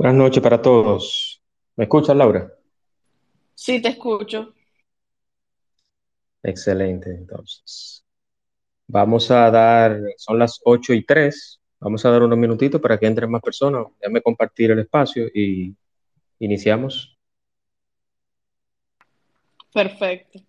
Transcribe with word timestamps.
Buenas 0.00 0.16
noches 0.16 0.42
para 0.42 0.62
todos. 0.62 1.42
¿Me 1.76 1.84
escuchas, 1.84 2.16
Laura? 2.16 2.50
Sí, 3.52 3.82
te 3.82 3.88
escucho. 3.88 4.54
Excelente, 6.42 7.10
entonces. 7.10 8.02
Vamos 8.86 9.30
a 9.30 9.50
dar, 9.50 10.00
son 10.16 10.38
las 10.38 10.58
8 10.64 10.94
y 10.94 11.04
3, 11.04 11.60
vamos 11.78 12.02
a 12.06 12.10
dar 12.12 12.22
unos 12.22 12.38
minutitos 12.38 12.80
para 12.80 12.98
que 12.98 13.08
entren 13.08 13.30
más 13.30 13.42
personas. 13.42 13.88
Déjame 14.00 14.22
compartir 14.22 14.70
el 14.70 14.78
espacio 14.78 15.26
y 15.34 15.76
iniciamos. 16.38 17.18
Perfecto. 19.70 20.40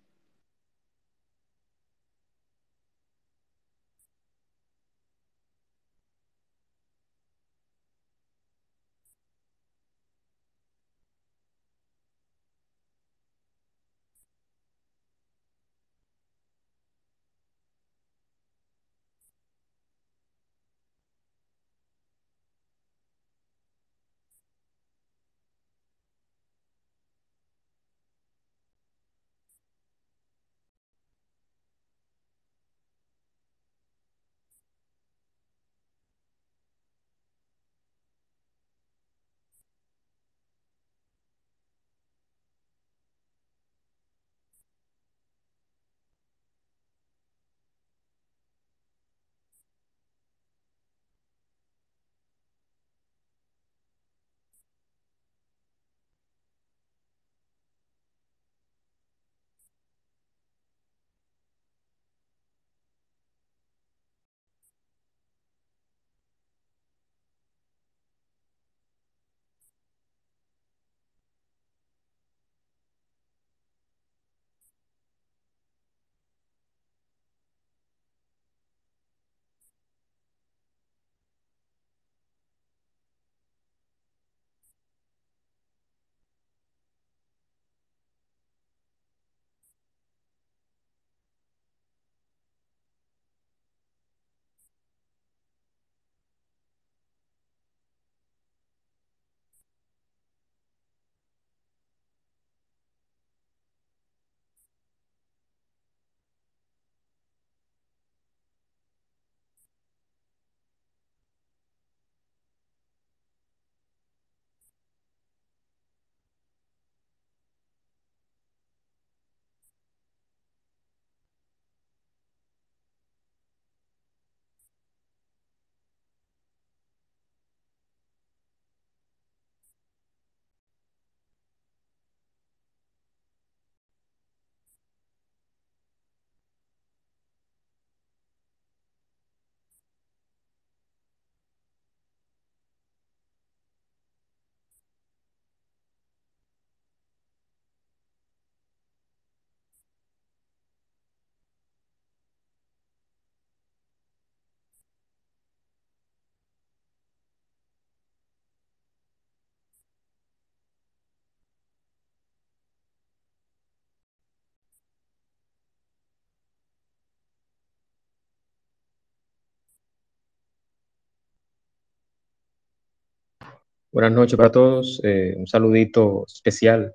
Buenas 173.92 174.12
noches 174.12 174.38
para 174.38 174.50
todos. 174.50 175.02
Eh, 175.04 175.34
un 175.36 175.46
saludito 175.46 176.24
especial. 176.26 176.94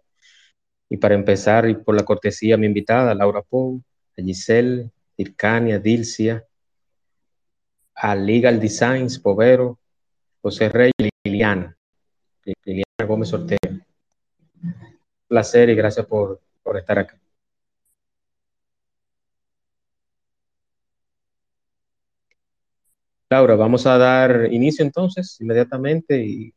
Y 0.90 0.98
para 0.98 1.14
empezar, 1.14 1.70
y 1.70 1.76
por 1.76 1.96
la 1.96 2.04
cortesía, 2.04 2.58
mi 2.58 2.66
invitada, 2.66 3.14
Laura 3.14 3.44
Pou, 3.44 3.84
a 4.18 4.22
Giselle, 4.24 4.90
Ircania, 5.16 5.78
Dilcia, 5.78 6.44
a 7.94 8.16
Legal 8.16 8.60
Designs, 8.60 9.20
Povero, 9.20 9.78
José 10.42 10.70
Rey 10.70 10.92
Liliana. 11.24 11.78
Liliana 12.66 13.06
Gómez 13.06 13.32
Ortega. 13.32 13.86
placer 15.28 15.70
y 15.70 15.76
gracias 15.76 16.06
por, 16.08 16.42
por 16.64 16.78
estar 16.78 16.98
acá. 16.98 17.20
Laura, 23.30 23.56
vamos 23.56 23.86
a 23.86 24.00
dar 24.00 24.52
inicio 24.52 24.84
entonces 24.84 25.40
inmediatamente 25.42 26.24
y 26.26 26.54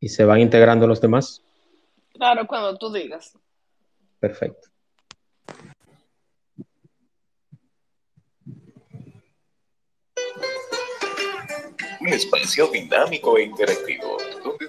y 0.00 0.08
se 0.08 0.24
van 0.24 0.40
integrando 0.40 0.86
los 0.86 1.00
demás. 1.00 1.42
Claro, 2.12 2.46
cuando 2.46 2.76
tú 2.76 2.92
digas. 2.92 3.36
Perfecto. 4.20 4.68
Un 12.00 12.08
espacio 12.08 12.68
dinámico 12.68 13.36
e 13.36 13.42
interactivo, 13.42 14.16
donde 14.42 14.68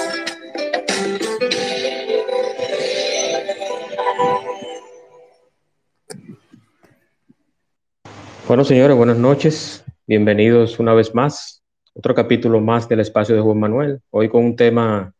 Bueno, 8.51 8.65
señores, 8.65 8.97
buenas 8.97 9.15
noches. 9.15 9.85
Bienvenidos 10.05 10.77
una 10.77 10.93
vez 10.93 11.15
más. 11.15 11.63
Otro 11.93 12.13
capítulo 12.13 12.59
más 12.59 12.89
del 12.89 12.99
espacio 12.99 13.33
de 13.33 13.39
Juan 13.39 13.57
Manuel. 13.57 14.01
Hoy 14.09 14.27
con 14.27 14.43
un 14.43 14.57
tema 14.57 15.13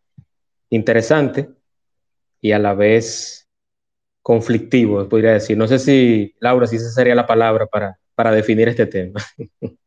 interesante 0.70 1.48
y 2.42 2.52
a 2.52 2.60
la 2.60 2.74
vez 2.74 3.48
conflictivo, 4.22 5.08
podría 5.08 5.32
decir. 5.32 5.58
No 5.58 5.66
sé 5.66 5.80
si, 5.80 6.36
Laura, 6.42 6.68
si 6.68 6.76
esa 6.76 6.92
sería 6.92 7.16
la 7.16 7.26
palabra 7.26 7.68
para, 7.68 7.98
para 8.16 8.34
definir 8.34 8.68
este 8.68 8.86
tema. 8.86 9.22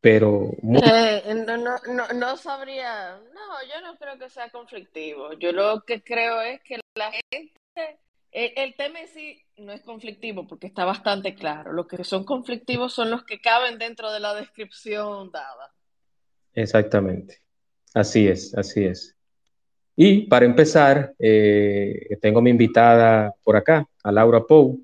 Pero 0.00 0.50
eh, 0.82 1.44
no, 1.46 1.58
no, 1.58 1.76
no, 1.88 2.08
no, 2.08 2.36
sabría, 2.38 3.20
no, 3.34 3.62
yo 3.68 3.82
no 3.82 3.98
creo 3.98 4.18
que 4.18 4.30
sea 4.30 4.48
conflictivo. 4.48 5.34
Yo 5.34 5.52
lo 5.52 5.82
que 5.84 6.02
creo 6.02 6.40
es 6.40 6.62
que 6.62 6.80
la 6.94 7.12
gente, 7.30 8.00
el, 8.30 8.52
el, 8.56 8.74
tema 8.76 9.00
en 9.00 9.08
sí 9.08 9.44
no 9.62 9.72
es 9.72 9.82
conflictivo 9.82 10.46
porque 10.46 10.66
está 10.66 10.84
bastante 10.84 11.34
claro. 11.34 11.72
Los 11.72 11.86
que 11.86 12.02
son 12.04 12.24
conflictivos 12.24 12.92
son 12.92 13.10
los 13.10 13.24
que 13.24 13.40
caben 13.40 13.78
dentro 13.78 14.12
de 14.12 14.20
la 14.20 14.34
descripción 14.34 15.30
dada. 15.30 15.72
Exactamente. 16.54 17.40
Así 17.94 18.28
es, 18.28 18.56
así 18.56 18.84
es. 18.84 19.16
Y 19.94 20.26
para 20.26 20.46
empezar, 20.46 21.14
eh, 21.18 22.16
tengo 22.20 22.40
mi 22.40 22.50
invitada 22.50 23.34
por 23.42 23.56
acá, 23.56 23.86
Laura 24.04 24.40
Poe, 24.40 24.78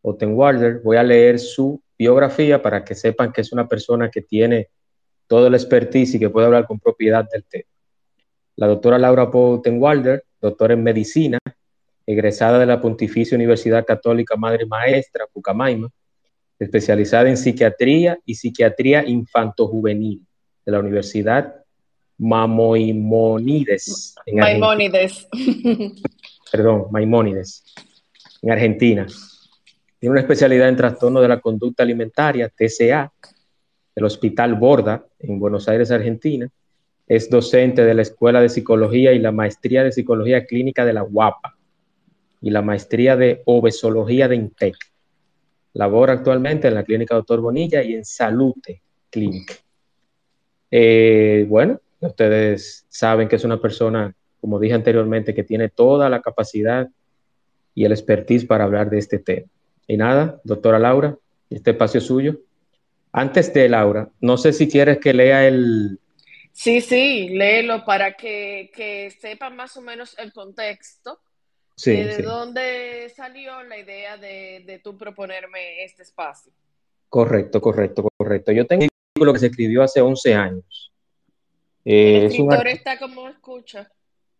Otenwalder. 0.00 0.80
Voy 0.80 0.96
a 0.96 1.02
leer 1.02 1.38
su 1.38 1.82
biografía 1.98 2.62
para 2.62 2.84
que 2.84 2.94
sepan 2.94 3.32
que 3.32 3.42
es 3.42 3.52
una 3.52 3.68
persona 3.68 4.10
que 4.10 4.22
tiene 4.22 4.70
todo 5.26 5.46
el 5.46 5.54
expertise 5.54 6.14
y 6.14 6.18
que 6.18 6.30
puede 6.30 6.46
hablar 6.46 6.66
con 6.66 6.80
propiedad 6.80 7.28
del 7.30 7.44
tema. 7.44 7.68
La 8.56 8.66
doctora 8.66 8.98
Laura 8.98 9.30
Poe 9.30 9.58
Otenwalder, 9.58 10.24
doctora 10.40 10.74
en 10.74 10.82
medicina, 10.82 11.38
egresada 12.12 12.58
de 12.58 12.66
la 12.66 12.80
Pontificia 12.80 13.36
Universidad 13.36 13.84
Católica 13.84 14.36
Madre 14.36 14.66
Maestra, 14.66 15.26
Pucamaima, 15.32 15.88
especializada 16.58 17.28
en 17.28 17.36
psiquiatría 17.36 18.18
y 18.24 18.34
psiquiatría 18.34 19.04
infanto-juvenil 19.06 20.24
de 20.64 20.72
la 20.72 20.78
Universidad 20.78 21.56
Maimonides. 22.18 24.14
Maimonides. 24.32 25.28
Perdón, 26.52 26.86
Maimonides, 26.90 27.64
en 28.42 28.52
Argentina. 28.52 29.06
Tiene 29.98 30.12
una 30.12 30.20
especialidad 30.20 30.68
en 30.68 30.76
trastorno 30.76 31.20
de 31.20 31.28
la 31.28 31.40
conducta 31.40 31.82
alimentaria, 31.82 32.48
TCA, 32.48 33.12
del 33.94 34.04
Hospital 34.04 34.54
Borda, 34.54 35.04
en 35.18 35.38
Buenos 35.38 35.68
Aires, 35.68 35.90
Argentina. 35.90 36.48
Es 37.06 37.28
docente 37.28 37.84
de 37.84 37.94
la 37.94 38.02
Escuela 38.02 38.40
de 38.40 38.48
Psicología 38.48 39.12
y 39.12 39.18
la 39.18 39.32
Maestría 39.32 39.82
de 39.84 39.92
Psicología 39.92 40.46
Clínica 40.46 40.84
de 40.84 40.92
la 40.92 41.02
UAPA 41.02 41.56
y 42.42 42.50
la 42.50 42.60
Maestría 42.60 43.16
de 43.16 43.42
Obesología 43.46 44.28
de 44.28 44.36
INTEC. 44.36 44.76
Labora 45.74 46.12
actualmente 46.12 46.68
en 46.68 46.74
la 46.74 46.84
Clínica 46.84 47.14
Doctor 47.14 47.40
Bonilla 47.40 47.82
y 47.82 47.94
en 47.94 48.04
Salute 48.04 48.82
Clinic. 49.10 49.62
Eh, 50.70 51.46
bueno, 51.48 51.80
Ustedes 52.08 52.84
saben 52.88 53.28
que 53.28 53.36
es 53.36 53.44
una 53.44 53.60
persona, 53.60 54.12
como 54.40 54.58
dije 54.58 54.74
anteriormente, 54.74 55.34
que 55.34 55.44
tiene 55.44 55.68
toda 55.68 56.10
la 56.10 56.20
capacidad 56.20 56.88
y 57.76 57.84
el 57.84 57.92
expertise 57.92 58.44
para 58.44 58.64
hablar 58.64 58.90
de 58.90 58.98
este 58.98 59.20
tema. 59.20 59.46
Y 59.86 59.96
nada, 59.96 60.40
doctora 60.42 60.80
Laura, 60.80 61.16
este 61.48 61.70
espacio 61.70 61.98
es 61.98 62.06
suyo. 62.06 62.40
Antes 63.12 63.54
de 63.54 63.68
Laura, 63.68 64.08
no 64.20 64.36
sé 64.36 64.52
si 64.52 64.68
quieres 64.68 64.98
que 64.98 65.14
lea 65.14 65.46
el... 65.46 66.00
Sí, 66.50 66.80
sí, 66.80 67.28
léelo 67.28 67.84
para 67.84 68.14
que, 68.14 68.72
que 68.74 69.10
sepan 69.10 69.54
más 69.54 69.76
o 69.76 69.80
menos 69.80 70.18
el 70.18 70.32
contexto 70.32 71.20
sí, 71.76 71.92
de, 71.92 72.16
sí. 72.16 72.22
dónde 72.22 73.12
salió 73.14 73.62
la 73.62 73.78
idea 73.78 74.16
de, 74.16 74.62
de 74.66 74.78
tú 74.78 74.96
proponerme 74.96 75.84
este 75.84 76.02
espacio. 76.02 76.52
Correcto, 77.08 77.60
correcto, 77.60 78.08
correcto. 78.16 78.52
Yo 78.52 78.66
tengo 78.66 78.84
un 78.84 78.88
artículo 79.10 79.32
que 79.32 79.38
se 79.38 79.46
escribió 79.46 79.82
hace 79.82 80.00
11 80.00 80.34
años 80.34 80.92
eh, 81.84 82.18
el 82.18 82.24
escritor 82.26 82.68
está 82.68 82.98
como 82.98 83.28
escucha. 83.28 83.90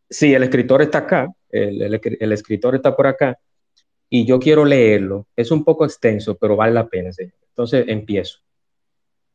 Sí, 0.09 0.33
el 0.35 0.43
escritor 0.43 0.83
está 0.83 0.99
acá, 0.99 1.29
el, 1.51 1.83
el, 1.83 2.01
el, 2.21 2.33
escritor 2.33 2.75
está 2.75 2.95
por 2.95 3.07
acá, 3.07 3.39
y 4.09 4.27
yo 4.27 4.39
quiero 4.39 4.65
leerlo. 4.65 5.27
Es 5.35 5.51
un 5.51 5.65
poco 5.65 5.85
extenso, 5.85 6.37
pero 6.37 6.57
vale 6.57 6.73
la 6.73 6.87
pena. 6.87 7.13
¿sí? 7.13 7.25
Entonces 7.49 7.87
empiezo. 7.89 8.39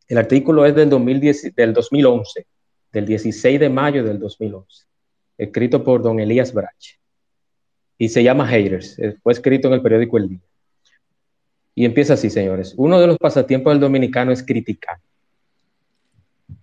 El 0.08 0.18
artículo 0.18 0.66
es 0.66 0.76
del, 0.76 0.90
2010, 0.90 1.56
del 1.56 1.74
2011, 1.74 2.46
del 2.94 3.06
16 3.06 3.60
de 3.60 3.70
mayo 3.70 4.04
del 4.04 4.20
2011, 4.20 4.86
escrito 5.38 5.84
por 5.84 6.02
don 6.02 6.20
Elías 6.20 6.54
Brache. 6.54 7.00
Y 7.98 8.10
se 8.10 8.24
llama 8.24 8.48
Haters. 8.48 9.00
Fue 9.24 9.34
escrito 9.34 9.68
en 9.68 9.76
el 9.76 9.82
periódico 9.82 10.18
El 10.18 10.30
Día. 10.30 10.40
Y 11.74 11.86
empieza 11.86 12.14
así, 12.14 12.30
señores. 12.30 12.74
Uno 12.78 13.00
de 13.00 13.08
los 13.08 13.18
pasatiempos 13.18 13.72
del 13.74 13.80
dominicano 13.80 14.32
es 14.32 14.44
criticar. 14.44 14.98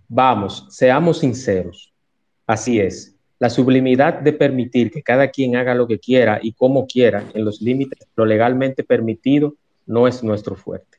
Vamos, 0.08 0.66
seamos 0.70 1.18
sinceros. 1.18 1.92
Así 2.46 2.80
es. 2.80 3.14
La 3.38 3.50
sublimidad 3.50 4.20
de 4.20 4.32
permitir 4.32 4.90
que 4.90 5.02
cada 5.02 5.28
quien 5.28 5.56
haga 5.56 5.74
lo 5.74 5.86
que 5.86 5.98
quiera 5.98 6.38
y 6.42 6.52
como 6.52 6.86
quiera 6.86 7.24
en 7.34 7.44
los 7.44 7.60
límites 7.60 8.06
lo 8.16 8.24
legalmente 8.24 8.84
permitido 8.84 9.54
no 9.86 10.08
es 10.08 10.22
nuestro 10.22 10.56
fuerte. 10.56 10.98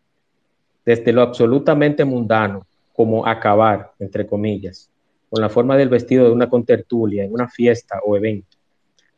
Desde 0.85 1.11
lo 1.11 1.21
absolutamente 1.21 2.05
mundano, 2.05 2.65
como 2.93 3.25
acabar, 3.25 3.91
entre 3.99 4.27
comillas, 4.27 4.89
con 5.29 5.41
la 5.41 5.49
forma 5.49 5.75
del 5.75 5.89
vestido 5.89 6.25
de 6.25 6.31
una 6.31 6.49
contertulia 6.49 7.23
en 7.23 7.33
una 7.33 7.49
fiesta 7.49 7.99
o 8.05 8.15
evento, 8.15 8.54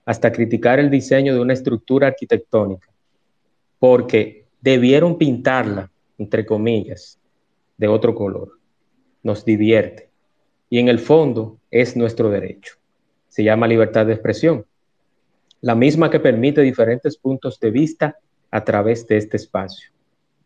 hasta 0.08 0.32
criticar 0.32 0.80
el 0.80 0.90
diseño 0.90 1.34
de 1.34 1.42
una 1.42 1.52
estructura 1.52 2.08
arquitectónica, 2.08 2.88
porque 3.78 4.46
debieron 4.62 5.18
pintarla, 5.18 5.92
entre 6.18 6.46
comillas, 6.46 7.20
de 7.78 7.90
otro 7.90 8.16
color 8.16 8.58
nos 9.22 9.44
divierte 9.44 10.10
y 10.70 10.80
en 10.80 10.88
el 10.88 11.00
fondo 11.00 11.60
es 11.70 11.98
nuestro 11.98 12.30
derecho. 12.30 12.76
Se 13.28 13.44
llama 13.44 13.68
libertad 13.68 14.06
de 14.06 14.14
expresión, 14.14 14.66
la 15.60 15.76
misma 15.76 16.10
que 16.10 16.22
permite 16.22 16.62
diferentes 16.62 17.18
puntos 17.18 17.60
de 17.60 17.70
vista 17.70 18.18
a 18.50 18.64
través 18.64 19.06
de 19.08 19.18
este 19.18 19.36
espacio. 19.36 19.92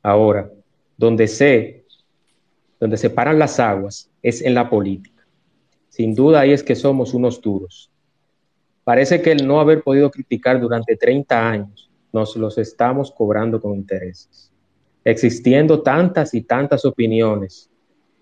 Ahora, 0.02 0.50
donde 0.98 1.28
se, 1.28 1.86
donde 2.80 2.98
se 2.98 3.12
paran 3.12 3.38
las 3.38 3.60
aguas 3.60 4.10
es 4.24 4.42
en 4.42 4.56
la 4.56 4.68
política. 4.72 5.24
Sin 5.90 6.16
duda 6.16 6.40
ahí 6.40 6.52
es 6.52 6.64
que 6.64 6.76
somos 6.76 7.14
unos 7.14 7.40
duros. 7.40 7.91
Parece 8.92 9.22
que 9.22 9.32
el 9.32 9.48
no 9.48 9.62
haber 9.62 9.84
podido 9.84 10.12
criticar 10.12 10.60
durante 10.60 10.98
30 10.98 11.50
años 11.50 11.90
nos 12.12 12.36
los 12.36 12.58
estamos 12.58 13.10
cobrando 13.10 13.62
con 13.62 13.74
intereses. 13.74 14.52
Existiendo 15.06 15.82
tantas 15.82 16.34
y 16.34 16.42
tantas 16.42 16.84
opiniones 16.84 17.70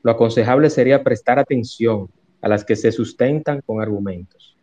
lo 0.03 0.11
aconsejable 0.11 0.69
sería 0.69 1.03
prestar 1.03 1.39
atención 1.39 2.07
a 2.39 2.47
las 2.47 2.63
que 2.63 2.75
se 2.75 2.91
sustentan 2.91 3.61
con 3.65 3.81
argumentos. 3.81 4.55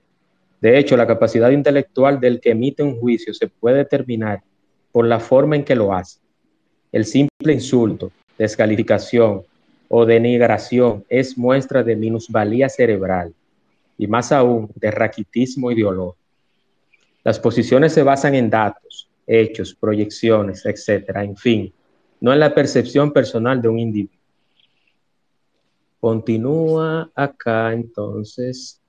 De 0.61 0.79
hecho, 0.79 0.97
la 0.97 1.09
capacidad 1.09 1.51
intelectual 1.51 2.21
del 2.21 2.41
que 2.41 2.53
emite 2.53 2.85
un 2.85 3.01
juicio 3.01 3.35
se 3.35 3.49
puede 3.49 3.79
determinar 3.79 4.45
por 4.93 5.07
la 5.07 5.19
forma 5.19 5.57
en 5.57 5.65
que 5.65 5.75
lo 5.75 5.93
hace. 5.93 6.21
El 6.93 7.05
simple 7.05 7.53
insulto, 7.53 8.13
descalificación 8.39 9.43
o 9.89 10.07
denigración 10.07 11.05
es 11.09 11.37
muestra 11.37 11.83
de 11.83 11.97
minusvalía 11.97 12.69
cerebral 12.69 13.35
y 13.99 14.07
más 14.07 14.33
aún 14.33 14.71
de 14.75 14.91
raquitismo 14.91 15.71
ideológico. 15.71 16.19
Las 17.25 17.41
posiciones 17.41 17.93
se 17.93 18.03
basan 18.03 18.35
en 18.35 18.51
datos, 18.51 19.09
hechos, 19.27 19.75
proyecciones, 19.75 20.65
etcétera, 20.65 21.25
en 21.25 21.37
fin, 21.37 21.73
no 22.21 22.33
en 22.33 22.41
la 22.41 22.55
percepción 22.55 23.13
personal 23.13 23.61
de 23.61 23.69
un 23.69 23.79
individuo. 23.79 24.17
Continúa 26.01 27.11
acá 27.15 27.73
entonces. 27.73 28.81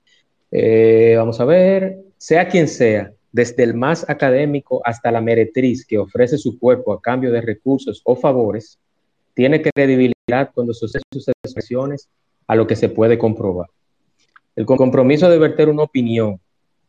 Eh, 0.50 1.14
vamos 1.16 1.40
a 1.40 1.44
ver, 1.44 1.98
sea 2.16 2.48
quien 2.48 2.68
sea, 2.68 3.12
desde 3.32 3.62
el 3.62 3.74
más 3.74 4.08
académico 4.08 4.80
hasta 4.84 5.10
la 5.10 5.20
meretriz 5.20 5.84
que 5.84 5.98
ofrece 5.98 6.38
su 6.38 6.58
cuerpo 6.58 6.92
a 6.92 7.00
cambio 7.00 7.30
de 7.32 7.40
recursos 7.40 8.00
o 8.04 8.16
favores, 8.16 8.78
tiene 9.34 9.62
credibilidad 9.62 10.50
cuando 10.54 10.72
sucede 10.72 11.02
sus 11.12 11.28
expresiones 11.28 12.08
a 12.46 12.54
lo 12.56 12.66
que 12.66 12.76
se 12.76 12.88
puede 12.88 13.18
comprobar. 13.18 13.68
El 14.58 14.66
compromiso 14.66 15.30
de 15.30 15.38
verter 15.38 15.68
una 15.68 15.84
opinión 15.84 16.40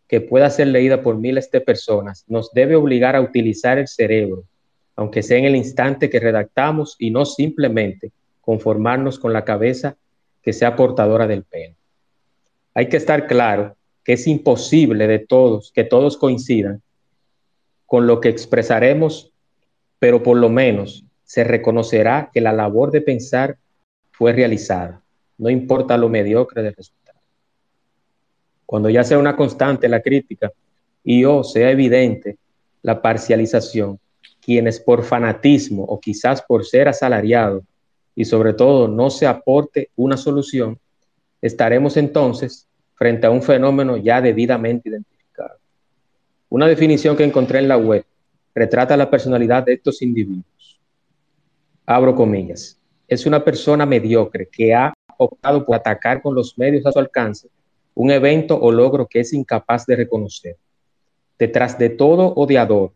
que 0.08 0.22
pueda 0.22 0.50
ser 0.50 0.70
leída 0.70 1.04
por 1.04 1.18
miles 1.18 1.52
de 1.52 1.62
personas 1.62 2.26
nos 2.28 2.52
debe 2.52 2.76
obligar 2.76 3.16
a 3.16 3.22
utilizar 3.22 3.78
el 3.78 3.88
cerebro, 3.88 4.46
aunque 4.96 5.22
sea 5.22 5.38
en 5.38 5.46
el 5.46 5.56
instante 5.56 6.10
que 6.10 6.20
redactamos 6.20 6.96
y 6.98 7.12
no 7.12 7.26
simplemente 7.28 8.12
conformarnos 8.42 9.20
con 9.20 9.34
la 9.34 9.46
cabeza 9.46 9.98
que 10.42 10.52
sea 10.52 10.76
portadora 10.76 11.28
del 11.28 11.44
pene. 11.44 11.76
Hay 12.74 12.90
que 12.90 12.98
estar 12.98 13.28
claro 13.28 13.76
que 14.04 14.14
es 14.14 14.26
imposible 14.26 15.06
de 15.06 15.20
todos, 15.20 15.72
que 15.72 15.84
todos 15.84 16.18
coincidan 16.18 16.82
con 17.86 18.08
lo 18.08 18.20
que 18.20 18.30
expresaremos, 18.30 19.32
pero 20.00 20.24
por 20.24 20.38
lo 20.38 20.50
menos 20.50 21.06
se 21.24 21.44
reconocerá 21.44 22.32
que 22.34 22.42
la 22.42 22.52
labor 22.52 22.90
de 22.90 23.02
pensar 23.02 23.58
fue 24.10 24.34
realizada, 24.34 25.04
no 25.38 25.52
importa 25.52 25.98
lo 25.98 26.10
mediocre 26.10 26.64
del 26.64 26.74
resultado. 26.74 26.99
Cuando 28.70 28.88
ya 28.92 29.04
sea 29.04 29.18
una 29.18 29.36
constante 29.36 29.90
la 29.90 30.00
crítica 30.00 30.52
y 31.04 31.26
o 31.26 31.44
sea 31.44 31.72
evidente 31.72 32.38
la 32.84 33.02
parcialización, 33.02 34.00
quienes 34.40 34.80
por 34.80 35.02
fanatismo 35.02 35.86
o 35.86 36.00
quizás 36.00 36.44
por 36.44 36.64
ser 36.64 36.88
asalariados 36.88 37.64
y 38.14 38.26
sobre 38.26 38.54
todo 38.54 38.88
no 38.88 39.10
se 39.10 39.26
aporte 39.26 39.90
una 39.96 40.18
solución, 40.18 40.78
estaremos 41.42 41.98
entonces 41.98 42.68
frente 42.94 43.26
a 43.26 43.32
un 43.32 43.42
fenómeno 43.42 43.98
ya 43.98 44.22
debidamente 44.22 44.90
identificado. 44.90 45.58
Una 46.50 46.68
definición 46.68 47.18
que 47.18 47.24
encontré 47.24 47.58
en 47.58 47.70
la 47.70 47.78
web 47.78 48.06
retrata 48.54 48.96
la 48.96 49.10
personalidad 49.10 49.64
de 49.64 49.74
estos 49.74 50.00
individuos. 50.04 50.80
Abro 51.88 52.14
comillas. 52.14 52.80
Es 53.08 53.26
una 53.26 53.44
persona 53.44 53.88
mediocre 53.88 54.48
que 54.48 54.76
ha 54.76 54.94
optado 55.18 55.66
por 55.66 55.76
atacar 55.76 56.22
con 56.22 56.36
los 56.36 56.56
medios 56.56 56.86
a 56.86 56.92
su 56.92 57.00
alcance 57.00 57.50
un 58.00 58.12
evento 58.12 58.58
o 58.58 58.72
logro 58.72 59.08
que 59.08 59.20
es 59.20 59.34
incapaz 59.34 59.86
de 59.86 59.98
reconocer. 59.98 60.56
Detrás 61.38 61.78
de 61.78 61.90
todo 61.90 62.34
odiador 62.34 62.94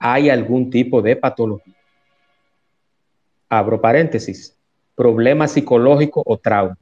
hay 0.00 0.30
algún 0.30 0.68
tipo 0.68 1.00
de 1.00 1.14
patología. 1.14 1.76
Abro 3.48 3.80
paréntesis. 3.80 4.58
Problema 4.96 5.46
psicológico 5.46 6.24
o 6.26 6.36
trauma. 6.36 6.76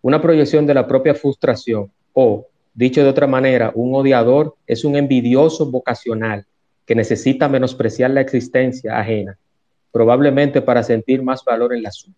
Una 0.00 0.22
proyección 0.22 0.66
de 0.66 0.74
la 0.74 0.86
propia 0.86 1.16
frustración 1.16 1.90
o, 2.12 2.46
dicho 2.74 3.02
de 3.02 3.08
otra 3.08 3.26
manera, 3.26 3.72
un 3.74 3.92
odiador 3.96 4.54
es 4.68 4.84
un 4.84 4.94
envidioso 4.94 5.68
vocacional 5.68 6.46
que 6.86 6.94
necesita 6.94 7.48
menospreciar 7.48 8.12
la 8.12 8.20
existencia 8.20 9.00
ajena, 9.00 9.36
probablemente 9.90 10.62
para 10.62 10.84
sentir 10.84 11.24
más 11.24 11.44
valor 11.44 11.74
en 11.74 11.82
la 11.82 11.90
suya. 11.90 12.14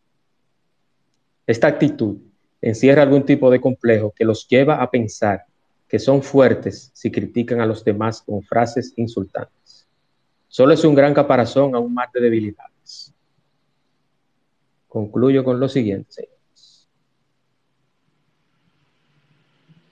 Esta 1.47 1.67
actitud 1.67 2.19
encierra 2.63 3.03
algún 3.03 3.25
tipo 3.25 3.51
de 3.51 3.61
complejo 3.61 4.13
que 4.17 4.25
los 4.25 4.47
lleva 4.49 4.83
a 4.83 4.91
pensar 4.91 5.45
que 5.89 5.99
son 5.99 6.23
fuertes 6.23 6.91
si 6.95 7.11
critican 7.11 7.61
a 7.61 7.67
los 7.67 7.85
demás 7.85 8.23
con 8.23 8.43
frases 8.43 8.93
insultantes. 8.97 9.89
Solo 10.49 10.73
es 10.73 10.85
un 10.85 10.95
gran 10.95 11.15
caparazón 11.15 11.75
a 11.75 11.79
un 11.79 11.93
mar 11.93 12.09
de 12.13 12.21
debilidades. 12.21 13.13
Concluyo 14.89 15.45
con 15.45 15.59
lo 15.59 15.69
siguiente, 15.69 16.29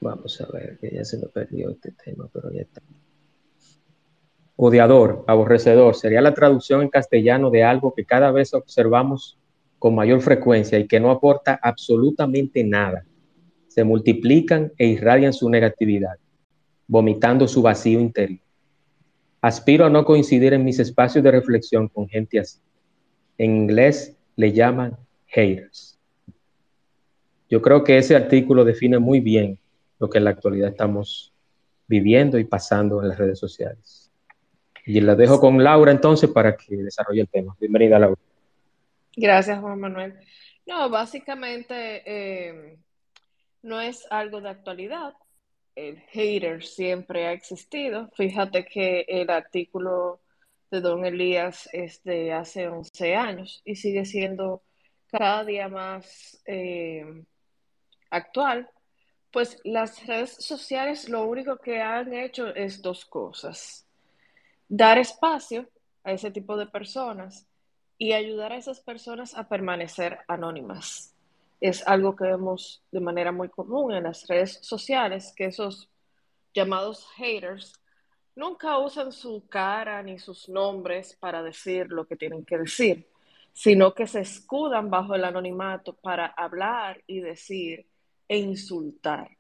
Vamos 0.01 0.41
a 0.41 0.47
ver, 0.53 0.79
que 0.79 0.91
ya 0.91 1.05
se 1.05 1.19
me 1.19 1.27
perdió 1.27 1.71
este 1.71 1.93
tema, 1.93 2.29
pero 2.33 2.53
ya 2.53 2.63
está. 2.63 2.81
Odiador, 4.57 5.25
aborrecedor, 5.27 5.95
sería 5.95 6.21
la 6.21 6.35
traducción 6.35 6.83
en 6.83 6.89
castellano 6.89 7.51
de 7.51 7.65
algo 7.65 7.95
que 7.95 8.05
cada 8.05 8.31
vez 8.31 8.55
observamos 8.55 9.38
con 9.79 9.95
mayor 9.95 10.21
frecuencia 10.21 10.79
y 10.79 10.87
que 10.87 11.01
no 11.01 11.11
aporta 11.11 11.59
absolutamente 11.63 12.65
nada. 12.65 13.05
Se 13.69 13.85
multiplican 13.85 14.73
e 14.77 14.87
irradian 14.87 15.33
su 15.33 15.49
negatividad, 15.49 16.17
vomitando 16.87 17.47
su 17.47 17.63
vacío 17.63 18.01
interior. 18.01 18.41
Aspiro 19.41 19.87
a 19.87 19.91
no 19.91 20.05
coincidir 20.05 20.53
en 20.53 20.65
mis 20.65 20.81
espacios 20.81 21.23
de 21.23 21.31
reflexión 21.31 21.89
con 21.89 22.09
gente 22.09 22.41
así. 22.41 22.59
En 23.37 23.57
inglés 23.57 24.17
le 24.35 24.53
llaman 24.53 24.97
haters. 25.27 25.97
Yo 27.49 27.63
creo 27.63 27.85
que 27.85 27.99
ese 27.99 28.17
artículo 28.17 28.65
define 28.65 28.99
muy 28.99 29.21
bien 29.21 29.59
lo 30.01 30.11
que 30.11 30.19
en 30.19 30.25
la 30.25 30.31
actualidad 30.31 30.71
estamos 30.71 31.33
viviendo 31.87 32.39
y 32.39 32.45
pasando 32.45 33.01
en 33.01 33.09
las 33.09 33.19
redes 33.19 33.39
sociales. 33.39 34.11
Y 34.85 35.01
la 35.01 35.15
dejo 35.15 35.41
con 35.41 35.63
Laura 35.63 35.93
entonces 35.93 36.31
para 36.31 36.57
que 36.57 36.77
desarrolle 36.77 37.23
el 37.23 37.29
tema. 37.29 37.57
Bienvenida, 37.61 37.99
Laura. 37.99 38.21
Gracias, 39.21 39.59
Juan 39.59 39.81
Manuel. 39.81 40.15
No, 40.65 40.89
básicamente 40.91 42.03
eh, 42.07 42.79
no 43.63 43.81
es 43.81 44.07
algo 44.11 44.41
de 44.41 44.51
actualidad. 44.51 45.13
El 45.75 45.99
hater 46.13 46.65
siempre 46.65 47.27
ha 47.27 47.33
existido. 47.33 48.09
Fíjate 48.15 48.65
que 48.65 49.05
el 49.09 49.29
artículo 49.29 50.21
de 50.71 50.81
Don 50.81 51.05
Elías 51.05 51.69
es 51.73 52.05
de 52.05 52.33
hace 52.33 52.69
11 52.69 53.17
años 53.17 53.61
y 53.65 53.75
sigue 53.75 54.05
siendo 54.05 54.63
cada 55.09 55.45
día 55.45 55.69
más 55.69 56.41
eh, 56.47 57.05
actual. 58.11 58.71
Pues 59.33 59.59
las 59.65 60.07
redes 60.07 60.37
sociales 60.39 61.09
lo 61.09 61.27
único 61.27 61.57
que 61.57 61.83
han 61.83 62.13
hecho 62.13 62.55
es 62.55 62.81
dos 62.81 63.05
cosas. 63.05 63.85
Dar 64.69 64.97
espacio 64.97 65.69
a 66.05 66.13
ese 66.13 66.31
tipo 66.31 66.57
de 66.57 66.67
personas 66.67 67.48
y 67.99 68.13
ayudar 68.13 68.53
a 68.53 68.57
esas 68.57 68.81
personas 68.81 69.37
a 69.37 69.49
permanecer 69.49 70.21
anónimas. 70.29 71.15
Es 71.61 71.87
algo 71.87 72.15
que 72.15 72.25
vemos 72.25 72.83
de 72.93 73.01
manera 73.01 73.33
muy 73.33 73.49
común 73.49 73.93
en 73.93 74.05
las 74.05 74.27
redes 74.29 74.61
sociales, 74.63 75.35
que 75.37 75.47
esos 75.47 75.91
llamados 76.55 77.09
haters 77.17 77.73
nunca 78.37 78.79
usan 78.79 79.11
su 79.11 79.49
cara 79.49 80.01
ni 80.03 80.21
sus 80.21 80.49
nombres 80.49 81.17
para 81.19 81.43
decir 81.43 81.89
lo 81.91 82.07
que 82.07 82.17
tienen 82.17 82.45
que 82.45 82.59
decir, 82.59 83.09
sino 83.53 83.93
que 83.93 84.07
se 84.07 84.21
escudan 84.21 84.89
bajo 84.89 85.17
el 85.17 85.25
anonimato 85.25 85.95
para 85.95 86.27
hablar 86.27 87.03
y 87.09 87.19
decir 87.21 87.87
e 88.29 88.39
insultar. 88.39 89.37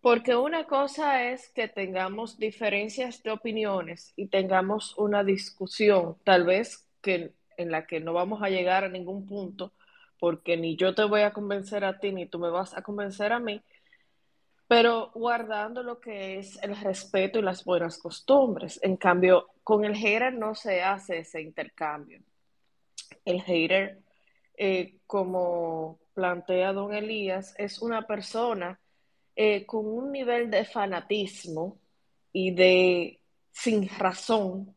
Porque 0.00 0.34
una 0.34 0.66
cosa 0.66 1.30
es 1.30 1.50
que 1.50 1.68
tengamos 1.68 2.38
diferencias 2.38 3.22
de 3.22 3.30
opiniones 3.30 4.14
y 4.16 4.28
tengamos 4.28 4.96
una 4.96 5.22
discusión, 5.22 6.16
tal 6.24 6.44
vez 6.44 6.88
que 7.02 7.34
en 7.56 7.70
la 7.70 7.86
que 7.86 8.00
no 8.00 8.12
vamos 8.12 8.42
a 8.42 8.48
llegar 8.48 8.84
a 8.84 8.88
ningún 8.88 9.26
punto, 9.26 9.72
porque 10.18 10.56
ni 10.56 10.76
yo 10.76 10.94
te 10.94 11.04
voy 11.04 11.22
a 11.22 11.32
convencer 11.32 11.84
a 11.84 11.98
ti, 11.98 12.12
ni 12.12 12.26
tú 12.26 12.38
me 12.38 12.50
vas 12.50 12.76
a 12.76 12.82
convencer 12.82 13.32
a 13.32 13.40
mí, 13.40 13.62
pero 14.68 15.10
guardando 15.14 15.82
lo 15.82 16.00
que 16.00 16.38
es 16.38 16.62
el 16.62 16.76
respeto 16.76 17.38
y 17.38 17.42
las 17.42 17.64
buenas 17.64 17.98
costumbres. 17.98 18.80
En 18.82 18.96
cambio, 18.96 19.48
con 19.62 19.84
el 19.84 19.94
hater 19.94 20.32
no 20.32 20.54
se 20.54 20.82
hace 20.82 21.18
ese 21.18 21.42
intercambio. 21.42 22.22
El 23.24 23.42
hater, 23.42 24.00
eh, 24.56 24.98
como 25.06 25.98
plantea 26.14 26.72
don 26.72 26.94
Elías, 26.94 27.54
es 27.58 27.82
una 27.82 28.06
persona 28.06 28.80
eh, 29.36 29.66
con 29.66 29.86
un 29.86 30.12
nivel 30.12 30.50
de 30.50 30.64
fanatismo 30.64 31.78
y 32.32 32.52
de 32.52 33.20
sin 33.50 33.88
razón 33.88 34.74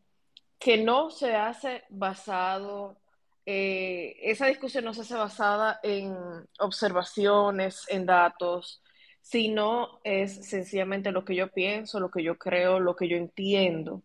que 0.60 0.78
no 0.78 1.10
se 1.10 1.36
hace 1.36 1.84
basado, 1.90 2.98
eh, 3.46 4.18
esa 4.22 4.48
discusión 4.48 4.86
no 4.86 4.94
se 4.94 5.02
hace 5.02 5.16
basada 5.16 5.80
en 5.84 6.16
observaciones, 6.60 7.86
en 7.90 8.06
datos, 8.06 8.82
sino 9.22 10.00
es 10.04 10.48
sencillamente 10.48 11.12
lo 11.12 11.26
que 11.26 11.36
yo 11.36 11.52
pienso, 11.52 12.00
lo 12.00 12.12
que 12.12 12.24
yo 12.24 12.38
creo, 12.38 12.80
lo 12.80 12.96
que 12.96 13.08
yo 13.08 13.18
entiendo 13.18 14.04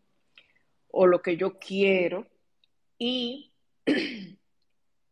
o 0.88 1.06
lo 1.06 1.22
que 1.22 1.36
yo 1.36 1.58
quiero. 1.58 2.26
Y, 2.98 3.52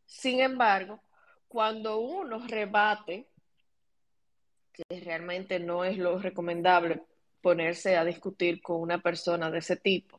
sin 0.06 0.40
embargo, 0.40 1.00
cuando 1.46 1.98
uno 1.98 2.46
rebate, 2.46 3.28
que 4.72 5.00
realmente 5.00 5.58
no 5.58 5.84
es 5.84 5.98
lo 5.98 6.18
recomendable 6.18 7.02
ponerse 7.40 7.96
a 7.96 8.04
discutir 8.04 8.60
con 8.62 8.80
una 8.80 9.00
persona 9.00 9.50
de 9.50 9.58
ese 9.58 9.76
tipo, 9.76 10.17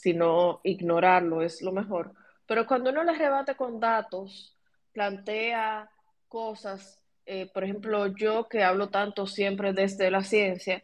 sino 0.00 0.60
ignorarlo 0.64 1.42
es 1.42 1.60
lo 1.62 1.72
mejor. 1.72 2.14
Pero 2.46 2.66
cuando 2.66 2.90
uno 2.90 3.04
le 3.04 3.12
rebate 3.12 3.54
con 3.54 3.78
datos, 3.78 4.56
plantea 4.92 5.90
cosas, 6.26 7.00
eh, 7.26 7.50
por 7.52 7.64
ejemplo, 7.64 8.06
yo 8.08 8.48
que 8.48 8.62
hablo 8.64 8.88
tanto 8.88 9.26
siempre 9.26 9.72
desde 9.72 10.10
la 10.10 10.22
ciencia, 10.22 10.82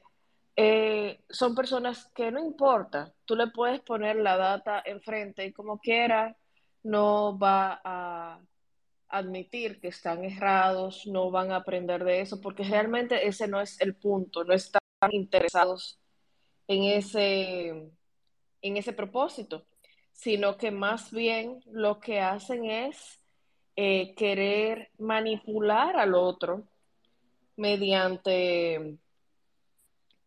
eh, 0.55 1.21
son 1.31 1.55
personas 1.55 2.11
que 2.15 2.31
no 2.31 2.41
importa, 2.41 3.13
tú 3.25 3.37
le 3.37 3.49
puedes 3.49 3.81
poner 3.81 4.17
la 4.17 4.37
data 4.37 4.83
enfrente 4.85 5.47
y 5.47 5.53
como 5.53 5.79
quiera, 5.79 6.37
no 6.83 7.39
va 7.39 7.81
a 7.85 8.41
admitir 9.09 9.81
que 9.81 9.89
están 9.89 10.25
errados, 10.25 11.07
no 11.07 11.31
van 11.31 11.53
a 11.53 11.57
aprender 11.57 12.05
de 12.05 12.21
eso, 12.21 12.41
porque 12.41 12.65
realmente 12.65 13.27
ese 13.27 13.49
no 13.49 13.61
es 13.61 13.81
el 13.81 13.95
punto, 13.95 14.45
no 14.45 14.55
están 14.55 14.81
interesados 15.11 15.99
en 16.69 16.85
ese 16.85 17.91
en 18.63 18.77
ese 18.77 18.93
propósito, 18.93 19.67
sino 20.13 20.57
que 20.57 20.71
más 20.71 21.11
bien 21.11 21.61
lo 21.67 22.01
que 22.01 22.21
hacen 22.21 22.65
es 22.65 23.21
eh, 23.77 24.15
querer 24.15 24.91
manipular 24.99 25.97
al 25.97 26.15
otro 26.15 26.65
mediante 27.57 28.99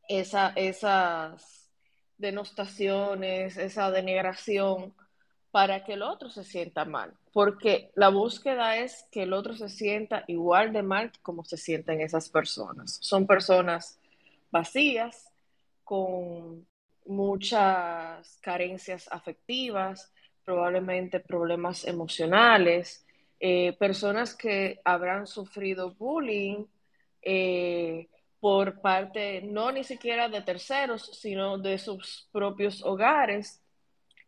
esa, 0.07 0.49
esas 0.55 1.69
denostaciones, 2.17 3.57
esa 3.57 3.91
denigración, 3.91 4.93
para 5.51 5.83
que 5.83 5.93
el 5.93 6.03
otro 6.03 6.29
se 6.29 6.43
sienta 6.43 6.85
mal. 6.85 7.13
Porque 7.33 7.91
la 7.95 8.09
búsqueda 8.09 8.77
es 8.77 9.07
que 9.11 9.23
el 9.23 9.33
otro 9.33 9.55
se 9.55 9.69
sienta 9.69 10.23
igual 10.27 10.73
de 10.73 10.83
mal 10.83 11.11
como 11.21 11.43
se 11.43 11.57
sienten 11.57 12.01
esas 12.01 12.29
personas. 12.29 12.99
Son 13.01 13.25
personas 13.25 13.99
vacías, 14.51 15.31
con 15.83 16.67
muchas 17.09 18.37
carencias 18.41 19.07
afectivas, 19.11 20.11
probablemente 20.45 21.19
problemas 21.19 21.85
emocionales, 21.85 23.05
eh, 23.39 23.75
personas 23.79 24.35
que 24.35 24.79
habrán 24.83 25.27
sufrido 25.27 25.93
bullying 25.93 26.65
eh, 27.21 28.07
por 28.39 28.79
parte 28.81 29.41
no 29.41 29.71
ni 29.71 29.83
siquiera 29.83 30.29
de 30.29 30.41
terceros, 30.41 31.19
sino 31.19 31.57
de 31.57 31.77
sus 31.77 32.29
propios 32.31 32.83
hogares 32.83 33.61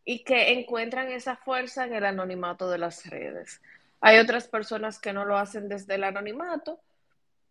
y 0.03 0.23
que 0.23 0.51
encuentran 0.53 1.11
esa 1.11 1.35
fuerza 1.35 1.85
en 1.85 1.93
el 1.93 2.05
anonimato 2.05 2.69
de 2.69 2.77
las 2.77 3.05
redes. 3.09 3.61
Hay 4.01 4.17
otras 4.17 4.47
personas 4.47 4.99
que 4.99 5.13
no 5.13 5.25
lo 5.25 5.37
hacen 5.37 5.69
desde 5.69 5.95
el 5.95 6.03
anonimato, 6.03 6.79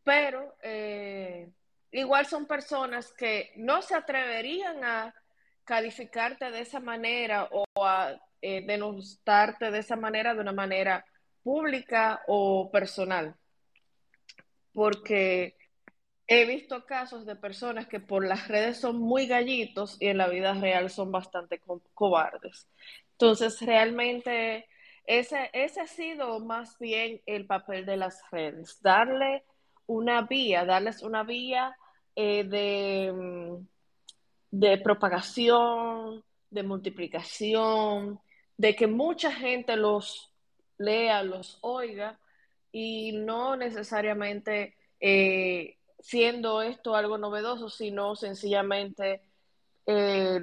pero 0.02 0.56
eh, 0.62 1.48
igual 1.92 2.26
son 2.26 2.46
personas 2.46 3.12
que 3.12 3.52
no 3.56 3.82
se 3.82 3.94
atreverían 3.94 4.82
a 4.84 5.14
calificarte 5.64 6.50
de 6.50 6.60
esa 6.60 6.80
manera 6.80 7.48
o 7.50 7.64
a 7.84 8.20
eh, 8.42 8.64
denostarte 8.66 9.70
de 9.70 9.78
esa 9.78 9.96
manera, 9.96 10.34
de 10.34 10.40
una 10.40 10.52
manera 10.52 11.04
pública 11.42 12.22
o 12.26 12.70
personal. 12.70 13.34
Porque 14.72 15.56
he 16.26 16.44
visto 16.46 16.86
casos 16.86 17.26
de 17.26 17.36
personas 17.36 17.86
que 17.88 18.00
por 18.00 18.24
las 18.24 18.48
redes 18.48 18.80
son 18.80 18.98
muy 18.98 19.26
gallitos 19.26 19.96
y 20.00 20.06
en 20.06 20.18
la 20.18 20.28
vida 20.28 20.54
real 20.54 20.88
son 20.90 21.10
bastante 21.10 21.60
cobardes. 21.94 22.68
Entonces, 23.12 23.60
realmente 23.60 24.66
ese, 25.04 25.50
ese 25.52 25.80
ha 25.80 25.86
sido 25.86 26.40
más 26.40 26.78
bien 26.78 27.20
el 27.26 27.46
papel 27.46 27.84
de 27.84 27.96
las 27.96 28.22
redes, 28.30 28.80
darle 28.80 29.44
una 29.86 30.22
vía, 30.22 30.64
darles 30.64 31.02
una 31.02 31.24
vía 31.24 31.76
eh, 32.14 32.44
de, 32.44 33.12
mm, 33.12 33.66
de 34.50 34.78
propagación, 34.78 36.24
de 36.50 36.62
multiplicación, 36.62 38.20
de 38.56 38.74
que 38.74 38.86
mucha 38.86 39.32
gente 39.32 39.76
los 39.76 40.32
lea, 40.78 41.22
los 41.22 41.58
oiga 41.60 42.18
y 42.72 43.12
no 43.12 43.56
necesariamente 43.56 44.74
eh, 45.00 45.76
siendo 45.98 46.62
esto 46.62 46.94
algo 46.94 47.18
novedoso, 47.18 47.68
sino 47.68 48.16
sencillamente 48.16 49.22
eh, 49.86 50.40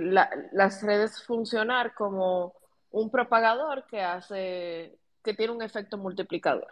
las 0.51 0.83
redes 0.83 1.23
funcionar 1.23 1.93
como 1.93 2.53
un 2.91 3.09
propagador 3.09 3.85
que 3.87 4.01
hace, 4.01 4.97
que 5.23 5.33
tiene 5.33 5.53
un 5.53 5.61
efecto 5.61 5.97
multiplicador. 5.97 6.67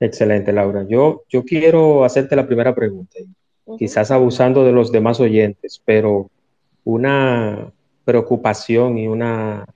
Excelente, 0.00 0.52
Laura. 0.52 0.84
Yo, 0.88 1.24
yo 1.28 1.44
quiero 1.44 2.04
hacerte 2.04 2.36
la 2.36 2.46
primera 2.46 2.74
pregunta, 2.74 3.18
quizás 3.78 4.10
abusando 4.10 4.64
de 4.64 4.72
los 4.72 4.92
demás 4.92 5.18
oyentes, 5.18 5.82
pero 5.84 6.30
una 6.84 7.72
preocupación 8.04 8.96
y 8.96 9.08
una 9.08 9.66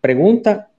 pregunta 0.00 0.70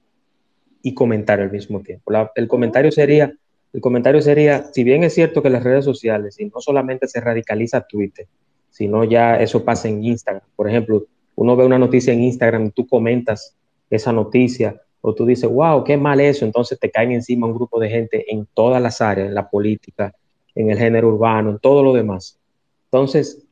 y 0.84 0.93
comentario 0.93 1.45
al 1.45 1.51
mismo 1.51 1.82
tiempo. 1.82 2.12
el 2.36 2.47
comentario 2.47 2.91
sería, 2.91 3.34
el 3.71 3.82
comentario 3.82 4.21
sería, 4.21 4.65
si 4.73 4.84
bien 4.84 5.04
es 5.04 5.13
cierto 5.13 5.41
que 5.41 5.49
las 5.49 5.63
redes 5.63 5.86
sociales, 5.86 6.39
y 6.39 6.45
no 6.45 6.60
solamente 6.60 7.08
se 7.08 7.21
radicaliza 7.21 7.82
Twitter, 7.82 8.27
sino 8.69 9.04
ya 9.04 9.39
eso 9.39 9.63
pasa 9.63 9.88
en 9.88 10.04
Instagram. 10.04 10.43
Por 10.56 10.69
ejemplo, 10.69 11.06
uno 11.36 11.56
ve 11.56 11.65
una 11.65 11.80
noticia 11.80 12.13
en 12.13 12.23
Instagram 12.23 12.65
y 12.67 12.71
tú 12.71 12.88
comentas 12.88 13.56
esa 13.89 14.12
noticia 14.12 14.82
o 15.02 15.14
tú 15.14 15.26
dices, 15.26 15.50
wow, 15.50 15.84
qué 15.84 15.98
mal 15.98 16.20
eso, 16.22 16.46
entonces 16.46 16.80
te 16.80 16.92
caen 16.92 17.12
encima 17.12 17.48
un 17.48 17.56
grupo 17.56 17.80
de 17.80 17.90
gente 17.90 18.26
en 18.32 18.48
todas 18.54 18.82
las 18.82 19.02
áreas, 19.02 19.28
en 19.28 19.34
la 19.34 19.50
política, 19.50 20.14
en 20.56 20.70
el 20.70 20.78
género 20.78 21.10
urbano, 21.10 21.52
en 21.52 21.60
todo 21.60 21.84
lo 21.84 21.94
demás. 21.94 22.40
Entonces, 22.86 23.44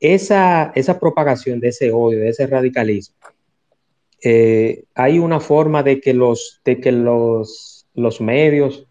esa, 0.00 0.72
esa 0.74 0.98
propagación 0.98 1.60
de 1.60 1.68
ese 1.68 1.92
odio, 1.92 2.20
de 2.20 2.28
ese 2.28 2.46
radicalismo, 2.46 3.16
eh, 4.22 4.84
hay 4.94 5.18
una 5.18 5.38
forma 5.38 5.82
de 5.82 6.00
que 6.00 6.14
los, 6.14 6.60
de 6.64 6.80
que 6.80 6.92
los, 6.92 7.86
los 7.94 8.20
medios, 8.20 8.86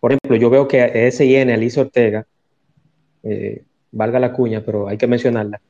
por 0.00 0.12
ejemplo, 0.12 0.36
yo 0.36 0.50
veo 0.50 0.68
que 0.68 1.10
SIN, 1.12 1.50
Alicia 1.50 1.82
Ortega, 1.82 2.26
eh, 3.22 3.62
valga 3.92 4.18
la 4.18 4.32
cuña, 4.32 4.62
pero 4.64 4.88
hay 4.88 4.98
que 4.98 5.06
mencionarla, 5.06 5.60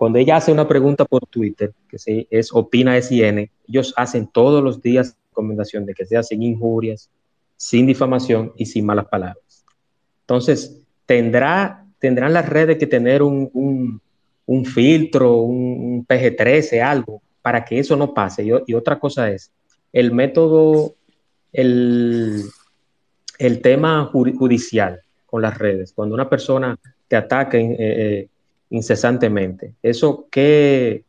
cuando 0.00 0.18
ella 0.18 0.36
hace 0.36 0.50
una 0.50 0.66
pregunta 0.66 1.04
por 1.04 1.26
Twitter, 1.26 1.74
que 1.86 1.98
sí, 1.98 2.26
es 2.30 2.54
Opina 2.54 2.98
SIN, 3.02 3.50
ellos 3.68 3.92
hacen 3.98 4.28
todos 4.28 4.64
los 4.64 4.80
días 4.80 5.14
recomendación 5.28 5.84
de 5.84 5.92
que 5.92 6.06
sea 6.06 6.22
sin 6.22 6.42
injurias, 6.42 7.10
sin 7.58 7.86
difamación 7.86 8.54
y 8.56 8.64
sin 8.64 8.86
malas 8.86 9.08
palabras. 9.08 9.66
Entonces, 10.22 10.80
tendrá, 11.04 11.84
tendrán 11.98 12.32
las 12.32 12.48
redes 12.48 12.78
que 12.78 12.86
tener 12.86 13.22
un, 13.22 14.00
filtro, 14.64 15.42
un, 15.42 16.06
PG-13, 16.06 16.80
algo, 16.80 17.20
para 17.42 17.62
que 17.62 17.78
eso 17.78 17.94
no 17.94 18.14
pase. 18.14 18.42
Y, 18.66 18.72
otra 18.72 18.98
cosa 18.98 19.30
es, 19.30 19.52
el 19.92 20.12
método, 20.12 20.94
el, 21.52 22.44
el 23.38 23.60
tema 23.60 24.06
judicial 24.06 25.02
con 25.26 25.42
las 25.42 25.58
redes, 25.58 25.92
cuando 25.92 26.14
una 26.14 26.30
persona 26.30 26.78
te 27.06 27.16
ataca 27.16 27.58
eh, 27.58 27.76
eh, 27.78 28.28
incesantemente, 28.70 29.74
¿eso 29.82 30.28
qué, 30.30 31.04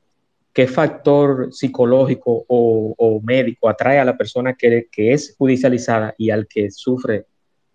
qué 0.51 0.67
factor 0.67 1.53
psicológico 1.53 2.43
o, 2.47 3.21
médico 3.23 3.69
atrae 3.69 3.99
a 3.99 4.05
la 4.05 4.17
persona 4.17 4.55
que, 4.55 4.87
que, 4.91 5.13
es 5.13 5.35
judicializada 5.37 6.15
y 6.17 6.31
al 6.31 6.47
que 6.47 6.71
sufre 6.71 7.25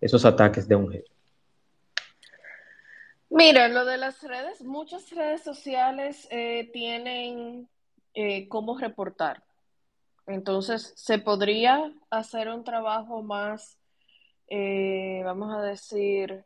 esos 0.00 0.24
ataques 0.24 0.66
de 0.68 0.74
un 0.74 0.90
jefe? 0.90 1.06
Mira, 3.30 3.68
lo 3.68 3.84
de 3.84 3.96
las 3.96 4.22
redes, 4.22 4.62
muchas 4.62 5.10
redes 5.10 5.42
sociales 5.42 6.26
eh, 6.30 6.70
tienen 6.72 7.68
eh, 8.14 8.48
cómo 8.48 8.78
reportar. 8.78 9.42
Entonces, 10.26 10.92
se 10.96 11.18
podría 11.18 11.92
hacer 12.10 12.48
un 12.48 12.64
trabajo 12.64 13.22
más, 13.22 13.78
eh, 14.48 15.22
vamos 15.24 15.54
a 15.54 15.62
decir, 15.62 16.44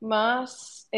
más 0.00 0.88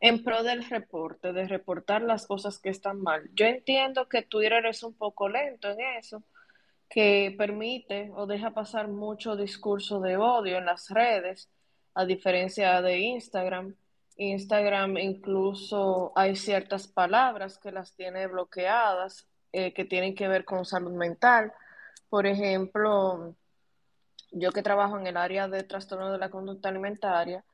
en 0.00 0.22
pro 0.22 0.42
del 0.42 0.64
reporte, 0.68 1.32
de 1.32 1.46
reportar 1.48 2.02
las 2.02 2.26
cosas 2.26 2.58
que 2.58 2.70
están 2.70 3.00
mal. 3.00 3.30
Yo 3.34 3.46
entiendo 3.46 4.08
que 4.08 4.22
Twitter 4.22 4.66
es 4.66 4.82
un 4.82 4.94
poco 4.94 5.28
lento 5.28 5.70
en 5.70 5.80
eso, 5.98 6.22
que 6.88 7.34
permite 7.36 8.10
o 8.14 8.26
deja 8.26 8.52
pasar 8.52 8.88
mucho 8.88 9.36
discurso 9.36 10.00
de 10.00 10.16
odio 10.16 10.58
en 10.58 10.66
las 10.66 10.90
redes, 10.90 11.50
a 11.94 12.04
diferencia 12.04 12.82
de 12.82 12.98
Instagram. 12.98 13.74
Instagram 14.16 14.98
incluso 14.98 16.12
hay 16.14 16.36
ciertas 16.36 16.86
palabras 16.86 17.58
que 17.58 17.72
las 17.72 17.94
tiene 17.94 18.26
bloqueadas, 18.26 19.26
eh, 19.52 19.72
que 19.72 19.84
tienen 19.84 20.14
que 20.14 20.28
ver 20.28 20.44
con 20.44 20.64
salud 20.64 20.92
mental. 20.92 21.52
Por 22.08 22.26
ejemplo, 22.26 23.34
yo 24.30 24.52
que 24.52 24.62
trabajo 24.62 24.98
en 24.98 25.06
el 25.06 25.16
área 25.16 25.48
de 25.48 25.62
trastorno 25.62 26.12
de 26.12 26.18
la 26.18 26.30
conducta 26.30 26.68
alimentaria, 26.68 27.44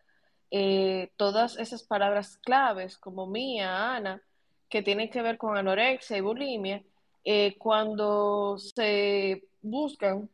eh, 0.50 1.10
todas 1.16 1.58
esas 1.58 1.82
palabras 1.82 2.38
claves 2.38 2.98
como 2.98 3.26
mía, 3.26 3.94
Ana, 3.94 4.22
que 4.68 4.82
tienen 4.82 5.10
que 5.10 5.22
ver 5.22 5.38
con 5.38 5.56
anorexia 5.56 6.16
y 6.16 6.20
bulimia, 6.20 6.82
eh, 7.24 7.56
cuando 7.58 8.56
se 8.58 9.44
buscan 9.62 10.28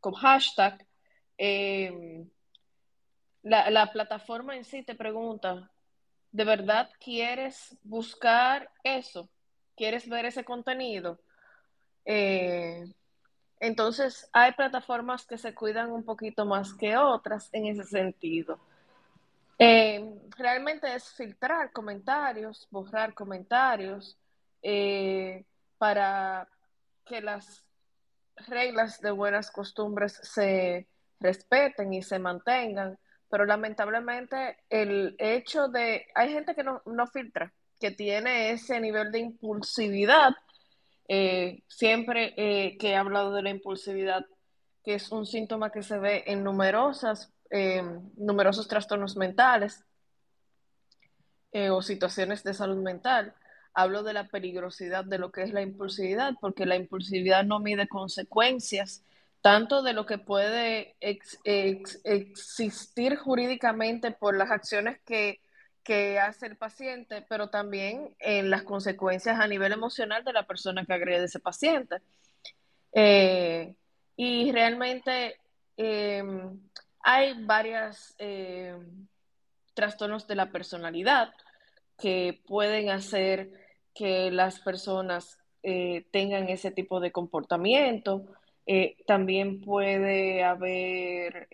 con 0.00 0.14
hashtag, 0.14 0.86
em, 1.36 2.28
la, 3.42 3.70
la, 3.70 3.92
plataforma 3.92 4.56
en 4.56 4.64
sí 4.64 4.82
te 4.82 4.94
pregunta, 4.94 5.70
¿de 6.32 6.44
verdad 6.44 6.90
quieres 7.00 7.76
buscar 7.82 8.70
eso? 8.82 9.28
¿Quieres 9.76 10.08
ver 10.08 10.26
ese 10.26 10.44
contenido? 10.44 11.20
Eh, 12.04 12.84
entonces, 13.60 14.28
hay 14.32 14.52
plataformas 14.52 15.26
que 15.26 15.38
se 15.38 15.54
cuidan 15.54 15.90
un 15.90 16.04
poquito 16.04 16.44
más 16.44 16.74
que 16.74 16.96
otras 16.96 17.48
en 17.52 17.66
ese 17.66 17.84
sentido. 17.84 18.58
Eh, 19.58 20.04
realmente 20.36 20.94
es 20.94 21.10
filtrar 21.10 21.72
comentarios, 21.72 22.68
borrar 22.70 23.12
comentarios 23.12 24.16
eh, 24.62 25.44
para 25.78 26.48
que 27.04 27.20
las 27.20 27.64
reglas 28.46 29.00
de 29.00 29.10
buenas 29.10 29.50
costumbres 29.50 30.20
se 30.22 30.86
respeten 31.18 31.92
y 31.92 32.02
se 32.02 32.20
mantengan. 32.20 32.98
Pero 33.28 33.44
lamentablemente 33.44 34.58
el 34.70 35.16
hecho 35.18 35.68
de, 35.68 36.06
hay 36.14 36.32
gente 36.32 36.54
que 36.54 36.62
no, 36.62 36.80
filtra, 37.12 37.52
que 37.80 37.90
tiene 37.90 38.52
ese 38.52 38.80
nivel 38.80 39.10
de 39.10 39.18
impulsividad. 39.18 40.30
Eh, 41.08 41.62
siempre 41.66 42.34
que 42.36 42.90
he 42.90 42.96
hablado 42.96 43.32
de 43.32 43.42
la 43.42 43.50
impulsividad, 43.50 44.24
que 44.84 44.94
es 44.94 45.10
un 45.10 45.26
síntoma 45.26 45.70
que 45.70 45.82
se 45.82 45.98
ve 45.98 46.24
en 46.26 46.44
numerosas 46.44 47.32
eh, 47.50 47.82
numerosos 48.16 48.68
trastornos 48.68 49.16
mentales 49.16 49.84
eh, 51.52 51.70
o 51.70 51.80
situaciones 51.80 52.44
de 52.44 52.52
salud 52.52 52.82
mental. 52.82 53.34
Hablo 53.72 54.02
de 54.02 54.12
la 54.12 54.28
peligrosidad 54.28 55.04
de 55.04 55.18
lo 55.18 55.32
que 55.32 55.42
es 55.42 55.52
la 55.52 55.62
impulsividad, 55.62 56.34
porque 56.40 56.66
la 56.66 56.76
impulsividad 56.76 57.44
no 57.44 57.58
mide 57.58 57.88
consecuencias 57.88 59.02
tanto 59.40 59.82
de 59.82 59.92
lo 59.92 60.04
que 60.04 60.18
puede 60.18 60.96
existir 62.04 63.16
jurídicamente 63.16 64.10
por 64.10 64.36
las 64.36 64.50
acciones 64.50 64.98
que, 65.04 65.40
hace 66.20 66.44
el 66.44 66.58
paciente, 66.58 67.24
pero 67.30 67.48
también 67.48 68.14
en 68.18 68.50
las 68.50 68.62
consecuencias 68.62 69.40
a 69.40 69.48
nivel 69.48 69.72
emocional 69.72 70.22
de 70.22 70.34
la 70.34 70.46
persona 70.46 70.84
que 70.84 70.92
agrede 70.92 71.22
a 71.22 71.24
ese 71.24 71.40
paciente. 71.40 72.02
Eh, 72.92 73.74
y 74.14 74.52
realmente 74.52 75.40
hay 77.10 77.42
varios 77.42 78.14
eh, 78.18 78.76
trastornos 79.72 80.26
de 80.26 80.34
la 80.34 80.52
personalidad 80.52 81.32
que 81.96 82.42
pueden 82.46 82.90
hacer 82.90 83.50
que 83.94 84.30
las 84.30 84.60
personas 84.60 85.38
eh, 85.62 86.04
tengan 86.12 86.50
ese 86.50 86.70
tipo 86.70 87.00
de 87.00 87.10
comportamiento. 87.10 88.26
Eh, 88.66 88.98
también 89.06 89.62
puede 89.62 90.44
haber 90.44 91.48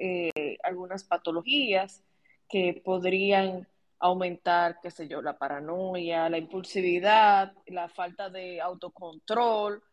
algunas 0.64 1.04
patologías 1.04 2.02
que 2.48 2.82
podrían 2.84 3.68
aumentar, 4.00 4.80
qué 4.82 4.90
sé 4.90 5.06
yo, 5.06 5.22
la 5.22 5.38
paranoia, 5.38 6.28
la 6.28 6.38
impulsividad, 6.38 7.52
la 7.66 7.88
falta 7.88 8.28
de 8.28 8.60
autocontrol, 8.60 9.84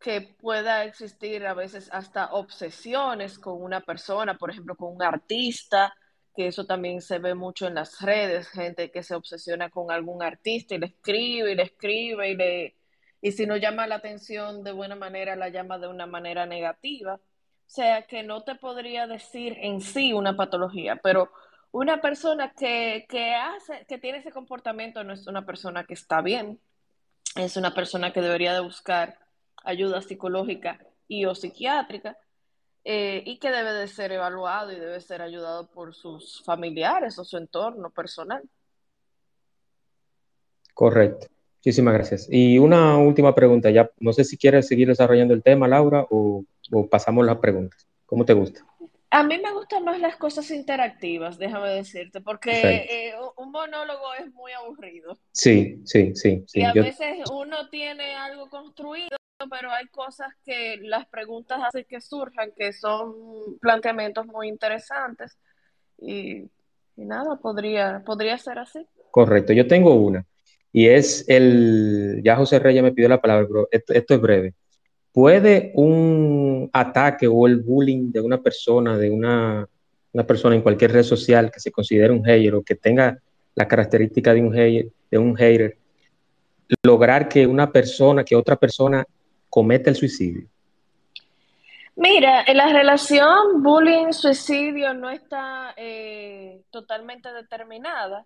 que 0.00 0.20
pueda 0.20 0.84
existir 0.84 1.46
a 1.46 1.54
veces 1.54 1.88
hasta 1.92 2.32
obsesiones 2.32 3.38
con 3.38 3.60
una 3.62 3.80
persona, 3.80 4.38
por 4.38 4.50
ejemplo, 4.50 4.76
con 4.76 4.94
un 4.94 5.02
artista, 5.02 5.94
que 6.34 6.46
eso 6.46 6.66
también 6.66 7.00
se 7.00 7.18
ve 7.18 7.34
mucho 7.34 7.66
en 7.66 7.74
las 7.74 8.00
redes, 8.00 8.48
gente 8.48 8.90
que 8.92 9.02
se 9.02 9.14
obsesiona 9.14 9.70
con 9.70 9.90
algún 9.90 10.22
artista 10.22 10.74
y 10.74 10.78
le 10.78 10.86
escribe 10.86 11.52
y 11.52 11.54
le 11.56 11.62
escribe 11.64 12.30
y 12.30 12.36
le 12.36 12.78
y 13.20 13.32
si 13.32 13.46
no 13.46 13.56
llama 13.56 13.86
la 13.88 13.96
atención 13.96 14.62
de 14.62 14.72
buena 14.72 14.94
manera, 14.94 15.34
la 15.34 15.48
llama 15.48 15.78
de 15.78 15.88
una 15.88 16.06
manera 16.06 16.46
negativa. 16.46 17.14
O 17.14 17.70
sea, 17.70 18.02
que 18.06 18.22
no 18.22 18.44
te 18.44 18.54
podría 18.54 19.06
decir 19.06 19.56
en 19.60 19.80
sí 19.80 20.12
una 20.12 20.36
patología, 20.36 20.96
pero 21.02 21.30
una 21.72 22.00
persona 22.00 22.52
que, 22.56 23.06
que 23.08 23.34
hace, 23.34 23.84
que 23.86 23.98
tiene 23.98 24.18
ese 24.18 24.30
comportamiento 24.30 25.04
no 25.04 25.12
es 25.12 25.26
una 25.26 25.44
persona 25.44 25.84
que 25.84 25.94
está 25.94 26.22
bien, 26.22 26.60
es 27.36 27.56
una 27.56 27.74
persona 27.74 28.12
que 28.12 28.22
debería 28.22 28.54
de 28.54 28.60
buscar 28.60 29.18
ayuda 29.68 30.00
psicológica 30.00 30.78
y 31.06 31.26
o 31.26 31.34
psiquiátrica 31.34 32.16
eh, 32.84 33.22
y 33.26 33.38
que 33.38 33.50
debe 33.50 33.72
de 33.72 33.86
ser 33.86 34.12
evaluado 34.12 34.72
y 34.72 34.76
debe 34.76 35.00
ser 35.00 35.20
ayudado 35.20 35.68
por 35.70 35.94
sus 35.94 36.42
familiares 36.42 37.18
o 37.18 37.24
su 37.24 37.36
entorno 37.36 37.90
personal. 37.90 38.42
Correcto. 40.72 41.26
Muchísimas 41.56 41.94
gracias. 41.94 42.28
Y 42.30 42.58
una 42.58 42.96
última 42.96 43.34
pregunta, 43.34 43.68
ya 43.70 43.90
no 43.98 44.12
sé 44.12 44.24
si 44.24 44.38
quieres 44.38 44.66
seguir 44.68 44.88
desarrollando 44.88 45.34
el 45.34 45.42
tema, 45.42 45.68
Laura, 45.68 46.06
o, 46.08 46.44
pasamos 46.90 47.26
las 47.26 47.36
preguntas. 47.38 47.86
¿Cómo 48.06 48.24
te 48.24 48.32
gusta? 48.32 48.64
A 49.10 49.22
mí 49.22 49.38
me 49.38 49.52
gustan 49.52 49.84
más 49.84 50.00
las 50.00 50.16
cosas 50.16 50.50
interactivas, 50.50 51.36
déjame 51.36 51.70
decirte, 51.70 52.20
porque 52.20 52.50
eh, 52.52 53.14
un 53.36 53.50
monólogo 53.50 54.14
es 54.18 54.32
muy 54.32 54.52
aburrido. 54.52 55.18
Sí, 55.32 55.82
sí, 55.84 56.14
sí. 56.14 56.44
y 56.54 56.62
a 56.62 56.72
veces 56.72 57.18
uno 57.30 57.68
tiene 57.70 58.14
algo 58.14 58.48
construido 58.48 59.17
pero 59.46 59.70
hay 59.70 59.86
cosas 59.86 60.28
que 60.44 60.78
las 60.82 61.06
preguntas 61.06 61.60
hacen 61.64 61.84
que 61.88 62.00
surjan, 62.00 62.50
que 62.56 62.72
son 62.72 63.14
planteamientos 63.60 64.26
muy 64.26 64.48
interesantes. 64.48 65.36
Y, 66.00 66.48
nada, 66.96 67.36
podría, 67.36 68.02
podría 68.04 68.36
ser 68.38 68.58
así. 68.58 68.84
Correcto, 69.10 69.52
yo 69.52 69.66
tengo 69.66 69.94
una. 69.94 70.24
Y 70.72 70.88
es 70.88 71.24
el, 71.28 72.20
ya 72.24 72.36
José 72.36 72.58
Reyes 72.58 72.82
me 72.82 72.92
pidió 72.92 73.08
la 73.08 73.20
palabra, 73.20 73.46
pero 73.46 73.68
esto, 73.70 74.14
es 74.14 74.20
breve. 74.20 74.54
¿Puede 75.12 75.72
un 75.74 76.68
ataque 76.72 77.26
o 77.26 77.46
el 77.46 77.58
bullying 77.58 78.10
de 78.12 78.20
una 78.20 78.38
persona, 78.38 78.96
de 78.96 79.10
una, 79.10 79.68
una 80.12 80.26
persona 80.26 80.54
en 80.54 80.62
cualquier 80.62 80.92
red 80.92 81.02
social 81.02 81.50
que 81.50 81.60
se 81.60 81.72
considere 81.72 82.12
un 82.12 82.24
hater 82.24 82.54
o 82.54 82.62
que 82.62 82.74
tenga 82.74 83.18
la 83.54 83.66
característica 83.66 84.34
de 84.34 84.42
un 84.42 84.52
hater, 84.52 84.88
de 85.10 85.18
un 85.18 85.34
hater 85.36 85.78
lograr 86.82 87.28
que 87.28 87.46
una 87.46 87.72
persona, 87.72 88.24
que 88.24 88.36
otra 88.36 88.56
persona 88.56 89.06
comete 89.50 89.90
el 89.90 89.96
suicidio? 89.96 90.46
Mira, 91.96 92.44
en 92.46 92.56
la 92.56 92.72
relación 92.72 93.62
bullying-suicidio 93.62 94.94
no 94.94 95.10
está 95.10 95.74
eh, 95.76 96.62
totalmente 96.70 97.32
determinada. 97.32 98.24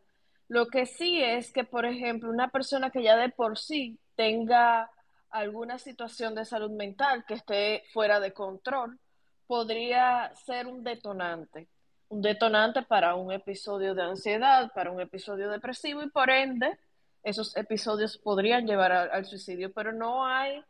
Lo 0.48 0.66
que 0.66 0.84
sí 0.84 1.22
es 1.22 1.50
que, 1.52 1.64
por 1.64 1.86
ejemplo, 1.86 2.28
una 2.28 2.48
persona 2.48 2.90
que 2.90 3.02
ya 3.02 3.16
de 3.16 3.30
por 3.30 3.56
sí 3.56 3.98
tenga 4.14 4.90
alguna 5.30 5.78
situación 5.78 6.34
de 6.34 6.44
salud 6.44 6.70
mental 6.70 7.24
que 7.26 7.32
esté 7.32 7.84
fuera 7.94 8.20
de 8.20 8.34
control, 8.34 8.98
podría 9.46 10.30
ser 10.34 10.66
un 10.66 10.84
detonante, 10.84 11.68
un 12.10 12.20
detonante 12.20 12.82
para 12.82 13.14
un 13.14 13.32
episodio 13.32 13.94
de 13.94 14.02
ansiedad, 14.02 14.70
para 14.74 14.90
un 14.90 15.00
episodio 15.00 15.48
depresivo 15.48 16.02
y 16.02 16.10
por 16.10 16.28
ende 16.28 16.78
esos 17.22 17.56
episodios 17.56 18.18
podrían 18.18 18.66
llevar 18.66 18.92
al 18.92 19.24
suicidio, 19.24 19.72
pero 19.72 19.92
no 19.92 20.26
hay 20.26 20.62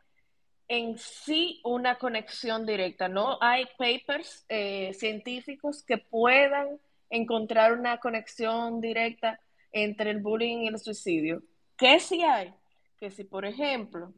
en 0.69 0.99
sí 0.99 1.61
una 1.65 1.99
conexión 1.99 2.65
directa. 2.67 3.09
No 3.09 3.39
hay 3.41 3.67
papers 3.77 4.45
eh, 4.49 4.93
científicos 4.95 5.83
que 5.83 5.99
puedan 5.99 6.79
encontrar 7.11 7.75
una 7.75 7.99
conexión 7.99 8.81
directa 8.81 9.39
entre 9.71 10.11
el 10.11 10.21
bullying 10.21 10.63
y 10.63 10.69
el 10.69 10.79
suicidio. 10.79 11.43
¿Qué 11.77 12.01
sí 12.01 12.23
hay? 12.23 12.55
Que 12.99 13.11
si, 13.11 13.25
por 13.25 13.45
ejemplo, 13.45 14.13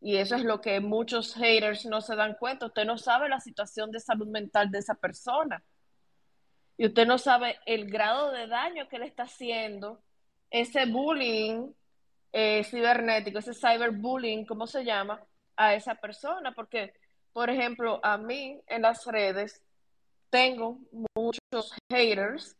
y 0.00 0.16
eso 0.16 0.34
es 0.34 0.44
lo 0.44 0.60
que 0.60 0.80
muchos 0.80 1.34
haters 1.34 1.86
no 1.86 2.00
se 2.00 2.16
dan 2.16 2.34
cuenta, 2.34 2.66
usted 2.66 2.84
no 2.84 2.98
sabe 2.98 3.28
la 3.28 3.40
situación 3.40 3.90
de 3.90 4.00
salud 4.00 4.26
mental 4.26 4.70
de 4.70 4.78
esa 4.78 4.94
persona. 4.94 5.62
Y 6.76 6.86
usted 6.86 7.06
no 7.06 7.18
sabe 7.18 7.58
el 7.66 7.90
grado 7.90 8.32
de 8.32 8.46
daño 8.46 8.88
que 8.88 8.98
le 8.98 9.06
está 9.06 9.24
haciendo 9.24 10.02
ese 10.50 10.86
bullying 10.86 11.72
eh, 12.32 12.64
cibernético, 12.64 13.38
ese 13.38 13.54
cyberbullying, 13.54 14.44
¿cómo 14.44 14.66
se 14.66 14.84
llama? 14.84 15.22
A 15.56 15.74
esa 15.74 15.94
persona, 15.96 16.52
porque, 16.52 16.92
por 17.32 17.50
ejemplo, 17.50 18.00
a 18.02 18.16
mí 18.18 18.60
en 18.66 18.82
las 18.82 19.04
redes 19.06 19.62
tengo 20.30 20.78
muchos 21.14 21.74
haters 21.90 22.56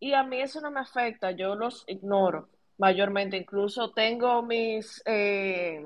y 0.00 0.12
a 0.12 0.22
mí 0.22 0.40
eso 0.40 0.60
no 0.60 0.70
me 0.70 0.80
afecta, 0.80 1.30
yo 1.32 1.54
los 1.54 1.84
ignoro 1.88 2.48
mayormente, 2.78 3.36
incluso 3.36 3.92
tengo 3.92 4.42
mis, 4.42 5.02
eh, 5.04 5.84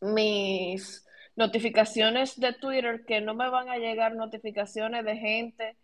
mis 0.00 1.04
notificaciones 1.36 2.38
de 2.38 2.52
Twitter 2.52 3.04
que 3.04 3.20
no 3.20 3.34
me 3.34 3.50
van 3.50 3.68
a 3.68 3.78
llegar 3.78 4.14
notificaciones 4.14 5.04
de 5.04 5.16
gente 5.16 5.76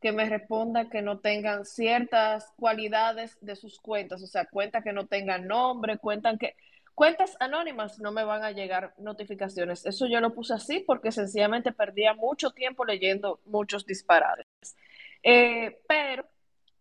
que 0.00 0.12
me 0.12 0.28
responda 0.28 0.90
que 0.90 1.02
no 1.02 1.20
tengan 1.20 1.64
ciertas 1.64 2.52
cualidades 2.56 3.38
de 3.40 3.56
sus 3.56 3.78
cuentas, 3.80 4.22
o 4.22 4.26
sea, 4.26 4.44
cuentas 4.46 4.84
que 4.84 4.92
no 4.92 5.06
tengan 5.06 5.46
nombre, 5.46 5.98
cuentan 5.98 6.38
que 6.38 6.56
Cuentas 6.94 7.36
anónimas 7.40 7.98
no 7.98 8.12
me 8.12 8.24
van 8.24 8.44
a 8.44 8.52
llegar 8.52 8.94
notificaciones. 8.98 9.84
Eso 9.84 10.06
yo 10.06 10.20
lo 10.20 10.32
puse 10.32 10.54
así 10.54 10.80
porque 10.80 11.10
sencillamente 11.10 11.72
perdía 11.72 12.14
mucho 12.14 12.52
tiempo 12.52 12.84
leyendo 12.84 13.40
muchos 13.46 13.84
disparates. 13.84 14.76
Eh, 15.22 15.80
pero 15.88 16.24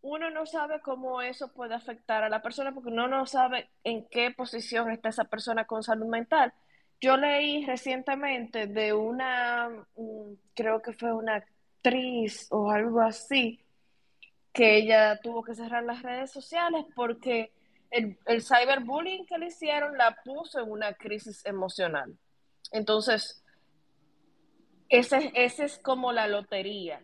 uno 0.03 0.29
no 0.29 0.45
sabe 0.45 0.81
cómo 0.81 1.21
eso 1.21 1.51
puede 1.53 1.73
afectar 1.73 2.23
a 2.23 2.29
la 2.29 2.41
persona 2.41 2.73
porque 2.73 2.89
uno 2.89 3.07
no 3.07 3.25
sabe 3.25 3.69
en 3.83 4.05
qué 4.09 4.31
posición 4.31 4.91
está 4.91 5.09
esa 5.09 5.23
persona 5.23 5.65
con 5.65 5.81
salud 5.81 6.07
mental. 6.07 6.53
Yo 7.01 7.17
leí 7.17 7.65
recientemente 7.65 8.67
de 8.67 8.93
una, 8.93 9.69
mm, 9.95 10.33
creo 10.53 10.81
que 10.81 10.93
fue 10.93 11.13
una 11.13 11.37
actriz 11.37 12.47
o 12.51 12.69
algo 12.69 13.01
así, 13.01 13.59
que 14.53 14.77
ella 14.77 15.19
tuvo 15.21 15.43
que 15.43 15.55
cerrar 15.55 15.83
las 15.83 16.03
redes 16.03 16.31
sociales 16.31 16.85
porque 16.95 17.51
el, 17.93 18.41
cyberbullying 18.41 19.25
que 19.25 19.37
le 19.37 19.47
hicieron 19.47 19.97
la 19.97 20.17
puso 20.23 20.59
en 20.59 20.71
una 20.71 20.93
crisis 20.93 21.45
emocional. 21.45 22.17
Entonces, 22.71 23.43
ese, 24.89 25.31
ese 25.35 25.65
es 25.65 25.77
como 25.77 26.11
la 26.11 26.27
lotería. 26.27 27.03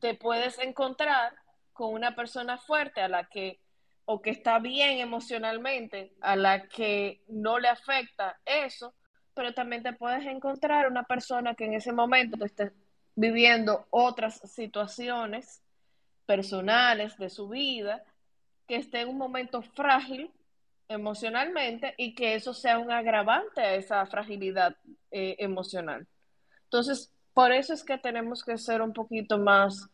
Te 0.00 0.14
puedes 0.14 0.58
encontrar 0.58 1.34
con 1.72 1.92
una 1.92 2.16
persona 2.16 2.56
fuerte 2.56 3.02
a 3.02 3.08
la 3.08 3.24
que, 3.28 3.60
o 4.06 4.22
que 4.22 4.30
está 4.30 4.58
bien 4.58 4.98
emocionalmente, 4.98 6.14
a 6.20 6.34
la 6.36 6.66
que 6.68 7.22
no 7.28 7.58
le 7.58 7.68
afecta 7.68 8.40
eso, 8.46 8.94
pero 9.34 9.52
también 9.52 9.82
te 9.82 9.92
puedes 9.92 10.24
encontrar 10.24 10.90
una 10.90 11.02
persona 11.02 11.54
que 11.54 11.66
en 11.66 11.74
ese 11.74 11.92
momento 11.92 12.42
esté 12.42 12.72
viviendo 13.14 13.86
otras 13.90 14.40
situaciones 14.50 15.62
personales 16.24 17.18
de 17.18 17.28
su 17.28 17.48
vida 17.48 18.02
que 18.66 18.76
esté 18.76 19.00
en 19.00 19.08
un 19.08 19.18
momento 19.18 19.62
frágil 19.62 20.30
emocionalmente 20.88 21.94
y 21.98 22.14
que 22.14 22.34
eso 22.34 22.54
sea 22.54 22.78
un 22.78 22.90
agravante 22.90 23.60
a 23.60 23.74
esa 23.74 24.06
fragilidad 24.06 24.76
eh, 25.10 25.36
emocional. 25.38 26.06
Entonces, 26.64 27.12
por 27.34 27.52
eso 27.52 27.74
es 27.74 27.84
que 27.84 27.98
tenemos 27.98 28.44
que 28.44 28.56
ser 28.58 28.82
un 28.82 28.92
poquito 28.92 29.38
más 29.38 29.88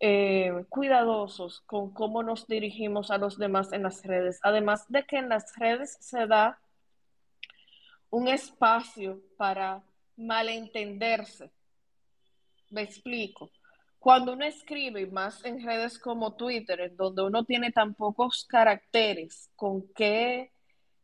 eh, 0.00 0.64
cuidadosos 0.68 1.60
con 1.60 1.92
cómo 1.92 2.22
nos 2.22 2.46
dirigimos 2.46 3.10
a 3.10 3.18
los 3.18 3.38
demás 3.38 3.72
en 3.72 3.84
las 3.84 4.02
redes. 4.02 4.40
Además 4.42 4.84
de 4.88 5.04
que 5.04 5.18
en 5.18 5.28
las 5.28 5.56
redes 5.56 5.96
se 6.00 6.26
da 6.26 6.58
un 8.10 8.28
espacio 8.28 9.20
para 9.36 9.82
malentenderse. 10.16 11.50
Me 12.70 12.82
explico. 12.82 13.50
Cuando 14.02 14.32
uno 14.32 14.44
escribe, 14.44 15.06
más 15.06 15.44
en 15.44 15.64
redes 15.64 15.96
como 15.96 16.34
Twitter, 16.34 16.80
en 16.80 16.96
donde 16.96 17.22
uno 17.22 17.44
tiene 17.44 17.70
tan 17.70 17.94
pocos 17.94 18.44
caracteres 18.48 19.48
con 19.54 19.86
qué 19.94 20.50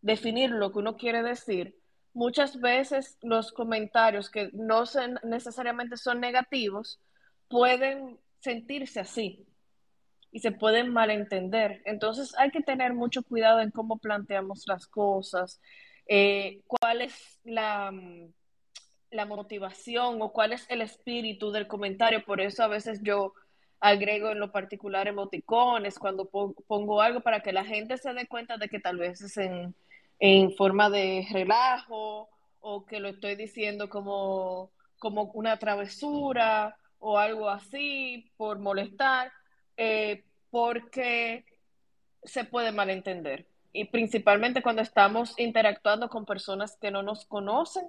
definir 0.01 0.51
lo 0.51 0.73
que 0.73 0.81
uno 0.81 0.97
quiere 0.97 1.23
decir, 1.23 1.79
muchas 2.13 2.61
veces 2.61 3.17
los 3.23 3.53
comentarios 3.53 4.29
que 4.31 4.51
no 4.53 4.83
necesariamente 5.23 5.97
son 5.97 6.19
negativos 6.19 7.01
pueden 7.47 8.19
sentirse 8.41 8.99
así 8.99 9.47
y 10.33 10.41
se 10.41 10.51
pueden 10.51 10.93
malentender. 10.93 11.83
Entonces 11.85 12.35
hay 12.37 12.51
que 12.51 12.63
tener 12.63 12.95
mucho 12.95 13.23
cuidado 13.23 13.61
en 13.61 13.71
cómo 13.71 13.99
planteamos 13.99 14.65
las 14.67 14.89
cosas, 14.89 15.61
eh, 16.09 16.63
cuál 16.67 17.03
es 17.03 17.39
la, 17.45 17.93
la 19.11 19.27
motivación 19.27 20.21
o 20.23 20.33
cuál 20.33 20.53
es 20.53 20.67
el 20.69 20.83
espíritu 20.83 21.51
del 21.51 21.67
comentario. 21.67 22.25
Por 22.25 22.41
eso 22.41 22.63
a 22.63 22.69
veces 22.69 23.01
yo 23.03 23.35
agrego 23.81 24.31
en 24.31 24.41
lo 24.41 24.51
particular 24.51 25.07
emoticones 25.09 25.99
cuando 25.99 26.27
pongo 26.27 27.01
algo 27.01 27.21
para 27.21 27.41
que 27.41 27.53
la 27.53 27.65
gente 27.65 27.97
se 27.97 28.13
dé 28.13 28.27
cuenta 28.27 28.57
de 28.57 28.69
que 28.69 28.81
tal 28.81 28.99
vez 28.99 29.21
es 29.21 29.37
en, 29.37 29.75
en 30.19 30.53
forma 30.53 30.91
de 30.91 31.27
relajo 31.31 32.29
o 32.61 32.85
que 32.85 33.01
lo 33.01 33.09
estoy 33.09 33.37
diciendo 33.37 33.89
como, 33.89 34.71
como 34.99 35.31
una 35.35 35.59
travesura 35.59 36.77
o 36.99 37.19
algo 37.19 37.49
así 37.49 38.33
por 38.37 38.59
molestar, 38.59 39.33
eh, 39.77 40.25
porque 40.51 41.45
se 42.25 42.45
puede 42.45 42.73
malentender. 42.73 43.47
Y 43.73 43.85
principalmente 43.85 44.63
cuando 44.63 44.83
estamos 44.83 45.39
interactuando 45.39 46.09
con 46.09 46.27
personas 46.27 46.77
que 46.81 46.91
no 46.91 47.03
nos 47.03 47.25
conocen 47.27 47.89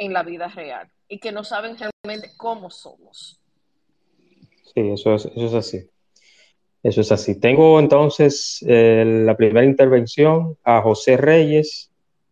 en 0.00 0.14
la 0.14 0.22
vida 0.22 0.48
real 0.48 0.88
y 1.08 1.18
que 1.18 1.30
no 1.30 1.44
saben 1.44 1.76
realmente 1.76 2.32
cómo 2.36 2.70
somos. 2.70 3.38
Sí, 4.74 4.80
eso 4.80 5.14
es, 5.14 5.26
eso 5.26 5.46
es 5.46 5.54
así. 5.54 5.90
Eso 6.82 7.02
es 7.02 7.12
así. 7.12 7.38
Tengo 7.38 7.78
entonces 7.78 8.64
eh, 8.66 9.04
la 9.26 9.36
primera 9.36 9.66
intervención 9.66 10.56
a 10.64 10.80
José 10.80 11.18
Reyes, 11.18 11.90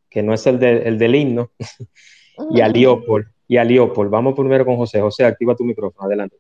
que 0.09 0.23
no 0.23 0.33
es 0.33 0.47
el, 0.47 0.63
el 0.65 0.99
del 0.99 1.15
himno, 1.15 1.51
y 2.51 2.63
a 2.63 2.69
Leopold. 2.69 3.27
Y 3.47 3.59
a 3.59 3.65
Leopold. 3.65 4.11
Vamos 4.11 4.35
primero 4.35 4.65
con 4.65 4.77
José. 4.77 5.03
José, 5.03 5.27
activa 5.27 5.55
tu 5.55 5.65
micrófono. 5.65 6.07
Adelante. 6.07 6.37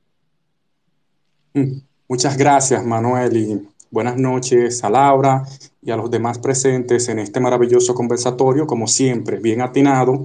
Mm, 1.53 1.79
muchas 2.09 2.39
gracias, 2.39 2.83
Manuel, 2.87 3.37
y 3.37 3.69
buenas 3.91 4.17
noches 4.17 4.83
a 4.83 4.89
Laura 4.89 5.45
y 5.83 5.91
a 5.91 5.97
los 5.97 6.11
demás 6.11 6.39
presentes 6.39 7.07
en 7.11 7.19
este 7.19 7.39
maravilloso 7.39 7.95
conversatorio, 7.95 8.67
como 8.67 8.87
siempre, 8.87 9.39
bien 9.39 9.61
atinado 9.61 10.25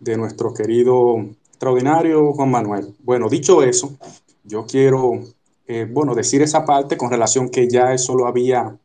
de 0.00 0.16
nuestro 0.16 0.54
querido 0.54 1.24
extraordinario 1.48 2.32
Juan 2.32 2.50
Manuel. 2.50 2.94
Bueno, 3.02 3.28
dicho 3.28 3.62
eso, 3.62 3.96
yo 4.44 4.64
quiero, 4.66 5.20
eh, 5.66 5.86
bueno, 5.90 6.14
decir 6.14 6.42
esa 6.42 6.64
parte 6.64 6.96
con 6.96 7.10
relación 7.10 7.48
que 7.48 7.68
ya 7.68 7.92
eso 7.92 8.14
lo 8.14 8.26
había, 8.26 8.76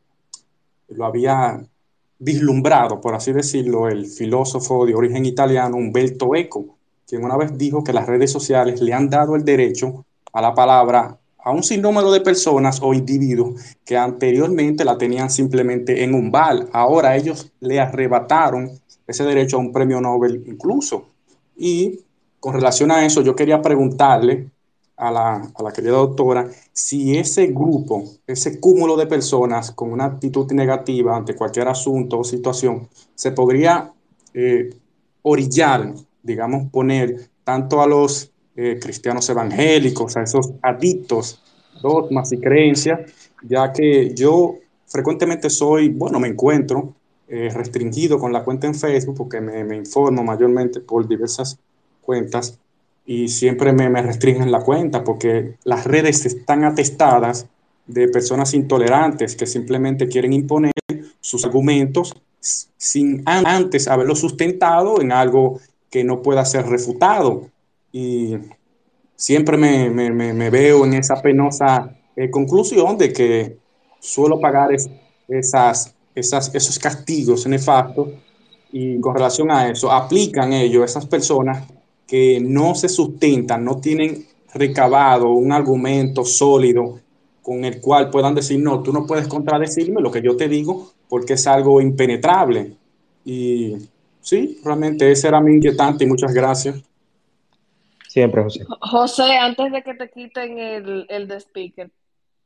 lo 0.89 1.05
había 1.05 1.63
vislumbrado, 2.19 3.01
por 3.01 3.15
así 3.15 3.31
decirlo, 3.31 3.89
el 3.89 4.07
filósofo 4.07 4.85
de 4.85 4.95
origen 4.95 5.25
italiano 5.25 5.77
Umberto 5.77 6.35
Eco, 6.35 6.77
quien 7.07 7.23
una 7.23 7.37
vez 7.37 7.57
dijo 7.57 7.83
que 7.83 7.93
las 7.93 8.07
redes 8.07 8.31
sociales 8.31 8.81
le 8.81 8.93
han 8.93 9.09
dado 9.09 9.35
el 9.35 9.43
derecho 9.43 10.05
a 10.31 10.41
la 10.41 10.53
palabra 10.53 11.19
a 11.43 11.51
un 11.51 11.61
sinnúmero 11.61 12.11
de 12.11 12.21
personas 12.21 12.79
o 12.81 12.93
individuos 12.93 13.61
que 13.85 13.97
anteriormente 13.97 14.85
la 14.85 14.97
tenían 14.97 15.29
simplemente 15.29 16.03
en 16.03 16.15
un 16.15 16.31
bal. 16.31 16.69
Ahora 16.71 17.17
ellos 17.17 17.51
le 17.59 17.79
arrebataron 17.79 18.71
ese 19.07 19.23
derecho 19.23 19.57
a 19.57 19.59
un 19.59 19.71
premio 19.71 20.01
Nobel 20.01 20.43
incluso. 20.47 21.07
Y 21.55 21.99
con 22.39 22.53
relación 22.53 22.91
a 22.91 23.05
eso, 23.05 23.21
yo 23.21 23.35
quería 23.35 23.61
preguntarle 23.61 24.49
a 24.97 25.11
la, 25.11 25.51
a 25.55 25.63
la, 25.63 25.71
querida 25.71 25.93
doctora 25.93 26.47
si 26.71 27.17
ese 27.17 27.47
grupo, 27.47 28.03
ese 28.27 28.59
cúmulo 28.59 28.95
de 28.95 29.07
personas 29.07 29.71
con 29.71 29.91
una 29.91 30.05
actitud 30.05 30.51
negativa 30.51 31.15
ante 31.15 31.35
cualquier 31.35 31.67
asunto 31.67 32.19
o 32.19 32.23
situación, 32.23 32.87
se 33.15 33.31
podría 33.31 33.91
eh, 34.33 34.69
orillar, 35.23 35.93
digamos, 36.21 36.69
poner 36.69 37.29
tanto 37.43 37.81
a 37.81 37.87
los 37.87 38.31
eh, 38.55 38.77
cristianos 38.81 39.27
evangélicos, 39.29 40.15
a 40.15 40.23
esos 40.23 40.51
adictos, 40.61 41.41
dogmas 41.81 42.31
y 42.31 42.37
creencias, 42.39 43.11
ya 43.41 43.73
que 43.73 44.13
yo 44.13 44.55
frecuentemente 44.85 45.49
soy, 45.49 45.89
bueno, 45.89 46.19
me 46.19 46.27
encuentro 46.27 46.93
eh, 47.35 47.49
restringido 47.49 48.19
con 48.19 48.31
la 48.31 48.43
cuenta 48.43 48.67
en 48.67 48.75
Facebook 48.75 49.15
porque 49.17 49.41
me, 49.41 49.75
informo 49.75 50.23
mayormente 50.23 50.81
por 50.81 51.07
diversas 51.07 51.57
cuentas 52.01 52.59
y 53.07 53.27
siempre 53.27 53.73
me, 53.73 53.89
me, 53.89 54.03
restringen 54.03 54.51
la 54.51 54.61
cuenta 54.61 55.03
porque 55.03 55.55
las 55.63 55.85
redes 55.85 56.25
están 56.27 56.63
atestadas 56.63 57.47
de 57.87 58.07
personas 58.07 58.53
intolerantes 58.53 59.35
que 59.35 59.47
simplemente 59.47 60.07
quieren 60.07 60.31
imponer 60.31 60.73
sus 61.21 61.43
argumentos 61.43 62.13
sin 62.39 63.23
antes 63.25 63.87
haberlo 63.87 64.15
sustentado 64.15 65.01
en 65.01 65.11
algo 65.11 65.59
que 65.89 66.03
no 66.03 66.21
pueda 66.21 66.45
ser 66.45 66.67
refutado. 66.67 67.49
Y 67.91 68.37
siempre 69.15 69.57
me, 69.57 69.89
me, 69.89 70.11
me 70.11 70.49
veo 70.51 70.85
en 70.85 70.93
esa 70.93 71.19
penosa 71.19 71.95
eh, 72.15 72.29
conclusión 72.29 72.97
de 72.97 73.11
que 73.11 73.57
suelo 73.99 74.39
pagar 74.39 74.71
es, 74.71 74.87
esas, 75.27 75.95
esas, 76.15 76.53
esos 76.53 76.77
castigos 76.79 77.47
nefastos 77.47 78.09
y 78.71 78.99
con 78.99 79.13
relación 79.13 79.51
a 79.51 79.69
eso 79.69 79.91
aplican 79.91 80.53
ellos, 80.53 80.83
esas 80.83 81.05
personas 81.05 81.67
que 82.07 82.39
no 82.39 82.75
se 82.75 82.89
sustentan, 82.89 83.63
no 83.63 83.79
tienen 83.79 84.25
recabado 84.53 85.29
un 85.31 85.51
argumento 85.51 86.25
sólido 86.25 86.99
con 87.41 87.65
el 87.65 87.81
cual 87.81 88.09
puedan 88.09 88.35
decir, 88.35 88.59
no, 88.59 88.81
tú 88.81 88.93
no 88.93 89.05
puedes 89.05 89.27
contradecirme 89.27 90.01
lo 90.01 90.11
que 90.11 90.21
yo 90.21 90.37
te 90.37 90.47
digo 90.47 90.91
porque 91.09 91.33
es 91.33 91.45
algo 91.45 91.81
impenetrable. 91.81 92.73
Y 93.25 93.75
sí, 94.21 94.59
realmente 94.63 95.11
ese 95.11 95.27
era 95.27 95.41
mi 95.41 95.53
inquietante 95.55 96.05
y 96.05 96.07
muchas 96.07 96.33
gracias. 96.33 96.81
Siempre, 98.07 98.43
José. 98.43 98.65
José, 98.79 99.37
antes 99.37 99.71
de 99.71 99.81
que 99.81 99.93
te 99.95 100.09
quiten 100.09 100.59
el, 100.59 101.05
el 101.09 101.27
de 101.27 101.37
speaker, 101.37 101.91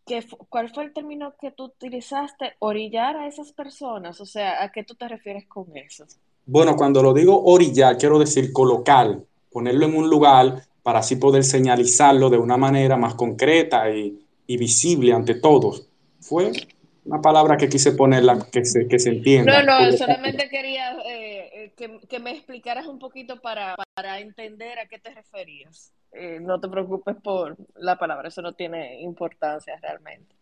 ¿qué, 0.07 0.25
¿cuál 0.49 0.69
fue 0.73 0.85
el 0.85 0.93
término 0.93 1.35
que 1.39 1.51
tú 1.51 1.65
utilizaste? 1.65 2.53
Orillar 2.59 3.17
a 3.17 3.27
esas 3.27 3.51
personas. 3.51 4.19
O 4.21 4.25
sea, 4.25 4.63
¿a 4.63 4.71
qué 4.71 4.83
tú 4.83 4.95
te 4.95 5.07
refieres 5.07 5.45
con 5.45 5.65
eso? 5.75 6.05
Bueno, 6.45 6.75
cuando 6.75 7.03
lo 7.03 7.13
digo 7.13 7.43
orillar, 7.43 7.97
quiero 7.97 8.17
decir 8.17 8.51
colocar 8.53 9.19
ponerlo 9.51 9.85
en 9.85 9.95
un 9.95 10.09
lugar 10.09 10.63
para 10.81 10.99
así 10.99 11.17
poder 11.17 11.43
señalizarlo 11.43 12.29
de 12.29 12.37
una 12.37 12.57
manera 12.57 12.95
más 12.95 13.15
concreta 13.15 13.89
y, 13.89 14.19
y 14.47 14.57
visible 14.57 15.13
ante 15.13 15.35
todos. 15.35 15.87
Fue 16.19 16.51
una 17.05 17.21
palabra 17.21 17.57
que 17.57 17.69
quise 17.69 17.91
ponerla 17.91 18.47
que 18.51 18.65
se, 18.65 18.87
que 18.87 18.99
se 18.99 19.09
entienda. 19.09 19.63
No, 19.63 19.79
no, 19.79 19.97
solamente 19.97 20.49
quería 20.49 20.93
eh, 21.05 21.49
eh, 21.53 21.73
que, 21.75 21.99
que, 22.07 22.19
me 22.19 22.31
explicaras 22.31 22.87
un 22.87 22.99
poquito 22.99 23.41
para, 23.41 23.75
para 23.95 24.19
entender 24.19 24.79
a 24.79 24.87
qué 24.87 24.99
te 24.99 25.09
referías. 25.09 25.91
Eh, 26.11 26.39
no 26.39 26.59
te 26.59 26.67
preocupes 26.67 27.15
por 27.21 27.57
la 27.75 27.97
palabra, 27.97 28.27
eso 28.27 28.41
no 28.41 28.53
tiene 28.53 29.01
importancia 29.01 29.77
realmente. 29.81 30.35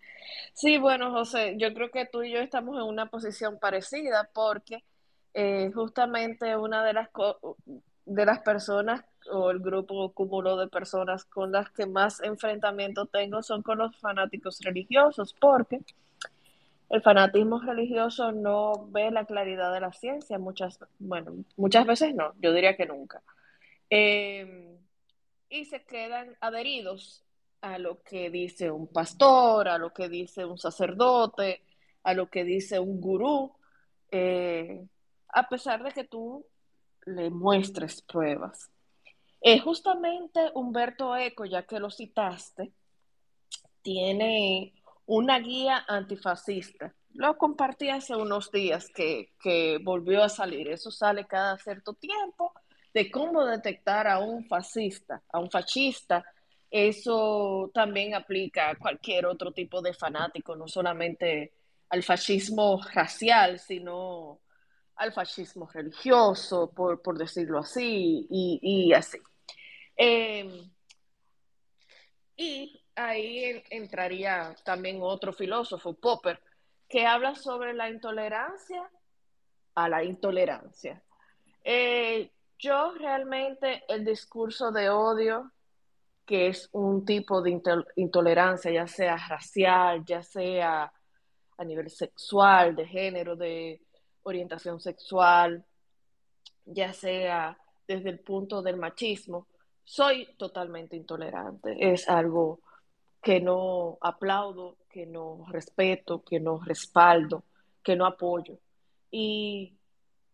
Sí, 0.54 0.78
bueno, 0.78 1.12
José, 1.12 1.56
yo 1.58 1.74
creo 1.74 1.92
que 1.92 2.06
tú 2.06 2.24
y 2.24 2.32
yo 2.32 2.40
estamos 2.40 2.78
en 2.78 2.84
una 2.84 3.08
posición 3.08 3.60
parecida 3.60 4.30
porque 4.34 4.84
eh, 5.34 5.72
justamente 5.74 6.56
una 6.56 6.84
de 6.84 6.94
las 6.94 7.10
de 8.06 8.26
las 8.26 8.40
personas 8.40 9.04
o 9.32 9.50
el 9.50 9.60
grupo 9.60 9.96
o 9.96 10.14
cúmulo 10.14 10.58
de 10.58 10.68
personas 10.68 11.26
con 11.26 11.52
las 11.52 11.70
que 11.72 11.88
más 11.88 12.22
enfrentamiento 12.22 13.08
tengo 13.08 13.42
son 13.42 13.64
con 13.64 13.80
los 13.80 13.98
fanáticos 13.98 14.60
religiosos, 14.62 15.34
porque 15.40 15.82
el 16.90 17.02
fanatismo 17.02 17.60
religioso 17.60 18.32
no 18.32 18.88
ve 18.90 19.10
la 19.10 19.26
claridad 19.26 19.74
de 19.74 19.80
la 19.80 19.92
ciencia, 19.92 20.38
muchas, 20.38 20.80
bueno, 21.00 21.34
muchas 21.58 21.86
veces 21.88 22.14
no, 22.14 22.34
yo 22.40 22.54
diría 22.54 22.78
que 22.78 22.86
nunca. 22.86 23.24
Eh, 23.90 24.78
y 25.50 25.66
se 25.66 25.84
quedan 25.86 26.36
adheridos 26.42 27.24
a 27.62 27.78
lo 27.80 28.02
que 28.04 28.30
dice 28.30 28.72
un 28.72 28.88
pastor, 28.88 29.68
a 29.68 29.78
lo 29.78 29.94
que 29.94 30.10
dice 30.10 30.46
un 30.46 30.58
sacerdote, 30.58 31.64
a 32.04 32.14
lo 32.14 32.30
que 32.30 32.44
dice 32.44 32.80
un 32.80 33.02
gurú, 33.02 33.56
eh, 34.12 34.86
a 35.30 35.50
pesar 35.50 35.84
de 35.84 35.92
que 35.92 36.04
tú 36.04 36.46
le 37.06 37.30
muestres 37.30 38.02
pruebas. 38.02 38.70
Eh, 39.42 39.60
justamente 39.60 40.52
Humberto 40.54 41.16
Eco, 41.16 41.46
ya 41.46 41.64
que 41.64 41.80
lo 41.80 41.90
citaste, 41.90 42.74
tiene 43.82 44.74
una 45.06 45.40
guía 45.40 45.86
antifascista. 45.88 46.96
Lo 47.14 47.38
compartí 47.38 47.90
hace 47.90 48.16
unos 48.16 48.52
días 48.52 48.90
que, 48.90 49.34
que 49.40 49.80
volvió 49.84 50.24
a 50.24 50.30
salir. 50.30 50.68
Eso 50.68 50.92
sale 50.92 51.26
cada 51.26 51.58
cierto 51.58 51.94
tiempo 51.94 52.54
de 52.96 53.12
cómo 53.12 53.44
detectar 53.46 54.08
a 54.08 54.20
un 54.20 54.46
fascista, 54.46 55.22
a 55.34 55.40
un 55.40 55.52
fascista. 55.52 56.24
Eso 56.72 57.70
también 57.74 58.16
aplica 58.16 58.70
a 58.70 58.76
cualquier 58.76 59.26
otro 59.26 59.52
tipo 59.52 59.82
de 59.82 59.94
fanático, 59.94 60.56
no 60.56 60.66
solamente 60.70 61.52
al 61.90 62.04
fascismo 62.04 62.82
racial, 62.94 63.60
sino 63.60 64.40
al 64.96 65.12
fascismo 65.12 65.68
religioso, 65.68 66.72
por, 66.72 67.02
por 67.02 67.18
decirlo 67.18 67.60
así, 67.60 68.28
y, 68.30 68.60
y 68.62 68.94
así. 68.94 69.18
Eh, 69.98 70.70
y 72.38 72.82
ahí 72.96 73.62
entraría 73.72 74.56
también 74.64 75.00
otro 75.02 75.34
filósofo, 75.34 75.96
Popper, 75.96 76.42
que 76.88 77.06
habla 77.06 77.36
sobre 77.36 77.74
la 77.74 77.90
intolerancia 77.90 78.90
a 79.76 79.90
la 79.90 80.02
intolerancia. 80.02 81.04
Eh, 81.62 82.32
yo 82.66 82.94
realmente 82.98 83.84
el 83.88 84.04
discurso 84.04 84.72
de 84.72 84.90
odio, 84.90 85.52
que 86.26 86.48
es 86.48 86.68
un 86.72 87.06
tipo 87.06 87.44
de 87.44 87.62
intolerancia, 87.96 88.72
ya 88.72 88.88
sea 88.88 89.16
racial, 89.18 90.04
ya 90.04 90.24
sea 90.24 90.92
a 91.58 91.64
nivel 91.64 91.92
sexual, 91.92 92.76
de 92.76 92.88
género, 92.88 93.36
de 93.36 93.82
orientación 94.24 94.80
sexual, 94.80 95.64
ya 96.66 96.92
sea 96.92 97.56
desde 97.88 98.10
el 98.10 98.20
punto 98.20 98.64
del 98.64 98.78
machismo, 98.78 99.48
soy 99.84 100.28
totalmente 100.36 100.96
intolerante. 100.96 101.78
Es 101.80 102.10
algo 102.10 102.62
que 103.22 103.40
no 103.40 104.00
aplaudo, 104.02 104.78
que 104.90 105.06
no 105.06 105.46
respeto, 105.50 106.24
que 106.24 106.40
no 106.40 106.60
respaldo, 106.64 107.44
que 107.84 107.96
no 107.96 108.08
apoyo. 108.08 108.58
Y 109.12 109.78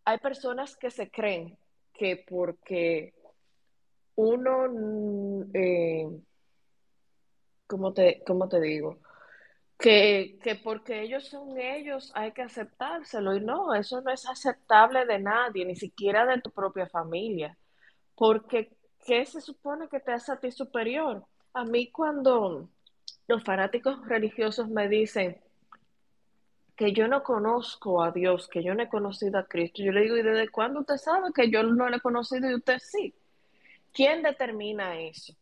hay 0.06 0.18
personas 0.20 0.78
que 0.78 0.90
se 0.90 1.12
creen 1.12 1.58
que 1.94 2.24
porque 2.28 3.14
uno, 4.16 4.68
mm, 4.70 5.52
eh, 5.54 6.08
¿cómo, 7.68 7.94
te, 7.94 8.24
¿cómo 8.26 8.48
te 8.50 8.60
digo? 8.60 9.00
Que, 9.78 10.38
que, 10.44 10.56
porque 10.56 11.02
ellos 11.02 11.28
son 11.28 11.58
ellos 11.60 12.12
hay 12.16 12.34
que 12.34 12.44
aceptárselo. 12.44 13.36
Y 13.36 13.42
no, 13.42 13.74
eso 13.74 14.02
no 14.02 14.12
es 14.12 14.28
aceptable 14.28 15.06
de 15.06 15.20
nadie, 15.20 15.66
ni 15.66 15.76
siquiera 15.76 16.26
de 16.26 16.42
tu 16.42 16.52
propia 16.52 16.88
familia. 16.88 17.58
Porque, 18.16 18.72
¿qué 19.06 19.26
se 19.26 19.42
supone 19.42 19.88
que 19.90 20.00
te 20.00 20.12
hace 20.12 20.32
a 20.34 20.40
ti 20.40 20.52
superior? 20.52 21.26
A 21.54 21.66
mí 21.66 21.92
cuando 21.92 22.70
los 23.28 23.44
fanáticos 23.44 24.06
religiosos 24.08 24.70
me 24.70 24.88
dicen 24.88 25.42
que 26.82 26.94
yo 26.94 27.08
no 27.08 27.22
conozco 27.22 28.02
a 28.02 28.10
Dios, 28.10 28.48
que 28.48 28.64
yo 28.64 28.74
no 28.74 28.82
he 28.82 28.90
conocido 28.90 29.38
a 29.38 29.46
Cristo, 29.46 29.84
yo 29.84 29.92
le 29.92 30.02
digo, 30.02 30.18
¿y 30.18 30.24
desde 30.24 30.50
cuándo 30.50 30.80
usted 30.80 30.98
sabe 30.98 31.30
que 31.32 31.48
yo 31.48 31.62
no 31.62 31.88
lo 31.88 31.96
he 31.96 32.00
conocido 32.00 32.50
y 32.50 32.56
usted 32.56 32.80
sí? 32.80 33.14
¿Quién 33.94 34.24
determina 34.24 35.00
eso? 35.00 35.36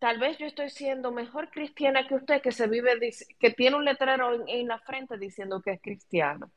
Tal 0.00 0.18
vez 0.18 0.36
yo 0.36 0.46
estoy 0.46 0.70
siendo 0.70 1.12
mejor 1.12 1.48
cristiana 1.52 2.08
que 2.08 2.16
usted, 2.16 2.42
que 2.42 2.50
se 2.50 2.66
vive, 2.66 2.90
que 3.38 3.50
tiene 3.50 3.76
un 3.76 3.84
letrero 3.84 4.34
en, 4.34 4.48
en 4.48 4.66
la 4.66 4.80
frente 4.80 5.16
diciendo 5.16 5.62
que 5.62 5.74
es 5.74 5.80
cristiano. 5.80 6.50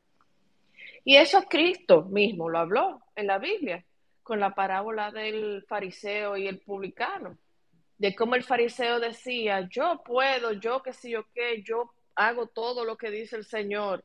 Y 1.05 1.17
eso 1.17 1.43
Cristo 1.43 2.01
mismo 2.05 2.49
lo 2.49 2.57
habló 2.57 3.03
en 3.15 3.27
la 3.27 3.37
Biblia, 3.37 3.85
con 4.23 4.39
la 4.39 4.55
parábola 4.55 5.11
del 5.11 5.63
fariseo 5.69 6.37
y 6.37 6.47
el 6.47 6.57
publicano 6.57 7.37
de 7.97 8.15
cómo 8.15 8.35
el 8.35 8.43
fariseo 8.43 8.99
decía, 8.99 9.67
yo 9.69 10.01
puedo, 10.03 10.53
yo 10.53 10.81
qué 10.81 10.93
sé 10.93 11.09
yo 11.11 11.25
qué, 11.33 11.63
yo 11.63 11.91
hago 12.17 12.47
todo 12.47 12.83
lo 12.83 12.97
que 12.97 13.09
dice 13.09 13.37
el 13.37 13.45
Señor. 13.45 14.03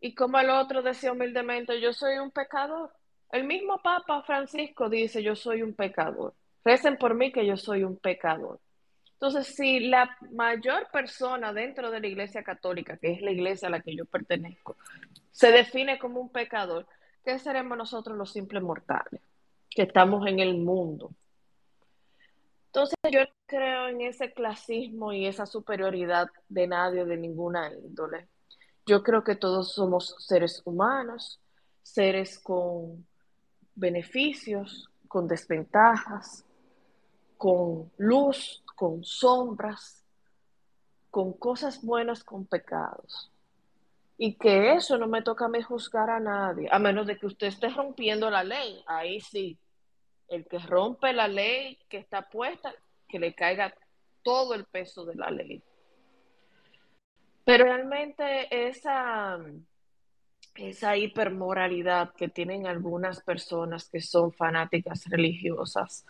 Y 0.00 0.14
como 0.14 0.38
el 0.38 0.50
otro 0.50 0.82
decía 0.82 1.12
humildemente, 1.12 1.80
yo 1.80 1.92
soy 1.92 2.18
un 2.18 2.30
pecador. 2.30 2.92
El 3.30 3.44
mismo 3.44 3.80
Papa 3.82 4.22
Francisco 4.22 4.90
dice, 4.90 5.22
yo 5.22 5.36
soy 5.36 5.62
un 5.62 5.74
pecador. 5.74 6.34
Recen 6.64 6.98
por 6.98 7.14
mí 7.14 7.32
que 7.32 7.46
yo 7.46 7.56
soy 7.56 7.84
un 7.84 7.96
pecador. 7.96 8.60
Entonces, 9.12 9.54
si 9.54 9.80
la 9.80 10.16
mayor 10.32 10.88
persona 10.90 11.52
dentro 11.52 11.90
de 11.90 12.00
la 12.00 12.06
Iglesia 12.06 12.42
Católica, 12.42 12.96
que 12.96 13.12
es 13.12 13.22
la 13.22 13.30
iglesia 13.30 13.68
a 13.68 13.70
la 13.70 13.80
que 13.80 13.94
yo 13.94 14.06
pertenezco, 14.06 14.76
se 15.30 15.52
define 15.52 15.98
como 15.98 16.20
un 16.20 16.30
pecador, 16.30 16.86
¿qué 17.24 17.38
seremos 17.38 17.76
nosotros 17.76 18.16
los 18.16 18.32
simples 18.32 18.62
mortales 18.62 19.20
que 19.68 19.82
estamos 19.82 20.26
en 20.26 20.40
el 20.40 20.56
mundo? 20.56 21.10
Entonces 22.72 22.96
yo 23.10 23.22
creo 23.46 23.88
en 23.88 24.00
ese 24.00 24.32
clasismo 24.32 25.12
y 25.12 25.26
esa 25.26 25.44
superioridad 25.44 26.28
de 26.48 26.68
nadie, 26.68 27.04
de 27.04 27.16
ninguna 27.16 27.68
índole. 27.72 28.28
Yo 28.86 29.02
creo 29.02 29.24
que 29.24 29.34
todos 29.34 29.72
somos 29.72 30.14
seres 30.20 30.62
humanos, 30.64 31.40
seres 31.82 32.38
con 32.38 33.04
beneficios, 33.74 34.88
con 35.08 35.26
desventajas, 35.26 36.44
con 37.36 37.90
luz, 37.98 38.62
con 38.76 39.02
sombras, 39.02 40.04
con 41.10 41.32
cosas 41.32 41.82
buenas, 41.82 42.22
con 42.22 42.46
pecados. 42.46 43.32
Y 44.16 44.34
que 44.34 44.74
eso 44.74 44.96
no 44.96 45.08
me 45.08 45.22
toca 45.22 45.46
a 45.46 45.48
mí 45.48 45.60
juzgar 45.60 46.08
a 46.08 46.20
nadie, 46.20 46.68
a 46.70 46.78
menos 46.78 47.08
de 47.08 47.18
que 47.18 47.26
usted 47.26 47.48
esté 47.48 47.68
rompiendo 47.70 48.30
la 48.30 48.44
ley. 48.44 48.84
Ahí 48.86 49.20
sí, 49.20 49.58
el 50.30 50.46
que 50.46 50.58
rompe 50.60 51.12
la 51.12 51.28
ley 51.28 51.78
que 51.88 51.98
está 51.98 52.22
puesta, 52.22 52.72
que 53.08 53.18
le 53.18 53.34
caiga 53.34 53.74
todo 54.22 54.54
el 54.54 54.64
peso 54.64 55.04
de 55.04 55.16
la 55.16 55.30
ley. 55.30 55.62
Pero 57.44 57.64
realmente 57.64 58.68
esa, 58.68 59.38
esa 60.54 60.96
hipermoralidad 60.96 62.14
que 62.14 62.28
tienen 62.28 62.66
algunas 62.66 63.20
personas 63.22 63.88
que 63.88 64.00
son 64.00 64.32
fanáticas 64.32 65.04
religiosas, 65.06 66.06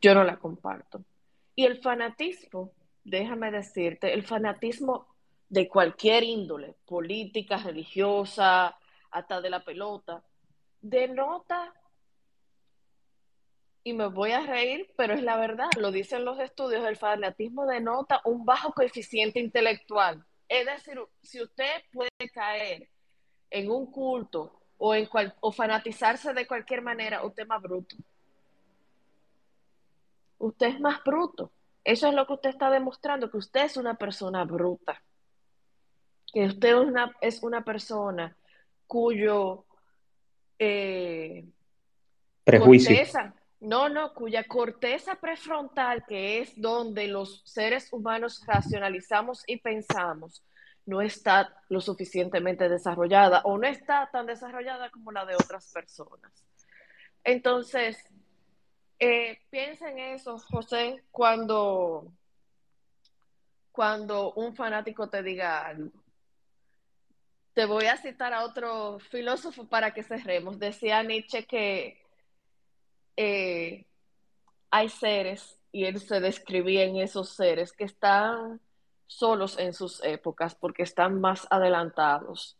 yo 0.00 0.14
no 0.14 0.22
la 0.22 0.36
comparto. 0.36 1.02
Y 1.56 1.64
el 1.64 1.82
fanatismo, 1.82 2.70
déjame 3.02 3.50
decirte, 3.50 4.14
el 4.14 4.22
fanatismo 4.22 5.08
de 5.48 5.68
cualquier 5.68 6.22
índole, 6.22 6.76
política, 6.86 7.56
religiosa, 7.56 8.78
hasta 9.10 9.40
de 9.40 9.50
la 9.50 9.64
pelota, 9.64 10.22
denota 10.80 11.74
y 13.84 13.92
me 13.92 14.06
voy 14.06 14.32
a 14.32 14.40
reír, 14.40 14.92
pero 14.96 15.14
es 15.14 15.22
la 15.22 15.36
verdad, 15.36 15.70
lo 15.78 15.90
dicen 15.90 16.24
los 16.24 16.38
estudios, 16.40 16.84
el 16.86 16.96
fanatismo 16.96 17.66
denota 17.66 18.20
un 18.24 18.44
bajo 18.44 18.72
coeficiente 18.72 19.40
intelectual. 19.40 20.24
Es 20.48 20.66
decir, 20.66 20.98
si 21.22 21.42
usted 21.42 21.82
puede 21.92 22.10
caer 22.32 22.88
en 23.50 23.70
un 23.70 23.90
culto 23.90 24.60
o, 24.78 24.94
en 24.94 25.06
cual, 25.06 25.34
o 25.40 25.52
fanatizarse 25.52 26.32
de 26.32 26.46
cualquier 26.46 26.82
manera, 26.82 27.24
usted 27.24 27.42
es 27.42 27.48
más 27.48 27.62
bruto. 27.62 27.96
Usted 30.38 30.66
es 30.68 30.80
más 30.80 31.02
bruto. 31.04 31.50
Eso 31.84 32.08
es 32.08 32.14
lo 32.14 32.26
que 32.26 32.34
usted 32.34 32.50
está 32.50 32.70
demostrando, 32.70 33.30
que 33.30 33.38
usted 33.38 33.64
es 33.64 33.76
una 33.76 33.94
persona 33.94 34.44
bruta. 34.44 35.02
Que 36.32 36.44
usted 36.46 36.68
es 36.68 36.74
una, 36.74 37.16
es 37.20 37.42
una 37.42 37.64
persona 37.64 38.36
cuyo 38.86 39.64
eh, 40.58 41.46
prejuicio. 42.44 42.96
No, 43.60 43.88
no, 43.88 44.14
cuya 44.14 44.44
corteza 44.44 45.16
prefrontal, 45.16 46.04
que 46.06 46.40
es 46.40 46.60
donde 46.60 47.08
los 47.08 47.42
seres 47.44 47.92
humanos 47.92 48.42
racionalizamos 48.46 49.42
y 49.48 49.56
pensamos, 49.56 50.44
no 50.86 51.02
está 51.02 51.52
lo 51.68 51.80
suficientemente 51.80 52.68
desarrollada 52.68 53.40
o 53.44 53.58
no 53.58 53.66
está 53.66 54.08
tan 54.12 54.26
desarrollada 54.26 54.90
como 54.90 55.10
la 55.10 55.26
de 55.26 55.34
otras 55.34 55.72
personas. 55.72 56.32
Entonces, 57.24 57.98
eh, 59.00 59.38
piensa 59.50 59.90
en 59.90 59.98
eso, 59.98 60.38
José, 60.38 61.04
cuando, 61.10 62.12
cuando 63.72 64.32
un 64.34 64.54
fanático 64.54 65.10
te 65.10 65.22
diga 65.22 65.66
algo. 65.66 65.92
Te 67.54 67.64
voy 67.64 67.86
a 67.86 67.96
citar 67.96 68.32
a 68.32 68.44
otro 68.44 68.98
filósofo 68.98 69.68
para 69.68 69.92
que 69.92 70.04
cerremos. 70.04 70.60
Decía 70.60 71.02
Nietzsche 71.02 71.44
que 71.44 72.00
eh, 73.20 73.84
hay 74.70 74.88
seres, 74.88 75.58
y 75.72 75.86
él 75.86 75.98
se 75.98 76.20
describía 76.20 76.84
en 76.84 76.98
esos 76.98 77.30
seres, 77.30 77.72
que 77.72 77.82
están 77.82 78.60
solos 79.08 79.58
en 79.58 79.74
sus 79.74 80.04
épocas 80.04 80.54
porque 80.54 80.84
están 80.84 81.20
más 81.20 81.48
adelantados 81.50 82.56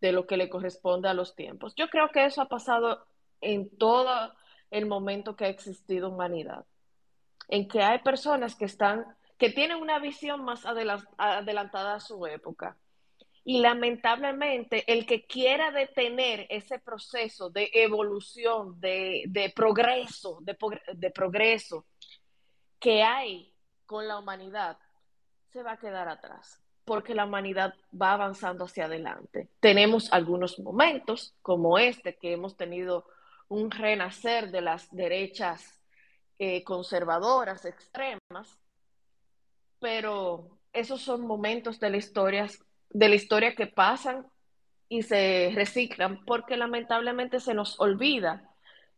de 0.00 0.10
lo 0.10 0.26
que 0.26 0.36
le 0.36 0.50
corresponde 0.50 1.08
a 1.08 1.14
los 1.14 1.36
tiempos. 1.36 1.74
Yo 1.76 1.88
creo 1.90 2.08
que 2.08 2.24
eso 2.24 2.42
ha 2.42 2.48
pasado 2.48 3.06
en 3.40 3.70
todo 3.78 4.34
el 4.72 4.86
momento 4.86 5.36
que 5.36 5.44
ha 5.44 5.48
existido 5.48 6.08
humanidad, 6.08 6.64
en 7.46 7.68
que 7.68 7.80
hay 7.80 8.00
personas 8.00 8.56
que 8.56 8.64
están, 8.64 9.06
que 9.38 9.50
tienen 9.50 9.76
una 9.76 10.00
visión 10.00 10.44
más 10.44 10.66
adelantada 10.66 11.94
a 11.94 12.00
su 12.00 12.26
época 12.26 12.76
y 13.44 13.60
lamentablemente, 13.60 14.90
el 14.90 15.06
que 15.06 15.26
quiera 15.26 15.70
detener 15.70 16.46
ese 16.48 16.78
proceso 16.78 17.50
de 17.50 17.70
evolución, 17.74 18.80
de, 18.80 19.52
progreso, 19.54 20.38
de, 20.40 20.56
de 20.94 21.10
progreso 21.10 21.86
que 22.80 23.02
hay 23.02 23.54
con 23.84 24.08
la 24.08 24.18
humanidad, 24.18 24.78
se 25.52 25.62
va 25.62 25.72
a 25.72 25.78
quedar 25.78 26.08
atrás, 26.08 26.62
porque 26.86 27.14
la 27.14 27.26
humanidad 27.26 27.74
va 28.00 28.14
avanzando 28.14 28.64
hacia 28.64 28.86
adelante. 28.86 29.50
Tenemos 29.60 30.10
algunos 30.10 30.58
momentos 30.58 31.34
como 31.42 31.78
este, 31.78 32.16
que 32.16 32.32
hemos 32.32 32.56
tenido 32.56 33.06
un 33.48 33.70
renacer 33.70 34.50
de 34.50 34.62
las 34.62 34.90
derechas 34.90 35.82
eh, 36.38 36.64
conservadoras 36.64 37.66
extremas, 37.66 38.58
pero 39.78 40.58
esos 40.72 41.02
son 41.02 41.20
momentos 41.26 41.78
de 41.78 41.90
la 41.90 41.98
historia 41.98 42.48
de 42.94 43.08
la 43.08 43.16
historia 43.16 43.54
que 43.54 43.66
pasan 43.66 44.26
y 44.88 45.02
se 45.02 45.50
reciclan, 45.54 46.24
porque 46.24 46.56
lamentablemente 46.56 47.40
se 47.40 47.52
nos 47.52 47.78
olvida 47.80 48.48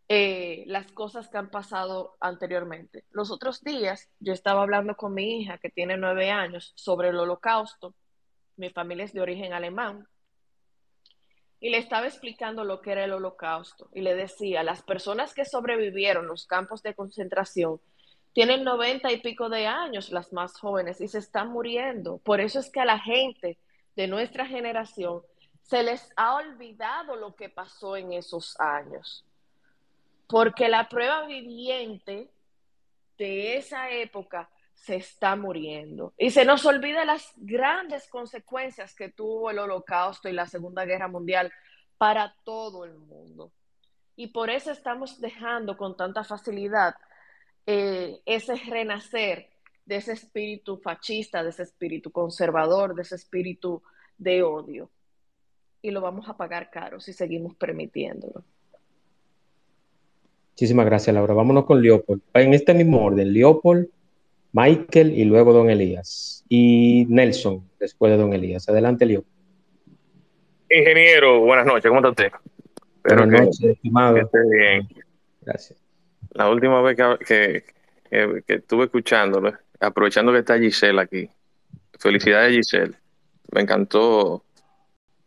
eh, 0.09 0.65
las 0.67 0.93
cosas 0.93 1.29
que 1.29 1.39
han 1.39 1.51
pasado 1.51 2.17
anteriormente. 2.21 3.05
Los 3.11 3.31
otros 3.31 3.65
días 3.65 4.11
yo 4.21 4.35
estaba 4.35 4.63
hablando 4.63 4.97
con 4.97 5.15
mi 5.15 5.41
hija, 5.41 5.59
que 5.59 5.71
tiene 5.71 5.97
nueve 5.97 6.31
años, 6.31 6.73
sobre 6.77 7.09
el 7.09 7.19
holocausto. 7.19 7.95
Mi 8.57 8.69
familia 8.69 9.07
es 9.07 9.15
de 9.15 9.23
origen 9.23 9.55
alemán. 9.55 10.07
Y 11.59 11.71
le 11.71 11.79
estaba 11.79 12.07
explicando 12.07 12.65
lo 12.65 12.83
que 12.83 12.93
era 12.93 13.05
el 13.05 13.15
holocausto. 13.15 13.89
Y 13.95 14.03
le 14.03 14.15
decía, 14.15 14.63
las 14.63 14.83
personas 14.83 15.33
que 15.33 15.47
sobrevivieron 15.47 16.27
los 16.27 16.47
campos 16.47 16.83
de 16.83 16.95
concentración 16.95 17.81
tienen 18.35 18.63
noventa 18.63 19.11
y 19.11 19.23
pico 19.23 19.49
de 19.49 19.67
años, 19.67 20.13
las 20.13 20.35
más 20.35 20.59
jóvenes, 20.61 21.01
y 21.01 21.09
se 21.09 21.19
están 21.19 21.49
muriendo. 21.49 22.19
Por 22.19 22.43
eso 22.43 22.59
es 22.59 22.71
que 22.71 22.81
a 22.81 22.85
la 22.85 22.99
gente 22.99 23.57
de 23.97 24.07
nuestra 24.07 24.47
generación, 24.47 25.23
se 25.63 25.83
les 25.83 26.13
ha 26.17 26.37
olvidado 26.37 27.17
lo 27.17 27.35
que 27.35 27.49
pasó 27.49 27.97
en 27.97 28.13
esos 28.13 28.59
años. 28.61 29.25
porque 30.29 30.69
la 30.69 30.89
prueba 30.89 31.25
viviente 31.27 32.29
de 33.17 33.57
esa 33.59 33.91
época 33.91 34.51
se 34.75 34.97
está 34.97 35.37
muriendo. 35.37 36.13
Y 36.19 36.31
se 36.31 36.45
nos 36.45 36.67
olvida 36.67 37.05
las 37.05 37.33
grandes 37.37 38.09
consecuencias 38.09 38.95
que 38.95 39.09
tuvo 39.09 39.51
el 39.51 39.59
holocausto 39.61 40.29
y 40.29 40.33
la 40.33 40.47
Segunda 40.47 40.85
Guerra 40.85 41.07
Mundial 41.07 41.53
para 41.97 42.35
todo 42.45 42.85
el 42.85 42.95
mundo. 42.99 43.53
Y 44.17 44.29
por 44.29 44.51
eso 44.51 44.71
estamos 44.73 45.21
dejando 45.21 45.77
con 45.77 45.97
tanta 45.97 46.25
facilidad 46.25 46.97
eh, 47.67 48.21
ese 48.27 48.57
renacer 48.57 49.49
de 49.87 49.97
ese 49.97 50.12
espíritu 50.12 50.76
fascista, 50.78 51.43
de 51.43 51.51
ese 51.51 51.62
espíritu 51.62 52.11
conservador, 52.11 52.95
de 52.95 53.03
ese 53.03 53.14
espíritu 53.14 53.82
de 54.18 54.43
odio. 54.43 54.91
Y 55.80 55.91
lo 55.91 56.01
vamos 56.01 56.28
a 56.28 56.37
pagar 56.37 56.70
caro 56.70 57.01
si 57.01 57.12
seguimos 57.12 57.55
permitiéndolo. 57.55 58.45
Muchísimas 60.51 60.87
gracias, 60.87 61.14
Laura. 61.14 61.34
Vámonos 61.34 61.66
con 61.66 61.82
Leopold. 61.82 62.22
En 62.34 62.55
este 62.55 62.74
mismo 62.74 63.05
orden, 63.05 63.32
Leopold, 63.32 63.89
Michael 64.53 65.16
y 65.16 65.24
luego 65.24 65.53
Don 65.53 65.70
Elías. 65.70 66.45
Y 66.49 67.07
Nelson, 67.09 67.68
después 67.78 68.11
de 68.11 68.18
Don 68.18 68.32
Elías. 68.32 68.68
Adelante, 68.68 69.07
Leopold. 69.07 69.37
Ingeniero, 70.70 71.41
buenas 71.41 71.66
noches. 71.66 71.89
¿Cómo 71.89 72.01
está 72.01 72.11
usted? 72.11 72.32
buenas 73.05 73.28
noches, 73.28 73.61
estimado. 73.62 74.14
bien. 74.51 74.89
Gracias. 75.43 75.78
La 76.30 76.51
última 76.51 76.82
vez 76.82 76.97
que, 76.97 77.64
que, 78.11 78.55
estuve 78.55 78.84
escuchándolo, 78.84 79.53
aprovechando 79.81 80.33
que 80.33 80.39
está 80.39 80.59
Giselle 80.59 81.01
aquí. 81.01 81.29
Felicidades, 81.99 82.55
Giselle. 82.55 82.95
Me 83.53 83.62
encantó 83.62 84.45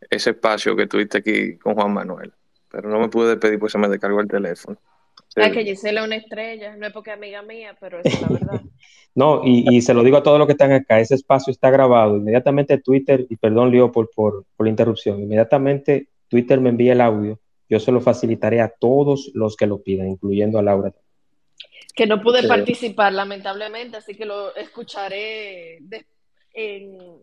ese 0.08 0.30
espacio 0.30 0.76
que 0.76 0.86
tuviste 0.86 1.18
aquí 1.18 1.56
con 1.58 1.74
Juan 1.74 1.92
Manuel. 1.92 2.32
Pero 2.70 2.88
no 2.88 3.00
me 3.00 3.08
pude 3.08 3.30
despedir 3.30 3.58
porque 3.58 3.72
se 3.72 3.78
me 3.78 3.88
descargó 3.88 4.20
el 4.20 4.28
teléfono. 4.28 4.78
Es 5.36 5.52
que 5.52 5.64
Gisela 5.64 6.00
es 6.00 6.06
una 6.06 6.16
estrella, 6.16 6.76
no 6.76 6.86
es 6.86 6.92
porque 6.92 7.10
es 7.10 7.16
amiga 7.16 7.42
mía, 7.42 7.76
pero 7.78 8.00
es 8.02 8.20
la 8.20 8.28
verdad. 8.28 8.60
no, 9.14 9.42
y, 9.44 9.80
se 9.80 9.94
lo 9.94 10.02
digo 10.02 10.16
a 10.16 10.22
todos 10.22 10.38
los 10.38 10.46
que 10.46 10.52
están 10.52 10.72
acá, 10.72 10.98
ese 10.98 11.14
espacio 11.14 11.52
está 11.52 11.70
grabado. 11.70 12.16
Inmediatamente 12.16 12.78
Twitter, 12.78 13.26
y 13.28 13.36
perdón 13.36 13.70
Leopold 13.70 14.08
por, 14.14 14.44
por 14.56 14.66
la 14.66 14.70
interrupción, 14.70 15.20
inmediatamente 15.20 16.08
Twitter 16.28 16.60
me 16.60 16.70
envía 16.70 16.92
el 16.92 17.00
audio, 17.00 17.38
yo 17.68 17.78
se 17.78 17.92
lo 17.92 18.00
facilitaré 18.00 18.60
a 18.60 18.68
todos 18.68 19.30
los 19.34 19.56
que 19.56 19.66
lo 19.66 19.82
pidan, 19.82 20.08
incluyendo 20.08 20.58
a 20.58 20.62
Laura. 20.62 20.92
Que 21.94 22.06
no 22.06 22.20
pude 22.20 22.46
participar, 22.46 23.12
lamentablemente, 23.12 23.96
así 23.96 24.14
que 24.14 24.24
lo 24.24 24.54
escucharé 24.54 25.80
en, 26.52 27.22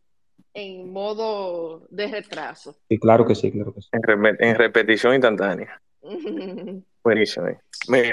en 0.53 0.91
modo 0.91 1.86
de 1.89 2.07
retraso. 2.07 2.76
Sí, 2.89 2.97
claro 2.97 3.26
que 3.26 3.36
sí, 3.36 3.51
claro 3.51 3.74
que 3.74 3.82
sí. 3.82 3.89
En, 3.91 4.55
repetición 4.55 5.13
instantánea. 5.13 5.80
Buenísimo. 7.03 7.47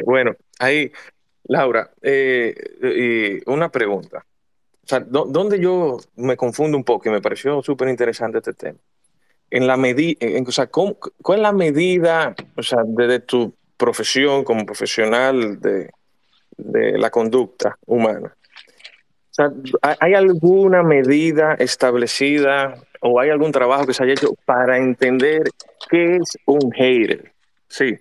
Bueno, 0.05 0.37
ahí, 0.59 0.93
Laura, 1.45 1.91
eh, 2.03 2.55
y 2.83 3.51
una 3.51 3.71
pregunta. 3.71 4.25
O 4.83 4.87
sea, 4.87 5.01
¿dónde 5.01 5.59
yo 5.59 5.97
me 6.17 6.37
confundo 6.37 6.77
un 6.77 6.85
poco 6.85 7.09
y 7.09 7.13
me 7.13 7.23
pareció 7.23 7.63
súper 7.63 7.89
interesante 7.89 8.39
este 8.39 8.53
tema? 8.53 8.79
En 9.51 9.67
la 9.67 9.79
medida, 9.79 10.19
o 10.47 10.53
sea, 10.53 10.67
¿cuál 10.67 11.39
es 11.39 11.43
la 11.43 11.53
medida, 11.53 12.35
o 12.57 12.63
sea, 12.63 12.81
desde 12.85 13.21
tu 13.21 13.55
profesión 13.79 14.45
como 14.45 14.67
profesional 14.67 15.59
de, 15.61 15.91
de 16.57 16.99
la 16.99 17.11
conducta 17.11 17.79
humana? 17.87 18.35
O 19.31 19.35
sea, 19.35 19.51
¿hay 19.99 20.15
alguna 20.15 20.83
medida 20.83 21.55
establecida 21.55 22.75
o 23.01 23.19
hay 23.19 23.31
algún 23.31 23.51
trabajo 23.51 23.87
que 23.87 23.93
se 23.93 24.05
haya 24.05 24.13
hecho 24.13 24.35
para 24.45 24.79
entender 24.79 25.43
qué 25.91 26.17
es 26.17 26.39
un 26.47 26.71
hater? 26.71 27.33
Sí. 27.69 27.99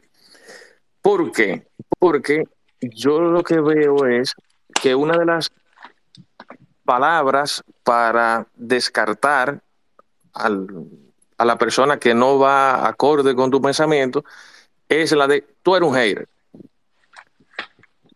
¿Por 1.01 1.31
qué? 1.31 1.65
Porque 1.97 2.43
yo 2.79 3.19
lo 3.19 3.43
que 3.43 3.59
veo 3.59 4.05
es 4.05 4.33
que 4.81 4.93
una 4.93 5.17
de 5.17 5.25
las 5.25 5.51
palabras 6.85 7.63
para 7.83 8.47
descartar 8.55 9.59
a 10.33 10.49
la 11.45 11.57
persona 11.57 11.97
que 11.97 12.13
no 12.13 12.37
va 12.37 12.87
acorde 12.87 13.35
con 13.35 13.49
tu 13.49 13.61
pensamiento 13.61 14.23
es 14.87 15.11
la 15.13 15.27
de 15.27 15.43
tú 15.63 15.75
eres 15.75 15.89
un 15.89 15.95
hater. 15.95 16.27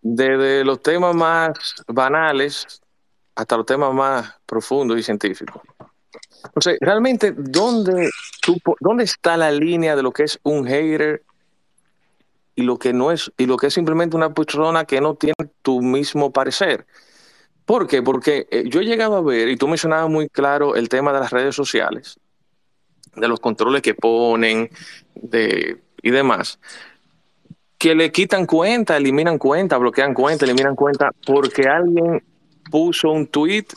Desde 0.09 0.63
los 0.63 0.81
temas 0.81 1.13
más 1.15 1.51
banales 1.87 2.81
hasta 3.35 3.57
los 3.57 3.65
temas 3.65 3.93
más 3.93 4.33
profundos 4.45 4.97
y 4.97 5.03
científicos. 5.03 5.61
Entonces, 6.45 6.77
realmente, 6.79 7.33
¿dónde, 7.35 8.09
¿dónde 8.79 9.03
está 9.03 9.35
la 9.35 9.51
línea 9.51 9.95
de 9.95 10.03
lo 10.03 10.11
que 10.11 10.23
es 10.23 10.39
un 10.43 10.65
hater 10.65 11.23
y 12.57 12.63
lo 12.63 12.79
que 12.79 12.91
no 12.91 13.11
es, 13.11 13.31
y 13.37 13.45
lo 13.45 13.55
que 13.55 13.67
es 13.67 13.73
simplemente 13.73 14.15
una 14.15 14.33
persona 14.33 14.85
que 14.85 14.99
no 14.99 15.13
tiene 15.13 15.35
tu 15.61 15.81
mismo 15.81 16.31
parecer. 16.31 16.87
¿Por 17.65 17.85
qué? 17.85 18.01
Porque 18.01 18.47
eh, 18.49 18.63
yo 18.67 18.81
he 18.81 18.85
llegado 18.85 19.15
a 19.15 19.21
ver, 19.21 19.47
y 19.49 19.57
tú 19.57 19.67
mencionabas 19.67 20.09
muy 20.09 20.27
claro 20.27 20.75
el 20.75 20.89
tema 20.89 21.13
de 21.13 21.19
las 21.19 21.31
redes 21.31 21.53
sociales, 21.53 22.19
de 23.15 23.27
los 23.27 23.39
controles 23.39 23.83
que 23.83 23.93
ponen 23.93 24.71
de, 25.13 25.83
y 26.01 26.09
demás, 26.09 26.59
que 27.77 27.95
le 27.95 28.11
quitan 28.11 28.45
cuenta, 28.45 28.97
eliminan 28.97 29.37
cuenta, 29.37 29.77
bloquean 29.77 30.13
cuenta, 30.13 30.45
eliminan 30.45 30.75
cuenta, 30.75 31.11
porque 31.25 31.67
alguien 31.67 32.23
puso 32.71 33.11
un 33.11 33.27
tweet 33.27 33.67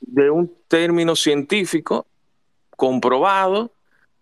de 0.00 0.30
un 0.30 0.52
término 0.68 1.14
científico 1.14 2.06
comprobado, 2.70 3.72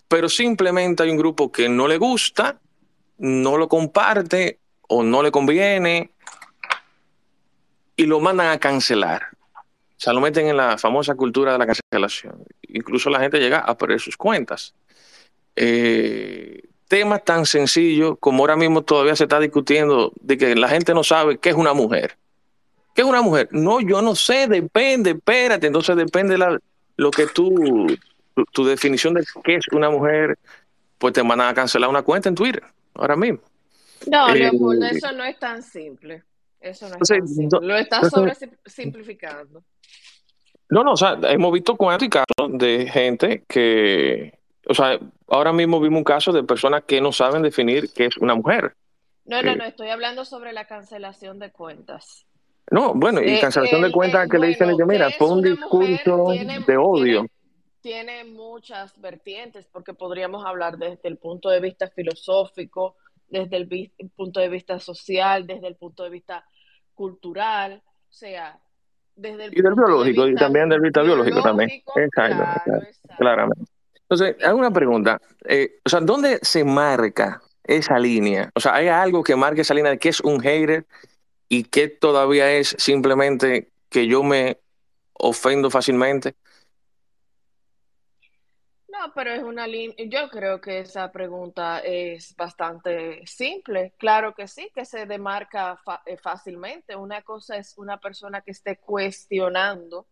pero 0.09 0.29
simplemente 0.29 1.03
hay 1.03 1.11
un 1.11 1.17
grupo 1.17 1.51
que 1.51 1.69
no 1.69 1.89
le 1.89 1.99
gusta 1.99 2.61
no 3.19 3.57
lo 3.57 3.69
comparte 3.69 4.61
o 4.89 5.03
no 5.03 5.23
le 5.23 5.31
conviene 5.31 6.11
y 7.97 8.07
lo 8.07 8.21
mandan 8.21 8.49
a 8.49 8.59
cancelar. 8.59 9.29
O 9.55 9.99
sea, 9.99 10.13
lo 10.13 10.21
meten 10.21 10.49
en 10.49 10.57
la 10.57 10.77
famosa 10.77 11.15
cultura 11.15 11.53
de 11.53 11.59
la 11.59 11.67
cancelación. 11.67 12.45
Incluso 12.69 13.09
la 13.09 13.21
gente 13.21 13.39
llega 13.39 13.61
a 13.61 13.77
perder 13.77 14.01
sus 14.01 14.17
cuentas. 14.17 14.75
Eh, 15.55 16.66
temas 16.89 17.25
tan 17.25 17.47
sencillos 17.47 18.17
como 18.21 18.43
ahora 18.43 18.57
mismo 18.57 18.83
todavía 18.83 19.17
se 19.17 19.25
está 19.25 19.41
discutiendo 19.41 20.13
de 20.21 20.39
que 20.39 20.55
la 20.55 20.69
gente 20.69 20.95
no 20.95 21.05
sabe 21.05 21.39
qué 21.39 21.51
es 21.51 21.57
una 21.57 21.73
mujer. 21.73 22.17
¿Qué 22.95 23.03
es 23.03 23.09
una 23.09 23.23
mujer? 23.23 23.49
No, 23.51 23.81
yo 23.81 24.01
no 24.01 24.15
sé, 24.15 24.47
depende, 24.47 25.11
espérate. 25.11 25.67
Entonces 25.67 25.97
depende 25.97 26.39
la, 26.39 26.59
lo 26.97 27.11
que 27.11 27.27
tú, 27.27 27.87
tu, 28.53 28.65
definición 28.65 29.15
de 29.15 29.25
qué 29.45 29.57
es 29.57 29.67
una 29.73 29.91
mujer, 29.91 30.39
pues 30.99 31.13
te 31.13 31.23
mandan 31.23 31.49
a 31.49 31.55
cancelar 31.55 31.91
una 31.91 32.03
cuenta 32.03 32.29
en 32.29 32.35
Twitter 32.35 32.63
ahora 32.95 33.17
mismo. 33.17 33.41
No, 34.07 34.29
eh, 34.31 34.39
Leopoldo, 34.39 34.87
eso 34.87 35.13
no 35.13 35.25
es 35.25 35.39
tan 35.39 35.63
simple. 35.63 36.23
Eso 36.61 36.89
no 36.89 36.97
es 37.01 37.09
tan 37.09 37.29
simple. 37.29 37.59
Lo 37.63 37.77
estás 37.77 38.09
sobre 38.09 38.33
simplificando. 38.65 39.63
No, 40.69 40.83
no, 40.83 40.93
o 40.93 40.97
sea, 40.97 41.19
hemos 41.25 41.53
visto 41.53 41.77
cuántos 41.77 42.09
casos 42.09 42.59
de 42.59 42.89
gente 42.89 43.45
que, 43.47 44.36
o 44.69 44.75
sea, 44.75 44.99
ahora 45.29 45.53
mismo 45.53 45.81
vimos 45.81 45.99
un 45.99 46.05
caso 46.05 46.33
de 46.33 46.45
personas 46.45 46.85
que 46.85 47.01
no 47.01 47.13
saben 47.13 47.43
definir 47.43 47.91
qué 47.93 48.07
es 48.07 48.17
una 48.19 48.35
mujer. 48.35 48.75
No, 49.25 49.43
no, 49.43 49.57
no, 49.57 49.65
estoy 49.65 49.89
hablando 49.89 50.25
sobre 50.25 50.53
la 50.53 50.67
cancelación 50.67 51.39
de 51.39 51.51
cuentas. 51.51 52.27
No, 52.71 52.95
bueno, 52.95 53.21
y 53.23 53.35
eh, 53.35 53.41
cancelación 53.41 53.83
de 53.83 53.93
cuentas 53.93 54.29
que 54.29 54.39
le 54.39 54.49
dicen, 54.49 54.75
mira, 54.87 55.11
fue 55.11 55.31
un 55.31 55.43
discurso 55.43 56.29
de 56.67 56.77
odio 56.77 57.27
tiene 57.87 58.25
muchas 58.25 59.01
vertientes 59.01 59.65
porque 59.71 59.95
podríamos 59.95 60.45
hablar 60.45 60.77
desde 60.77 61.09
el 61.09 61.19
punto 61.19 61.51
de 61.51 61.61
vista 61.61 61.89
filosófico, 61.89 62.97
desde 63.29 63.59
el, 63.59 63.93
punto 64.17 64.41
de 64.41 64.49
vista 64.49 64.81
social, 64.81 65.47
desde 65.47 65.69
el 65.69 65.77
punto 65.77 66.03
de 66.03 66.11
vista 66.11 66.45
cultural, 66.95 67.81
o 67.85 68.13
sea, 68.13 68.59
desde 69.15 69.45
el 69.45 69.57
y 69.57 69.63
del 69.63 69.75
biológico, 69.75 70.27
y 70.27 70.35
también 70.35 70.69
del 70.69 70.81
vista 70.81 71.03
biológico, 71.03 71.41
también. 71.43 71.71
Exacto, 71.95 72.45
claramente. 73.17 73.71
Entonces, 74.09 74.37
hago 74.45 74.59
una 74.59 74.71
pregunta. 74.71 75.21
Eh, 75.45 75.81
o 75.85 75.89
sea, 75.89 76.01
¿dónde 76.01 76.39
se 76.43 76.65
marca 76.65 77.43
esa 77.65 77.99
línea? 77.99 78.51
O 78.55 78.61
sea, 78.61 78.75
¿hay 78.75 78.89
algo 78.89 79.25
que 79.25 79.35
marque 79.35 79.63
esa 79.63 79.75
línea 79.75 79.91
de 79.91 79.99
qué 79.99 80.11
es 80.11 80.21
un 80.21 80.41
hater 80.41 80.87
y 81.49 81.65
qué 81.65 81.89
todavía 81.89 82.53
es 82.53 82.77
simplemente 82.79 83.73
que 83.89 84.07
yo 84.07 84.23
me 84.23 84.59
ofendo 85.13 85.71
fácilmente? 85.71 86.37
No, 88.89 89.13
pero 89.13 89.33
es 89.33 89.43
una 89.43 89.67
línea, 89.67 89.97
yo 90.09 90.31
creo 90.31 90.61
que 90.61 90.81
esa 90.81 91.11
pregunta 91.11 91.81
es 91.81 92.35
bastante 92.37 93.27
simple. 93.27 93.93
Claro 93.99 94.35
que 94.35 94.47
sí, 94.47 94.71
que 94.75 94.85
se 94.85 95.05
demarca 95.05 95.81
eh, 96.07 96.17
fácilmente. 96.17 96.95
Una 96.95 97.23
cosa 97.23 97.57
es 97.57 97.77
una 97.77 97.99
persona 97.99 98.41
que 98.41 98.53
esté 98.53 98.79
cuestionando 98.79 100.07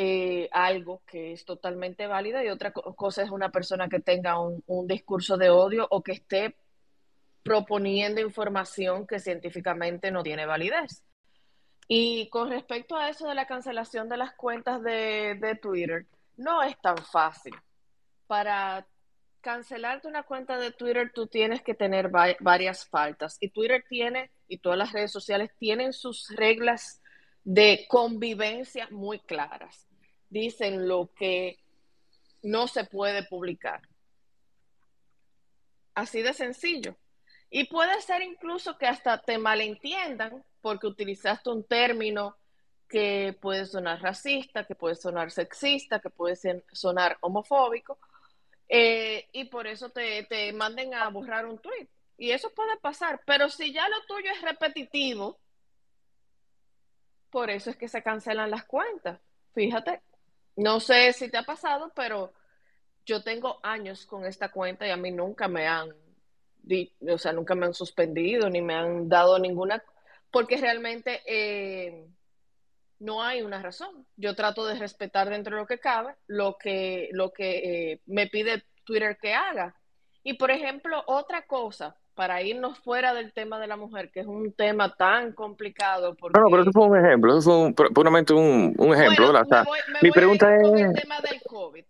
eh, 0.00 0.48
algo 0.52 1.02
que 1.04 1.32
es 1.32 1.44
totalmente 1.44 2.06
válida 2.06 2.44
y 2.44 2.48
otra 2.48 2.72
cosa 2.72 3.22
es 3.22 3.30
una 3.30 3.50
persona 3.50 3.88
que 3.88 3.98
tenga 3.98 4.38
un, 4.38 4.86
discurso 4.86 5.36
de 5.36 5.50
odio 5.50 5.88
o 5.90 6.04
que 6.04 6.12
esté 6.12 6.56
proponiendo 7.42 8.20
información 8.20 9.08
que 9.08 9.18
científicamente 9.18 10.12
no 10.12 10.22
tiene 10.22 10.46
validez. 10.46 11.02
Y 11.88 12.28
con 12.28 12.50
respecto 12.50 12.94
a 12.94 13.08
eso 13.08 13.26
de 13.26 13.34
la 13.34 13.46
cancelación 13.46 14.08
de 14.08 14.18
las 14.18 14.34
cuentas 14.34 14.80
de 14.82 15.58
Twitter, 15.60 16.06
no 16.36 16.62
es 16.62 16.80
tan 16.80 16.98
fácil 16.98 17.54
para 18.28 18.86
cancelarte 19.40 20.06
una 20.06 20.22
cuenta 20.22 20.58
de 20.58 20.70
Twitter, 20.70 21.10
tú 21.12 21.26
tienes 21.26 21.62
que 21.62 21.74
tener 21.74 22.08
varias 22.08 22.86
faltas. 22.86 23.36
Y 23.40 23.48
Twitter 23.48 23.84
tiene, 23.88 24.30
y 24.46 24.58
todas 24.58 24.78
las 24.78 24.92
redes 24.92 25.10
sociales 25.10 25.50
tienen 25.58 25.92
sus 25.92 26.28
reglas 26.36 27.02
de 27.42 27.86
convivencia 27.88 28.86
muy 28.92 29.18
claras. 29.18 29.87
Dicen 30.30 30.88
lo 30.88 31.10
que 31.14 31.58
no 32.42 32.68
se 32.68 32.84
puede 32.84 33.24
publicar. 33.24 33.82
Así 35.94 36.22
de 36.22 36.32
sencillo. 36.32 36.96
Y 37.50 37.64
puede 37.64 38.00
ser 38.02 38.22
incluso 38.22 38.76
que 38.76 38.86
hasta 38.86 39.18
te 39.18 39.38
malentiendan 39.38 40.44
porque 40.60 40.86
utilizaste 40.86 41.50
un 41.50 41.64
término 41.64 42.36
que 42.88 43.36
puede 43.40 43.66
sonar 43.66 44.00
racista, 44.00 44.64
que 44.64 44.74
puede 44.74 44.94
sonar 44.94 45.30
sexista, 45.30 46.00
que 46.00 46.10
puede 46.10 46.36
sonar 46.72 47.18
homofóbico, 47.20 47.98
eh, 48.68 49.28
y 49.32 49.44
por 49.44 49.66
eso 49.66 49.90
te, 49.90 50.24
te 50.24 50.52
manden 50.52 50.94
a 50.94 51.08
borrar 51.08 51.46
un 51.46 51.58
tweet. 51.58 51.88
Y 52.16 52.32
eso 52.32 52.50
puede 52.50 52.76
pasar, 52.78 53.22
pero 53.26 53.48
si 53.48 53.72
ya 53.72 53.88
lo 53.88 54.02
tuyo 54.06 54.30
es 54.32 54.42
repetitivo, 54.42 55.38
por 57.30 57.50
eso 57.50 57.70
es 57.70 57.76
que 57.76 57.88
se 57.88 58.02
cancelan 58.02 58.50
las 58.50 58.64
cuentas. 58.64 59.20
Fíjate, 59.54 60.02
no 60.58 60.80
sé 60.80 61.12
si 61.12 61.30
te 61.30 61.38
ha 61.38 61.44
pasado, 61.44 61.92
pero 61.94 62.32
yo 63.06 63.22
tengo 63.22 63.60
años 63.62 64.04
con 64.06 64.26
esta 64.26 64.50
cuenta 64.50 64.86
y 64.86 64.90
a 64.90 64.96
mí 64.96 65.12
nunca 65.12 65.46
me 65.46 65.68
han, 65.68 65.90
o 67.08 67.18
sea, 67.18 67.32
nunca 67.32 67.54
me 67.54 67.66
han 67.66 67.74
suspendido 67.74 68.50
ni 68.50 68.60
me 68.60 68.74
han 68.74 69.08
dado 69.08 69.38
ninguna, 69.38 69.82
porque 70.32 70.56
realmente 70.56 71.22
eh, 71.26 72.08
no 72.98 73.22
hay 73.22 73.42
una 73.42 73.62
razón. 73.62 74.04
Yo 74.16 74.34
trato 74.34 74.66
de 74.66 74.74
respetar 74.74 75.30
dentro 75.30 75.54
de 75.54 75.62
lo 75.62 75.66
que 75.66 75.78
cabe 75.78 76.16
lo 76.26 76.58
que, 76.58 77.08
lo 77.12 77.32
que 77.32 77.92
eh, 77.92 78.00
me 78.06 78.26
pide 78.26 78.64
Twitter 78.84 79.16
que 79.16 79.34
haga. 79.34 79.76
Y 80.24 80.34
por 80.34 80.50
ejemplo, 80.50 81.04
otra 81.06 81.46
cosa, 81.46 81.96
para 82.18 82.42
irnos 82.42 82.76
fuera 82.80 83.14
del 83.14 83.32
tema 83.32 83.60
de 83.60 83.68
la 83.68 83.76
mujer, 83.76 84.10
que 84.10 84.18
es 84.18 84.26
un 84.26 84.50
tema 84.50 84.92
tan 84.96 85.30
complicado. 85.30 86.16
No, 86.34 86.40
no, 86.40 86.50
pero 86.50 86.62
eso 86.62 86.72
fue 86.72 86.88
un 86.88 86.96
ejemplo, 86.96 87.38
eso 87.38 87.72
fue 87.76 87.90
puramente 87.90 88.32
un, 88.34 88.74
un 88.76 88.92
ejemplo. 88.92 89.32
mi 90.02 90.10
pregunta 90.10 90.52
es... 90.56 90.62
el 90.62 90.94
tema 90.94 91.20
del 91.20 91.40
COVID. 91.46 91.84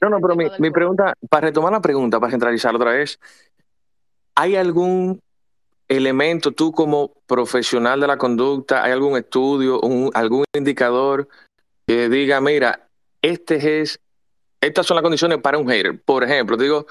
no, 0.00 0.08
no, 0.10 0.20
pero 0.20 0.34
mi, 0.34 0.46
mi 0.58 0.72
pregunta, 0.72 1.14
para 1.28 1.46
retomar 1.46 1.70
la 1.70 1.80
pregunta, 1.80 2.18
para 2.18 2.32
centralizar 2.32 2.74
otra 2.74 2.90
vez, 2.90 3.20
¿hay 4.34 4.56
algún 4.56 5.20
elemento, 5.86 6.50
tú 6.50 6.72
como 6.72 7.12
profesional 7.28 8.00
de 8.00 8.08
la 8.08 8.18
conducta, 8.18 8.82
hay 8.82 8.90
algún 8.90 9.16
estudio, 9.16 9.80
algún 10.14 10.46
indicador 10.52 11.28
que 11.86 12.08
diga, 12.08 12.40
mira, 12.40 12.88
este 13.22 13.82
es, 13.82 14.00
estas 14.60 14.84
son 14.84 14.96
las 14.96 15.02
condiciones 15.04 15.38
para 15.38 15.58
un 15.58 15.68
hater? 15.68 16.02
Por 16.02 16.24
ejemplo, 16.24 16.56
digo, 16.56 16.86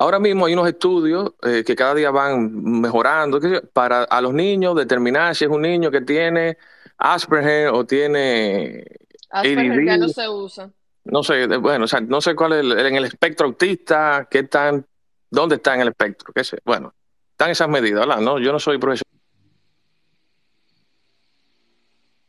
ahora 0.00 0.18
mismo 0.18 0.46
hay 0.46 0.54
unos 0.54 0.66
estudios 0.66 1.34
eh, 1.42 1.62
que 1.64 1.76
cada 1.76 1.94
día 1.94 2.10
van 2.10 2.80
mejorando 2.80 3.38
para 3.72 4.04
a 4.04 4.20
los 4.22 4.32
niños 4.32 4.74
determinar 4.74 5.36
si 5.36 5.44
es 5.44 5.50
un 5.50 5.62
niño 5.62 5.90
que 5.90 6.00
tiene 6.00 6.56
Asperger 6.96 7.68
o 7.68 7.84
tiene 7.84 8.84
Asperger 9.28 9.84
ya 9.84 9.96
no 9.98 10.08
se 10.08 10.28
usa. 10.28 10.70
No 11.04 11.22
sé, 11.22 11.46
bueno, 11.58 11.84
o 11.84 11.88
sea, 11.88 12.00
no 12.00 12.20
sé 12.20 12.34
cuál 12.34 12.52
es 12.52 12.86
en 12.86 12.96
el 12.96 13.04
espectro 13.04 13.46
autista, 13.46 14.26
qué 14.30 14.42
tan, 14.44 14.86
dónde 15.30 15.56
está 15.56 15.74
en 15.74 15.82
el 15.82 15.88
espectro, 15.88 16.32
qué 16.34 16.44
sé, 16.44 16.58
bueno, 16.64 16.94
están 17.32 17.50
esas 17.50 17.68
medidas, 17.68 18.06
¿verdad? 18.06 18.20
No, 18.20 18.38
yo 18.38 18.52
no 18.52 18.58
soy 18.58 18.78
profesor. 18.78 19.06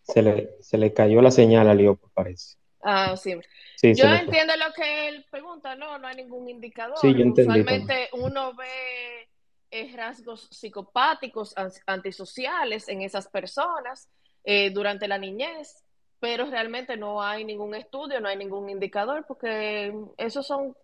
Se 0.03 0.21
le, 0.21 0.55
se 0.61 0.77
le 0.77 0.93
cayó 0.93 1.21
la 1.21 1.31
señal 1.31 1.69
a 1.69 1.73
Leo, 1.73 1.99
parece. 2.13 2.55
Ah, 2.83 3.15
sí. 3.15 3.35
yo 3.81 4.05
entiendo 4.05 4.55
lo 4.57 4.73
que 4.73 5.07
él 5.07 5.25
pregunta, 5.29 5.75
no, 5.75 5.97
no 5.97 6.07
hay 6.07 6.15
ningún 6.15 6.49
indicador. 6.49 6.97
Sí, 6.99 7.13
yo 7.13 7.25
Usualmente 7.25 8.09
uno 8.13 8.53
ve 8.53 9.29
eh, 9.69 9.91
rasgos 9.95 10.47
psicopáticos, 10.51 11.53
antisociales 11.85 12.89
en 12.89 13.01
esas 13.01 13.27
personas 13.27 14.09
eh, 14.43 14.69
durante 14.71 15.07
la 15.07 15.17
niñez, 15.17 15.83
pero 16.19 16.45
realmente 16.45 16.97
no 16.97 17.21
hay 17.21 17.45
ningún 17.45 17.75
estudio, 17.75 18.19
no 18.19 18.27
hay 18.27 18.37
ningún 18.37 18.69
indicador, 18.69 19.25
porque 19.27 19.93
eso 20.17 20.43
son 20.43 20.75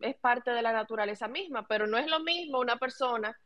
es 0.00 0.16
parte 0.16 0.50
de 0.50 0.62
la 0.62 0.72
naturaleza 0.72 1.28
misma, 1.28 1.66
pero 1.66 1.86
no 1.86 1.98
es 1.98 2.06
lo 2.06 2.20
mismo 2.20 2.58
una 2.58 2.76
persona 2.76 3.38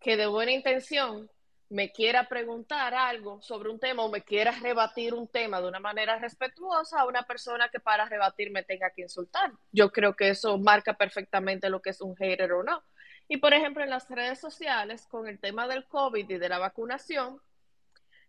que 0.00 0.16
de 0.16 0.26
buena 0.26 0.52
intención 0.52 1.30
me 1.70 1.90
quiera 1.92 2.28
preguntar 2.28 2.94
algo 2.94 3.40
sobre 3.40 3.70
un 3.70 3.78
tema 3.78 4.04
o 4.04 4.10
me 4.10 4.22
quiera 4.22 4.52
rebatir 4.52 5.14
un 5.14 5.26
tema 5.28 5.60
de 5.60 5.68
una 5.68 5.80
manera 5.80 6.18
respetuosa 6.18 7.00
a 7.00 7.06
una 7.06 7.22
persona 7.22 7.68
que 7.68 7.80
para 7.80 8.08
rebatirme 8.08 8.62
tenga 8.62 8.90
que 8.90 9.02
insultar. 9.02 9.52
Yo 9.72 9.90
creo 9.90 10.14
que 10.14 10.30
eso 10.30 10.58
marca 10.58 10.94
perfectamente 10.94 11.70
lo 11.70 11.80
que 11.80 11.90
es 11.90 12.00
un 12.00 12.14
hater 12.16 12.52
o 12.52 12.62
no. 12.62 12.82
Y 13.28 13.38
por 13.38 13.54
ejemplo, 13.54 13.82
en 13.82 13.90
las 13.90 14.08
redes 14.10 14.38
sociales, 14.38 15.06
con 15.06 15.26
el 15.26 15.40
tema 15.40 15.66
del 15.66 15.86
COVID 15.86 16.28
y 16.28 16.38
de 16.38 16.48
la 16.48 16.58
vacunación, 16.58 17.40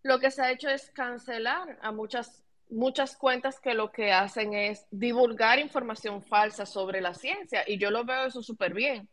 lo 0.02 0.20
que 0.20 0.32
se 0.32 0.42
ha 0.42 0.52
hecho 0.52 0.70
es 0.70 0.90
cancelar 0.92 1.78
a 1.82 1.92
muchas, 1.92 2.44
muchas 2.70 3.18
cuentas 3.18 3.60
que 3.60 3.74
lo 3.74 3.92
que 3.92 4.14
hacen 4.14 4.54
es 4.54 4.86
divulgar 4.92 5.60
información 5.60 6.24
falsa 6.24 6.66
sobre 6.66 7.02
la 7.02 7.14
ciencia. 7.14 7.64
Y 7.68 7.78
yo 7.78 7.92
lo 7.92 8.06
veo 8.06 8.26
eso 8.26 8.42
súper 8.42 8.74
bien. 8.74 9.10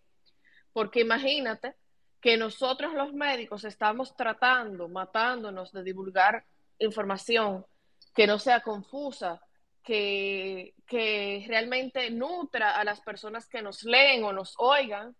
Porque 0.73 1.01
imagínate 1.01 1.75
que 2.23 2.37
nosotros 2.37 2.95
los 2.95 3.13
médicos 3.13 3.65
estamos 3.65 4.15
tratando, 4.15 4.89
matándonos 4.89 5.73
de 5.73 5.83
divulgar 5.83 6.45
información 6.79 7.67
que 8.15 8.29
no 8.29 8.39
sea 8.39 8.61
confusa, 8.61 9.43
que, 9.83 10.75
que 10.87 11.45
realmente 11.49 12.09
nutra 12.13 12.79
a 12.79 12.85
las 12.85 13.01
personas 13.01 13.49
que 13.49 13.61
nos 13.61 13.83
leen 13.83 14.23
o 14.23 14.33
nos 14.33 14.55
oigan, 14.59 15.17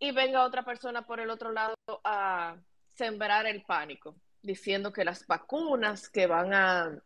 y 0.00 0.10
venga 0.10 0.44
otra 0.44 0.64
persona 0.64 1.06
por 1.06 1.20
el 1.20 1.30
otro 1.30 1.52
lado 1.52 1.76
a 2.02 2.56
sembrar 2.88 3.46
el 3.46 3.62
pánico, 3.62 4.16
diciendo 4.42 4.92
que 4.92 5.04
las 5.04 5.24
vacunas 5.28 6.08
que 6.08 6.26
van 6.26 6.52
a, 6.52 7.00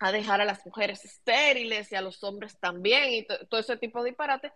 a 0.00 0.10
dejar 0.10 0.40
a 0.40 0.44
las 0.44 0.66
mujeres 0.66 1.04
estériles 1.04 1.92
y 1.92 1.94
a 1.94 2.00
los 2.00 2.24
hombres 2.24 2.58
también, 2.58 3.12
y 3.12 3.24
todo 3.48 3.60
ese 3.60 3.76
tipo 3.76 4.02
de 4.02 4.10
disparate, 4.10 4.52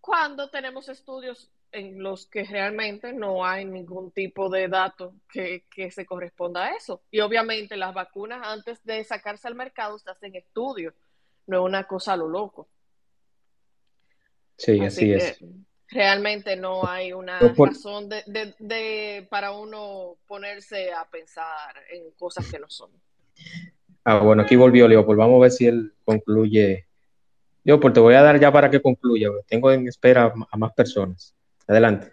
cuando 0.00 0.50
tenemos 0.50 0.88
estudios 0.88 1.52
en 1.72 2.02
los 2.02 2.26
que 2.26 2.44
realmente 2.44 3.12
no 3.12 3.44
hay 3.44 3.64
ningún 3.64 4.10
tipo 4.10 4.48
de 4.48 4.68
dato 4.68 5.14
que, 5.32 5.64
se 5.90 6.06
corresponda 6.06 6.66
a 6.66 6.76
eso. 6.76 7.02
Y 7.10 7.20
obviamente 7.20 7.76
las 7.76 7.94
vacunas 7.94 8.40
antes 8.44 8.82
de 8.84 9.02
sacarse 9.04 9.48
al 9.48 9.54
mercado 9.54 9.98
se 9.98 10.10
hacen 10.10 10.34
estudios, 10.34 10.94
no 11.46 11.58
es 11.58 11.64
una 11.64 11.84
cosa 11.84 12.14
a 12.14 12.16
lo 12.16 12.28
loco. 12.28 12.68
Sí, 14.56 14.80
así, 14.80 15.12
es. 15.12 15.38
Realmente 15.88 16.54
no 16.54 16.86
hay 16.86 17.12
una 17.12 17.40
razón 17.56 18.08
de, 18.08 18.22
de, 18.58 19.26
para 19.28 19.52
uno 19.52 20.18
ponerse 20.28 20.92
a 20.92 21.08
pensar 21.08 21.74
en 21.90 22.12
cosas 22.12 22.48
que 22.48 22.60
no 22.60 22.70
son. 22.70 22.90
Ah, 24.04 24.18
bueno, 24.18 24.42
aquí 24.42 24.54
volvió 24.54 24.86
Leopold. 24.86 25.18
Vamos 25.18 25.38
a 25.38 25.42
ver 25.42 25.50
si 25.50 25.66
él 25.66 25.92
concluye. 26.04 26.86
Leopold, 27.64 27.94
te 27.94 28.00
voy 28.00 28.14
a 28.14 28.22
dar 28.22 28.38
ya 28.38 28.52
para 28.52 28.70
que 28.70 28.80
concluya. 28.80 29.30
Tengo 29.48 29.72
en 29.72 29.88
espera 29.88 30.32
a 30.50 30.56
más 30.56 30.72
personas. 30.74 31.34
Adelante. 31.70 32.12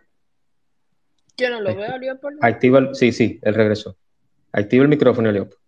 Yo 1.36 1.50
no 1.50 1.62
lo 1.62 1.76
veo, 1.76 1.98
Leopold. 1.98 2.38
Activa 2.44 2.78
el, 2.78 2.96
sí, 2.96 3.12
sí, 3.12 3.40
él 3.42 3.56
regresó. 3.56 3.98
Activa 4.52 4.84
el 4.84 4.90
micrófono, 4.90 5.32
Leopold. 5.32 5.60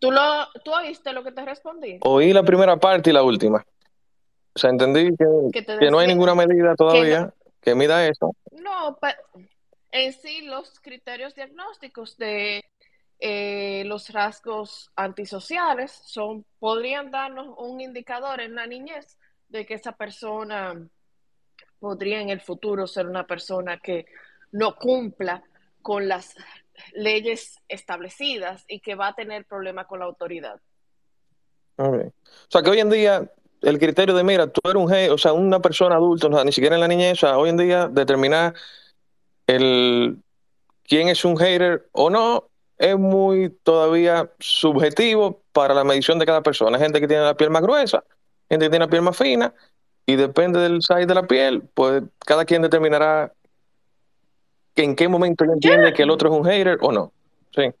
¿Tú, 0.00 0.10
lo, 0.10 0.20
¿Tú 0.64 0.72
oíste 0.74 1.12
lo 1.12 1.22
que 1.22 1.30
te 1.30 1.44
respondí? 1.44 2.00
Oí 2.00 2.32
la 2.32 2.42
primera 2.42 2.76
parte 2.76 3.10
y 3.10 3.12
la 3.12 3.22
última. 3.22 3.64
O 4.54 4.58
sea, 4.58 4.70
entendí 4.70 5.14
que, 5.16 5.62
que, 5.78 5.90
no 5.92 6.00
hay 6.00 6.08
ninguna 6.08 6.34
medida 6.34 6.74
todavía 6.74 7.32
que, 7.60 7.76
mida 7.76 8.08
eso. 8.08 8.34
No, 8.50 8.98
en 9.92 10.12
sí 10.12 10.42
los 10.42 10.80
criterios 10.80 11.36
diagnósticos 11.36 12.16
de 12.16 12.64
eh, 13.20 13.84
los 13.86 14.10
rasgos 14.10 14.90
antisociales 14.96 15.92
son, 16.04 16.44
podrían 16.58 17.12
darnos 17.12 17.54
un 17.58 17.80
indicador 17.80 18.40
en 18.40 18.56
la 18.56 18.66
niñez 18.66 19.18
de 19.48 19.66
que 19.66 19.74
esa 19.74 19.92
persona 19.92 20.74
podría 21.78 22.20
en 22.20 22.30
el 22.30 22.40
futuro 22.40 22.86
ser 22.86 23.06
una 23.06 23.26
persona 23.26 23.78
que 23.78 24.06
no 24.52 24.76
cumpla 24.76 25.42
con 25.82 26.08
las 26.08 26.34
leyes 26.92 27.58
establecidas 27.68 28.64
y 28.68 28.80
que 28.80 28.94
va 28.94 29.08
a 29.08 29.14
tener 29.14 29.44
problemas 29.44 29.86
con 29.86 30.00
la 30.00 30.06
autoridad. 30.06 30.60
O 31.76 32.12
sea, 32.48 32.62
que 32.62 32.70
hoy 32.70 32.80
en 32.80 32.90
día 32.90 33.30
el 33.62 33.78
criterio 33.78 34.14
de, 34.14 34.24
mira, 34.24 34.46
tú 34.46 34.60
eres 34.68 34.82
un, 34.82 35.12
o 35.12 35.18
sea, 35.18 35.32
una 35.32 35.60
persona 35.60 35.96
adulta, 35.96 36.28
ni 36.44 36.52
siquiera 36.52 36.76
en 36.76 36.80
la 36.80 36.88
niñez, 36.88 37.12
o 37.12 37.26
sea, 37.26 37.38
hoy 37.38 37.50
en 37.50 37.56
día 37.56 37.88
determinar 37.88 38.54
el 39.46 40.18
quién 40.84 41.08
es 41.08 41.24
un 41.24 41.36
hater 41.36 41.88
o 41.92 42.10
no 42.10 42.48
es 42.78 42.96
muy 42.96 43.50
todavía 43.62 44.30
subjetivo 44.38 45.42
para 45.52 45.74
la 45.74 45.84
medición 45.84 46.18
de 46.18 46.26
cada 46.26 46.42
persona. 46.42 46.76
Hay 46.76 46.82
gente 46.82 47.00
que 47.00 47.08
tiene 47.08 47.24
la 47.24 47.36
piel 47.36 47.50
más 47.50 47.62
gruesa, 47.62 48.04
gente 48.48 48.66
que 48.66 48.70
tiene 48.70 48.84
la 48.84 48.90
piel 48.90 49.02
más 49.02 49.16
fina, 49.16 49.52
y 50.06 50.16
depende 50.16 50.60
del 50.60 50.82
size 50.82 51.06
de 51.06 51.14
la 51.14 51.26
piel, 51.26 51.62
pues 51.74 52.02
cada 52.18 52.44
quien 52.44 52.62
determinará 52.62 53.32
en 54.76 54.94
qué 54.94 55.08
momento 55.08 55.44
entiende 55.44 55.92
que 55.92 56.02
el 56.02 56.10
otro 56.10 56.30
es 56.30 56.38
un 56.38 56.44
hater 56.44 56.78
o 56.80 56.92
no. 56.92 57.12
Sí. 57.54 57.72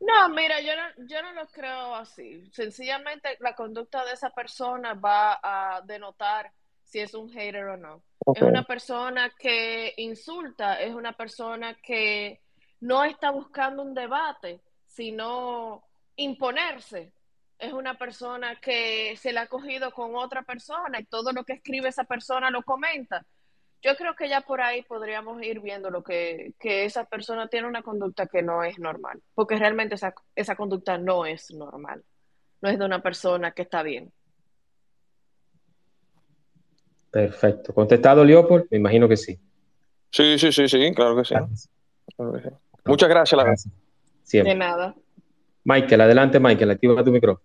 No, 0.00 0.28
mira, 0.28 0.60
yo 0.60 0.72
no, 0.76 1.06
yo 1.06 1.22
no 1.22 1.32
lo 1.32 1.46
creo 1.46 1.94
así. 1.94 2.48
Sencillamente 2.52 3.36
la 3.40 3.54
conducta 3.54 4.04
de 4.04 4.12
esa 4.12 4.30
persona 4.30 4.94
va 4.94 5.40
a 5.42 5.80
denotar 5.82 6.52
si 6.84 7.00
es 7.00 7.14
un 7.14 7.30
hater 7.30 7.64
o 7.64 7.76
no. 7.76 8.02
Es 8.34 8.42
una 8.42 8.62
persona 8.62 9.30
que 9.36 9.94
insulta, 9.96 10.80
es 10.80 10.94
una 10.94 11.12
persona 11.12 11.74
que 11.74 12.40
no 12.80 13.02
está 13.04 13.30
buscando 13.30 13.82
un 13.82 13.94
debate, 13.94 14.60
sino 14.86 15.82
imponerse. 16.16 17.12
Es 17.58 17.72
una 17.72 17.96
persona 17.96 18.56
que 18.60 19.16
se 19.16 19.32
la 19.32 19.42
ha 19.42 19.46
cogido 19.46 19.90
con 19.92 20.14
otra 20.14 20.42
persona 20.42 21.00
y 21.00 21.04
todo 21.04 21.32
lo 21.32 21.44
que 21.44 21.54
escribe 21.54 21.88
esa 21.88 22.04
persona 22.04 22.50
lo 22.50 22.62
comenta. 22.62 23.24
Yo 23.82 23.94
creo 23.96 24.14
que 24.14 24.28
ya 24.28 24.40
por 24.40 24.60
ahí 24.60 24.82
podríamos 24.82 25.42
ir 25.42 25.60
viendo 25.60 25.90
lo 25.90 26.02
que, 26.02 26.54
que 26.58 26.84
esa 26.84 27.04
persona 27.04 27.48
tiene 27.48 27.68
una 27.68 27.82
conducta 27.82 28.26
que 28.26 28.42
no 28.42 28.64
es 28.64 28.78
normal, 28.78 29.22
porque 29.34 29.56
realmente 29.56 29.94
esa, 29.94 30.14
esa 30.34 30.56
conducta 30.56 30.98
no 30.98 31.24
es 31.24 31.50
normal, 31.52 32.02
no 32.60 32.68
es 32.68 32.78
de 32.78 32.84
una 32.84 33.02
persona 33.02 33.52
que 33.52 33.62
está 33.62 33.82
bien. 33.82 34.12
Perfecto. 37.10 37.72
¿Contestado, 37.72 38.24
Leopold? 38.24 38.66
Me 38.70 38.78
imagino 38.78 39.08
que 39.08 39.16
sí. 39.16 39.38
Sí, 40.10 40.38
sí, 40.38 40.52
sí, 40.52 40.68
sí, 40.68 40.94
claro 40.94 41.16
que 41.16 41.24
sí. 41.24 41.34
Muchas 42.84 43.08
gracias, 43.08 43.36
la 43.36 43.44
gracias. 43.44 43.72
Siempre. 44.22 44.52
De 44.52 44.58
nada. 44.58 44.94
Michael, 45.68 46.00
adelante, 46.00 46.38
Michael, 46.38 46.70
activa 46.70 47.02
tu 47.02 47.10
micrófono. 47.10 47.44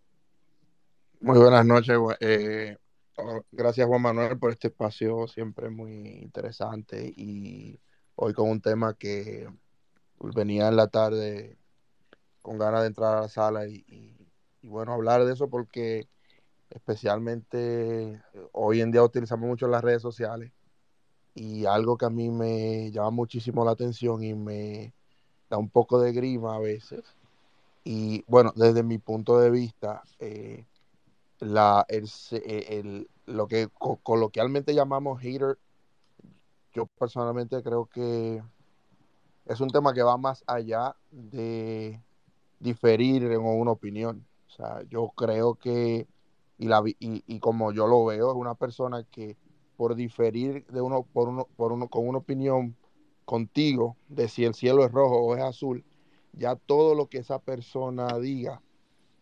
Muy 1.22 1.40
buenas 1.40 1.66
noches. 1.66 1.98
Eh, 2.20 2.78
oh, 3.18 3.42
gracias, 3.52 3.88
Juan 3.88 4.04
Manuel, 4.04 4.38
por 4.38 4.52
este 4.52 4.68
espacio 4.68 5.28
siempre 5.28 5.72
muy 5.72 6.20
interesante 6.22 7.12
y 7.18 7.80
hoy 8.14 8.34
con 8.34 8.48
un 8.48 8.62
tema 8.62 8.94
que 8.94 9.50
venía 10.20 10.68
en 10.68 10.76
la 10.76 10.88
tarde 10.88 11.58
con 12.44 12.60
ganas 12.60 12.82
de 12.82 12.88
entrar 12.90 13.18
a 13.18 13.22
la 13.22 13.28
sala 13.28 13.68
y, 13.68 13.84
y 14.62 14.68
bueno, 14.68 14.94
hablar 14.94 15.26
de 15.26 15.34
eso 15.34 15.50
porque 15.50 16.08
especialmente 16.70 18.22
hoy 18.52 18.82
en 18.82 18.92
día 18.92 19.02
utilizamos 19.02 19.50
mucho 19.50 19.68
las 19.68 19.84
redes 19.84 20.04
sociales 20.04 20.52
y 21.34 21.66
algo 21.66 21.98
que 21.98 22.06
a 22.06 22.12
mí 22.12 22.30
me 22.30 22.92
llama 22.92 23.10
muchísimo 23.10 23.66
la 23.66 23.72
atención 23.72 24.24
y 24.24 24.36
me 24.36 24.94
da 25.50 25.58
un 25.58 25.72
poco 25.72 26.00
de 26.00 26.14
grima 26.14 26.56
a 26.56 26.60
veces. 26.60 27.02
Y 27.84 28.24
bueno, 28.28 28.54
desde 28.56 28.84
mi 28.84 28.98
punto 28.98 29.40
de 29.40 29.50
vista, 29.50 30.04
eh, 30.20 30.66
la, 31.40 31.86
el, 31.90 33.10
lo 33.26 33.48
que 33.48 33.68
coloquialmente 34.04 34.74
llamamos 34.74 35.20
hater, 35.22 35.58
yo 36.74 36.86
personalmente 36.86 37.62
creo 37.64 37.88
que 37.88 38.42
es 39.46 39.60
un 39.60 39.70
tema 39.70 39.94
que 39.94 40.04
va 40.04 40.18
más 40.18 40.44
allá 40.48 40.96
de 41.10 42.00
diferir 42.60 43.24
en 43.24 43.42
una 43.42 43.72
opinión. 43.72 44.26
O 44.48 44.52
sea, 44.52 44.84
yo 44.84 45.10
creo 45.16 45.56
que 45.56 46.08
y, 46.58 46.68
la, 46.68 46.84
y, 46.86 47.24
y, 47.26 47.40
como 47.40 47.72
yo 47.72 47.88
lo 47.88 48.06
veo, 48.06 48.30
es 48.32 48.38
una 48.38 48.54
persona 48.54 49.04
que 49.04 49.36
por 49.78 49.96
diferir 49.96 50.66
de 50.68 50.80
uno, 50.80 51.04
por 51.12 51.28
uno, 51.28 51.48
por 51.56 51.72
uno, 51.72 51.88
con 51.88 52.08
una 52.08 52.20
opinión 52.20 52.76
contigo 53.26 53.98
de 54.10 54.28
si 54.28 54.46
el 54.46 54.54
cielo 54.54 54.86
es 54.86 54.92
rojo 54.92 55.18
o 55.22 55.36
es 55.36 55.42
azul, 55.42 55.84
ya 56.34 56.56
todo 56.56 56.96
lo 56.96 57.08
que 57.08 57.20
esa 57.20 57.40
persona 57.40 58.18
diga 58.20 58.62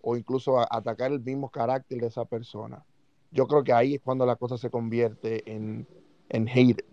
o 0.02 0.16
incluso 0.16 0.60
atacar 0.60 1.12
el 1.12 1.20
mismo 1.20 1.50
carácter 1.50 2.00
de 2.00 2.08
esa 2.08 2.26
persona, 2.26 2.86
yo 3.32 3.48
creo 3.48 3.64
que 3.64 3.74
ahí 3.74 3.96
es 3.96 4.02
cuando 4.02 4.26
la 4.26 4.36
cosa 4.36 4.58
se 4.58 4.70
convierte 4.70 5.52
en, 5.52 5.88
en 6.30 6.48
hate. 6.48 6.86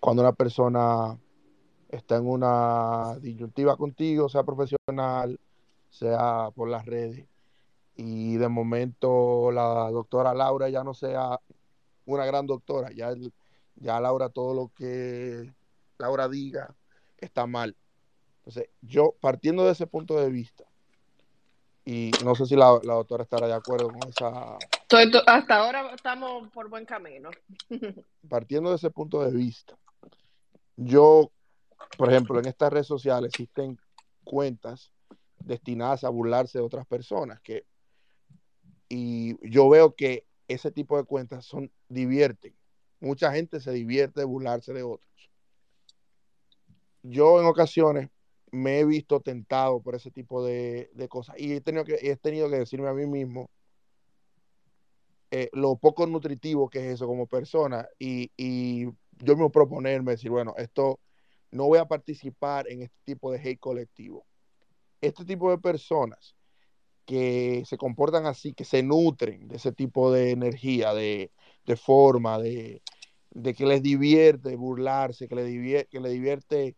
Cuando 0.00 0.22
una 0.22 0.32
persona 0.32 1.18
está 1.88 2.16
en 2.16 2.28
una 2.28 3.18
disyuntiva 3.20 3.76
contigo, 3.76 4.28
sea 4.28 4.44
profesional, 4.44 5.38
sea 5.90 6.50
por 6.54 6.68
las 6.68 6.86
redes, 6.86 7.26
y 7.96 8.36
de 8.36 8.48
momento 8.48 9.50
la 9.50 9.90
doctora 9.90 10.32
Laura 10.32 10.68
ya 10.68 10.84
no 10.84 10.94
sea 10.94 11.40
una 12.06 12.24
gran 12.24 12.46
doctora, 12.46 12.90
ya, 12.92 13.12
ya 13.76 14.00
Laura 14.00 14.28
todo 14.28 14.54
lo 14.54 14.70
que 14.74 15.52
Laura 15.98 16.28
diga 16.28 16.74
está 17.18 17.46
mal. 17.46 17.76
Entonces, 18.48 18.72
yo 18.80 19.14
partiendo 19.20 19.66
de 19.66 19.72
ese 19.72 19.86
punto 19.86 20.18
de 20.18 20.30
vista, 20.30 20.64
y 21.84 22.10
no 22.24 22.34
sé 22.34 22.46
si 22.46 22.56
la, 22.56 22.80
doctora 22.82 23.22
estará 23.22 23.46
de 23.46 23.52
acuerdo 23.52 23.90
con 23.90 24.08
esa... 24.08 24.56
hasta 25.26 25.54
ahora 25.54 25.94
estamos 25.94 26.48
por 26.48 26.70
buen 26.70 26.86
camino. 26.86 27.28
partiendo 28.28 28.70
de 28.70 28.76
ese 28.76 28.88
punto 28.88 29.22
de 29.22 29.36
vista, 29.36 29.76
yo, 30.76 31.30
por 31.98 32.10
ejemplo, 32.10 32.38
en 32.38 32.46
estas 32.46 32.72
redes 32.72 32.86
sociales 32.86 33.34
existen 33.34 33.78
cuentas 34.24 34.92
destinadas 35.40 36.04
a 36.04 36.08
burlarse 36.08 36.56
de 36.56 36.64
otras 36.64 36.86
personas, 36.86 37.42
que 37.42 37.66
y 38.88 39.36
yo 39.46 39.68
veo 39.68 39.94
que 39.94 40.24
ese 40.48 40.70
tipo 40.70 40.96
de 40.96 41.04
cuentas 41.04 41.44
son 41.44 41.70
divierten. 41.90 42.56
Mucha 42.98 43.30
gente 43.30 43.60
se 43.60 43.72
divierte 43.72 44.20
de 44.20 44.26
burlarse 44.26 44.72
de 44.72 44.84
otros. 44.84 45.30
Yo 47.02 47.42
en 47.42 47.46
ocasiones 47.46 48.08
me 48.52 48.80
he 48.80 48.84
visto 48.84 49.20
tentado 49.20 49.80
por 49.80 49.94
ese 49.94 50.10
tipo 50.10 50.44
de, 50.44 50.90
cosas 51.08 51.36
y 51.38 51.52
he 51.52 51.60
tenido, 51.60 51.84
que, 51.84 51.98
he 52.00 52.16
tenido 52.16 52.50
que 52.50 52.58
decirme 52.58 52.88
a 52.88 52.94
mí 52.94 53.06
mismo 53.06 53.50
eh, 55.30 55.50
lo 55.52 55.76
poco 55.76 56.06
nutritivo 56.06 56.70
que 56.70 56.78
es 56.78 56.94
eso 56.94 57.06
como 57.06 57.26
persona 57.26 57.86
y, 57.98 58.30
y 58.36 58.86
yo 59.18 59.36
me 59.36 59.50
proponerme 59.50 60.12
decir, 60.12 60.30
bueno, 60.30 60.54
esto 60.56 61.00
no 61.50 61.66
voy 61.66 61.78
a 61.78 61.86
participar 61.86 62.68
en 62.68 62.82
este 62.82 62.96
tipo 63.04 63.32
de 63.32 63.38
hate 63.38 63.58
colectivo. 63.58 64.26
Este 65.00 65.24
tipo 65.24 65.50
de 65.50 65.58
personas 65.58 66.34
que 67.06 67.62
se 67.66 67.78
comportan 67.78 68.26
así, 68.26 68.52
que 68.52 68.64
se 68.64 68.82
nutren 68.82 69.48
de 69.48 69.56
ese 69.56 69.72
tipo 69.72 70.12
de 70.12 70.30
energía, 70.30 70.92
de, 70.92 71.30
forma, 71.76 72.38
de, 72.38 72.82
que 73.56 73.66
les 73.66 73.82
divierte 73.82 74.56
burlarse, 74.56 75.28
que 75.28 75.34
les 75.34 75.46
divierte, 75.46 75.88
que 75.88 76.00
les 76.00 76.12
divierte 76.12 76.76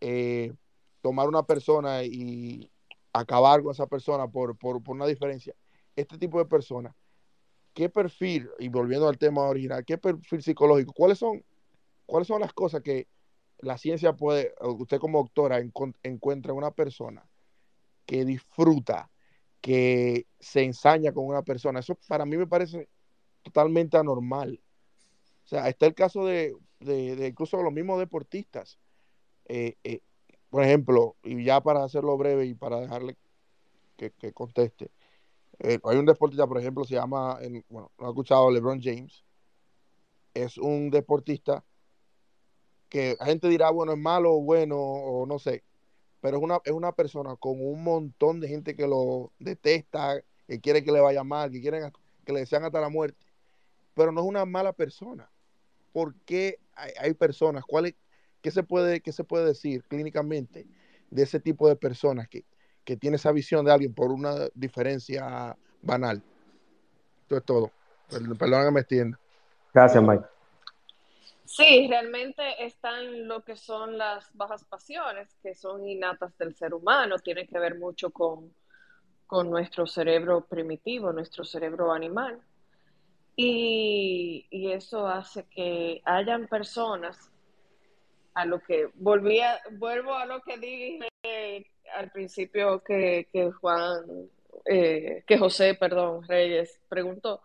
eh, 0.00 0.52
tomar 1.00 1.28
una 1.28 1.42
persona 1.42 2.02
y 2.04 2.70
acabar 3.12 3.62
con 3.62 3.72
esa 3.72 3.86
persona 3.86 4.28
por, 4.28 4.56
por, 4.56 4.80
una 4.88 5.06
diferencia. 5.06 5.54
Este 5.96 6.18
tipo 6.18 6.38
de 6.38 6.46
personas, 6.46 6.94
¿qué 7.74 7.88
perfil, 7.88 8.48
y 8.58 8.68
volviendo 8.68 9.08
al 9.08 9.18
tema 9.18 9.42
original, 9.42 9.84
qué 9.84 9.98
perfil 9.98 10.42
psicológico, 10.42 10.92
cuáles 10.92 11.18
son, 11.18 11.44
cuáles 12.06 12.28
son 12.28 12.40
las 12.40 12.52
cosas 12.52 12.82
que 12.82 13.08
la 13.58 13.76
ciencia 13.78 14.14
puede, 14.14 14.54
usted 14.60 14.98
como 14.98 15.18
doctora 15.18 15.58
encuentra 15.58 16.52
en 16.52 16.58
una 16.58 16.70
persona 16.70 17.28
que 18.06 18.24
disfruta 18.24 19.10
que 19.60 20.26
se 20.38 20.62
ensaña 20.62 21.12
con 21.12 21.26
una 21.26 21.42
persona. 21.42 21.80
Eso 21.80 21.98
para 22.06 22.24
mí 22.24 22.36
me 22.36 22.46
parece 22.46 22.88
totalmente 23.42 23.96
anormal. 23.96 24.60
O 25.44 25.48
sea, 25.48 25.68
está 25.68 25.86
el 25.86 25.94
caso 25.94 26.24
de, 26.24 26.54
de, 26.80 27.26
incluso 27.26 27.62
los 27.62 27.72
mismos 27.72 27.98
deportistas. 27.98 28.78
Eh, 29.46 29.76
eh, 29.82 30.00
por 30.50 30.62
ejemplo, 30.64 31.16
y 31.22 31.44
ya 31.44 31.60
para 31.60 31.84
hacerlo 31.84 32.16
breve 32.16 32.46
y 32.46 32.54
para 32.54 32.80
dejarle 32.80 33.16
que, 33.96 34.32
conteste, 34.32 34.90
eh, 35.58 35.78
hay 35.84 35.98
un 35.98 36.06
deportista, 36.06 36.46
por 36.46 36.58
ejemplo, 36.58 36.84
se 36.84 36.94
llama, 36.94 37.38
bueno, 37.68 37.90
no 37.98 38.06
ha 38.06 38.10
escuchado 38.10 38.50
LeBron 38.50 38.80
James. 38.80 39.24
Es 40.34 40.56
un 40.56 40.90
deportista 40.90 41.64
que 42.88 43.16
la 43.18 43.26
gente 43.26 43.48
dirá, 43.48 43.70
bueno, 43.70 43.92
es 43.92 43.98
malo 43.98 44.34
o 44.34 44.42
bueno, 44.42 44.76
o 44.78 45.26
no 45.26 45.38
sé 45.38 45.64
pero 46.20 46.38
es 46.38 46.42
una, 46.42 46.58
es 46.64 46.72
una 46.72 46.92
persona 46.92 47.36
con 47.36 47.60
un 47.60 47.82
montón 47.82 48.40
de 48.40 48.48
gente 48.48 48.74
que 48.74 48.86
lo 48.86 49.32
detesta, 49.38 50.22
que 50.46 50.60
quiere 50.60 50.82
que 50.82 50.92
le 50.92 51.00
vaya 51.00 51.24
mal, 51.24 51.50
que 51.50 51.60
quieren 51.60 51.92
que 52.24 52.32
le 52.32 52.40
desean 52.40 52.64
hasta 52.64 52.80
la 52.80 52.88
muerte, 52.88 53.24
pero 53.94 54.12
no 54.12 54.20
es 54.20 54.26
una 54.26 54.44
mala 54.44 54.72
persona. 54.72 55.30
¿Por 55.92 56.14
qué 56.26 56.58
hay, 56.74 57.14
personas? 57.14 57.64
¿Cuál 57.64 57.94
qué, 58.42 58.50
se 58.50 58.62
puede, 58.62 59.00
¿Qué 59.00 59.12
se 59.12 59.24
puede 59.24 59.46
decir 59.46 59.84
clínicamente 59.84 60.66
de 61.10 61.22
ese 61.22 61.40
tipo 61.40 61.68
de 61.68 61.76
personas 61.76 62.28
que, 62.28 62.44
que 62.84 62.96
tiene 62.96 63.16
esa 63.16 63.32
visión 63.32 63.64
de 63.64 63.72
alguien 63.72 63.94
por 63.94 64.10
una 64.10 64.48
diferencia 64.54 65.56
banal? 65.82 66.22
Esto 67.22 67.36
es 67.36 67.44
todo. 67.44 67.70
Perdón 68.38 68.64
que 68.64 68.70
me 68.70 68.80
extienda. 68.80 69.18
Gracias, 69.74 70.02
Mike. 70.02 70.24
Sí, 71.44 71.86
realmente 71.88 72.42
están 72.62 73.26
lo 73.26 73.42
que 73.42 73.56
son 73.56 73.96
las 73.96 74.28
bajas 74.34 74.64
pasiones, 74.64 75.34
que 75.42 75.54
son 75.54 75.88
innatas 75.88 76.36
del 76.36 76.54
ser 76.54 76.74
humano, 76.74 77.18
tienen 77.18 77.46
que 77.46 77.58
ver 77.58 77.78
mucho 77.78 78.10
con, 78.10 78.52
con 79.26 79.50
nuestro 79.50 79.86
cerebro 79.86 80.44
primitivo, 80.44 81.10
nuestro 81.10 81.44
cerebro 81.44 81.92
animal. 81.92 82.38
Y, 83.34 84.46
y, 84.50 84.72
eso 84.72 85.06
hace 85.06 85.44
que 85.44 86.02
hayan 86.04 86.48
personas 86.48 87.30
a 88.38 88.44
lo 88.44 88.60
que 88.60 88.88
volvía, 88.94 89.60
vuelvo 89.72 90.14
a 90.14 90.24
lo 90.24 90.40
que 90.42 90.58
dije 90.58 91.66
al 91.96 92.10
principio 92.12 92.84
que, 92.84 93.28
que 93.32 93.50
Juan, 93.50 94.30
eh, 94.64 95.24
que 95.26 95.38
José, 95.38 95.74
perdón, 95.74 96.22
Reyes 96.22 96.80
preguntó. 96.88 97.42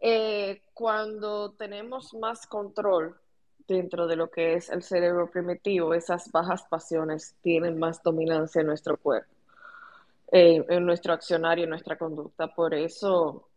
Eh, 0.00 0.62
cuando 0.74 1.52
tenemos 1.52 2.12
más 2.14 2.44
control 2.48 3.16
dentro 3.68 4.08
de 4.08 4.16
lo 4.16 4.28
que 4.28 4.54
es 4.54 4.68
el 4.68 4.82
cerebro 4.82 5.30
primitivo, 5.30 5.94
esas 5.94 6.32
bajas 6.32 6.64
pasiones 6.64 7.36
tienen 7.40 7.78
más 7.78 8.02
dominancia 8.02 8.60
en 8.62 8.66
nuestro 8.66 8.96
cuerpo. 8.96 9.32
en 10.32 10.84
nuestro 10.84 11.12
accionario, 11.12 11.64
en 11.64 11.70
nuestra 11.70 11.96
conducta. 11.96 12.48
Por 12.52 12.74
eso 12.74 13.48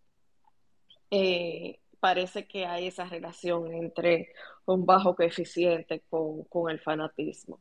eh, 1.09 1.79
parece 1.99 2.47
que 2.47 2.65
hay 2.65 2.87
esa 2.87 3.05
relación 3.05 3.71
entre 3.73 4.33
un 4.65 4.85
bajo 4.85 5.15
coeficiente 5.15 6.03
con, 6.09 6.43
con 6.45 6.69
el 6.69 6.79
fanatismo. 6.79 7.59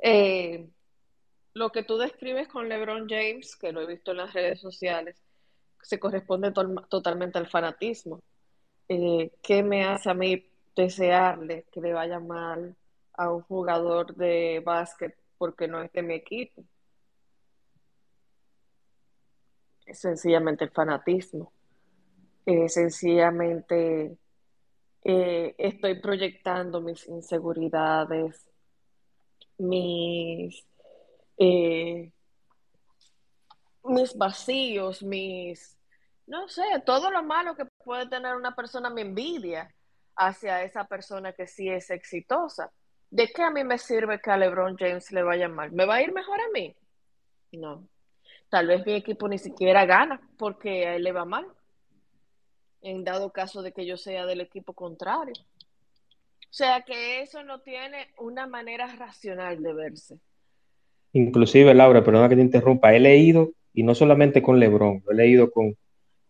Eh, 0.00 0.68
lo 1.54 1.70
que 1.70 1.82
tú 1.82 1.98
describes 1.98 2.48
con 2.48 2.68
LeBron 2.68 3.08
James, 3.08 3.56
que 3.56 3.72
lo 3.72 3.80
he 3.80 3.86
visto 3.86 4.12
en 4.12 4.18
las 4.18 4.32
redes 4.32 4.60
sociales, 4.60 5.20
se 5.82 5.98
corresponde 5.98 6.52
to 6.52 6.64
totalmente 6.88 7.38
al 7.38 7.48
fanatismo. 7.48 8.20
Eh, 8.88 9.32
¿Qué 9.42 9.62
me 9.62 9.84
hace 9.84 10.10
a 10.10 10.14
mí 10.14 10.46
desearle 10.76 11.66
que 11.72 11.80
le 11.80 11.92
vaya 11.92 12.20
mal 12.20 12.76
a 13.14 13.32
un 13.32 13.42
jugador 13.42 14.14
de 14.14 14.62
básquet 14.64 15.16
porque 15.36 15.68
no 15.68 15.82
es 15.82 15.92
de 15.92 16.02
mi 16.02 16.14
equipo? 16.14 16.64
Es 19.84 20.00
sencillamente 20.00 20.64
el 20.64 20.70
fanatismo. 20.70 21.52
Sencillamente 22.68 24.16
eh, 25.04 25.54
estoy 25.58 26.00
proyectando 26.00 26.80
mis 26.80 27.06
inseguridades, 27.06 28.48
mis, 29.58 30.66
eh, 31.36 32.10
mis 33.84 34.16
vacíos, 34.16 35.02
mis, 35.02 35.76
no 36.26 36.48
sé, 36.48 36.62
todo 36.86 37.10
lo 37.10 37.22
malo 37.22 37.54
que 37.54 37.66
puede 37.84 38.08
tener 38.08 38.34
una 38.34 38.54
persona, 38.54 38.88
mi 38.88 39.02
envidia 39.02 39.70
hacia 40.16 40.62
esa 40.62 40.84
persona 40.84 41.34
que 41.34 41.46
sí 41.46 41.68
es 41.68 41.90
exitosa. 41.90 42.72
¿De 43.10 43.28
qué 43.28 43.42
a 43.42 43.50
mí 43.50 43.64
me 43.64 43.76
sirve 43.76 44.20
que 44.20 44.30
a 44.30 44.38
LeBron 44.38 44.76
James 44.78 45.12
le 45.12 45.22
vaya 45.22 45.48
mal? 45.48 45.70
¿Me 45.72 45.84
va 45.84 45.96
a 45.96 46.02
ir 46.02 46.12
mejor 46.12 46.40
a 46.40 46.48
mí? 46.52 46.74
No. 47.52 47.86
Tal 48.48 48.66
vez 48.66 48.86
mi 48.86 48.94
equipo 48.94 49.28
ni 49.28 49.38
siquiera 49.38 49.84
gana 49.84 50.20
porque 50.38 50.86
a 50.86 50.96
él 50.96 51.04
le 51.04 51.12
va 51.12 51.26
mal. 51.26 51.46
En 52.80 53.04
dado 53.04 53.32
caso 53.32 53.62
de 53.62 53.72
que 53.72 53.86
yo 53.86 53.96
sea 53.96 54.26
del 54.26 54.40
equipo 54.40 54.72
contrario. 54.72 55.34
O 56.50 56.52
sea 56.52 56.82
que 56.82 57.20
eso 57.20 57.42
no 57.42 57.60
tiene 57.60 58.08
una 58.18 58.46
manera 58.46 58.86
racional 58.96 59.62
de 59.62 59.72
verse. 59.72 60.18
Inclusive, 61.12 61.74
Laura, 61.74 62.04
perdona 62.04 62.28
que 62.28 62.36
te 62.36 62.42
interrumpa, 62.42 62.94
he 62.94 63.00
leído, 63.00 63.50
y 63.74 63.82
no 63.82 63.94
solamente 63.94 64.42
con 64.42 64.58
Lebron, 64.58 65.02
he 65.10 65.14
leído 65.14 65.50
con 65.50 65.76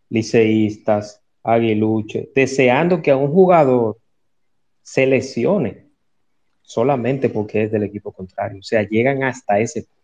liceístas, 0.09 1.21
aguiluche, 1.43 2.29
deseando 2.35 3.01
que 3.01 3.11
a 3.11 3.17
un 3.17 3.31
jugador 3.31 3.97
se 4.81 5.05
lesione 5.05 5.89
solamente 6.61 7.29
porque 7.29 7.63
es 7.63 7.71
del 7.71 7.83
equipo 7.83 8.11
contrario. 8.11 8.59
O 8.59 8.63
sea, 8.63 8.87
llegan 8.87 9.23
hasta 9.23 9.59
ese 9.59 9.83
punto. 9.83 9.99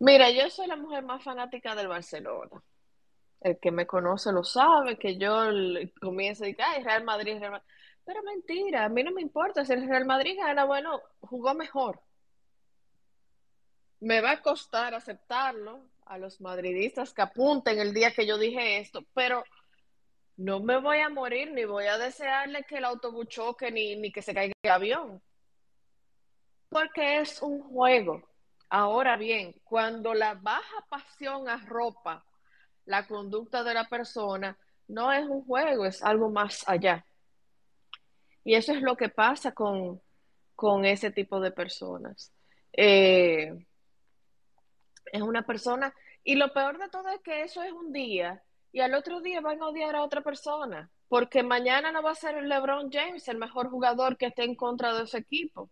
Mira, 0.00 0.30
yo 0.30 0.48
soy 0.50 0.66
la 0.66 0.76
mujer 0.76 1.04
más 1.04 1.22
fanática 1.22 1.74
del 1.74 1.88
Barcelona. 1.88 2.62
El 3.40 3.58
que 3.60 3.70
me 3.70 3.86
conoce 3.86 4.32
lo 4.32 4.42
sabe, 4.42 4.98
que 4.98 5.16
yo 5.16 5.32
comienzo 6.00 6.44
a 6.44 6.46
decir, 6.46 6.62
ay, 6.62 6.82
Real 6.82 7.04
Madrid, 7.04 7.38
Real 7.38 7.52
Madrid. 7.52 7.68
Pero 8.04 8.22
mentira, 8.22 8.84
a 8.84 8.88
mí 8.88 9.02
no 9.04 9.12
me 9.12 9.22
importa 9.22 9.64
si 9.64 9.72
el 9.72 9.88
Real 9.88 10.06
Madrid 10.06 10.36
gana, 10.38 10.64
bueno, 10.64 11.00
jugó 11.20 11.54
mejor. 11.54 12.00
Me 14.00 14.20
va 14.20 14.32
a 14.32 14.42
costar 14.42 14.94
aceptarlo 14.94 15.82
a 16.06 16.18
los 16.18 16.40
madridistas 16.40 17.12
que 17.12 17.22
apunten 17.22 17.78
el 17.78 17.92
día 17.92 18.12
que 18.12 18.26
yo 18.26 18.38
dije 18.38 18.78
esto, 18.78 19.04
pero 19.14 19.44
no 20.36 20.60
me 20.60 20.80
voy 20.80 20.98
a 20.98 21.08
morir 21.08 21.52
ni 21.52 21.64
voy 21.64 21.86
a 21.86 21.98
desearle 21.98 22.64
que 22.64 22.78
el 22.78 22.84
autobús 22.84 23.28
choque 23.28 23.70
ni, 23.70 23.96
ni 23.96 24.10
que 24.10 24.22
se 24.22 24.32
caiga 24.32 24.54
el 24.62 24.70
avión. 24.70 25.22
Porque 26.70 27.18
es 27.18 27.42
un 27.42 27.60
juego. 27.60 28.22
Ahora 28.70 29.16
bien, 29.16 29.54
cuando 29.64 30.14
la 30.14 30.34
baja 30.34 30.86
pasión 30.88 31.48
arropa 31.48 32.24
la 32.88 33.06
conducta 33.06 33.62
de 33.62 33.74
la 33.74 33.84
persona, 33.84 34.58
no 34.88 35.12
es 35.12 35.26
un 35.28 35.44
juego, 35.44 35.84
es 35.84 36.02
algo 36.02 36.30
más 36.30 36.66
allá. 36.66 37.04
Y 38.44 38.54
eso 38.54 38.72
es 38.72 38.80
lo 38.80 38.96
que 38.96 39.10
pasa 39.10 39.52
con, 39.52 40.00
con 40.54 40.86
ese 40.86 41.10
tipo 41.10 41.38
de 41.38 41.50
personas. 41.50 42.32
Eh, 42.72 43.52
es 45.12 45.22
una 45.22 45.42
persona, 45.42 45.94
y 46.24 46.36
lo 46.36 46.52
peor 46.54 46.78
de 46.78 46.88
todo 46.88 47.08
es 47.10 47.20
que 47.20 47.42
eso 47.42 47.62
es 47.62 47.72
un 47.72 47.92
día, 47.92 48.42
y 48.72 48.80
al 48.80 48.94
otro 48.94 49.20
día 49.20 49.42
van 49.42 49.60
a 49.60 49.68
odiar 49.68 49.94
a 49.94 50.02
otra 50.02 50.22
persona, 50.22 50.90
porque 51.08 51.42
mañana 51.42 51.92
no 51.92 52.02
va 52.02 52.12
a 52.12 52.14
ser 52.14 52.42
LeBron 52.42 52.90
James 52.90 53.28
el 53.28 53.36
mejor 53.36 53.68
jugador 53.68 54.16
que 54.16 54.26
esté 54.26 54.44
en 54.44 54.54
contra 54.54 54.94
de 54.94 55.04
ese 55.04 55.18
equipo. 55.18 55.70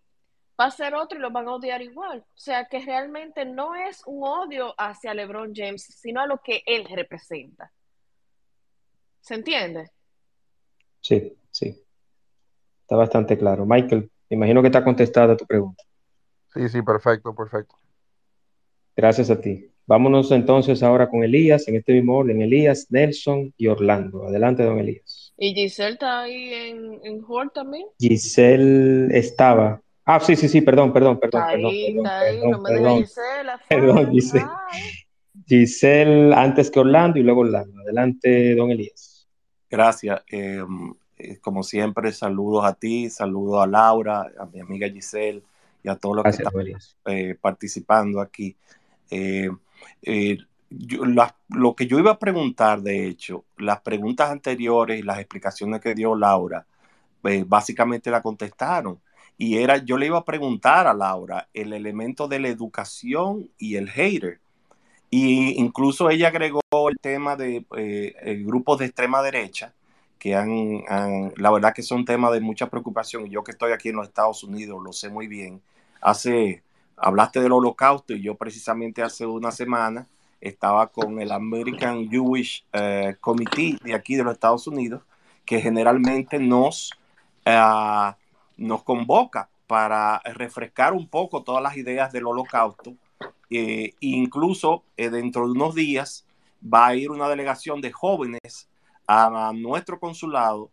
Va 0.58 0.66
a 0.66 0.70
ser 0.70 0.94
otro 0.94 1.18
y 1.18 1.22
lo 1.22 1.30
van 1.30 1.48
a 1.48 1.54
odiar 1.54 1.82
igual. 1.82 2.20
O 2.20 2.38
sea 2.38 2.64
que 2.66 2.80
realmente 2.80 3.44
no 3.44 3.74
es 3.74 4.02
un 4.06 4.22
odio 4.26 4.74
hacia 4.78 5.12
LeBron 5.12 5.52
James, 5.54 5.82
sino 5.82 6.20
a 6.20 6.26
lo 6.26 6.40
que 6.42 6.62
él 6.64 6.86
representa. 6.90 7.70
¿Se 9.20 9.34
entiende? 9.34 9.90
Sí, 11.00 11.36
sí. 11.50 11.82
Está 12.82 12.96
bastante 12.96 13.36
claro. 13.36 13.66
Michael, 13.66 14.10
imagino 14.30 14.62
que 14.62 14.68
está 14.68 14.82
contestada 14.82 15.36
tu 15.36 15.44
pregunta. 15.44 15.82
Sí, 16.54 16.68
sí, 16.68 16.80
perfecto, 16.82 17.34
perfecto. 17.34 17.76
Gracias 18.94 19.28
a 19.30 19.40
ti. 19.40 19.70
Vámonos 19.84 20.32
entonces 20.32 20.82
ahora 20.82 21.08
con 21.08 21.22
Elías, 21.22 21.68
en 21.68 21.76
este 21.76 21.92
mismo 21.92 22.16
orden, 22.16 22.40
Elías, 22.40 22.86
Nelson 22.90 23.52
y 23.56 23.66
Orlando. 23.68 24.26
Adelante, 24.26 24.64
don 24.64 24.78
Elías. 24.78 25.32
¿Y 25.36 25.54
Giselle 25.54 25.92
está 25.92 26.22
ahí 26.22 26.54
en, 26.54 27.00
en 27.04 27.22
Hall 27.28 27.52
también? 27.52 27.86
Giselle 27.98 29.16
estaba. 29.16 29.80
Ah, 30.08 30.20
sí, 30.20 30.36
sí, 30.36 30.48
sí, 30.48 30.60
perdón, 30.60 30.92
perdón, 30.92 31.18
perdón. 31.18 31.42
Está 31.42 31.52
perdón, 31.52 31.70
ahí, 31.72 31.86
perdón, 31.86 32.06
está 32.06 32.18
ahí, 32.20 32.36
perdón, 32.36 32.50
no 32.52 32.58
me 32.60 32.70
perdón. 32.70 32.98
Giselle. 33.02 33.50
Perdón, 33.68 34.10
Giselle. 34.12 34.46
Giselle 35.46 36.34
antes 36.34 36.70
que 36.70 36.80
Orlando 36.80 37.18
y 37.18 37.22
luego 37.22 37.40
Orlando. 37.40 37.80
Adelante, 37.80 38.54
don 38.54 38.70
Elías. 38.70 39.26
Gracias. 39.68 40.22
Eh, 40.30 40.62
eh, 41.18 41.38
como 41.40 41.62
siempre, 41.62 42.12
saludos 42.12 42.64
a 42.64 42.74
ti, 42.74 43.10
saludos 43.10 43.62
a 43.62 43.66
Laura, 43.66 44.30
a 44.38 44.46
mi 44.46 44.60
amiga 44.60 44.88
Giselle 44.88 45.42
y 45.82 45.88
a 45.88 45.96
todos 45.96 46.16
los 46.16 46.22
Gracias, 46.24 46.48
que 46.52 46.70
están 46.72 47.14
eh, 47.14 47.36
participando 47.40 48.20
aquí. 48.20 48.56
Eh, 49.10 49.50
eh, 50.02 50.38
yo- 50.70 51.04
la- 51.04 51.34
lo 51.48 51.74
que 51.74 51.86
yo 51.86 51.98
iba 51.98 52.12
a 52.12 52.18
preguntar, 52.18 52.80
de 52.80 53.06
hecho, 53.06 53.44
las 53.58 53.80
preguntas 53.80 54.30
anteriores 54.30 54.98
y 54.98 55.02
las 55.02 55.18
explicaciones 55.18 55.80
que 55.80 55.94
dio 55.94 56.14
Laura, 56.14 56.64
eh, 57.24 57.44
básicamente 57.46 58.10
la 58.10 58.22
contestaron. 58.22 59.00
Y 59.38 59.58
era, 59.58 59.78
yo 59.78 59.98
le 59.98 60.06
iba 60.06 60.18
a 60.18 60.24
preguntar 60.24 60.86
a 60.86 60.94
Laura 60.94 61.48
el 61.54 61.72
elemento 61.72 62.28
de 62.28 62.40
la 62.40 62.48
educación 62.48 63.50
y 63.58 63.76
el 63.76 63.90
hater. 63.90 64.40
Y 65.10 65.60
incluso 65.60 66.10
ella 66.10 66.28
agregó 66.28 66.60
el 66.90 66.98
tema 67.00 67.36
de 67.36 67.64
eh, 67.76 68.42
grupos 68.44 68.78
de 68.78 68.86
extrema 68.86 69.22
derecha, 69.22 69.72
que 70.18 70.34
han, 70.34 70.82
han- 70.88 71.32
la 71.36 71.50
verdad 71.50 71.74
que 71.74 71.82
son 71.82 72.04
temas 72.04 72.32
de 72.32 72.40
mucha 72.40 72.68
preocupación. 72.68 73.26
Yo 73.30 73.44
que 73.44 73.52
estoy 73.52 73.72
aquí 73.72 73.90
en 73.90 73.96
los 73.96 74.08
Estados 74.08 74.42
Unidos 74.44 74.82
lo 74.82 74.92
sé 74.92 75.08
muy 75.10 75.26
bien. 75.28 75.60
Hace, 76.00 76.62
hablaste 76.96 77.40
del 77.40 77.52
holocausto 77.52 78.14
y 78.14 78.22
yo 78.22 78.34
precisamente 78.36 79.02
hace 79.02 79.26
una 79.26 79.52
semana 79.52 80.06
estaba 80.40 80.88
con 80.88 81.20
el 81.20 81.32
American 81.32 82.08
Jewish 82.10 82.64
eh, 82.72 83.16
Committee 83.20 83.78
de 83.82 83.94
aquí 83.94 84.16
de 84.16 84.24
los 84.24 84.34
Estados 84.34 84.66
Unidos, 84.66 85.02
que 85.44 85.60
generalmente 85.60 86.38
nos, 86.38 86.90
ah, 87.44 88.16
nos 88.56 88.82
convoca 88.82 89.48
para 89.66 90.20
refrescar 90.24 90.92
un 90.92 91.08
poco 91.08 91.42
todas 91.42 91.62
las 91.62 91.76
ideas 91.76 92.12
del 92.12 92.26
holocausto. 92.26 92.94
Eh, 93.50 93.94
incluso 94.00 94.82
eh, 94.96 95.08
dentro 95.10 95.46
de 95.46 95.52
unos 95.52 95.74
días 95.74 96.26
va 96.62 96.88
a 96.88 96.94
ir 96.96 97.10
una 97.10 97.28
delegación 97.28 97.80
de 97.80 97.92
jóvenes 97.92 98.68
a, 99.06 99.52
nuestro 99.54 100.00
consulado 100.00 100.70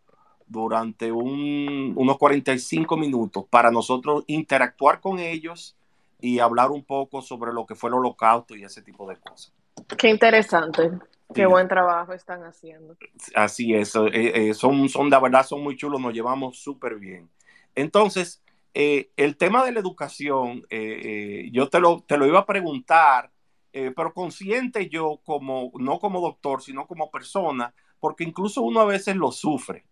durante 0.47 1.11
un- 1.11 1.93
unos 1.95 2.17
45 2.17 2.97
minutos 2.97 3.45
para 3.49 3.69
nosotros 3.69 4.23
interactuar 4.27 5.01
con 5.01 5.19
ellos 5.19 5.75
y 6.19 6.39
hablar 6.39 6.71
un 6.71 6.83
poco 6.83 7.21
sobre 7.21 7.53
lo 7.53 7.65
que 7.65 7.75
fue 7.75 7.89
el 7.89 7.95
holocausto 7.95 8.55
y 8.55 8.63
ese 8.63 8.81
tipo 8.81 9.07
de 9.07 9.17
cosas. 9.17 9.53
Qué 9.97 10.09
interesante. 10.09 10.89
Qué 11.33 11.43
Sí. 11.43 11.45
buen 11.45 11.67
trabajo 11.67 12.13
están 12.13 12.43
haciendo. 12.43 12.95
Así 13.35 13.73
es, 13.73 13.93
eh, 14.11 14.53
son, 14.53 14.87
son, 14.89 15.09
la 15.09 15.19
verdad, 15.19 15.45
son 15.45 15.63
muy 15.63 15.75
chulos, 15.75 15.99
nos 15.99 16.13
llevamos 16.13 16.57
súper 16.59 16.95
bien. 16.95 17.29
Entonces, 17.75 18.43
eh, 18.73 19.11
el 19.17 19.37
tema 19.37 19.63
de 19.65 19.71
la 19.71 19.79
educación, 19.79 20.65
eh, 20.69 21.45
eh, 21.45 21.49
yo 21.51 21.69
te 21.69 21.79
lo, 21.79 22.01
te 22.01 22.17
lo 22.17 22.25
iba 22.25 22.39
a 22.39 22.45
preguntar, 22.45 23.31
pero 23.71 24.13
consciente 24.13 24.87
yo 24.87 25.19
como, 25.25 25.71
no 25.79 25.97
como 25.97 26.21
doctor, 26.21 26.61
sino 26.61 26.85
como 26.85 27.09
persona, 27.09 27.73
porque 27.99 28.23
incluso 28.23 28.61
uno 28.61 28.81
a 28.81 28.85
veces 28.85 29.15
lo 29.15 29.31
sufre. 29.31 29.83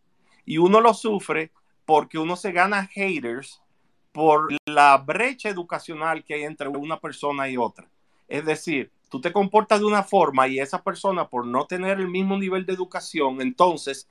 Y 0.46 0.60
uno 0.60 0.82
lo 0.82 0.94
sufre 0.94 1.52
porque 1.84 2.20
uno 2.20 2.36
se 2.36 2.52
gana 2.52 2.86
haters 2.86 3.60
por 4.12 4.50
la 4.66 4.98
brecha 4.98 5.50
educacional 5.50 6.24
que 6.24 6.36
hay 6.36 6.44
entre 6.44 6.68
una 6.68 7.00
persona 7.00 7.50
y 7.50 7.58
otra. 7.58 7.90
Es 8.28 8.46
decir, 8.46 8.92
tú 9.10 9.20
te 9.20 9.34
comportas 9.34 9.80
de 9.80 9.86
una 9.86 10.04
forma 10.04 10.48
y 10.48 10.60
esa 10.60 10.84
persona 10.84 11.28
por 11.28 11.46
no 11.46 11.66
tener 11.66 12.00
el 12.00 12.08
mismo 12.08 12.38
nivel 12.38 12.66
de 12.66 12.74
educación, 12.74 13.42
entonces 13.42 14.08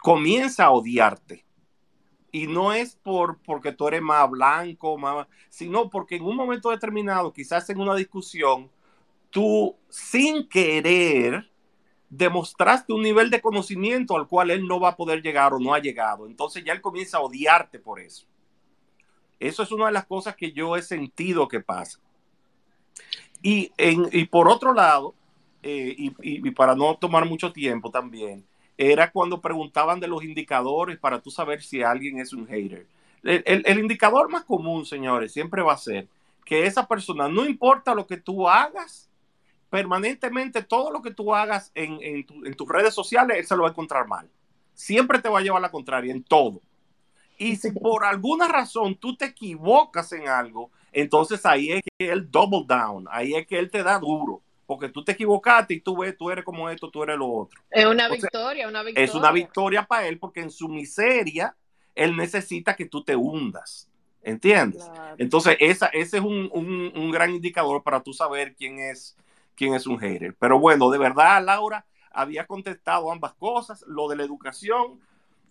comienza 0.00 0.66
a 0.66 0.70
odiarte. 0.70 1.44
Y 2.32 2.46
no 2.46 2.72
es 2.72 2.96
por 2.96 3.38
porque 3.38 3.72
tú 3.72 3.88
eres 3.88 4.02
más 4.02 4.28
blanco, 4.30 4.96
más, 4.96 5.26
sino 5.50 5.90
porque 5.90 6.16
en 6.16 6.22
un 6.22 6.34
momento 6.34 6.70
determinado, 6.70 7.32
quizás 7.32 7.68
en 7.68 7.78
una 7.78 7.94
discusión, 7.94 8.70
tú 9.30 9.76
sin 9.88 10.48
querer 10.48 11.52
demostraste 12.08 12.92
un 12.92 13.02
nivel 13.02 13.30
de 13.30 13.40
conocimiento 13.40 14.14
al 14.16 14.28
cual 14.28 14.50
él 14.50 14.66
no 14.66 14.78
va 14.78 14.90
a 14.90 14.96
poder 14.96 15.22
llegar 15.22 15.54
o 15.54 15.58
no 15.58 15.72
ha 15.72 15.78
llegado. 15.78 16.26
Entonces 16.26 16.62
ya 16.62 16.74
él 16.74 16.82
comienza 16.82 17.16
a 17.16 17.22
odiarte 17.22 17.78
por 17.78 18.00
eso. 18.00 18.26
Eso 19.40 19.62
es 19.62 19.72
una 19.72 19.86
de 19.86 19.92
las 19.92 20.04
cosas 20.04 20.36
que 20.36 20.52
yo 20.52 20.76
he 20.76 20.82
sentido 20.82 21.48
que 21.48 21.60
pasa. 21.60 21.98
Y, 23.42 23.72
en, 23.78 24.08
y 24.12 24.26
por 24.26 24.46
otro 24.48 24.74
lado, 24.74 25.14
eh, 25.62 25.94
y, 25.96 26.12
y, 26.20 26.50
para 26.50 26.74
no 26.74 26.96
tomar 26.96 27.24
mucho 27.24 27.50
tiempo 27.50 27.90
también, 27.90 28.44
era 28.90 29.10
cuando 29.10 29.40
preguntaban 29.40 30.00
de 30.00 30.08
los 30.08 30.24
indicadores 30.24 30.98
para 30.98 31.20
tú 31.20 31.30
saber 31.30 31.62
si 31.62 31.82
alguien 31.82 32.18
es 32.18 32.32
un 32.32 32.46
hater. 32.46 32.86
El, 33.22 33.42
el, 33.46 33.62
el, 33.66 33.78
indicador 33.78 34.28
más 34.28 34.44
común, 34.44 34.84
señores, 34.84 35.32
siempre 35.32 35.62
va 35.62 35.74
a 35.74 35.78
ser 35.78 36.08
que 36.44 36.66
esa 36.66 36.88
persona, 36.88 37.28
no 37.28 37.44
importa 37.44 37.94
lo 37.94 38.06
que 38.06 38.16
tú 38.16 38.48
hagas, 38.48 39.08
permanentemente 39.70 40.62
todo 40.62 40.90
lo 40.90 41.00
que 41.00 41.12
tú 41.12 41.34
hagas 41.34 41.70
en, 41.74 41.98
en, 42.02 42.26
tu, 42.26 42.44
en 42.44 42.54
tus 42.54 42.68
redes 42.68 42.94
sociales, 42.94 43.38
él 43.38 43.46
se 43.46 43.56
lo 43.56 43.62
va 43.62 43.68
a 43.68 43.72
encontrar 43.72 44.06
mal. 44.06 44.28
Siempre 44.74 45.18
te 45.20 45.28
va 45.28 45.38
a 45.38 45.42
llevar 45.42 45.62
la 45.62 45.70
contraria 45.70 46.12
en 46.12 46.22
todo. 46.22 46.60
Y 47.38 47.56
si 47.56 47.70
por 47.80 48.04
alguna 48.04 48.48
razón 48.48 48.96
tú 48.96 49.16
te 49.16 49.26
equivocas 49.26 50.12
en 50.12 50.28
algo, 50.28 50.70
entonces 50.92 51.46
ahí 51.46 51.72
es 51.72 51.82
que 51.82 52.10
él 52.10 52.30
double 52.30 52.64
down, 52.66 53.06
ahí 53.10 53.34
es 53.34 53.46
que 53.46 53.58
él 53.58 53.70
te 53.70 53.82
da 53.82 53.98
duro, 53.98 54.42
porque 54.66 54.88
tú 54.88 55.04
te 55.04 55.12
equivocaste 55.12 55.74
y 55.74 55.80
tú 55.80 55.98
ves, 55.98 56.16
tú 56.16 56.30
eres 56.30 56.44
como 56.44 56.68
esto, 56.70 56.90
tú 56.90 57.02
eres 57.02 57.16
lo 57.16 57.28
otro. 57.28 57.60
Es 57.70 57.84
una 57.84 58.04
Entonces, 58.04 58.22
victoria, 58.22 58.68
una 58.68 58.82
victoria. 58.82 59.04
Es 59.04 59.14
una 59.14 59.32
victoria 59.32 59.84
para 59.84 60.06
él 60.06 60.18
porque 60.18 60.40
en 60.40 60.50
su 60.50 60.68
miseria 60.68 61.56
él 61.94 62.16
necesita 62.16 62.74
que 62.74 62.86
tú 62.86 63.02
te 63.02 63.16
hundas. 63.16 63.88
¿Entiendes? 64.24 64.84
Claro. 64.84 65.16
Entonces, 65.18 65.56
esa, 65.58 65.86
ese 65.86 66.18
es 66.18 66.22
un, 66.22 66.48
un, 66.52 66.92
un, 66.94 67.10
gran 67.10 67.30
indicador 67.30 67.82
para 67.82 68.00
tú 68.04 68.12
saber 68.12 68.54
quién 68.54 68.78
es, 68.78 69.16
quién 69.56 69.74
es 69.74 69.84
un 69.84 69.98
hater. 69.98 70.36
Pero 70.38 70.60
bueno, 70.60 70.90
de 70.90 70.98
verdad, 70.98 71.44
Laura 71.44 71.84
había 72.12 72.46
contestado 72.46 73.10
ambas 73.10 73.34
cosas, 73.34 73.84
lo 73.88 74.06
de 74.06 74.14
la 74.14 74.22
educación, 74.22 75.00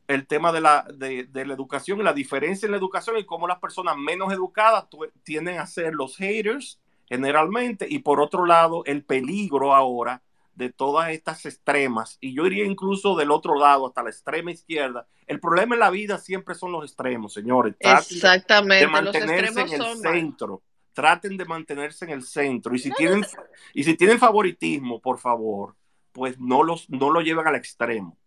el 0.07 0.25
tema 0.25 0.53
de 0.53 0.61
la, 0.61 0.85
de, 0.93 1.25
de 1.25 1.45
la 1.45 1.53
educación 1.53 1.99
y 1.99 2.03
la 2.03 2.13
diferencia 2.13 2.65
en 2.65 2.71
la 2.71 2.77
educación 2.77 3.17
y 3.17 3.25
cómo 3.25 3.45
las 3.45 3.59
personas 3.59 3.97
menos 3.97 4.31
educadas 4.31 4.85
tienden 5.23 5.59
a 5.59 5.67
ser 5.67 5.93
los 5.93 6.15
haters 6.15 6.79
generalmente, 7.11 7.87
y 7.89 7.99
por 7.99 8.21
otro 8.21 8.45
lado, 8.45 8.83
el 8.85 9.03
peligro 9.03 9.75
ahora 9.75 10.23
de 10.55 10.71
todas 10.71 11.09
estas 11.09 11.45
extremas, 11.45 12.17
y 12.21 12.33
yo 12.33 12.45
iría 12.45 12.63
incluso 12.63 13.17
del 13.17 13.31
otro 13.31 13.59
lado, 13.59 13.87
hasta 13.87 14.01
la 14.01 14.11
extrema 14.11 14.51
izquierda. 14.51 15.05
El 15.27 15.41
problema 15.41 15.75
en 15.75 15.81
la 15.81 15.89
vida 15.89 16.17
siempre 16.17 16.55
son 16.55 16.71
los 16.71 16.85
extremos, 16.85 17.33
señores. 17.33 17.75
Traten 17.77 18.15
Exactamente. 18.15 18.85
De 18.85 18.91
mantenerse 18.91 19.59
en 19.59 19.81
el 19.81 19.97
centro. 19.97 20.53
Mal. 20.53 20.93
Traten 20.93 21.35
de 21.35 21.43
mantenerse 21.43 22.05
en 22.05 22.11
el 22.11 22.23
centro. 22.23 22.73
Y 22.73 22.79
si, 22.79 22.89
no, 22.89 22.95
tienen, 22.95 23.19
no. 23.19 23.27
y 23.73 23.83
si 23.83 23.97
tienen 23.97 24.17
favoritismo, 24.17 25.01
por 25.01 25.19
favor, 25.19 25.75
pues 26.13 26.39
no, 26.39 26.63
los, 26.63 26.89
no 26.89 27.09
lo 27.09 27.19
lleven 27.19 27.45
al 27.45 27.55
extremo. 27.55 28.17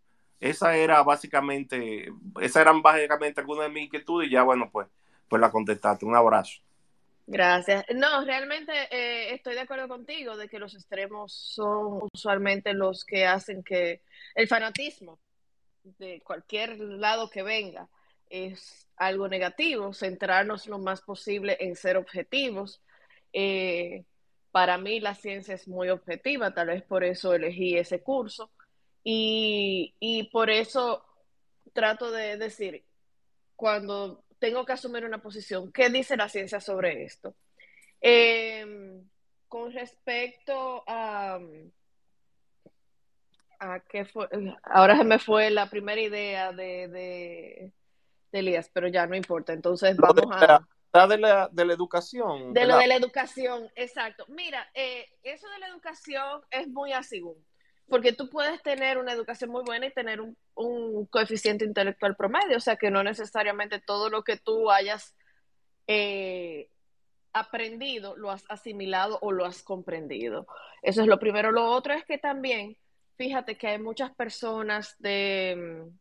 Esa 0.41 0.76
era 0.76 1.03
básicamente, 1.03 2.12
esas 2.39 2.61
eran 2.61 2.82
básicamente 2.82 3.41
algunas 3.41 3.64
de 3.64 3.72
mis 3.72 3.85
inquietudes 3.85 4.28
y 4.28 4.32
ya, 4.32 4.43
bueno, 4.43 4.68
pues, 4.70 4.89
pues 5.26 5.41
la 5.41 5.51
contestaste. 5.51 6.05
Un 6.05 6.16
abrazo. 6.16 6.61
Gracias. 7.27 7.85
No, 7.95 8.25
realmente 8.25 8.72
eh, 8.91 9.35
estoy 9.35 9.55
de 9.55 9.61
acuerdo 9.61 9.89
contigo 9.89 10.37
de 10.37 10.49
que 10.49 10.59
los 10.59 10.75
extremos 10.75 11.33
son 11.33 12.09
usualmente 12.12 12.75
los 12.75 13.05
que 13.05 13.25
hacen 13.25 13.62
que 13.62 14.03
el 14.35 14.47
fanatismo 14.47 15.18
de 15.83 16.20
cualquier 16.22 16.79
lado 16.79 17.31
que 17.31 17.43
venga 17.43 17.89
es 18.29 18.89
algo 18.97 19.29
negativo, 19.29 19.93
centrarnos 19.95 20.66
lo 20.66 20.79
más 20.79 21.01
posible 21.01 21.57
en 21.61 21.77
ser 21.77 21.97
objetivos. 21.97 22.83
Eh, 23.33 24.05
para 24.51 24.77
mí 24.79 25.01
la 25.01 25.14
ciencia 25.14 25.55
es 25.55 25.66
muy 25.66 25.89
objetiva, 25.89 26.53
tal 26.53 26.68
vez 26.68 26.83
por 26.83 27.05
eso 27.05 27.35
elegí 27.35 27.77
ese 27.77 28.03
curso 28.03 28.53
y, 29.03 29.95
y 29.99 30.25
por 30.31 30.51
eso 30.51 31.05
trato 31.72 32.11
de 32.11 32.37
decir, 32.37 32.85
cuando 33.57 34.24
tengo 34.45 34.66
que 34.66 34.74
asumir 34.74 35.07
una 35.07 35.22
posición. 35.22 35.72
¿Qué 35.72 35.88
dice 35.88 36.18
la 36.18 36.28
ciencia 36.28 36.61
sobre 36.61 37.05
esto? 37.05 37.34
Eh, 37.99 39.01
con 39.49 39.72
respecto 39.72 40.84
a, 40.86 41.40
a 43.59 43.80
qué 43.88 44.05
fue, 44.05 44.28
ahora 44.62 44.99
se 44.99 45.05
me 45.05 45.18
fue 45.18 45.49
la 45.49 45.70
primera 45.70 45.99
idea 45.99 46.53
de, 46.53 46.88
de, 46.88 47.72
de 48.32 48.38
Elías, 48.38 48.68
pero 48.70 48.86
ya 48.88 49.07
no 49.07 49.16
importa. 49.16 49.55
Entonces 49.55 49.97
vamos 49.97 50.26
a... 50.30 50.61
De 51.09 51.18
la, 51.18 51.49
de 51.51 51.64
la 51.64 51.72
educación. 51.72 52.53
De 52.53 52.66
lo 52.66 52.76
de 52.76 52.86
la 52.86 52.97
educación, 52.97 53.68
exacto. 53.74 54.26
Mira, 54.28 54.70
eh, 54.74 55.09
eso 55.22 55.49
de 55.49 55.59
la 55.59 55.68
educación 55.68 56.42
es 56.51 56.68
muy 56.68 56.92
así 56.92 57.20
porque 57.89 58.12
tú 58.12 58.30
puedes 58.30 58.62
tener 58.62 58.99
una 58.99 59.12
educación 59.12 59.51
muy 59.51 59.62
buena 59.62 59.87
y 59.87 59.93
tener 59.93 60.20
un, 60.20 60.37
coeficiente 61.11 61.64
intelectual 61.64 62.16
promedio, 62.16 62.57
o 62.57 62.61
sea 62.61 62.76
que 62.76 62.91
no 62.91 63.03
necesariamente 63.03 63.80
todo 63.80 64.09
lo 64.09 64.24
que 64.24 64.37
tú 64.37 64.70
hayas 64.70 65.14
eh, 65.87 66.70
aprendido 67.32 68.16
lo 68.16 68.30
has 68.30 68.45
asimilado 68.49 69.18
o 69.20 69.32
lo 69.32 69.45
has 69.45 69.62
comprendido. 69.62 70.47
Eso 70.82 71.03
es 71.03 71.09
lo 71.09 71.18
primero. 71.18 71.51
Lo 71.51 71.66
otro 71.70 71.93
es 71.93 72.05
que 72.05 72.16
también, 72.16 72.76
fíjate 73.16 73.59
que 73.59 73.66
hay 73.68 73.78
muchas 73.78 74.14
personas 74.14 74.97
de 74.99 75.85
um, 75.87 75.99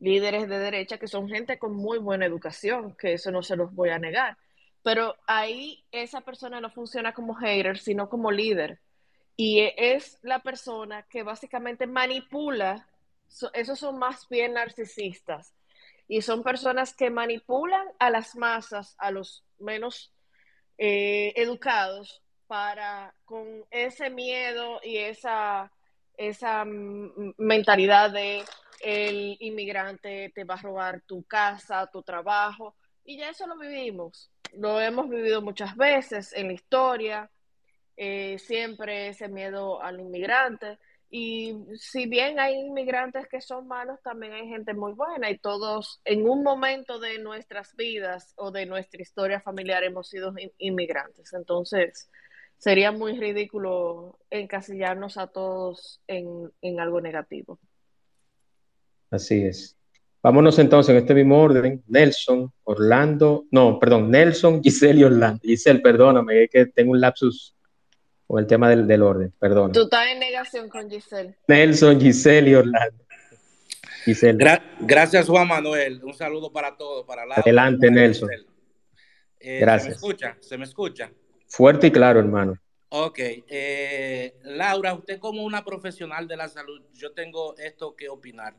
líderes 0.00 0.48
de 0.48 0.58
derecha 0.58 0.98
que 0.98 1.08
son 1.08 1.28
gente 1.28 1.58
con 1.58 1.74
muy 1.74 1.98
buena 1.98 2.26
educación, 2.26 2.94
que 2.96 3.14
eso 3.14 3.30
no 3.30 3.42
se 3.42 3.56
los 3.56 3.72
voy 3.74 3.90
a 3.90 3.98
negar, 3.98 4.36
pero 4.82 5.16
ahí 5.26 5.84
esa 5.92 6.20
persona 6.20 6.60
no 6.60 6.70
funciona 6.70 7.14
como 7.14 7.34
hater, 7.34 7.78
sino 7.78 8.08
como 8.08 8.30
líder 8.30 8.80
y 9.40 9.60
es 9.76 10.18
la 10.22 10.40
persona 10.40 11.04
que 11.04 11.22
básicamente 11.22 11.86
manipula, 11.86 12.88
esos 13.52 13.78
son 13.78 13.96
más 13.96 14.28
bien 14.28 14.54
narcisistas, 14.54 15.54
y 16.08 16.22
son 16.22 16.42
personas 16.42 16.92
que 16.92 17.08
manipulan 17.08 17.86
a 18.00 18.10
las 18.10 18.34
masas, 18.34 18.96
a 18.98 19.12
los 19.12 19.44
menos 19.60 20.12
eh, 20.76 21.32
educados, 21.36 22.20
para 22.48 23.14
con 23.26 23.64
ese 23.70 24.10
miedo 24.10 24.80
y 24.82 24.96
esa, 24.96 25.70
esa 26.16 26.64
mentalidad 26.66 28.10
de 28.10 28.42
el 28.80 29.36
inmigrante 29.38 30.32
te 30.34 30.42
va 30.42 30.54
a 30.54 30.62
robar 30.62 31.02
tu 31.02 31.22
casa, 31.22 31.86
tu 31.86 32.02
trabajo, 32.02 32.74
y 33.04 33.16
ya 33.16 33.28
eso 33.28 33.46
lo 33.46 33.56
vivimos, 33.56 34.32
lo 34.54 34.80
hemos 34.80 35.08
vivido 35.08 35.42
muchas 35.42 35.76
veces 35.76 36.32
en 36.32 36.48
la 36.48 36.54
historia, 36.54 37.30
eh, 38.00 38.38
siempre 38.38 39.08
ese 39.08 39.28
miedo 39.28 39.82
al 39.82 39.98
inmigrante. 39.98 40.78
Y 41.10 41.56
si 41.74 42.06
bien 42.06 42.38
hay 42.38 42.54
inmigrantes 42.54 43.26
que 43.26 43.40
son 43.40 43.66
malos, 43.66 44.00
también 44.02 44.34
hay 44.34 44.46
gente 44.46 44.72
muy 44.72 44.92
buena 44.92 45.30
y 45.30 45.38
todos 45.38 46.00
en 46.04 46.28
un 46.28 46.44
momento 46.44 47.00
de 47.00 47.18
nuestras 47.18 47.74
vidas 47.74 48.34
o 48.36 48.52
de 48.52 48.66
nuestra 48.66 49.02
historia 49.02 49.40
familiar 49.40 49.82
hemos 49.82 50.08
sido 50.08 50.32
inmigrantes. 50.58 51.32
Entonces, 51.32 52.08
sería 52.56 52.92
muy 52.92 53.18
ridículo 53.18 54.20
encasillarnos 54.30 55.18
a 55.18 55.26
todos 55.26 56.00
en, 56.06 56.52
en 56.62 56.78
algo 56.78 57.00
negativo. 57.00 57.58
Así 59.10 59.42
es. 59.42 59.76
Vámonos 60.22 60.58
entonces 60.60 60.90
en 60.90 60.98
este 60.98 61.14
mismo 61.14 61.42
orden. 61.42 61.82
Nelson, 61.88 62.52
Orlando, 62.62 63.46
no, 63.50 63.80
perdón, 63.80 64.10
Nelson, 64.10 64.62
Giselle 64.62 65.00
y 65.00 65.04
Orlando. 65.04 65.40
Giselle, 65.42 65.80
perdóname, 65.80 66.44
es 66.44 66.50
que 66.50 66.66
tengo 66.66 66.92
un 66.92 67.00
lapsus 67.00 67.56
con 68.28 68.40
el 68.40 68.46
tema 68.46 68.68
del, 68.68 68.86
del, 68.86 69.02
orden, 69.02 69.32
perdón. 69.38 69.72
Tú 69.72 69.84
estás 69.84 70.06
en 70.08 70.18
negación 70.18 70.68
con 70.68 70.88
Giselle. 70.90 71.34
Nelson, 71.48 71.98
Giselle 71.98 72.50
y 72.50 72.54
Orlando. 72.54 73.04
Giselle. 74.04 74.36
Gra 74.38 74.62
gracias, 74.80 75.26
Juan 75.26 75.48
Manuel. 75.48 76.04
Un 76.04 76.12
saludo 76.12 76.52
para 76.52 76.76
todos. 76.76 77.06
Para 77.06 77.24
la, 77.24 77.36
Adelante, 77.36 77.88
para 77.88 78.02
Nelson. 78.02 78.28
Eh, 79.40 79.60
gracias. 79.60 79.82
¿Se 79.82 79.88
me 79.88 79.94
escucha? 79.94 80.36
¿Se 80.40 80.58
me 80.58 80.64
escucha? 80.64 81.10
Fuerte 81.46 81.86
y 81.86 81.90
claro, 81.90 82.20
hermano. 82.20 82.58
Ok. 82.90 83.18
Eh, 83.18 84.34
Laura, 84.42 84.92
usted 84.92 85.18
como 85.18 85.42
una 85.42 85.64
profesional 85.64 86.28
de 86.28 86.36
la 86.36 86.48
salud, 86.48 86.82
yo 86.92 87.12
tengo 87.12 87.56
esto 87.56 87.96
que 87.96 88.10
opinar. 88.10 88.54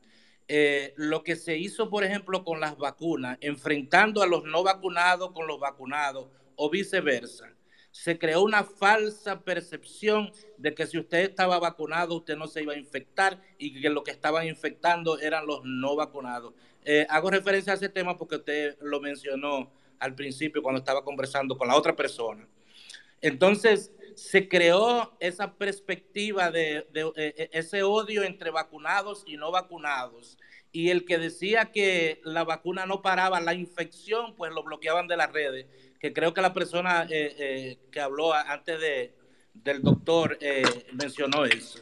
Eh, 0.47 0.95
lo 0.97 1.24
que 1.24 1.36
se 1.36 1.55
hizo, 1.55 1.91
por 1.91 2.03
ejemplo, 2.03 2.43
con 2.43 2.59
las 2.59 2.76
vacunas, 2.76 3.38
enfrentando 3.39 4.24
a 4.24 4.26
los 4.26 4.45
no 4.45 4.63
vacunados 4.63 5.32
con 5.32 5.45
los 5.45 5.59
vacunados 5.59 6.28
o 6.55 6.72
viceversa 6.72 7.53
se 7.91 8.19
creó 8.19 8.43
una 8.43 8.63
falsa 8.63 9.41
percepción 9.41 10.31
de 10.57 10.73
que 10.73 10.85
si 10.85 10.99
usted 10.99 11.19
estaba 11.19 11.59
vacunado, 11.59 12.15
usted 12.15 12.37
no 12.37 12.47
se 12.47 12.61
iba 12.61 12.73
a 12.73 12.77
infectar 12.77 13.41
y 13.57 13.81
que 13.81 13.89
lo 13.89 14.03
que 14.03 14.11
estaban 14.11 14.47
infectando 14.47 15.19
eran 15.19 15.47
los 15.47 15.61
no 15.63 15.95
vacunados. 15.95 16.53
Eh, 16.85 17.05
hago 17.09 17.29
referencia 17.29 17.73
a 17.73 17.75
ese 17.75 17.89
tema 17.89 18.17
porque 18.17 18.37
usted 18.37 18.77
lo 18.81 18.99
mencionó 19.01 19.71
al 19.99 20.15
principio 20.15 20.61
cuando 20.61 20.79
estaba 20.79 21.03
conversando 21.03 21.57
con 21.57 21.67
la 21.67 21.75
otra 21.75 21.95
persona. 21.95 22.47
Entonces, 23.21 23.91
se 24.15 24.47
creó 24.47 25.15
esa 25.19 25.55
perspectiva 25.55 26.51
de, 26.51 26.87
de, 26.91 27.11
de, 27.15 27.33
e, 27.37 27.49
ese 27.53 27.83
odio 27.83 28.23
entre 28.23 28.49
vacunados 28.49 29.23
y 29.25 29.35
no 29.35 29.51
vacunados. 29.51 30.37
Y 30.71 30.89
el 30.89 31.05
que 31.05 31.17
decía 31.17 31.71
que 31.71 32.21
la 32.23 32.43
vacuna 32.43 32.85
no 32.85 33.01
paraba 33.01 33.41
la 33.41 33.53
infección, 33.53 34.35
pues 34.35 34.51
lo 34.53 34.63
bloqueaban 34.63 35.07
de 35.07 35.17
las 35.17 35.31
redes 35.33 35.65
que 36.00 36.14
creo 36.14 36.34
que 36.34 36.41
la 36.41 36.54
persona 36.54 37.04
eh, 37.10 37.36
eh, 37.38 37.78
que 37.91 38.00
habló 38.00 38.34
antes 38.34 38.80
de, 38.80 39.14
del 39.54 39.82
doctor 39.82 40.38
eh, 40.41 40.64
mencionó 40.93 41.45
eso. 41.45 41.80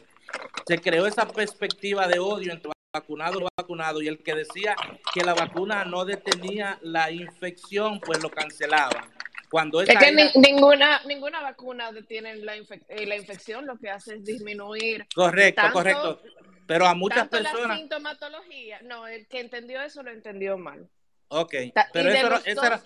Se 0.66 0.78
creó 0.78 1.06
esa 1.06 1.26
perspectiva 1.26 2.06
de 2.06 2.18
odio 2.18 2.52
entre 2.52 2.72
vacunado 2.92 3.40
y 3.40 3.46
vacunado 3.56 4.02
y 4.02 4.08
el 4.08 4.22
que 4.22 4.34
decía 4.34 4.74
que 5.12 5.22
la 5.22 5.34
vacuna 5.34 5.84
no 5.84 6.04
detenía 6.04 6.78
la 6.82 7.10
infección, 7.10 8.00
pues 8.00 8.22
lo 8.22 8.30
cancelaban. 8.30 9.10
Cuando 9.50 9.80
es 9.80 9.88
que 9.88 10.30
ninguna, 10.34 11.00
ninguna 11.06 11.40
vacuna 11.40 11.90
detiene 11.92 12.36
la, 12.36 12.54
eh, 12.56 13.06
la, 13.06 13.16
infección, 13.16 13.66
lo 13.66 13.78
que 13.78 13.88
hace 13.90 14.16
es 14.16 14.24
disminuir. 14.24 15.06
Correcto, 15.14 15.62
correcto. 15.72 16.20
Pero 16.66 16.86
a 16.86 16.94
muchas 16.94 17.28
personas. 17.28 17.68
La 17.68 17.76
sintomatología, 17.76 18.80
no, 18.82 19.06
el 19.06 19.26
que 19.26 19.40
entendió 19.40 19.80
eso 19.80 20.02
lo 20.02 20.10
entendió 20.10 20.58
mal. 20.58 20.86
Ok, 21.30 21.54
pero 21.92 22.10
eso, 22.44 22.64
era, 22.64 22.82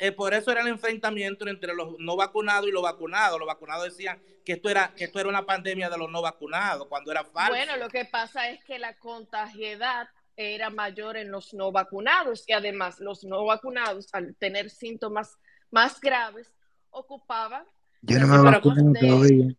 eh, 0.00 0.10
por, 0.12 0.34
eso 0.34 0.50
era 0.50 0.62
el 0.62 0.68
enfrentamiento 0.68 1.46
entre 1.46 1.74
los 1.74 1.96
no 2.00 2.16
vacunados 2.16 2.66
y 2.66 2.72
los 2.72 2.82
vacunados. 2.82 3.38
Los 3.38 3.46
vacunados 3.46 3.84
decían 3.84 4.20
que 4.44 4.54
esto 4.54 4.68
era 4.68 4.92
que 4.96 5.04
esto 5.04 5.20
era 5.20 5.28
una 5.28 5.46
pandemia 5.46 5.88
de 5.88 5.98
los 5.98 6.10
no 6.10 6.20
vacunados, 6.20 6.88
cuando 6.88 7.12
era 7.12 7.24
falso. 7.24 7.52
Bueno, 7.52 7.76
lo 7.76 7.88
que 7.88 8.04
pasa 8.04 8.50
es 8.50 8.64
que 8.64 8.80
la 8.80 8.96
contagiedad 8.96 10.08
era 10.36 10.70
mayor 10.70 11.16
en 11.16 11.30
los 11.30 11.54
no 11.54 11.70
vacunados 11.70 12.44
y 12.48 12.52
además 12.52 12.98
los 12.98 13.22
no 13.22 13.44
vacunados 13.44 14.12
al 14.12 14.34
tener 14.34 14.70
síntomas 14.70 15.38
más 15.70 16.00
graves 16.00 16.52
ocupaban. 16.90 17.64
Yo 18.02 18.18
no 18.18 18.26
me 18.26 18.50
vacuno 18.50 18.92
todavía. 18.92 19.54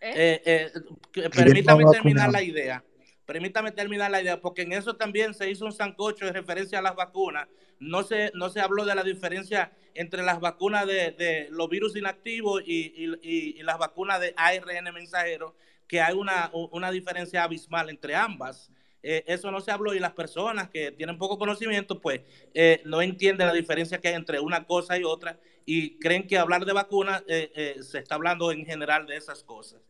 ¿Eh? 0.00 0.42
Eh, 0.46 1.28
permítame 1.30 1.84
terminar 1.92 2.30
la 2.30 2.42
idea. 2.42 2.82
Permítame 3.30 3.70
terminar 3.70 4.10
la 4.10 4.20
idea, 4.20 4.40
porque 4.40 4.62
en 4.62 4.72
eso 4.72 4.96
también 4.96 5.34
se 5.34 5.48
hizo 5.48 5.64
un 5.64 5.70
sancocho 5.70 6.24
de 6.24 6.32
referencia 6.32 6.80
a 6.80 6.82
las 6.82 6.96
vacunas. 6.96 7.46
No 7.78 8.02
se, 8.02 8.32
no 8.34 8.48
se 8.50 8.58
habló 8.58 8.84
de 8.84 8.92
la 8.92 9.04
diferencia 9.04 9.70
entre 9.94 10.24
las 10.24 10.40
vacunas 10.40 10.84
de, 10.84 11.46
los 11.52 11.68
virus 11.68 11.94
inactivos 11.94 12.60
y, 12.66 13.62
las 13.62 13.78
vacunas 13.78 14.20
de 14.20 14.34
ARN 14.36 14.92
mensajero, 14.92 15.54
que 15.86 16.00
hay 16.00 16.16
una, 16.16 16.50
una 16.72 16.90
diferencia 16.90 17.44
abismal 17.44 17.88
entre 17.88 18.16
ambas. 18.16 18.68
Eh, 19.00 19.22
eso 19.28 19.52
no 19.52 19.60
se 19.60 19.70
habló 19.70 19.94
y 19.94 20.00
las 20.00 20.12
personas 20.12 20.68
que 20.68 20.90
tienen 20.90 21.16
poco 21.16 21.38
conocimiento, 21.38 22.00
pues 22.00 22.22
eh, 22.52 22.82
no 22.84 23.00
entienden 23.00 23.46
la 23.46 23.52
diferencia 23.52 24.00
que 24.00 24.08
hay 24.08 24.14
entre 24.14 24.40
una 24.40 24.64
cosa 24.66 24.98
y 24.98 25.04
otra 25.04 25.38
y 25.64 26.00
creen 26.00 26.26
que 26.26 26.36
hablar 26.36 26.64
de 26.64 26.72
vacunas 26.72 27.22
eh, 27.28 27.76
se 27.80 27.98
está 27.98 28.16
hablando 28.16 28.50
en 28.50 28.66
general 28.66 29.06
de 29.06 29.16
esas 29.16 29.44
cosas. 29.44 29.80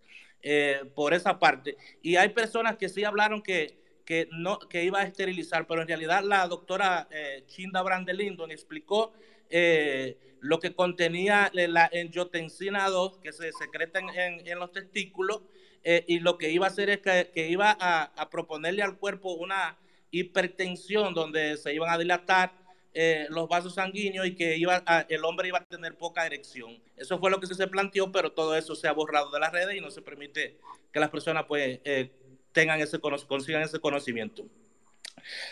Eh, 0.43 0.91
por 0.95 1.13
esa 1.13 1.39
parte. 1.39 1.77
Y 2.01 2.17
hay 2.17 2.31
personas 2.31 2.79
que 2.79 2.89
sí 2.89 3.05
hablaron 3.05 3.43
que, 3.43 3.79
que, 4.07 4.27
no, 4.33 4.59
que 4.59 4.85
iba 4.85 5.01
a 5.01 5.03
esterilizar, 5.03 5.67
pero 5.67 5.83
en 5.83 5.89
realidad 5.89 6.23
la 6.25 6.47
doctora 6.49 7.09
eh, 7.11 7.45
Chinda 7.47 7.83
Brandelindon 7.83 8.51
explicó 8.51 9.13
eh, 9.51 10.17
lo 10.41 10.59
que 10.59 10.75
contenía 10.75 11.51
la 11.53 11.91
angiotensina 11.93 12.89
2 12.89 13.19
que 13.19 13.33
se 13.33 13.53
secreta 13.53 13.99
en, 13.99 14.49
en, 14.49 14.59
los 14.59 14.73
testículos 14.73 15.43
y 15.85 16.21
lo 16.21 16.39
que 16.39 16.51
iba 16.51 16.67
a 16.67 16.71
hacer 16.71 16.89
es 16.89 17.01
que, 17.01 17.31
que 17.35 17.49
iba 17.49 17.77
a, 17.79 18.05
a, 18.05 18.31
proponerle 18.31 18.83
al 18.83 18.97
cuerpo 18.97 19.35
una 19.35 19.77
hipertensión 20.11 21.13
donde 21.13 21.59
se 21.59 21.75
iban 21.75 21.91
a 21.91 21.99
dilatar 21.99 22.55
eh, 22.93 23.27
los 23.31 23.49
vasos 23.49 23.75
sanguíneos 23.75 24.27
y 24.27 24.35
que 24.35 24.57
iba 24.57 24.83
el 25.09 25.25
hombre 25.25 25.47
iba 25.47 25.59
a 25.59 25.65
tener 25.65 25.95
poca 25.95 26.27
erección. 26.27 26.77
Eso 26.97 27.21
fue 27.21 27.31
lo 27.31 27.39
que 27.39 27.47
se 27.47 27.67
planteó, 27.69 28.11
pero 28.11 28.33
todo 28.33 28.57
eso 28.57 28.75
se 28.75 28.89
ha 28.89 28.93
borrado 28.93 29.31
de 29.31 29.39
las 29.39 29.53
redes 29.53 29.77
y 29.77 29.81
no 29.81 29.93
se 29.93 30.03
permite 30.03 30.59
que 30.93 30.99
las 30.99 31.09
personas 31.09 31.45
pues, 31.47 31.79
eh, 31.85 32.11
tengan 32.51 32.81
ese, 32.81 32.99
consigan 32.99 33.63
ese 33.63 33.79
conocimiento. 33.79 34.45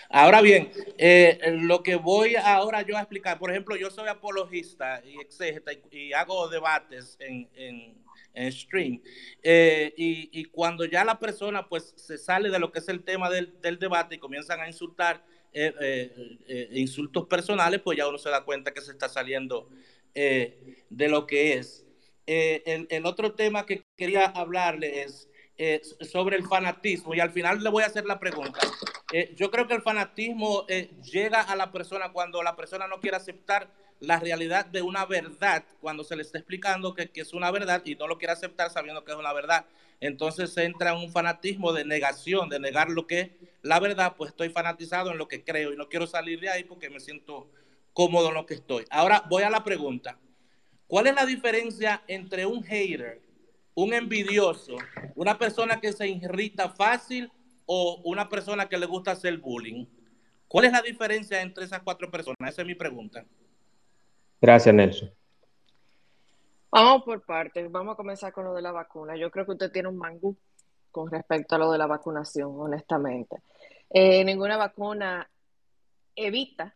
Ahora 0.09 0.41
bien, 0.41 0.73
eh, 0.97 1.39
lo 1.61 1.85
que 1.85 1.95
voy 1.95 2.35
ahora 2.35 2.83
yo 2.83 2.97
a 2.97 3.01
explicar, 3.01 3.39
por 3.39 3.51
ejemplo, 3.51 3.77
yo 3.77 3.91
soy 3.91 4.09
apologista 4.09 5.01
y 5.05 5.21
exégeta 5.21 5.71
y, 5.93 6.13
hago 6.15 6.49
debates 6.49 7.17
en, 7.21 7.49
en, 7.55 8.53
stream. 8.53 9.01
y, 9.45 10.41
y, 10.41 10.45
cuando 10.47 10.85
ya 10.85 11.05
la 11.05 11.19
persona 11.19 11.69
pues 11.69 11.93
se 11.97 12.19
sale 12.19 12.51
de 12.51 12.59
lo 12.59 12.73
que 12.73 12.79
es 12.79 12.89
el 12.89 13.03
tema 13.03 13.31
del 13.31 13.79
debate 13.79 14.15
y 14.15 14.19
comienzan 14.19 14.61
a 14.61 14.69
insultar, 14.69 15.23
eh, 15.53 15.75
eh, 15.81 16.39
eh, 16.47 16.69
insultos 16.73 17.27
personales, 17.27 17.81
pues 17.81 17.97
ya 17.97 18.07
uno 18.07 18.19
se 18.19 18.29
da 18.29 18.45
cuenta 18.45 18.73
que 18.73 18.81
se 18.81 18.93
está 18.93 19.09
saliendo 19.09 19.69
de 20.15 21.09
lo 21.09 21.27
que 21.27 21.55
es. 21.55 21.87
El, 22.27 23.07
otro 23.07 23.35
tema 23.35 23.67
que 23.67 23.85
quería 23.97 24.27
hablarle 24.27 25.03
es 25.03 25.29
sobre 26.01 26.37
el 26.37 26.45
fanatismo 26.45 27.15
y 27.15 27.21
al 27.21 27.31
final 27.31 27.63
le 27.63 27.71
voy 27.71 27.85
a 27.85 27.87
hacer 27.87 28.05
la 28.05 28.19
pregunta. 28.19 28.59
yo 29.37 29.51
creo 29.53 29.69
que 29.69 29.75
el 29.75 29.83
fanatismo 29.83 30.67
llega 31.13 31.43
a 31.43 31.55
la 31.55 31.71
persona 31.71 32.11
cuando 32.13 32.43
la 32.43 32.57
persona 32.57 32.89
no 32.89 32.99
quiere 32.99 33.17
aceptar 33.17 33.71
la 34.01 34.19
realidad 34.19 34.67
de 34.67 34.83
una 34.83 35.07
verdad, 35.07 35.65
cuando 35.81 36.03
se 36.03 36.17
le 36.17 36.23
está 36.23 36.39
explicando 36.39 36.95
que, 36.95 37.11
que 37.11 37.21
es 37.21 37.33
una 37.33 37.53
verdad 37.53 37.83
y 37.85 37.95
no 37.95 38.09
lo 38.09 38.19
quiere 38.19 38.33
aceptar 38.33 38.71
sabiendo 38.71 39.05
que 39.05 39.13
es 39.13 39.19
una 39.19 39.33
verdad 39.33 39.67
entonces 40.01 40.57
entra 40.57 40.93
en 40.93 40.99
un 40.99 41.11
fanatismo 41.11 41.73
de 41.73 41.85
negación, 41.85 42.49
de 42.49 42.61
negar 42.61 42.91
lo 42.91 43.07
que 43.07 43.21
es 43.21 43.31
la 43.63 43.81
verdad, 43.81 44.15
pues 44.17 44.31
estoy 44.31 44.51
fanatizado 44.51 45.11
en 45.11 45.19
lo 45.19 45.29
que 45.29 45.43
creo 45.43 45.73
y 45.73 45.77
no 45.77 45.89
quiero 45.89 46.07
salir 46.07 46.41
de 46.41 46.49
ahí 46.49 46.65
porque 46.65 46.91
me 46.91 47.01
siento 47.01 47.51
cómodo 47.93 48.29
en 48.29 48.35
lo 48.35 48.47
que 48.47 48.55
estoy. 48.55 48.85
Ahora 48.91 49.25
voy 49.29 49.43
a 49.43 49.51
la 49.51 49.65
pregunta. 49.65 50.19
¿Cuál 50.87 51.09
es 51.09 51.15
la 51.15 51.27
diferencia 51.27 52.03
entre 52.07 52.47
un 52.47 52.63
hater, 52.63 53.21
un 53.75 53.93
envidioso, 53.93 54.77
una 55.15 55.37
persona 55.37 55.81
que 55.81 55.93
se 55.93 56.09
irrita 56.09 56.71
fácil 56.71 57.31
o 57.67 58.01
una 58.05 58.29
persona 58.29 58.69
que 58.69 58.79
le 58.79 58.87
gusta 58.87 59.11
hacer 59.11 59.37
bullying? 59.39 59.85
¿Cuál 60.47 60.67
es 60.67 60.73
la 60.73 60.81
diferencia 60.81 61.43
entre 61.43 61.65
esas 61.65 61.83
cuatro 61.83 62.11
personas? 62.11 62.37
Esa 62.41 62.63
es 62.63 62.67
mi 62.67 62.75
pregunta. 62.75 63.27
Gracias, 64.41 64.75
Nelson. 64.75 65.18
Vamos 66.71 67.03
por 67.03 67.25
partes, 67.25 67.71
vamos 67.71 67.95
a 67.95 67.97
comenzar 67.97 68.33
con 68.33 68.45
lo 68.45 68.55
de 68.55 68.63
la 68.63 68.73
vacuna. 68.73 69.17
Yo 69.17 69.31
creo 69.31 69.47
que 69.47 69.53
usted 69.53 69.73
tiene 69.73 69.89
un 69.89 69.97
mangú 69.97 70.37
con 70.91 71.11
respecto 71.11 71.55
a 71.55 71.59
lo 71.59 71.73
de 71.73 71.79
la 71.79 71.87
vacunación, 71.87 72.53
honestamente. 72.59 73.43
Eh, 73.89 74.23
ninguna 74.25 74.57
vacuna 74.59 75.31
evita 76.15 76.75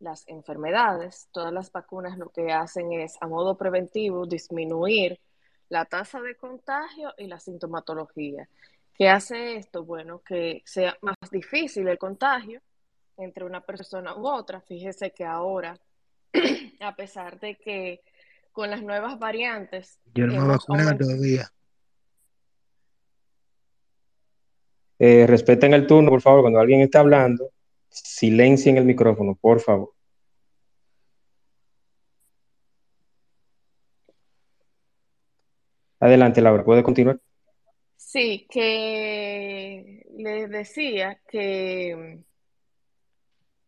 las 0.00 0.26
enfermedades. 0.28 1.28
Todas 1.30 1.52
las 1.52 1.70
vacunas 1.70 2.16
lo 2.16 2.30
que 2.30 2.52
hacen 2.52 2.92
es, 2.92 3.18
a 3.20 3.26
modo 3.26 3.56
preventivo, 3.56 4.26
disminuir 4.26 5.20
la 5.68 5.84
tasa 5.84 6.20
de 6.22 6.36
contagio 6.36 7.12
y 7.18 7.26
la 7.26 7.38
sintomatología. 7.38 8.48
¿Qué 8.94 9.08
hace 9.10 9.56
esto? 9.56 9.84
Bueno, 9.84 10.22
que 10.22 10.62
sea 10.64 10.96
más 11.02 11.16
difícil 11.30 11.86
el 11.86 11.98
contagio 11.98 12.62
entre 13.18 13.44
una 13.44 13.60
persona 13.60 14.16
u 14.16 14.26
otra. 14.26 14.60
Fíjese 14.62 15.10
que 15.10 15.24
ahora, 15.24 15.78
a 16.80 16.96
pesar 16.96 17.38
de 17.38 17.56
que 17.56 18.02
con 18.58 18.70
las 18.72 18.82
nuevas 18.82 19.20
variantes. 19.20 20.00
Yo 20.16 20.26
no 20.26 20.32
me 20.32 20.48
vacunado 20.48 20.96
todavía. 20.98 21.48
Eh, 24.98 25.28
respeten 25.28 25.74
el 25.74 25.86
turno, 25.86 26.10
por 26.10 26.20
favor, 26.20 26.40
cuando 26.40 26.58
alguien 26.58 26.80
está 26.80 26.98
hablando, 26.98 27.52
silencien 27.88 28.76
el 28.76 28.84
micrófono, 28.84 29.36
por 29.40 29.60
favor. 29.60 29.92
Adelante, 36.00 36.40
Laura, 36.40 36.64
¿puede 36.64 36.82
continuar? 36.82 37.20
Sí, 37.94 38.44
que 38.50 40.04
les 40.16 40.50
decía 40.50 41.20
que 41.28 42.24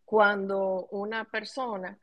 cuando 0.04 0.88
una 0.90 1.26
persona 1.26 1.96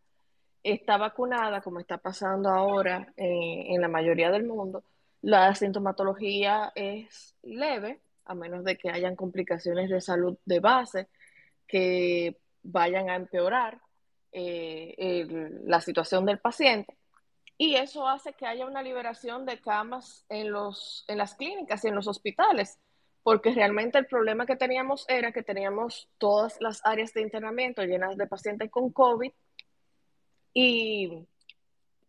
está 0.63 0.97
vacunada, 0.97 1.61
como 1.61 1.79
está 1.79 1.97
pasando 1.97 2.49
ahora 2.49 3.13
eh, 3.17 3.65
en 3.69 3.81
la 3.81 3.87
mayoría 3.87 4.31
del 4.31 4.45
mundo, 4.45 4.83
la 5.21 5.53
sintomatología 5.55 6.71
es 6.75 7.35
leve, 7.43 8.01
a 8.25 8.35
menos 8.35 8.63
de 8.63 8.77
que 8.77 8.89
hayan 8.89 9.15
complicaciones 9.15 9.89
de 9.89 10.01
salud 10.01 10.37
de 10.45 10.59
base 10.59 11.07
que 11.67 12.37
vayan 12.63 13.09
a 13.09 13.15
empeorar 13.15 13.81
eh, 14.31 15.25
la 15.65 15.81
situación 15.81 16.25
del 16.25 16.39
paciente. 16.39 16.97
Y 17.57 17.75
eso 17.75 18.07
hace 18.07 18.33
que 18.33 18.45
haya 18.45 18.67
una 18.67 18.83
liberación 18.83 19.45
de 19.45 19.59
camas 19.59 20.25
en, 20.29 20.51
los, 20.51 21.03
en 21.07 21.17
las 21.17 21.33
clínicas 21.35 21.83
y 21.83 21.87
en 21.87 21.95
los 21.95 22.07
hospitales, 22.07 22.77
porque 23.23 23.51
realmente 23.51 23.97
el 23.97 24.05
problema 24.05 24.45
que 24.45 24.55
teníamos 24.55 25.05
era 25.09 25.31
que 25.31 25.41
teníamos 25.41 26.07
todas 26.19 26.61
las 26.61 26.85
áreas 26.85 27.13
de 27.13 27.21
internamiento 27.21 27.83
llenas 27.83 28.15
de 28.15 28.27
pacientes 28.27 28.69
con 28.69 28.91
COVID 28.91 29.31
y 30.59 31.11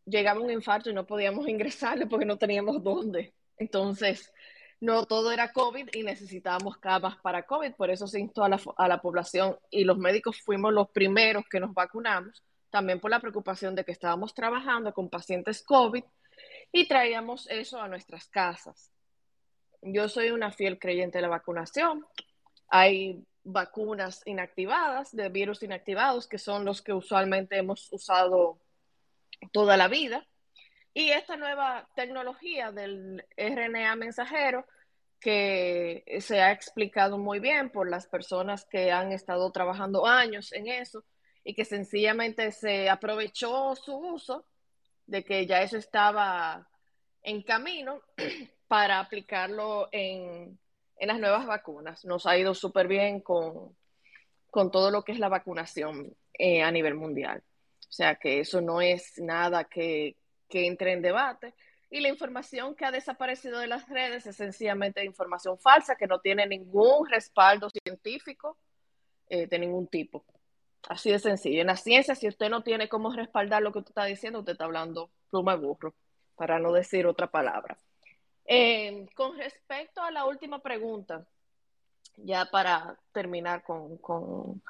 llegaba 0.07 0.41
un 0.41 0.51
infarto 0.51 0.89
y 0.89 0.95
no 0.95 1.05
podíamos 1.05 1.47
ingresarle 1.47 2.07
porque 2.07 2.25
no 2.25 2.39
teníamos 2.39 2.83
dónde. 2.83 3.35
Entonces, 3.59 4.33
no 4.81 5.05
todo 5.05 5.33
era 5.33 5.53
COVID 5.53 5.91
y 5.93 6.03
necesitábamos 6.03 6.79
camas 6.79 7.19
para 7.19 7.43
COVID, 7.43 7.75
por 7.75 7.91
eso 7.91 8.07
se 8.07 8.21
instó 8.21 8.45
a 8.45 8.49
la, 8.49 8.59
a 8.79 8.89
la 8.89 9.03
población 9.03 9.59
y 9.71 9.85
los 9.85 9.99
médicos 9.99 10.41
fuimos 10.41 10.73
los 10.73 10.89
primeros 10.89 11.45
que 11.51 11.61
nos 11.61 11.75
vacunamos, 11.75 12.43
también 12.71 13.01
por 13.01 13.11
la 13.11 13.21
preocupación 13.21 13.75
de 13.75 13.85
que 13.85 13.93
estábamos 13.93 14.33
trabajando 14.33 14.95
con 14.95 15.11
pacientes 15.11 15.63
COVID 15.63 16.05
y 16.73 16.89
traíamos 16.89 17.47
eso 17.51 17.79
a 17.83 17.89
nuestras 17.89 18.29
casas. 18.29 18.91
Yo 19.83 20.09
soy 20.09 20.31
una 20.31 20.53
fiel 20.53 20.79
creyente 20.79 21.19
de 21.19 21.23
la 21.23 21.29
vacunación. 21.29 22.07
Hay 22.69 23.23
vacunas 23.53 24.23
inactivadas, 24.27 25.15
de 25.15 25.29
virus 25.29 25.63
inactivados, 25.63 26.27
que 26.27 26.39
son 26.39 26.65
los 26.65 26.83
que 26.83 26.93
usualmente 26.93 27.57
hemos 27.57 27.93
usado 27.93 28.61
toda 29.53 29.77
la 29.77 29.89
vida. 29.89 30.27
Y 30.93 31.11
esta 31.11 31.37
nueva 31.37 31.89
tecnología 31.95 32.73
del 32.73 33.25
RNA 33.37 33.97
mensajero 33.97 34.67
que 35.21 36.05
se 36.21 36.41
ha 36.41 36.53
explicado 36.53 37.19
muy 37.19 37.41
bien 37.41 37.71
por 37.71 37.89
las 37.89 38.07
personas 38.07 38.65
que 38.65 38.93
han 38.93 39.13
estado 39.13 39.51
trabajando 39.51 40.07
años 40.07 40.53
en 40.53 40.69
eso 40.69 41.05
y 41.43 41.55
que 41.55 41.65
sencillamente 41.65 42.53
se 42.53 42.89
aprovechó 42.89 43.75
su 43.75 43.97
uso 43.97 44.47
de 45.07 45.25
que 45.25 45.47
ya 45.47 45.63
eso 45.63 45.77
estaba 45.77 46.69
en 47.23 47.43
camino 47.43 48.03
para 48.69 49.01
aplicarlo 49.01 49.89
en, 49.91 50.59
las 51.07 51.21
nuevas 51.21 51.47
vacunas. 51.47 52.05
Nos 52.05 52.27
ha 52.27 52.37
ido 52.37 52.55
súper 52.55 52.89
bien 52.89 53.21
con, 53.21 53.77
todo 54.73 54.91
lo 54.91 55.05
que 55.05 55.13
es 55.13 55.21
la 55.21 55.29
vacunación 55.29 56.17
eh, 56.37 56.63
a 56.63 56.71
nivel 56.73 56.97
mundial. 56.97 57.43
O 57.89 57.93
sea 57.93 58.17
que 58.17 58.41
eso 58.41 58.61
no 58.61 58.81
es 58.81 59.19
nada 59.19 59.65
que, 59.65 60.17
que 60.49 60.67
entre 60.67 60.93
en 60.93 61.03
debate. 61.03 61.55
Y 61.91 62.01
la 62.01 62.09
información 62.09 62.75
que 62.75 62.85
ha 62.85 62.91
desaparecido 62.91 63.61
de 63.61 63.67
las 63.67 63.89
redes 63.89 64.27
es 64.27 64.37
sencillamente 64.37 65.05
información 65.05 65.59
falsa 65.59 65.97
que 65.97 66.07
no 66.07 66.21
tiene 66.21 66.47
ningún 66.47 67.09
respaldo 67.09 67.71
científico 67.71 68.59
eh, 69.29 69.47
de 69.47 69.59
ningún 69.59 69.87
tipo. 69.87 70.25
Así 70.89 71.11
de 71.11 71.19
sencillo. 71.19 71.61
En 71.61 71.69
la 71.69 71.77
ciencia, 71.77 72.15
si 72.15 72.29
usted 72.29 72.51
no 72.51 72.63
tiene 72.63 72.89
cómo 72.89 73.13
respaldar 73.13 73.63
lo 73.63 73.73
que 73.73 73.79
usted 73.79 73.91
está 73.91 74.05
diciendo, 74.05 74.41
usted 74.41 74.53
está 74.53 74.65
hablando 74.65 75.11
pluma 75.31 75.55
burro, 75.57 75.95
para 76.37 76.59
no 76.59 76.73
decir 76.73 77.07
otra 77.07 77.31
palabra. 77.31 77.79
Eh, 78.51 79.07
con 79.15 79.37
respecto 79.37 80.01
a 80.01 80.11
la 80.11 80.25
última 80.25 80.59
pregunta, 80.61 81.23
ya 82.17 82.47
para 82.47 82.99
terminar 83.13 83.63
con, 83.63 83.99
con, 83.99 84.63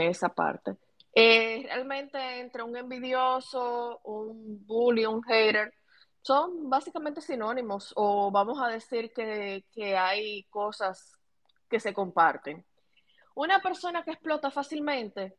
esa 0.00 0.28
parte. 0.28 0.76
Eh, 1.14 1.62
realmente 1.64 2.40
entre 2.40 2.64
un 2.64 2.76
envidioso, 2.76 4.00
un 4.02 4.66
bully, 4.66 5.06
un 5.06 5.22
hater, 5.22 5.72
son 6.22 6.68
básicamente 6.68 7.20
sinónimos 7.20 7.92
o 7.94 8.32
vamos 8.32 8.60
a 8.60 8.66
decir 8.66 9.12
que, 9.12 9.64
hay 9.96 10.42
cosas 10.50 11.20
que 11.70 11.78
se 11.78 11.94
comparten. 11.94 12.64
Una 13.36 13.60
persona 13.60 14.02
que 14.02 14.10
explota 14.10 14.50
fácilmente 14.50 15.36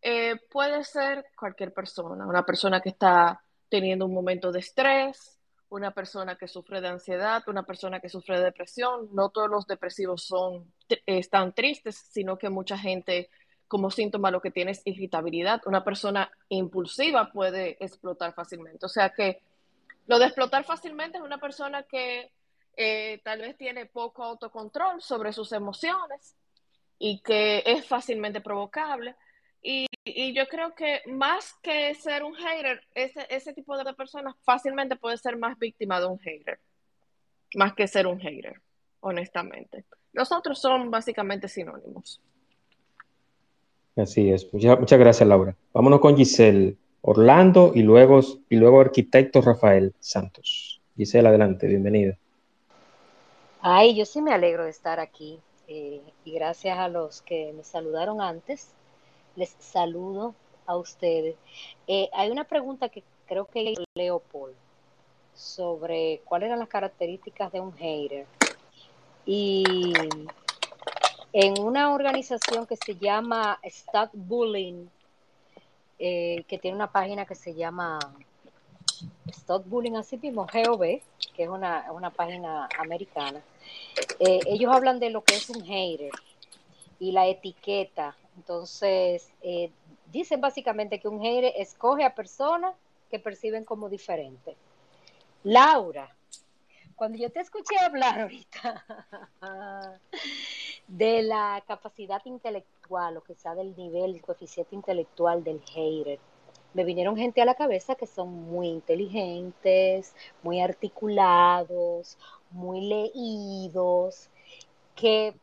eh, 0.00 0.36
puede 0.48 0.84
ser 0.84 1.26
cualquier 1.36 1.72
persona, 1.72 2.24
una 2.24 2.44
persona 2.46 2.80
que 2.80 2.90
está 2.90 3.42
teniendo 3.68 4.06
un 4.06 4.14
momento 4.14 4.52
de 4.52 4.60
estrés, 4.60 5.33
una 5.74 5.90
persona 5.90 6.36
que 6.36 6.46
sufre 6.46 6.80
de 6.80 6.88
ansiedad, 6.88 7.42
una 7.48 7.64
persona 7.64 7.98
que 7.98 8.08
sufre 8.08 8.38
de 8.38 8.44
depresión. 8.44 9.08
No 9.12 9.30
todos 9.30 9.50
los 9.50 9.66
depresivos 9.66 10.22
son, 10.22 10.72
están 11.04 11.52
tristes, 11.52 11.96
sino 11.96 12.38
que 12.38 12.48
mucha 12.48 12.78
gente 12.78 13.28
como 13.66 13.90
síntoma 13.90 14.30
lo 14.30 14.40
que 14.40 14.52
tiene 14.52 14.70
es 14.70 14.82
irritabilidad. 14.84 15.62
Una 15.66 15.82
persona 15.82 16.30
impulsiva 16.48 17.32
puede 17.32 17.76
explotar 17.84 18.34
fácilmente. 18.34 18.86
O 18.86 18.88
sea 18.88 19.10
que 19.10 19.42
lo 20.06 20.20
de 20.20 20.26
explotar 20.26 20.64
fácilmente 20.64 21.18
es 21.18 21.24
una 21.24 21.38
persona 21.38 21.82
que 21.82 22.30
eh, 22.76 23.20
tal 23.24 23.40
vez 23.40 23.56
tiene 23.56 23.86
poco 23.86 24.22
autocontrol 24.22 25.02
sobre 25.02 25.32
sus 25.32 25.50
emociones 25.50 26.36
y 27.00 27.20
que 27.22 27.64
es 27.66 27.84
fácilmente 27.84 28.40
provocable. 28.40 29.16
Y, 29.66 29.86
yo 30.34 30.46
creo 30.46 30.74
que 30.74 31.00
más 31.06 31.54
que 31.62 31.94
ser 31.94 32.22
un 32.22 32.34
hater, 32.34 32.82
ese, 32.94 33.26
ese 33.30 33.54
tipo 33.54 33.76
de 33.78 33.94
personas 33.94 34.34
fácilmente 34.44 34.96
puede 34.96 35.16
ser 35.16 35.38
más 35.38 35.58
víctima 35.58 35.98
de 35.98 36.06
un 36.06 36.18
hater, 36.18 36.60
más 37.54 37.72
que 37.72 37.88
ser 37.88 38.06
un 38.06 38.20
hater, 38.20 38.60
honestamente. 39.00 39.86
Los 40.12 40.30
otros 40.30 40.60
son 40.60 40.90
básicamente 40.90 41.48
sinónimos. 41.48 42.20
Así 43.96 44.30
es. 44.30 44.52
Muchas, 44.52 44.78
muchas 44.78 44.98
gracias, 44.98 45.26
Laura. 45.26 45.56
Vámonos 45.72 46.00
con 46.00 46.16
Giselle. 46.16 46.76
Orlando 47.06 47.72
y 47.74 47.82
luego, 47.82 48.20
y 48.48 48.56
luego 48.56 48.80
arquitecto 48.80 49.42
Rafael 49.42 49.94
Santos. 50.00 50.80
Gisela, 50.96 51.28
adelante, 51.28 51.66
bienvenida. 51.66 52.16
Ay, 53.60 53.94
yo 53.94 54.06
sí 54.06 54.22
me 54.22 54.32
alegro 54.32 54.64
de 54.64 54.70
estar 54.70 55.00
aquí 55.00 55.38
eh, 55.68 56.00
y 56.24 56.32
gracias 56.32 56.78
a 56.78 56.88
los 56.88 57.20
que 57.20 57.52
me 57.54 57.62
saludaron 57.62 58.22
antes, 58.22 58.70
les 59.36 59.54
saludo 59.58 60.34
a 60.66 60.76
ustedes. 60.76 61.36
Eh, 61.86 62.08
hay 62.12 62.30
una 62.30 62.44
pregunta 62.44 62.88
que 62.88 63.02
creo 63.26 63.46
que 63.46 63.74
Leopold 63.94 64.54
sobre 65.34 66.22
cuáles 66.24 66.46
eran 66.46 66.60
las 66.60 66.68
características 66.68 67.52
de 67.52 67.60
un 67.60 67.72
hater. 67.72 68.26
Y 69.26 69.92
en 71.32 71.60
una 71.60 71.92
organización 71.92 72.66
que 72.66 72.76
se 72.76 72.96
llama 72.96 73.58
Stop 73.62 74.10
Bullying, 74.12 74.86
eh, 75.98 76.44
que 76.46 76.58
tiene 76.58 76.76
una 76.76 76.92
página 76.92 77.24
que 77.24 77.34
se 77.34 77.54
llama 77.54 77.98
Stop 79.26 79.66
Bullying, 79.66 79.96
así 79.96 80.16
mismo, 80.16 80.46
GOV, 80.46 81.00
que 81.34 81.42
es 81.42 81.48
una, 81.48 82.10
página 82.16 82.68
americana. 82.78 83.42
Eh, 84.20 84.40
ellos 84.46 84.72
hablan 84.72 85.00
de 85.00 85.10
lo 85.10 85.24
que 85.24 85.34
es 85.34 85.48
un 85.50 85.64
hater 85.64 86.10
y 87.00 87.12
la 87.12 87.26
etiqueta. 87.26 88.16
Entonces, 88.36 89.30
eh, 89.42 89.70
dicen 90.10 90.40
básicamente 90.40 91.00
que 91.00 91.08
un 91.08 91.20
hater 91.20 91.52
escoge 91.56 92.04
a 92.04 92.14
personas 92.14 92.74
que 93.10 93.18
perciben 93.18 93.64
como 93.64 93.88
diferentes. 93.88 94.56
Laura, 95.42 96.14
cuando 96.96 97.18
yo 97.18 97.30
te 97.30 97.40
escuché 97.40 97.76
hablar 97.78 98.20
ahorita 98.20 98.84
de 100.88 101.22
la 101.22 101.62
capacidad 101.66 102.22
intelectual, 102.24 103.16
o 103.16 103.22
quizá 103.22 103.54
del 103.54 103.76
nivel, 103.76 104.14
el 104.14 104.22
coeficiente 104.22 104.74
intelectual 104.74 105.42
del 105.44 105.60
hater, 105.62 106.18
me 106.74 106.84
vinieron 106.84 107.16
gente 107.16 107.40
a 107.40 107.44
la 107.44 107.54
cabeza 107.54 107.94
que 107.94 108.06
son 108.06 108.28
muy 108.28 108.68
inteligentes, 108.68 110.14
muy 110.42 110.60
articulados, 110.60 112.18
muy 112.50 112.80
leídos, 112.82 114.28
que, 114.94 115.34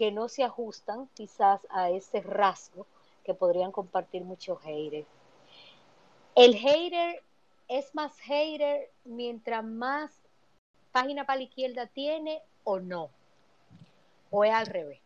que 0.00 0.10
no 0.10 0.30
se 0.30 0.42
ajustan 0.42 1.10
quizás 1.12 1.60
a 1.68 1.90
ese 1.90 2.22
rasgo 2.22 2.86
que 3.22 3.34
podrían 3.34 3.70
compartir 3.70 4.24
muchos 4.24 4.58
haters. 4.62 5.06
El 6.34 6.54
hater 6.54 7.22
es 7.68 7.94
más 7.94 8.18
hater 8.20 8.90
mientras 9.04 9.62
más 9.62 10.10
página 10.90 11.26
para 11.26 11.36
la 11.36 11.42
izquierda 11.42 11.86
tiene 11.86 12.40
o 12.64 12.80
no? 12.80 13.10
¿O 14.30 14.42
es 14.42 14.54
al 14.54 14.68
revés? 14.68 15.02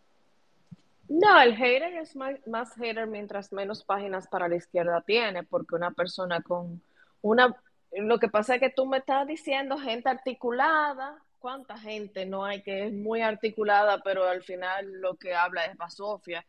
No, 1.08 1.40
el 1.40 1.56
hater 1.56 1.94
es 1.94 2.14
más, 2.14 2.74
hater 2.76 3.08
mientras 3.08 3.52
menos 3.52 3.82
páginas 3.82 4.28
para 4.28 4.46
la 4.46 4.54
izquierda 4.54 5.00
tiene, 5.00 5.42
porque 5.42 5.74
una 5.74 5.90
persona 5.90 6.40
con 6.40 6.80
una... 7.20 7.60
Lo 7.90 8.20
que 8.20 8.28
pasa 8.28 8.54
es 8.54 8.60
que 8.60 8.70
tú 8.70 8.86
me 8.86 8.98
estás 8.98 9.26
diciendo 9.26 9.76
gente 9.76 10.08
articulada, 10.08 11.20
¿cuánta 11.44 11.76
gente 11.76 12.24
no 12.24 12.46
hay 12.46 12.62
que 12.62 12.86
es 12.86 12.92
muy 12.94 13.20
articulada, 13.20 14.00
pero 14.02 14.26
al 14.26 14.42
final 14.42 14.90
lo 15.02 15.16
que 15.16 15.34
habla 15.34 15.66
es 15.66 15.76
basofia? 15.76 16.42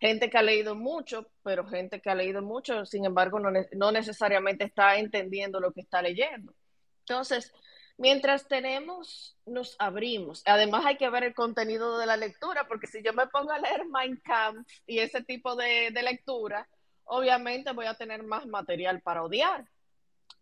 Gente 0.00 0.28
que 0.28 0.38
ha 0.38 0.42
leído 0.42 0.74
mucho, 0.74 1.30
pero 1.44 1.68
gente 1.68 2.00
que 2.00 2.10
ha 2.10 2.16
leído 2.16 2.42
mucho, 2.42 2.84
sin 2.84 3.04
embargo, 3.04 3.38
no, 3.38 3.52
no 3.76 3.92
necesariamente 3.92 4.64
está 4.64 4.96
entendiendo 4.96 5.60
lo 5.60 5.70
que 5.70 5.82
está 5.82 6.02
leyendo. 6.02 6.52
Entonces, 6.98 7.52
mientras 7.96 8.48
tenemos, 8.48 9.36
nos 9.46 9.76
abrimos. 9.78 10.42
Además 10.46 10.84
hay 10.84 10.96
que 10.96 11.08
ver 11.10 11.22
el 11.22 11.34
contenido 11.34 11.96
de 11.96 12.06
la 12.06 12.16
lectura, 12.16 12.66
porque 12.66 12.88
si 12.88 13.04
yo 13.04 13.12
me 13.12 13.28
pongo 13.28 13.52
a 13.52 13.60
leer 13.60 13.84
Mein 13.86 14.16
Kampf 14.16 14.68
y 14.84 14.98
ese 14.98 15.22
tipo 15.22 15.54
de, 15.54 15.92
lectura, 15.92 16.68
obviamente 17.04 17.70
voy 17.70 17.86
a 17.86 17.94
tener 17.94 18.24
más 18.24 18.46
material 18.46 19.00
para 19.00 19.22
odiar, 19.22 19.64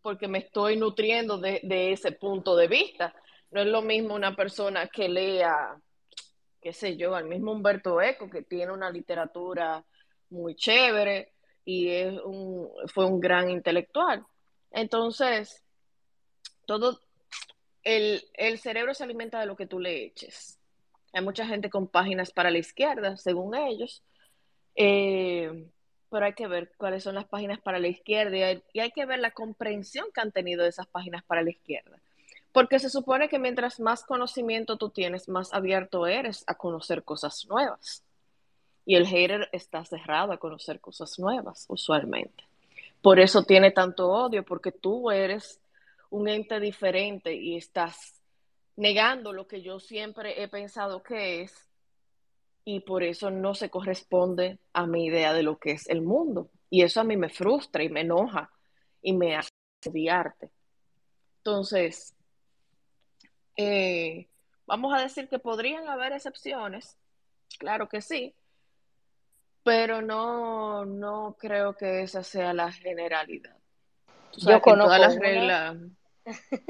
porque 0.00 0.28
me 0.28 0.38
estoy 0.38 0.78
nutriendo 0.78 1.36
de, 1.36 1.92
ese 1.92 2.12
punto 2.12 2.56
de 2.56 2.68
vista. 2.68 3.14
No 3.50 3.60
es 3.60 3.66
lo 3.66 3.82
mismo 3.82 4.14
una 4.14 4.36
persona 4.36 4.88
que 4.88 5.08
lea, 5.08 5.76
qué 6.60 6.72
sé 6.72 6.96
yo, 6.96 7.14
al 7.14 7.24
mismo 7.24 7.52
Humberto 7.52 8.00
Eco, 8.00 8.28
que 8.28 8.42
tiene 8.42 8.72
una 8.72 8.90
literatura 8.90 9.84
muy 10.30 10.54
chévere 10.54 11.32
y 11.64 11.88
es 11.88 12.20
un, 12.24 12.68
fue 12.92 13.06
un 13.06 13.20
gran 13.20 13.50
intelectual. 13.50 14.24
Entonces, 14.70 15.62
todo, 16.66 17.00
el, 17.84 18.58
cerebro 18.58 18.94
se 18.94 19.04
alimenta 19.04 19.40
de 19.40 19.46
lo 19.46 19.56
que 19.56 19.66
tú 19.66 19.80
le 19.80 20.04
eches. 20.04 20.58
Hay 21.12 21.24
mucha 21.24 21.46
gente 21.46 21.70
con 21.70 21.88
páginas 21.88 22.30
para 22.32 22.50
la 22.50 22.58
izquierda, 22.58 23.16
según 23.16 23.54
ellos, 23.54 24.02
eh, 24.76 25.66
pero 26.10 26.26
hay 26.26 26.34
que 26.34 26.46
ver 26.46 26.72
cuáles 26.76 27.02
son 27.02 27.14
las 27.14 27.26
páginas 27.26 27.60
para 27.60 27.78
la 27.78 27.88
izquierda 27.88 28.36
y 28.36 28.42
hay, 28.42 28.62
y 28.72 28.80
hay, 28.80 28.90
que 28.90 29.06
ver 29.06 29.18
la 29.18 29.30
comprensión 29.30 30.06
que 30.12 30.20
han 30.20 30.32
tenido 30.32 30.62
de 30.62 30.68
esas 30.68 30.86
páginas 30.86 31.24
para 31.24 31.42
la 31.42 31.50
izquierda. 31.50 31.98
Porque 32.52 32.78
se 32.78 32.90
supone 32.90 33.28
que 33.28 33.38
mientras 33.38 33.78
más 33.80 34.04
conocimiento 34.04 34.76
tú 34.76 34.90
tienes, 34.90 35.28
más 35.28 35.52
abierto 35.52 36.06
eres 36.06 36.44
a 36.46 36.54
conocer 36.54 37.04
cosas 37.04 37.46
nuevas. 37.48 38.04
Y 38.84 38.96
el 38.96 39.06
hater 39.06 39.48
está 39.52 39.84
cerrado 39.84 40.32
a 40.32 40.38
conocer 40.38 40.80
cosas 40.80 41.18
nuevas, 41.18 41.66
usualmente. 41.68 42.44
Por 43.02 43.20
eso 43.20 43.44
tiene 43.44 43.70
tanto 43.70 44.08
odio, 44.08 44.44
porque 44.44 44.72
tú 44.72 45.10
eres 45.10 45.60
un 46.10 46.28
ente 46.28 46.58
diferente 46.58 47.34
y 47.34 47.56
estás 47.56 48.14
negando 48.76 49.32
lo 49.32 49.46
que 49.46 49.60
yo 49.60 49.78
siempre 49.78 50.42
he 50.42 50.48
pensado 50.48 51.02
que 51.02 51.42
es 51.42 51.68
y 52.64 52.80
por 52.80 53.02
eso 53.02 53.30
no 53.30 53.54
se 53.54 53.70
corresponde 53.70 54.58
a 54.72 54.86
mi 54.86 55.06
idea 55.06 55.32
de 55.32 55.42
lo 55.42 55.58
que 55.58 55.72
es 55.72 55.88
el 55.88 56.02
mundo. 56.02 56.50
Y 56.70 56.82
eso 56.82 57.00
a 57.00 57.04
mí 57.04 57.16
me 57.16 57.30
frustra 57.30 57.82
y 57.82 57.88
me 57.88 58.02
enoja 58.02 58.50
y 59.00 59.14
me 59.14 59.36
hace 59.36 59.50
arte. 60.10 60.50
Entonces, 61.38 62.14
eh, 63.58 64.26
vamos 64.66 64.94
a 64.94 65.02
decir 65.02 65.28
que 65.28 65.38
podrían 65.38 65.88
haber 65.88 66.12
excepciones, 66.12 66.96
claro 67.58 67.88
que 67.88 68.00
sí, 68.00 68.34
pero 69.62 70.00
no, 70.00 70.86
no 70.86 71.36
creo 71.38 71.76
que 71.76 72.02
esa 72.02 72.22
sea 72.22 72.54
la 72.54 72.72
generalidad. 72.72 73.56
Yo 74.36 74.60
conozco 74.62 74.86
todas 74.86 75.00
las 75.00 75.16
reglas 75.16 75.76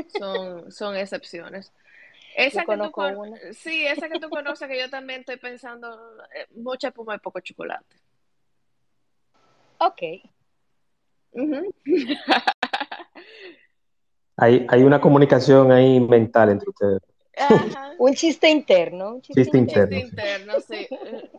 son, 0.08 0.72
son 0.72 0.96
excepciones. 0.96 1.72
Esa 2.36 2.64
que 2.64 2.76
tú 2.76 2.92
Sí, 3.52 3.86
esa 3.86 4.08
que 4.08 4.18
tú 4.18 4.30
conoces, 4.30 4.68
que 4.68 4.78
yo 4.78 4.90
también 4.90 5.20
estoy 5.20 5.36
pensando, 5.36 6.22
eh, 6.34 6.46
mucha 6.56 6.88
espuma 6.88 7.16
y 7.16 7.18
poco 7.18 7.40
chocolate. 7.40 7.96
Ok. 9.78 10.02
hay, 14.38 14.64
hay 14.68 14.82
una 14.82 15.00
comunicación 15.00 15.72
ahí 15.72 16.00
mental 16.00 16.50
entre 16.50 16.70
ustedes. 16.70 17.02
un 17.98 18.14
chiste 18.14 18.48
interno. 18.48 19.16
Un 19.16 19.22
chiste, 19.22 19.58
interno. 19.58 19.96
Chiste 19.96 20.08
interno, 20.08 20.60
sí, 20.60 20.88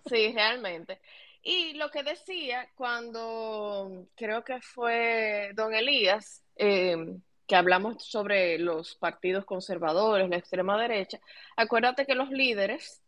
sí, 0.05 0.34
realmente. 0.34 0.99
Y 1.41 1.73
lo 1.73 1.89
que 1.89 2.03
decía 2.03 2.67
cuando 2.76 4.07
creo 4.15 4.43
que 4.43 4.59
fue 4.61 5.51
don 5.55 5.73
Elías, 5.73 6.43
eh, 6.57 7.15
que 7.47 7.55
hablamos 7.55 8.03
sobre 8.03 8.59
los 8.59 8.95
partidos 8.95 9.45
conservadores, 9.45 10.30
la 10.30 10.38
extrema 10.38 10.80
derecha, 10.80 11.19
acuérdate 11.55 12.05
que 12.05 12.15
los 12.15 12.30
líderes 12.30 13.01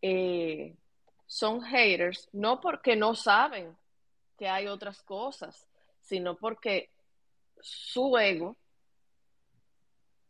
eh, 0.00 0.76
son 1.26 1.60
haters, 1.62 2.28
no 2.32 2.60
porque 2.60 2.94
no 2.94 3.16
saben 3.16 3.76
que 4.38 4.48
hay 4.48 4.68
otras 4.68 5.02
cosas, 5.02 5.66
sino 6.00 6.36
porque 6.36 6.90
su 7.60 8.16
ego 8.16 8.56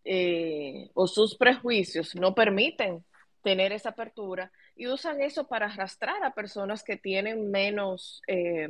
eh, 0.04 0.90
o 0.94 1.06
sus 1.06 1.36
prejuicios 1.36 2.14
no 2.14 2.34
permiten 2.34 3.04
tener 3.42 3.72
esa 3.72 3.90
apertura 3.90 4.50
y 4.74 4.86
usan 4.86 5.20
eso 5.22 5.48
para 5.48 5.66
arrastrar 5.66 6.22
a 6.24 6.34
personas 6.34 6.82
que 6.82 6.96
tienen 6.96 7.50
menos, 7.50 8.22
eh, 8.26 8.68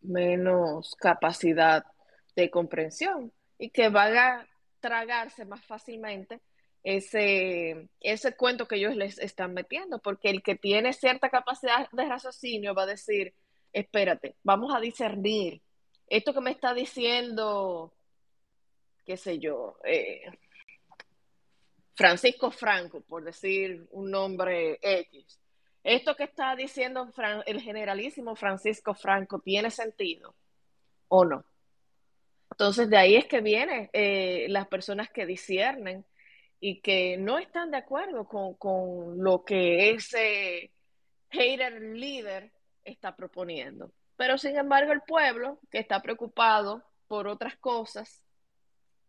menos 0.00 0.94
capacidad 0.96 1.84
de 2.36 2.50
comprensión 2.50 3.32
y 3.58 3.70
que 3.70 3.88
van 3.88 4.16
a 4.16 4.48
tragarse 4.80 5.44
más 5.44 5.64
fácilmente 5.64 6.40
ese, 6.82 7.88
ese 8.00 8.36
cuento 8.36 8.68
que 8.68 8.76
ellos 8.76 8.94
les 8.94 9.18
están 9.18 9.54
metiendo, 9.54 10.00
porque 10.00 10.28
el 10.28 10.42
que 10.42 10.54
tiene 10.54 10.92
cierta 10.92 11.30
capacidad 11.30 11.88
de 11.90 12.04
raciocinio 12.04 12.74
va 12.74 12.82
a 12.82 12.86
decir, 12.86 13.34
espérate, 13.72 14.36
vamos 14.42 14.74
a 14.74 14.80
discernir. 14.80 15.62
Esto 16.06 16.34
que 16.34 16.42
me 16.42 16.50
está 16.50 16.74
diciendo, 16.74 17.93
qué 19.04 19.16
sé 19.16 19.38
yo, 19.38 19.78
eh, 19.84 20.22
Francisco 21.94 22.50
Franco, 22.50 23.00
por 23.02 23.24
decir 23.24 23.86
un 23.92 24.10
nombre 24.10 24.78
X. 24.82 25.40
Esto 25.82 26.16
que 26.16 26.24
está 26.24 26.56
diciendo 26.56 27.08
el 27.46 27.60
generalísimo 27.60 28.34
Francisco 28.34 28.94
Franco 28.94 29.40
tiene 29.40 29.70
sentido 29.70 30.34
o 31.08 31.24
no. 31.24 31.44
Entonces, 32.50 32.88
de 32.88 32.96
ahí 32.96 33.16
es 33.16 33.26
que 33.26 33.40
vienen 33.40 33.90
eh, 33.92 34.46
las 34.48 34.66
personas 34.68 35.10
que 35.10 35.26
disciernen 35.26 36.04
y 36.60 36.80
que 36.80 37.16
no 37.18 37.38
están 37.38 37.70
de 37.70 37.76
acuerdo 37.76 38.26
con, 38.26 39.22
lo 39.22 39.44
que 39.44 39.90
ese 39.90 40.72
hater 41.30 41.80
líder 41.80 42.52
está 42.84 43.14
proponiendo. 43.14 43.92
Pero 44.16 44.38
sin 44.38 44.56
embargo, 44.56 44.92
el 44.92 45.02
pueblo 45.02 45.60
que 45.70 45.78
está 45.78 46.00
preocupado 46.00 46.82
por 47.08 47.26
otras 47.26 47.56
cosas 47.56 48.22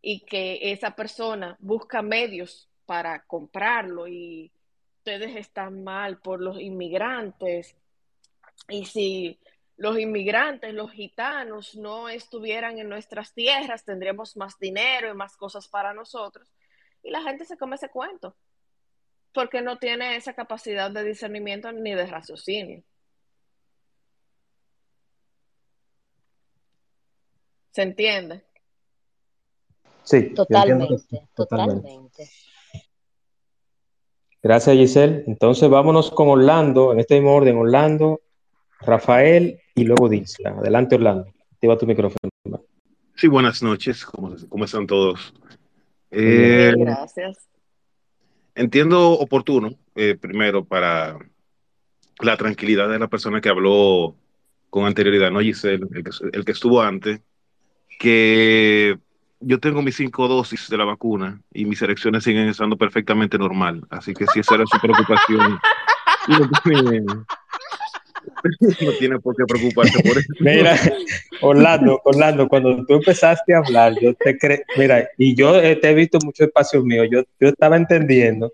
y 0.07 0.19
que 0.19 0.72
esa 0.72 0.91
persona 0.91 1.57
busca 1.60 2.03
medios 2.03 2.69
para 2.86 3.23
comprarlo 3.23 4.07
y 4.07 4.52
ustedes 4.99 5.36
están 5.36 5.84
mal 5.84 6.19
por 6.19 6.41
los 6.41 6.61
inmigrantes 6.61 7.76
y 8.69 8.86
si 8.86 9.40
los 9.77 9.98
inmigrantes, 9.98 10.76
los 10.76 10.91
gitanos, 10.91 11.73
no 11.73 12.07
estuvieran 12.07 12.77
en 12.77 12.88
nuestras 12.88 13.34
tierras, 13.34 13.84
tendríamos 13.84 14.38
más 14.38 14.60
dinero 14.60 15.10
y 15.10 15.15
más 15.15 15.36
cosas 15.38 15.68
para 15.68 15.91
nosotros. 15.91 16.48
Y 17.02 17.10
la 17.10 17.23
gente 17.23 17.44
se 17.44 17.57
come 17.57 17.76
ese 17.76 17.90
cuento, 17.90 18.36
porque 19.34 19.64
no 19.64 19.80
tiene 19.80 20.18
esa 20.18 20.34
capacidad 20.36 20.91
de 20.91 21.03
discernimiento 21.03 21.72
ni 21.72 21.95
de 21.95 22.06
raciocinio. 22.06 22.84
¿Se 27.72 27.82
entiende? 27.82 28.45
Sí. 30.06 30.34
Totalmente, 30.34 31.27
totalmente. 31.36 32.30
Gracias, 34.41 34.77
Giselle. 34.77 35.23
Entonces 35.26 35.68
vámonos 35.69 36.11
con 36.11 36.30
Orlando, 36.30 36.94
en 36.94 36.99
este 36.99 37.15
mismo 37.15 37.36
orden, 37.36 37.57
Orlando, 37.57 38.22
Rafael 38.80 39.60
y 39.73 39.84
luego 39.84 40.07
Disla. 40.07 40.52
Adelante, 40.52 40.95
Orlando. 40.95 41.34
Activa 41.52 41.77
tu 41.77 41.88
micrófono. 41.88 42.30
Sí, 43.15 43.27
buenas 43.27 43.64
noches. 43.64 44.06
¿Cómo, 44.06 44.36
cómo 44.48 44.65
están 44.65 44.86
todos? 44.86 45.34
Eh, 46.11 46.73
gracias. 46.77 47.49
Entiendo 48.53 49.14
oportuno, 49.14 49.72
eh, 49.95 50.15
primero, 50.15 50.64
para 50.64 51.18
la 52.19 52.38
tranquilidad 52.38 52.90
de 52.90 52.99
la 52.99 53.07
persona 53.07 53.41
que 53.41 53.49
habló 53.49 54.15
con 54.69 54.86
anterioridad, 54.86 55.32
no 55.32 55.40
Giselle, 55.40 55.88
el 55.91 56.03
que, 56.03 56.11
el 56.34 56.45
que 56.45 56.52
estuvo 56.52 56.82
antes, 56.82 57.19
que 57.99 58.99
yo 59.40 59.60
tengo 59.60 59.82
mis 59.82 59.95
cinco 59.95 60.28
dosis 60.28 60.70
de 60.70 60.78
la 60.78 60.86
vacuna 60.86 61.41
y 61.53 61.66
mis 61.66 61.82
elecciones 61.82 62.24
siguen 62.24 62.48
estando 62.48 62.78
perfectamente 62.78 63.38
normal. 63.38 63.86
Así 63.90 64.14
que 64.14 64.26
si 64.28 64.40
esa 64.40 64.56
era 64.56 64.66
su 64.66 64.80
preocupación, 64.80 65.60
no 68.82 68.91
tiene 68.99 69.20
por 69.20 69.36
qué 69.36 69.44
preocuparse 69.45 70.02
por 70.03 70.18
eso. 70.18 70.28
Mira, 70.40 70.76
Orlando, 71.41 72.02
Orlando, 72.06 72.48
cuando 72.48 72.86
tú 72.86 72.95
empezaste 72.95 73.53
a 73.53 73.60
hablar, 73.60 73.94
yo 74.02 74.14
te 74.16 74.38
creo, 74.38 74.60
mira, 74.78 75.07
y 75.18 75.36
yo 75.36 75.60
te 75.62 75.90
he 75.90 75.94
visto 75.94 76.18
muchos 76.24 76.48
espacios 76.48 76.84
míos, 76.84 77.07
yo, 77.12 77.24
yo 77.40 77.49
estaba 77.49 77.78
entendiendo 77.78 78.52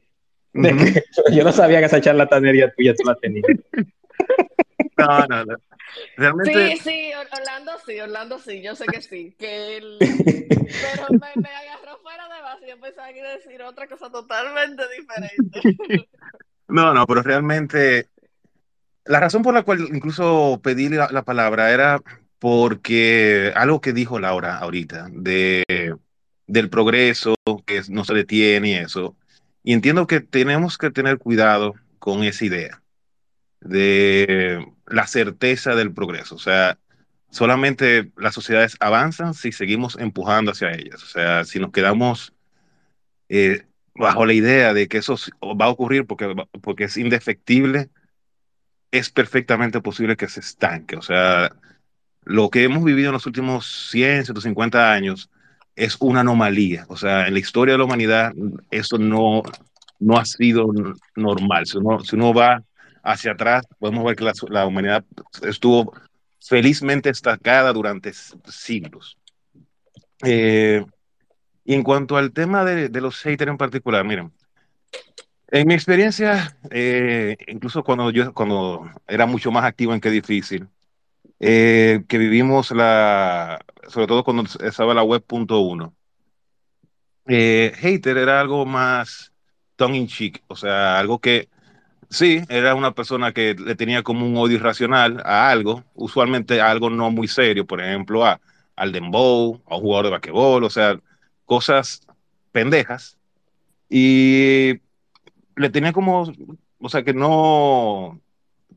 yo 1.33 1.43
no 1.43 1.51
sabía 1.51 1.79
que 1.79 1.85
esa 1.85 2.01
charlatanería 2.01 2.71
tuya 2.73 2.93
tú 2.93 3.03
la 3.05 3.15
tenías. 3.15 3.45
No, 4.98 5.26
no, 5.27 5.45
no. 5.45 5.56
Realmente... 6.18 6.77
Sí, 6.77 6.84
sí, 6.84 7.11
Orlando 7.14 7.72
sí, 7.85 7.99
Orlando 7.99 8.39
sí, 8.39 8.61
yo 8.61 8.76
sé 8.76 8.85
que 8.85 9.02
sí, 9.02 9.35
que 9.38 9.77
él... 9.77 9.98
pero 9.99 11.07
me, 11.11 11.41
me, 11.41 11.49
agarró 11.49 11.99
fuera 12.02 12.23
de 12.34 12.41
base, 12.41 12.68
yo 12.69 12.80
pensaba 12.80 13.11
que 13.11 13.19
iba 13.19 13.30
a 13.30 13.38
decir 13.38 13.61
otra 13.64 13.88
cosa 13.88 14.10
totalmente 14.10 14.84
diferente. 14.98 16.07
No, 16.68 16.93
no, 16.93 17.06
pero 17.06 17.22
realmente 17.22 18.07
la 19.06 19.19
razón 19.19 19.41
por 19.41 19.53
la 19.53 19.64
cual 19.64 19.88
incluso 19.91 20.61
pedí 20.64 20.89
la, 20.89 21.23
palabra 21.23 21.72
era 21.72 22.02
porque 22.39 23.52
algo 23.56 23.81
que 23.81 23.93
dijo 23.93 24.19
Laura 24.19 24.57
ahorita, 24.57 25.10
de, 25.11 25.95
del 26.48 26.69
progreso 26.69 27.35
que 27.65 27.81
no 27.89 28.06
se 28.06 28.14
detiene 28.14 28.69
y 28.69 28.73
eso. 28.76 29.15
Y 29.64 29.73
entiendo 29.73 30.07
que 30.07 30.22
tenemos 30.22 30.77
que 30.77 30.91
tener 30.91 31.18
cuidado 31.18 31.76
con 31.99 32.23
esa 32.23 32.45
idea 32.45 32.80
de 33.61 34.65
la 34.88 35.07
certeza 35.07 35.75
del 35.75 35.93
progreso. 35.93 36.35
O 36.35 36.39
sea, 36.39 36.77
solamente 37.29 38.11
las 38.17 38.35
sociedades 38.35 38.75
avanzan 38.79 39.33
si 39.33 39.51
seguimos 39.51 39.97
empujando 39.97 40.51
hacia 40.51 40.71
ellas. 40.71 41.01
O 41.03 41.07
sea, 41.07 41.45
si 41.45 41.59
nos 41.59 41.71
quedamos 41.71 42.33
eh, 43.29 43.65
bajo 43.95 44.25
la 44.25 44.33
idea 44.33 44.73
de 44.73 44.88
que 44.88 44.97
eso 44.97 45.15
va 45.41 45.65
a 45.65 45.69
ocurrir 45.69 46.05
porque, 46.05 46.35
porque 46.61 46.85
es 46.85 46.97
indefectible, 46.97 47.89
es 48.91 49.09
perfectamente 49.09 49.81
posible 49.81 50.17
que 50.17 50.27
se 50.27 50.41
estanque. 50.41 50.97
O 50.97 51.01
sea, 51.01 51.55
lo 52.23 52.49
que 52.49 52.63
hemos 52.63 52.83
vivido 52.83 53.09
en 53.09 53.13
los 53.13 53.25
últimos 53.25 53.89
100, 53.91 54.25
150 54.25 54.91
años 54.91 55.29
es 55.75 55.97
una 55.99 56.21
anomalía. 56.21 56.85
O 56.89 56.97
sea, 56.97 57.27
en 57.27 57.33
la 57.33 57.39
historia 57.39 57.73
de 57.73 57.77
la 57.79 57.85
humanidad 57.85 58.33
eso 58.71 58.97
no, 58.97 59.43
no 59.99 60.17
ha 60.17 60.25
sido 60.25 60.67
normal. 61.15 61.65
Si 61.65 61.77
uno, 61.77 61.99
si 62.01 62.15
uno 62.15 62.33
va 62.33 62.63
hacia 63.03 63.31
atrás, 63.31 63.65
podemos 63.79 64.03
ver 64.03 64.15
que 64.15 64.31
la, 64.49 64.65
humanidad 64.65 65.03
estuvo 65.43 65.93
felizmente 66.39 67.09
estancada 67.09 67.73
durante 67.73 68.11
siglos. 68.13 69.17
Eh, 70.23 70.85
y 71.63 71.73
en 71.73 71.83
cuanto 71.83 72.17
al 72.17 72.31
tema 72.31 72.65
de, 72.65 72.89
los 73.01 73.21
haters 73.21 73.51
en 73.51 73.57
particular, 73.57 74.03
miren, 74.03 74.31
en 75.47 75.67
mi 75.67 75.73
experiencia, 75.73 76.57
eh, 76.69 77.35
incluso 77.47 77.83
cuando 77.83 78.09
yo 78.09 78.33
cuando 78.33 78.89
era 79.07 79.25
mucho 79.25 79.51
más 79.51 79.65
activo 79.65 79.93
en 79.93 79.99
qué 79.99 80.09
difícil, 80.09 80.67
eh, 81.39 82.03
que 82.07 82.17
vivimos 82.17 82.71
la, 82.71 83.59
sobre 83.87 84.07
todo 84.07 84.23
cuando 84.23 84.43
estaba 84.63 84.93
la 84.93 85.03
web.1, 85.03 85.93
eh, 87.27 87.73
hater 87.75 88.17
era 88.17 88.39
algo 88.39 88.65
más 88.65 89.31
tongue 89.75 89.97
in 89.97 90.07
cheek, 90.07 90.43
o 90.47 90.55
sea, 90.55 90.99
algo 90.99 91.19
que 91.19 91.49
sí, 92.11 92.43
era 92.49 92.75
una 92.75 92.93
persona 92.93 93.33
que 93.33 93.55
le 93.55 93.75
tenía 93.75 94.03
como 94.03 94.25
un 94.27 94.38
odio 94.38 94.57
irracional 94.57 95.21
a 95.25 95.49
algo, 95.49 95.83
usualmente 95.95 96.61
a 96.61 96.69
algo 96.69 96.89
no 96.89 97.09
muy 97.09 97.27
serio, 97.27 97.65
por 97.65 97.81
ejemplo, 97.81 98.25
a, 98.25 98.39
al 98.75 98.91
dembow, 98.91 99.61
a 99.67 99.75
un 99.77 99.81
jugador 99.81 100.05
de 100.05 100.11
basquetbol, 100.11 100.63
o 100.63 100.69
sea, 100.69 100.99
cosas 101.45 102.01
pendejas. 102.51 103.17
Y 103.89 104.81
le 105.55 105.69
tenía 105.71 105.93
como, 105.93 106.31
o 106.79 106.89
sea, 106.89 107.03
que 107.03 107.13
no, 107.13 108.21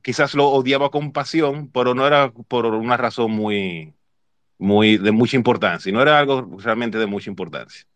quizás 0.02 0.34
lo 0.34 0.48
odiaba 0.48 0.90
con 0.90 1.12
pasión, 1.12 1.68
pero 1.72 1.94
no 1.94 2.06
era 2.06 2.30
por 2.32 2.66
una 2.66 2.96
razón 2.96 3.32
muy, 3.32 3.94
muy 4.58 4.98
de 4.98 5.12
mucha 5.12 5.36
importancia, 5.36 5.92
no 5.92 6.02
era 6.02 6.18
algo 6.18 6.58
realmente 6.58 6.98
de 6.98 7.06
mucha 7.06 7.30
importancia. 7.30 7.86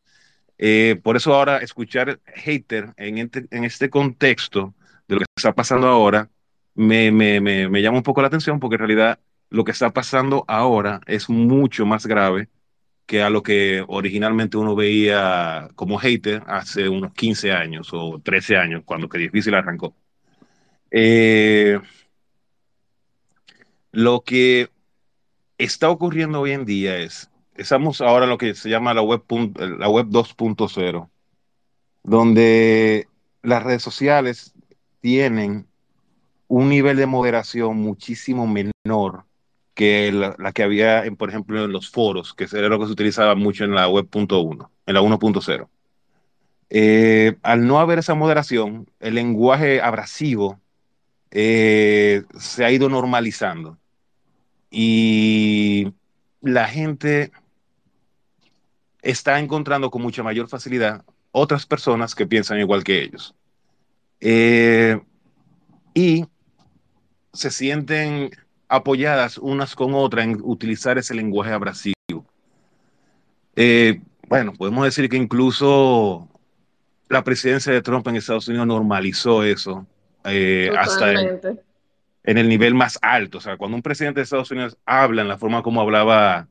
Eh, 0.59 1.01
por 1.03 1.17
eso 1.17 1.35
ahora 1.35 1.59
escuchar 1.59 2.21
hater 2.27 2.93
en 2.97 3.19
este, 3.19 3.47
en 3.51 3.65
este 3.65 3.91
contexto 3.91 4.75
de 5.09 5.15
lo 5.15 5.21
que 5.21 5.27
está 5.37 5.55
pasando 5.55 5.89
ahora 5.89 6.31
me, 6.75 7.11
me, 7.11 7.41
me, 7.41 7.69
me, 7.69 7.83
llama 7.83 7.99
un 7.99 8.03
poco 8.05 8.21
la 8.21 8.29
atención 8.29 8.61
porque 8.61 8.77
en 8.77 8.81
realidad 8.81 9.21
lo 9.51 9.65
que 9.65 9.73
está 9.73 9.91
pasando 9.93 10.45
ahora 10.47 11.01
es 11.07 11.29
mucho 11.29 11.87
más 11.87 12.07
grave 12.07 12.49
que 13.09 13.23
a 13.23 13.31
lo 13.31 13.43
que 13.43 13.83
originalmente 13.89 14.59
uno 14.59 14.77
veía 14.77 15.71
como 15.77 15.99
hater 15.99 16.43
hace 16.47 16.91
unos 16.91 17.15
15 17.15 17.53
años 17.53 17.89
o 17.93 18.21
13 18.23 18.59
años, 18.59 18.83
cuando 18.85 19.09
que 19.09 19.17
difícil 19.17 19.55
arrancó. 19.55 19.95
Eh, 20.91 21.81
lo 23.93 24.21
que 24.21 24.69
está 25.57 25.89
ocurriendo 25.89 26.41
hoy 26.43 26.53
en 26.53 26.67
día 26.67 26.99
es, 26.99 27.31
estamos 27.55 28.03
ahora 28.03 28.25
en 28.25 28.31
lo 28.31 28.37
que 28.37 28.55
se 28.55 28.69
llama 28.69 28.93
la 28.93 29.01
web, 29.01 29.23
la 29.57 29.89
web 29.89 30.07
2.0, 30.09 31.09
donde 32.03 33.09
las 33.43 33.63
redes 33.63 33.83
sociales 33.83 34.55
tienen 35.01 35.67
un 36.49 36.69
nivel 36.69 36.97
de 36.97 37.07
moderación 37.07 37.77
muchísimo 37.77 38.47
menor 38.47 39.25
que 39.75 40.11
la, 40.11 40.53
que 40.53 40.63
había, 40.65 41.05
por 41.17 41.29
ejemplo, 41.29 41.65
en 41.65 41.73
los 41.73 41.91
foros, 41.91 42.35
que 42.35 42.49
era 42.53 42.69
lo 42.69 42.81
que 42.81 42.87
se 42.87 42.93
utilizaba 42.93 43.35
mucho 43.37 43.65
en 43.65 43.75
la 43.75 43.89
web.1, 43.89 44.71
en 44.87 44.95
la 44.95 45.01
1.0. 45.01 45.69
Eh, 46.71 47.37
al 47.43 47.67
no 47.67 47.79
haber 47.79 48.01
esa 48.01 48.15
moderación, 48.15 48.91
el 48.99 49.15
lenguaje 49.15 49.81
abrasivo 49.81 50.61
eh, 51.31 52.25
se 52.39 52.65
ha 52.65 52.71
ido 52.71 52.89
normalizando 52.89 53.79
y 54.71 55.93
la 56.41 56.67
gente 56.67 57.31
está 59.03 59.39
encontrando 59.39 59.91
con 59.91 60.03
mucha 60.03 60.23
mayor 60.23 60.49
facilidad 60.49 61.05
otras 61.31 61.67
personas 61.67 62.15
que 62.15 62.27
piensan 62.27 62.59
igual 62.59 62.85
que 62.85 63.03
ellos. 63.03 63.35
Eh, 64.21 65.01
y 65.95 66.25
se 67.33 67.51
sienten 67.51 68.31
apoyadas 68.69 69.39
unas 69.39 69.75
con 69.75 69.95
otras 69.95 70.25
en 70.25 70.41
utilizar 70.43 70.99
ese 70.99 71.15
lenguaje 71.15 71.53
abrasivo. 71.53 71.95
Eh, 73.57 74.01
bueno, 74.29 74.53
podemos 74.53 74.85
decir 74.85 75.09
que 75.09 75.17
incluso 75.17 76.29
la 77.09 77.25
presidencia 77.25 77.73
de 77.73 77.83
Trump 77.83 78.07
en 78.09 78.17
Estados 78.17 78.49
Unidos 78.49 78.67
normalizó 78.67 79.43
eso 79.43 79.87
eh, 80.25 80.71
hasta 80.77 81.13
en, 81.13 81.41
en, 82.25 82.39
el 82.39 82.49
nivel 82.49 82.75
más 82.75 82.99
alto. 83.01 83.39
O 83.39 83.41
sea, 83.41 83.57
cuando 83.57 83.77
un 83.77 83.83
presidente 83.83 84.21
de 84.21 84.25
Estados 84.25 84.51
Unidos 84.51 84.77
habla 84.85 85.23
en 85.23 85.29
la 85.29 85.39
forma 85.39 85.63
como 85.63 85.81
hablaba 85.81 86.49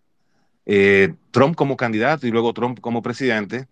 eh, 0.69 1.13
Trump 1.31 1.55
como 1.55 1.77
candidato 1.77 2.27
y 2.27 2.31
luego 2.31 2.53
Trump 2.53 2.81
como 2.81 3.01
presidente, 3.01 3.67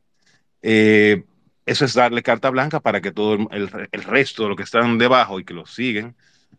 eh, 0.61 1.25
eso 1.65 1.85
es 1.85 1.93
darle 1.93 2.21
carta 2.21 2.49
blanca 2.49 2.79
para 2.79 3.01
que 3.01 3.11
todo 3.11 3.49
el, 3.51 3.69
resto 4.03 4.43
de 4.43 4.49
los 4.49 4.57
que 4.57 4.63
están 4.63 4.97
debajo 4.97 5.39
y 5.39 5.45
que 5.45 5.53
lo 5.53 5.65
siguen 5.65 6.15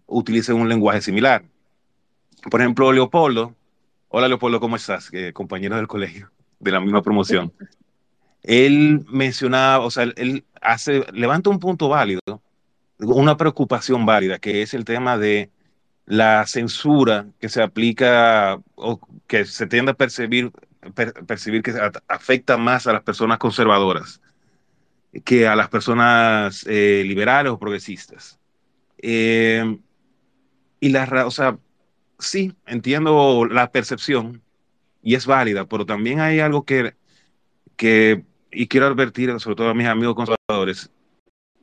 utilicen 0.06 0.56
un 0.56 0.68
lenguaje 0.68 1.00
similar. 1.00 1.44
Por 2.50 2.60
ejemplo, 2.60 2.92
Leopoldo. 2.92 3.54
Hola, 4.08 4.28
Leopoldo, 4.28 4.60
¿cómo 4.60 4.76
estás? 4.76 5.10
Eh, 5.12 5.32
compañero 5.32 5.76
del 5.76 5.86
colegio, 5.86 6.30
de 6.58 6.70
la 6.72 6.80
misma 6.80 7.02
promoción. 7.02 7.52
él 8.42 9.04
mencionaba, 9.08 9.84
o 9.84 9.90
sea, 9.90 10.04
él 10.16 10.44
hace, 10.60 11.04
levanta 11.12 11.50
un 11.50 11.60
punto 11.60 11.88
válido, 11.88 12.20
una 12.98 13.36
preocupación 13.36 14.06
válida, 14.06 14.38
que 14.38 14.62
es 14.62 14.74
el 14.74 14.84
tema 14.84 15.18
de 15.18 15.50
la 16.04 16.46
censura 16.46 17.26
que 17.40 17.48
se 17.48 17.62
aplica 17.62 18.60
o 18.74 19.00
que 19.26 19.44
se 19.44 19.66
tiende 19.66 19.92
a 19.92 19.94
percibir, 19.94 20.52
per, 20.94 21.12
percibir 21.26 21.62
que 21.62 21.74
afecta 22.08 22.56
más 22.56 22.86
a 22.86 22.92
las 22.92 23.02
personas 23.02 23.38
conservadoras 23.38 24.20
que 25.24 25.46
a 25.46 25.56
las 25.56 25.68
personas 25.68 26.64
eh, 26.68 27.04
liberales 27.06 27.52
o 27.52 27.58
progresistas. 27.58 28.38
Eh, 28.98 29.78
y 30.80 30.88
la, 30.90 31.26
o 31.26 31.30
sea, 31.30 31.58
sí, 32.18 32.54
entiendo 32.66 33.46
la 33.46 33.70
percepción 33.70 34.42
y 35.02 35.14
es 35.14 35.26
válida, 35.26 35.66
pero 35.66 35.86
también 35.86 36.20
hay 36.20 36.40
algo 36.40 36.64
que, 36.64 36.94
que 37.76 38.24
y 38.50 38.68
quiero 38.68 38.86
advertir, 38.86 39.38
sobre 39.40 39.56
todo 39.56 39.68
a 39.68 39.74
mis 39.74 39.86
amigos 39.86 40.14
conservadores, 40.14 40.90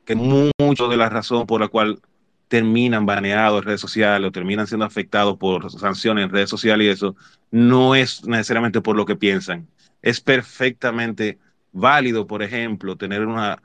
que 0.04 0.14
mucho 0.14 0.88
de 0.88 0.96
la 0.96 1.08
razón 1.08 1.46
por 1.46 1.60
la 1.60 1.68
cual 1.68 2.00
terminan 2.48 3.06
baneados 3.06 3.62
en 3.62 3.66
redes 3.66 3.80
sociales 3.80 4.28
o 4.28 4.32
terminan 4.32 4.66
siendo 4.66 4.84
afectados 4.84 5.36
por 5.38 5.70
sanciones 5.70 6.24
en 6.24 6.30
redes 6.30 6.50
sociales 6.50 6.86
y 6.86 6.90
eso, 6.90 7.16
no 7.50 7.94
es 7.94 8.24
necesariamente 8.26 8.80
por 8.80 8.96
lo 8.96 9.06
que 9.06 9.16
piensan. 9.16 9.68
Es 10.02 10.20
perfectamente 10.20 11.38
válido, 11.74 12.26
por 12.26 12.42
ejemplo, 12.42 12.96
tener 12.96 13.26
una, 13.26 13.60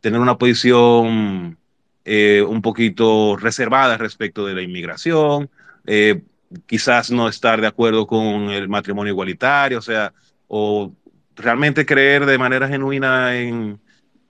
tener 0.00 0.20
una 0.20 0.38
posición 0.38 1.58
eh, 2.04 2.44
un 2.46 2.62
poquito 2.62 3.36
reservada 3.36 3.96
respecto 3.96 4.46
de 4.46 4.54
la 4.54 4.62
inmigración, 4.62 5.50
eh, 5.86 6.22
quizás 6.66 7.10
no 7.10 7.28
estar 7.28 7.60
de 7.60 7.66
acuerdo 7.66 8.06
con 8.06 8.50
el 8.50 8.68
matrimonio 8.68 9.12
igualitario, 9.12 9.78
o 9.78 9.82
sea, 9.82 10.12
o 10.46 10.92
realmente 11.36 11.86
creer 11.86 12.26
de 12.26 12.38
manera 12.38 12.68
genuina 12.68 13.36
en, 13.36 13.80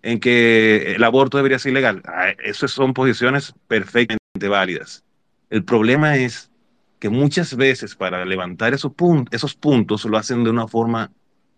en 0.03 0.21
que 0.21 0.95
el 0.95 1.05
aborto 1.05 1.37
debería 1.37 1.59
ser 1.59 1.73
ilegal. 1.73 2.03
Ah, 2.07 2.33
Esas 2.43 2.71
son 2.71 2.95
posiciones 2.95 3.55
perfectamente 3.67 4.49
válidas. 4.49 5.05
El 5.51 5.65
problema 5.65 6.17
es 6.17 6.51
que 6.99 7.09
muchas 7.11 7.57
veces 7.57 7.95
para 7.97 8.25
levantar 8.25 8.73
esos, 8.75 8.93
punt 8.95 9.33
esos 9.35 9.55
puntos 9.55 10.05
lo 10.05 10.17
hacen 10.17 10.45
de 10.45 10.51
una 10.51 10.69
forma 10.69 11.13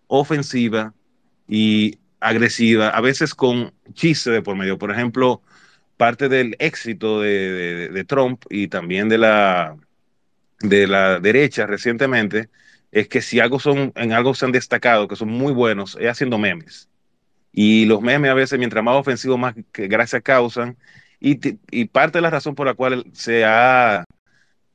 ofensiva 0.07 0.93
y 1.47 1.99
agresiva, 2.19 2.89
a 2.89 3.01
veces 3.01 3.35
con 3.35 3.73
chiste 3.93 4.31
de 4.31 4.41
por 4.41 4.55
medio. 4.55 4.77
Por 4.77 4.91
ejemplo, 4.91 5.41
parte 5.97 6.29
del 6.29 6.55
éxito 6.59 7.21
de, 7.21 7.29
de, 7.29 7.89
de 7.89 8.03
Trump 8.05 8.43
y 8.49 8.67
también 8.67 9.09
de 9.09 9.17
la, 9.17 9.77
de 10.59 10.87
la 10.87 11.19
derecha 11.19 11.65
recientemente 11.65 12.49
es 12.91 13.07
que 13.07 13.21
si 13.21 13.39
algo 13.39 13.59
son, 13.59 13.91
en 13.95 14.13
algo 14.13 14.33
se 14.33 14.45
han 14.45 14.51
destacado, 14.51 15.07
que 15.07 15.15
son 15.15 15.29
muy 15.29 15.53
buenos, 15.53 15.97
es 15.99 16.09
haciendo 16.09 16.37
memes. 16.37 16.89
Y 17.51 17.85
los 17.85 18.01
memes 18.01 18.31
a 18.31 18.33
veces, 18.35 18.59
mientras 18.59 18.83
más 18.83 18.95
ofensivos, 18.95 19.39
más 19.39 19.55
gracia 19.73 20.21
causan. 20.21 20.77
Y, 21.19 21.39
y, 21.71 21.85
parte 21.85 22.19
de 22.19 22.21
la 22.21 22.29
razón 22.29 22.55
por 22.55 22.67
la 22.67 22.75
cual 22.75 23.05
se 23.13 23.43
ha, 23.45 24.03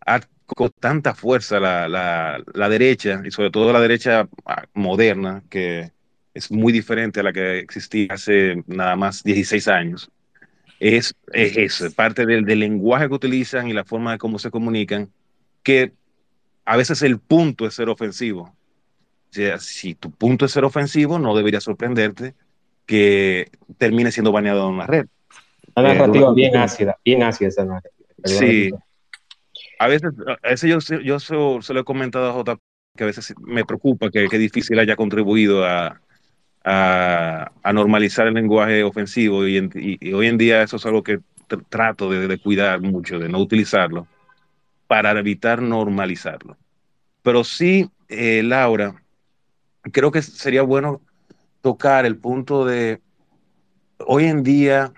ha 0.07 0.21
con 0.47 0.71
tanta 0.81 1.15
fuerza 1.15 1.61
la, 1.61 1.89
la, 1.89 2.43
la, 2.55 2.69
derecha, 2.69 3.23
y 3.25 3.31
sobre 3.31 3.51
todo 3.51 3.73
la 3.73 3.81
derecha 3.81 4.29
ah, 4.47 4.65
moderna, 4.75 5.43
que 5.51 5.93
es 6.35 6.51
muy 6.51 6.73
diferente 6.73 7.21
a 7.21 7.23
la 7.23 7.33
que 7.33 7.59
existía 7.59 8.09
hace 8.11 8.63
nada 8.67 8.97
más 8.97 9.23
16 9.23 9.69
años, 9.69 10.11
es, 10.81 11.15
es 11.33 11.57
eso, 11.57 11.91
parte 11.93 12.27
del, 12.27 12.45
del 12.45 12.59
lenguaje 12.59 13.09
que 13.09 13.15
utilizan 13.15 13.69
y 13.69 13.73
la 13.73 13.85
forma 13.85 14.13
de 14.13 14.19
cómo 14.19 14.39
se 14.39 14.51
comunican, 14.51 15.11
que 15.63 15.93
a 16.65 16.77
veces 16.77 17.03
el 17.03 17.19
punto 17.21 17.67
es 17.67 17.75
ser 17.75 17.89
ofensivo. 17.89 18.43
O 18.43 19.35
sea, 19.35 19.59
si 19.59 19.95
tu 19.95 20.11
punto 20.11 20.45
es 20.45 20.53
ser 20.53 20.65
ofensivo, 20.65 21.19
no 21.19 21.37
debería 21.37 21.61
sorprenderte 21.61 22.35
que 22.85 23.49
termine 23.79 24.13
siendo 24.13 24.33
baneado 24.33 24.69
en 24.69 24.75
una 24.75 24.87
red. 24.87 25.07
Una 25.75 25.95
narrativa 25.95 26.31
eh, 26.31 26.35
bien 26.35 26.57
ácida, 26.57 26.99
bien 27.05 27.23
ácida 27.23 27.49
esa 27.49 27.65
narrativa. 27.65 28.09
Sí. 28.25 28.71
A 29.79 29.89
veces, 29.89 30.11
a 30.43 30.49
veces 30.49 30.69
yo, 30.69 30.99
yo 30.99 31.19
se, 31.19 31.35
se, 31.63 31.75
lo 31.75 31.81
he 31.81 31.85
comentado 31.85 32.29
a 32.29 32.33
J 32.33 32.59
que 32.95 33.05
a 33.05 33.07
veces 33.07 33.33
me 33.41 33.65
preocupa 33.65 34.11
que, 34.11 34.29
que 34.29 34.39
difícil 34.39 34.79
haya 34.79 34.97
contribuido 34.97 35.65
a, 35.65 36.02
a, 36.65 37.51
normalizar 37.73 38.27
el 38.27 38.35
lenguaje 38.35 38.83
ofensivo 38.85 39.47
y, 39.47 39.59
hoy 40.13 40.27
en 40.27 40.39
día 40.39 40.63
eso 40.63 40.77
es 40.77 40.87
algo 40.87 41.03
que 41.03 41.21
trato 41.69 42.11
de, 42.11 42.29
de 42.29 42.39
cuidar 42.39 42.81
mucho, 42.81 43.19
de 43.19 43.29
no 43.29 43.39
utilizarlo 43.39 44.07
para 44.87 45.19
evitar 45.19 45.63
normalizarlo. 45.63 46.57
Pero 47.23 47.45
sí, 47.45 47.91
eh, 48.09 48.43
Laura, 48.43 48.95
creo 49.83 50.11
que 50.11 50.23
sería 50.23 50.63
bueno 50.63 51.01
tocar 51.61 52.05
el 52.05 52.17
punto 52.17 52.65
de 52.65 53.01
hoy 53.99 54.25
en 54.25 54.43
día 54.43 54.93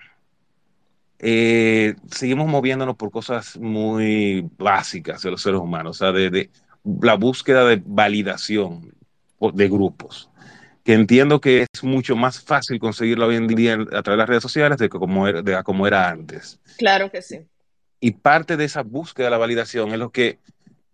eh, 1.19 1.95
seguimos 2.11 2.47
moviéndonos 2.47 2.97
por 2.97 3.09
cosas 3.09 3.57
muy 3.57 4.49
básicas 4.57 5.21
de 5.21 5.31
los 5.31 5.41
seres 5.41 5.59
humanos, 5.59 5.97
o 5.97 5.99
sea, 5.99 6.11
de, 6.11 6.29
de 6.29 6.49
la 7.01 7.15
búsqueda 7.15 7.65
de 7.65 7.81
validación 7.85 8.93
de 9.39 9.69
grupos, 9.69 10.29
que 10.85 10.93
entiendo 10.93 11.41
que 11.41 11.63
es 11.73 11.83
mucho 11.83 12.15
más 12.15 12.39
fácil 12.39 12.77
conseguirlo 12.77 13.25
hoy 13.25 13.37
en 13.37 13.47
día 13.47 13.73
a 13.73 14.03
través 14.03 14.05
de 14.05 14.17
las 14.17 14.29
redes 14.29 14.43
sociales 14.43 14.77
de 14.77 14.87
como 14.87 15.27
era, 15.27 15.41
de 15.41 15.63
como 15.63 15.87
era 15.87 16.07
antes. 16.07 16.59
Claro 16.77 17.09
que 17.09 17.23
sí. 17.23 17.39
Y 17.99 18.11
parte 18.11 18.55
de 18.55 18.65
esa 18.65 18.83
búsqueda 18.83 19.25
de 19.25 19.31
la 19.31 19.39
validación 19.39 19.91
es 19.93 19.97
lo 19.97 20.11
que 20.11 20.37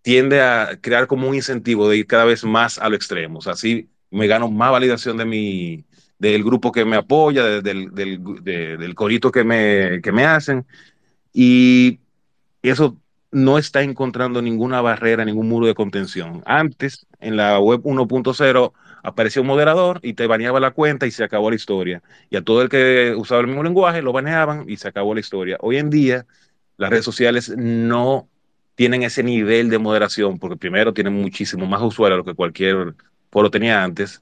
tiende 0.02 0.40
a 0.40 0.80
crear 0.80 1.08
como 1.08 1.28
un 1.28 1.36
incentivo 1.36 1.90
de 1.90 1.98
ir 1.98 2.08
cada 2.08 2.24
vez 2.24 2.46
más 2.46 2.80
a 2.80 2.88
los 2.88 2.96
extremos. 2.96 3.48
Así 3.48 3.90
me 4.10 4.28
gano 4.28 4.50
más 4.50 4.72
validación 4.72 5.18
de 5.18 5.26
mi, 5.26 5.84
del 6.18 6.42
grupo 6.46 6.72
que 6.72 6.86
me 6.86 6.96
apoya, 6.96 7.44
del, 7.44 7.94
del, 7.94 8.24
del 8.44 8.96
corito 8.96 9.30
que 9.30 9.44
me, 9.44 10.02
que 10.02 10.14
me 10.14 10.24
hacen. 10.24 10.66
Y 11.34 12.00
eso 12.62 12.96
no 13.30 13.58
está 13.58 13.82
encontrando 13.82 14.42
ninguna 14.42 14.80
barrera, 14.80 15.26
ningún 15.26 15.50
muro 15.50 15.68
de 15.68 15.76
contención. 15.76 16.44
Antes, 16.46 17.08
en 17.20 17.36
la 17.36 17.60
web 17.60 17.82
1.0, 17.84 18.72
apareció 19.04 19.42
un 19.42 19.48
moderador 19.48 20.00
y 20.04 20.14
te 20.14 20.28
baneaba 20.28 20.60
la 20.60 20.72
cuenta 20.72 21.08
y 21.08 21.12
se 21.12 21.24
acabó 21.24 21.50
la 21.50 21.56
historia. 21.56 22.02
Y 22.30 22.38
a 22.38 22.44
todo 22.44 22.62
el 22.62 22.70
que 22.70 23.14
usaba 23.18 23.42
el 23.42 23.48
mismo 23.48 23.64
lenguaje 23.64 24.02
lo 24.02 24.14
baneaban 24.14 24.66
y 24.68 24.78
se 24.78 24.88
acabó 24.88 25.14
la 25.14 25.20
historia. 25.20 25.58
Hoy 25.62 25.78
en 25.78 25.90
día, 25.90 26.26
las 26.78 26.90
redes 26.90 27.06
sociales 27.06 27.54
no 27.58 28.30
tienen 28.76 29.04
ese 29.04 29.24
nivel 29.24 29.70
de 29.70 29.78
moderación, 29.78 30.40
porque 30.40 30.58
primero 30.58 30.94
tienen 30.94 31.14
muchísimo 31.14 31.66
más 31.66 31.82
usuarios 31.82 32.18
lo 32.18 32.26
que 32.26 32.34
cualquier 32.34 32.96
foro 33.32 33.52
tenía 33.52 33.84
antes, 33.84 34.22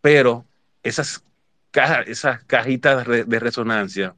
pero 0.00 0.44
esas, 0.82 1.24
cajas, 1.70 2.06
esas 2.08 2.44
cajitas 2.44 3.06
de 3.06 3.40
resonancia 3.40 4.14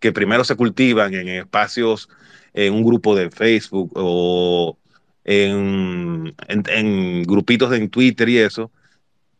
que 0.00 0.12
primero 0.12 0.44
se 0.44 0.56
cultivan 0.56 1.14
en 1.14 1.28
espacios, 1.28 2.08
en 2.54 2.74
un 2.74 2.84
grupo 2.84 3.14
de 3.14 3.30
Facebook 3.30 3.92
o 3.94 4.78
en, 5.24 6.34
en, 6.48 7.22
grupitos 7.24 7.72
en 7.72 7.90
Twitter 7.90 8.28
y 8.28 8.38
eso, 8.38 8.70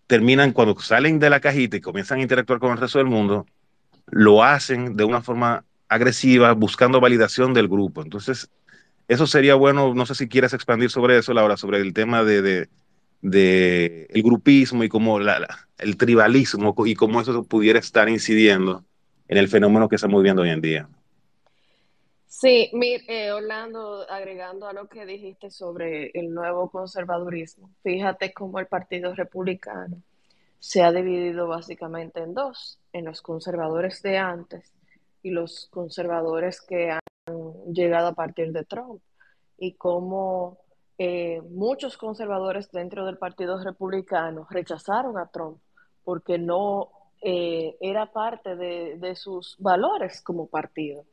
terminan 0.06 0.52
cuando 0.52 0.78
salen 0.78 1.18
de 1.18 1.30
la 1.30 1.40
cajita 1.40 1.76
y 1.76 1.80
comienzan 1.80 2.18
a 2.18 2.22
interactuar 2.22 2.58
con 2.58 2.72
el 2.72 2.78
resto 2.78 2.98
del 2.98 3.08
mundo, 3.08 3.46
lo 4.06 4.44
hacen 4.44 4.96
de 4.96 5.04
una 5.04 5.20
forma 5.20 5.64
agresiva, 5.88 6.52
buscando 6.52 7.00
validación 7.00 7.54
del 7.54 7.68
grupo. 7.68 8.02
Entonces, 8.02 8.50
eso 9.08 9.26
sería 9.26 9.54
bueno, 9.54 9.94
no 9.94 10.06
sé 10.06 10.14
si 10.14 10.28
quieres 10.28 10.52
expandir 10.52 10.90
sobre 10.90 11.18
eso, 11.18 11.32
Laura, 11.32 11.56
sobre 11.56 11.80
el 11.80 11.92
tema 11.92 12.24
de, 12.24 12.42
de, 12.42 12.68
de 13.22 14.06
el 14.10 14.22
grupismo 14.22 14.84
y 14.84 14.88
cómo 14.88 15.18
la, 15.20 15.68
el 15.78 15.96
tribalismo 15.96 16.74
y 16.84 16.94
cómo 16.94 17.20
eso 17.20 17.44
pudiera 17.44 17.78
estar 17.78 18.08
incidiendo 18.08 18.84
en 19.28 19.38
el 19.38 19.48
fenómeno 19.48 19.88
que 19.88 19.96
estamos 19.96 20.22
viendo 20.22 20.42
hoy 20.42 20.50
en 20.50 20.60
día. 20.60 20.88
Sí, 22.26 22.70
eh, 22.72 23.32
Orlando, 23.32 24.04
agregando 24.10 24.66
a 24.66 24.72
lo 24.72 24.88
que 24.88 25.06
dijiste 25.06 25.50
sobre 25.50 26.10
el 26.12 26.34
nuevo 26.34 26.70
conservadurismo, 26.70 27.70
fíjate 27.82 28.32
cómo 28.32 28.58
el 28.58 28.66
Partido 28.66 29.14
Republicano 29.14 30.02
se 30.58 30.82
ha 30.82 30.92
dividido 30.92 31.48
básicamente 31.48 32.20
en 32.20 32.34
dos, 32.34 32.80
en 32.92 33.04
los 33.04 33.22
conservadores 33.22 34.02
de 34.02 34.18
antes 34.18 34.74
y 35.22 35.30
los 35.30 35.68
conservadores 35.70 36.60
que 36.60 36.90
han 36.90 37.00
llegado 37.72 38.08
a 38.08 38.14
partir 38.14 38.52
de 38.52 38.64
Trump, 38.64 39.00
y 39.58 39.74
cómo 39.74 40.58
eh, 40.98 41.40
muchos 41.50 41.96
conservadores 41.96 42.70
dentro 42.70 43.04
del 43.06 43.18
Partido 43.18 43.62
Republicano 43.62 44.46
rechazaron 44.50 45.18
a 45.18 45.26
Trump 45.26 45.58
porque 46.04 46.38
no 46.38 46.90
eh, 47.22 47.76
era 47.80 48.12
parte 48.12 48.56
de, 48.56 49.16
sus 49.16 49.56
valores 49.58 50.22
como 50.22 50.46
partido. 50.46 51.04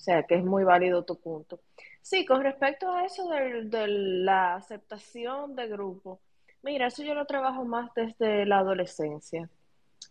O 0.00 0.02
sea, 0.02 0.22
que 0.22 0.36
es 0.36 0.44
muy 0.44 0.64
válido 0.64 1.04
tu 1.04 1.20
punto. 1.20 1.60
Sí, 2.00 2.24
con 2.24 2.42
respecto 2.42 2.90
a 2.90 3.04
eso 3.04 3.28
de, 3.28 3.86
la 3.86 4.54
aceptación 4.54 5.54
de 5.54 5.68
grupo, 5.68 6.20
mira, 6.62 6.86
eso 6.86 7.02
yo 7.02 7.12
lo 7.12 7.26
trabajo 7.26 7.66
más 7.66 7.90
desde 7.94 8.46
la 8.46 8.60
adolescencia. 8.60 9.50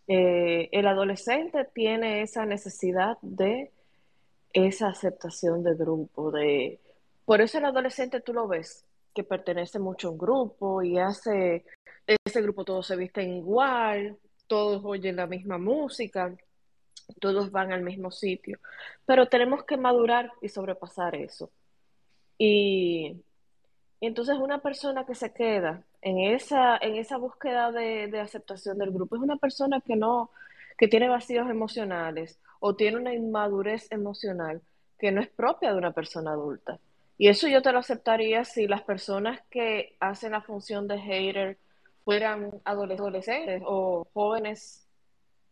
Eh, 0.08 0.70
el 0.72 0.86
adolescente 0.86 1.68
tiene 1.74 2.22
esa 2.22 2.46
necesidad 2.46 3.18
de 3.24 3.72
esa 4.54 4.90
aceptación 4.90 5.64
de 5.64 5.74
grupo, 5.74 6.30
de... 6.30 6.80
Por 7.26 7.42
eso 7.42 7.58
el 7.58 7.66
adolescente 7.66 8.22
tú 8.22 8.32
lo 8.32 8.48
ves, 8.48 8.86
que 9.16 9.24
pertenece 9.24 9.80
mucho 9.80 10.10
a 10.10 10.12
un 10.12 10.18
grupo 10.20 10.84
y 10.84 11.00
hace, 11.00 11.66
ese 12.06 12.42
grupo 12.44 12.64
todos 12.64 12.86
se 12.86 12.96
visten 12.96 13.34
igual, 13.34 14.20
todos 14.46 14.84
oyen 14.86 15.16
la 15.16 15.26
misma 15.26 15.58
música, 15.58 16.36
todos 17.20 17.52
van 17.52 17.72
al 17.72 17.82
mismo 17.82 18.12
sitio, 18.12 18.60
pero 19.06 19.28
tenemos 19.28 19.64
que 19.66 19.78
madurar 19.78 20.32
y 20.42 20.50
sobrepasar 20.50 21.16
eso. 21.16 21.52
Y, 22.38 23.22
entonces 24.02 24.38
una 24.38 24.60
persona 24.62 25.06
que 25.06 25.16
se 25.16 25.34
queda 25.34 25.84
en 26.02 26.20
esa, 26.20 26.78
en 26.78 26.96
esa 26.96 27.18
búsqueda 27.18 27.72
de, 27.72 28.20
aceptación 28.20 28.78
del 28.78 28.92
grupo 28.92 29.16
es 29.16 29.22
una 29.22 29.38
persona 29.38 29.82
que 29.82 29.96
no, 29.96 30.32
que 30.78 30.88
tiene 30.88 31.10
vacíos 31.10 31.50
emocionales 31.50 32.40
o 32.60 32.76
tiene 32.76 32.98
una 32.98 33.14
inmadurez 33.14 33.92
emocional 33.92 34.62
que 34.98 35.12
no 35.12 35.22
es 35.22 35.30
propia 35.30 35.72
de 35.72 35.78
una 35.78 35.92
persona 35.92 36.32
adulta. 36.32 36.80
Y 37.18 37.28
eso 37.28 37.48
yo 37.50 37.62
te 37.62 37.74
lo 37.74 37.80
aceptaría 37.80 38.46
si 38.46 38.68
las 38.68 38.82
personas 38.84 39.42
que 39.50 39.98
hacen 40.00 40.32
la 40.32 40.42
función 40.42 40.88
de 40.88 41.00
hater 41.00 41.58
fueran 42.06 42.62
adolescentes 42.64 43.62
o 43.66 44.08
jóvenes, 44.14 44.89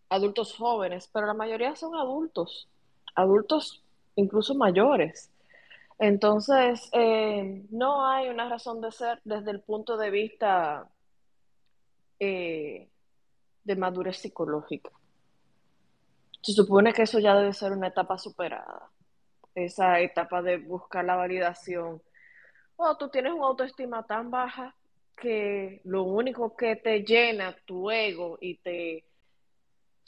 adultos 0.10 0.56
jóvenes, 0.56 1.10
pero 1.12 1.28
la 1.28 1.34
mayoría 1.34 1.76
son 1.76 1.96
adultos, 1.96 2.68
adultos 3.16 3.84
incluso 4.16 4.56
mayores. 4.56 5.32
Entonces, 6.00 6.90
eh, 6.94 7.66
no 7.72 8.08
hay 8.08 8.30
una 8.30 8.48
razón 8.48 8.82
de 8.82 8.92
ser 8.92 9.20
desde 9.24 9.52
el 9.52 9.62
punto 9.62 9.98
de 9.98 10.12
vista 10.12 10.88
eh, 12.20 12.88
de 13.64 13.76
madurez 13.76 14.18
psicológica. 14.18 14.92
Se 16.42 16.54
supone 16.54 16.94
que 16.94 17.04
eso 17.04 17.20
ya 17.20 17.36
debe 17.36 17.54
ser 17.54 17.72
una 17.72 17.88
etapa 17.88 18.18
superada, 18.18 18.90
esa 19.56 20.00
etapa 20.00 20.42
de 20.42 20.58
buscar 20.58 21.04
la 21.04 21.16
validación. 21.16 22.02
O 22.76 22.86
oh, 22.86 22.98
tú 22.98 23.10
tienes 23.10 23.34
una 23.34 23.48
autoestima 23.48 24.04
tan 24.06 24.30
baja 24.30 24.76
que 25.16 25.82
lo 25.84 26.04
único 26.04 26.56
que 26.56 26.76
te 26.76 27.02
llena 27.02 27.56
tu 27.66 27.90
ego 27.90 28.38
y 28.40 28.58
te 28.58 29.04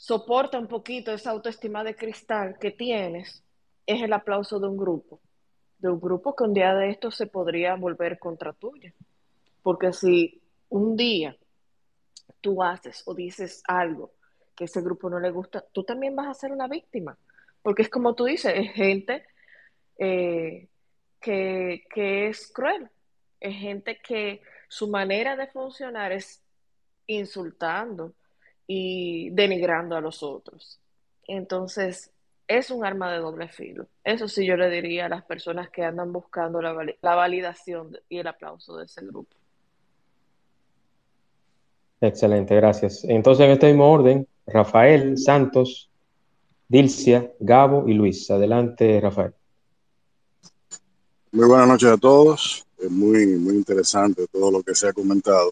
soporta 0.00 0.58
un 0.58 0.66
poquito 0.66 1.12
esa 1.12 1.30
autoestima 1.30 1.84
de 1.84 1.94
cristal 1.94 2.58
que 2.58 2.70
tienes 2.70 3.44
es 3.84 4.00
el 4.00 4.14
aplauso 4.14 4.58
de 4.58 4.66
un 4.66 4.78
grupo, 4.78 5.20
de 5.76 5.90
un 5.90 6.00
grupo 6.00 6.34
que 6.34 6.44
un 6.44 6.54
día 6.54 6.72
de 6.72 6.88
esto 6.88 7.10
se 7.10 7.26
podría 7.26 7.74
volver 7.74 8.18
contra 8.18 8.54
tuya. 8.54 8.94
Porque 9.62 9.92
si 9.92 10.40
un 10.70 10.96
día 10.96 11.36
tú 12.40 12.62
haces 12.62 13.02
o 13.04 13.14
dices 13.14 13.62
algo 13.66 14.12
que 14.56 14.64
ese 14.64 14.80
grupo 14.80 15.10
no 15.10 15.20
le 15.20 15.30
gusta, 15.30 15.62
tú 15.70 15.84
también 15.84 16.16
vas 16.16 16.28
a 16.28 16.40
ser 16.40 16.50
una 16.50 16.66
víctima. 16.66 17.18
Porque 17.60 17.82
es 17.82 17.90
como 17.90 18.14
tú 18.14 18.24
dices, 18.24 18.54
es 18.56 18.72
gente 18.72 19.26
eh, 19.98 20.66
que, 21.20 21.84
que 21.94 22.28
es 22.28 22.50
cruel, 22.50 22.88
es 23.38 23.54
gente 23.54 24.00
que 24.02 24.40
su 24.66 24.88
manera 24.88 25.36
de 25.36 25.46
funcionar 25.48 26.10
es 26.10 26.42
insultando 27.06 28.14
y 28.72 29.30
denigrando 29.30 29.96
a 29.96 30.00
los 30.00 30.22
otros. 30.22 30.78
Entonces, 31.26 32.12
es 32.46 32.70
un 32.70 32.84
arma 32.84 33.12
de 33.12 33.18
doble 33.18 33.48
filo. 33.48 33.88
Eso 34.04 34.28
sí 34.28 34.46
yo 34.46 34.56
le 34.56 34.70
diría 34.70 35.06
a 35.06 35.08
las 35.08 35.24
personas 35.24 35.70
que 35.70 35.82
andan 35.82 36.12
buscando 36.12 36.62
la, 36.62 36.72
validación 37.02 37.98
y 38.08 38.18
el 38.18 38.28
aplauso 38.28 38.76
de 38.76 38.84
ese 38.84 39.04
grupo. 39.04 39.34
Excelente, 42.00 42.54
gracias. 42.54 43.02
Entonces, 43.02 43.44
en 43.44 43.50
este 43.50 43.66
mismo 43.66 43.90
orden, 43.90 44.28
Rafael, 44.46 45.18
Santos, 45.18 45.90
Dilcia, 46.68 47.28
Gabo 47.40 47.88
y 47.88 47.94
Luis. 47.94 48.30
Adelante, 48.30 49.00
Rafael. 49.00 49.34
Muy 51.32 51.48
buenas 51.48 51.66
noches 51.66 51.88
a 51.88 51.96
todos. 51.96 52.64
Es 52.78 52.88
muy, 52.88 53.26
muy 53.34 53.56
interesante 53.56 54.28
todo 54.28 54.52
lo 54.52 54.62
que 54.62 54.76
se 54.76 54.86
ha 54.86 54.92
comentado. 54.92 55.50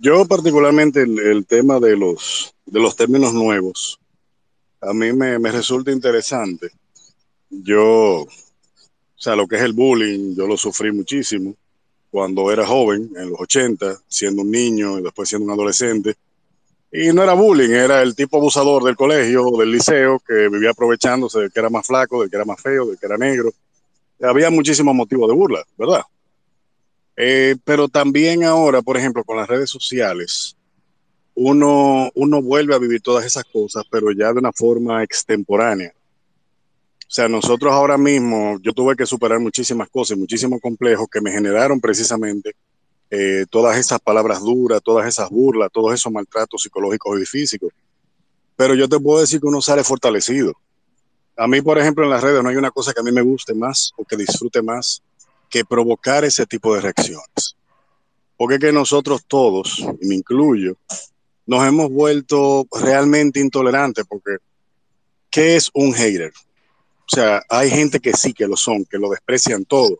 Yo 0.00 0.24
particularmente 0.26 1.02
el, 1.02 1.44
tema 1.46 1.80
de 1.80 1.96
los, 1.96 2.54
de 2.66 2.80
los 2.80 2.94
términos 2.96 3.34
nuevos, 3.34 3.98
a 4.80 4.92
mí 4.92 5.12
me, 5.12 5.38
me, 5.38 5.50
resulta 5.50 5.90
interesante. 5.90 6.70
Yo, 7.50 8.22
o 8.22 8.28
sea, 9.16 9.34
lo 9.34 9.46
que 9.46 9.56
es 9.56 9.62
el 9.62 9.72
bullying, 9.72 10.36
yo 10.36 10.46
lo 10.46 10.56
sufrí 10.56 10.92
muchísimo 10.92 11.54
cuando 12.10 12.50
era 12.52 12.66
joven, 12.66 13.10
en 13.16 13.30
los 13.30 13.40
80, 13.40 13.98
siendo 14.06 14.42
un 14.42 14.50
niño 14.50 14.98
y 14.98 15.02
después 15.02 15.28
siendo 15.28 15.46
un 15.46 15.52
adolescente. 15.52 16.14
Y 16.92 17.08
no 17.12 17.22
era 17.22 17.34
bullying, 17.34 17.70
era 17.70 18.02
el 18.02 18.14
tipo 18.14 18.38
abusador 18.38 18.84
del 18.84 18.96
colegio, 18.96 19.50
del 19.58 19.72
liceo, 19.72 20.20
que 20.26 20.48
vivía 20.48 20.70
aprovechándose 20.70 21.40
de 21.40 21.50
que 21.50 21.58
era 21.60 21.70
más 21.70 21.86
flaco, 21.86 22.22
de 22.22 22.30
que 22.30 22.36
era 22.36 22.44
más 22.44 22.60
feo, 22.62 22.86
de 22.86 22.96
que 22.96 23.06
era 23.06 23.18
negro 23.18 23.52
había 24.26 24.50
muchísimos 24.50 24.94
motivos 24.94 25.28
de 25.28 25.34
burla, 25.34 25.64
¿verdad? 25.76 26.02
Eh, 27.20 27.56
pero 27.64 27.88
también 27.88 28.44
ahora, 28.44 28.80
por 28.80 28.96
ejemplo, 28.96 29.24
con 29.24 29.36
las 29.36 29.48
redes 29.48 29.68
sociales, 29.68 30.56
uno, 31.34 32.08
uno 32.14 32.40
vuelve 32.40 32.76
a 32.76 32.78
vivir 32.78 33.00
todas 33.00 33.24
esas 33.24 33.42
cosas, 33.44 33.82
pero 33.90 34.12
ya 34.12 34.32
de 34.32 34.38
una 34.38 34.52
forma 34.52 35.02
extemporánea. 35.02 35.92
O 35.92 37.10
sea, 37.10 37.26
nosotros 37.26 37.72
ahora 37.72 37.98
mismo, 37.98 38.58
yo 38.62 38.72
tuve 38.72 38.94
que 38.94 39.04
superar 39.04 39.40
muchísimas 39.40 39.88
cosas, 39.88 40.16
muchísimos 40.16 40.60
complejos 40.60 41.08
que 41.10 41.20
me 41.20 41.32
generaron 41.32 41.80
precisamente 41.80 42.54
eh, 43.10 43.46
todas 43.50 43.76
esas 43.78 43.98
palabras 43.98 44.40
duras, 44.40 44.80
todas 44.84 45.08
esas 45.08 45.28
burlas, 45.28 45.70
todos 45.72 45.94
esos 45.94 46.12
maltratos 46.12 46.62
psicológicos 46.62 47.20
y 47.20 47.26
físicos. 47.26 47.72
Pero 48.54 48.76
yo 48.76 48.88
te 48.88 49.00
puedo 49.00 49.20
decir 49.20 49.40
que 49.40 49.46
uno 49.46 49.60
sale 49.60 49.82
fortalecido 49.82 50.52
a 51.38 51.46
mí, 51.46 51.62
por 51.62 51.78
ejemplo, 51.78 52.02
en 52.02 52.10
las 52.10 52.20
redes 52.20 52.42
no 52.42 52.48
hay 52.48 52.56
una 52.56 52.72
cosa 52.72 52.92
que 52.92 52.98
a 52.98 53.02
mí 53.04 53.12
me 53.12 53.22
guste 53.22 53.54
más 53.54 53.92
o 53.96 54.04
que 54.04 54.16
disfrute 54.16 54.60
más 54.60 55.00
que 55.48 55.64
provocar 55.64 56.24
ese 56.24 56.46
tipo 56.46 56.74
de 56.74 56.80
reacciones. 56.80 57.56
Porque 58.36 58.56
es 58.56 58.60
que 58.60 58.72
nosotros 58.72 59.24
todos, 59.26 59.84
me 60.00 60.14
incluyo, 60.14 60.76
nos 61.46 61.66
hemos 61.66 61.90
vuelto 61.90 62.66
realmente 62.70 63.40
intolerantes 63.40 64.04
porque 64.06 64.36
¿qué 65.30 65.56
es 65.56 65.70
un 65.74 65.92
hater? 65.92 66.32
O 67.10 67.16
sea, 67.16 67.42
hay 67.48 67.70
gente 67.70 68.00
que 68.00 68.12
sí 68.12 68.32
que 68.32 68.46
lo 68.46 68.56
son, 68.56 68.84
que 68.84 68.98
lo 68.98 69.10
desprecian 69.10 69.64
todo, 69.64 69.98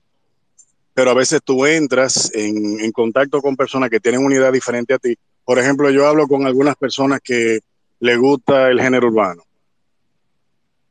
pero 0.93 1.11
a 1.11 1.15
veces 1.15 1.41
tú 1.43 1.65
entras 1.65 2.31
en, 2.35 2.81
en 2.81 2.93
contacto 2.93 3.41
con 3.41 3.57
personas 3.57 3.89
que 3.89 4.01
tienen 4.01 4.25
una 4.25 4.35
idea 4.35 4.53
diferente 4.53 4.95
a 4.95 4.99
ti. 4.99 5.17
Por 5.45 5.59
ejemplo, 5.59 5.91
yo 5.91 6.07
hablo 6.07 6.29
con 6.29 6.47
algunas 6.47 6.77
personas 6.77 7.21
que 7.25 7.61
le 8.01 8.17
gusta 8.17 8.69
el 8.69 8.81
género 8.81 9.09
urbano. 9.09 9.43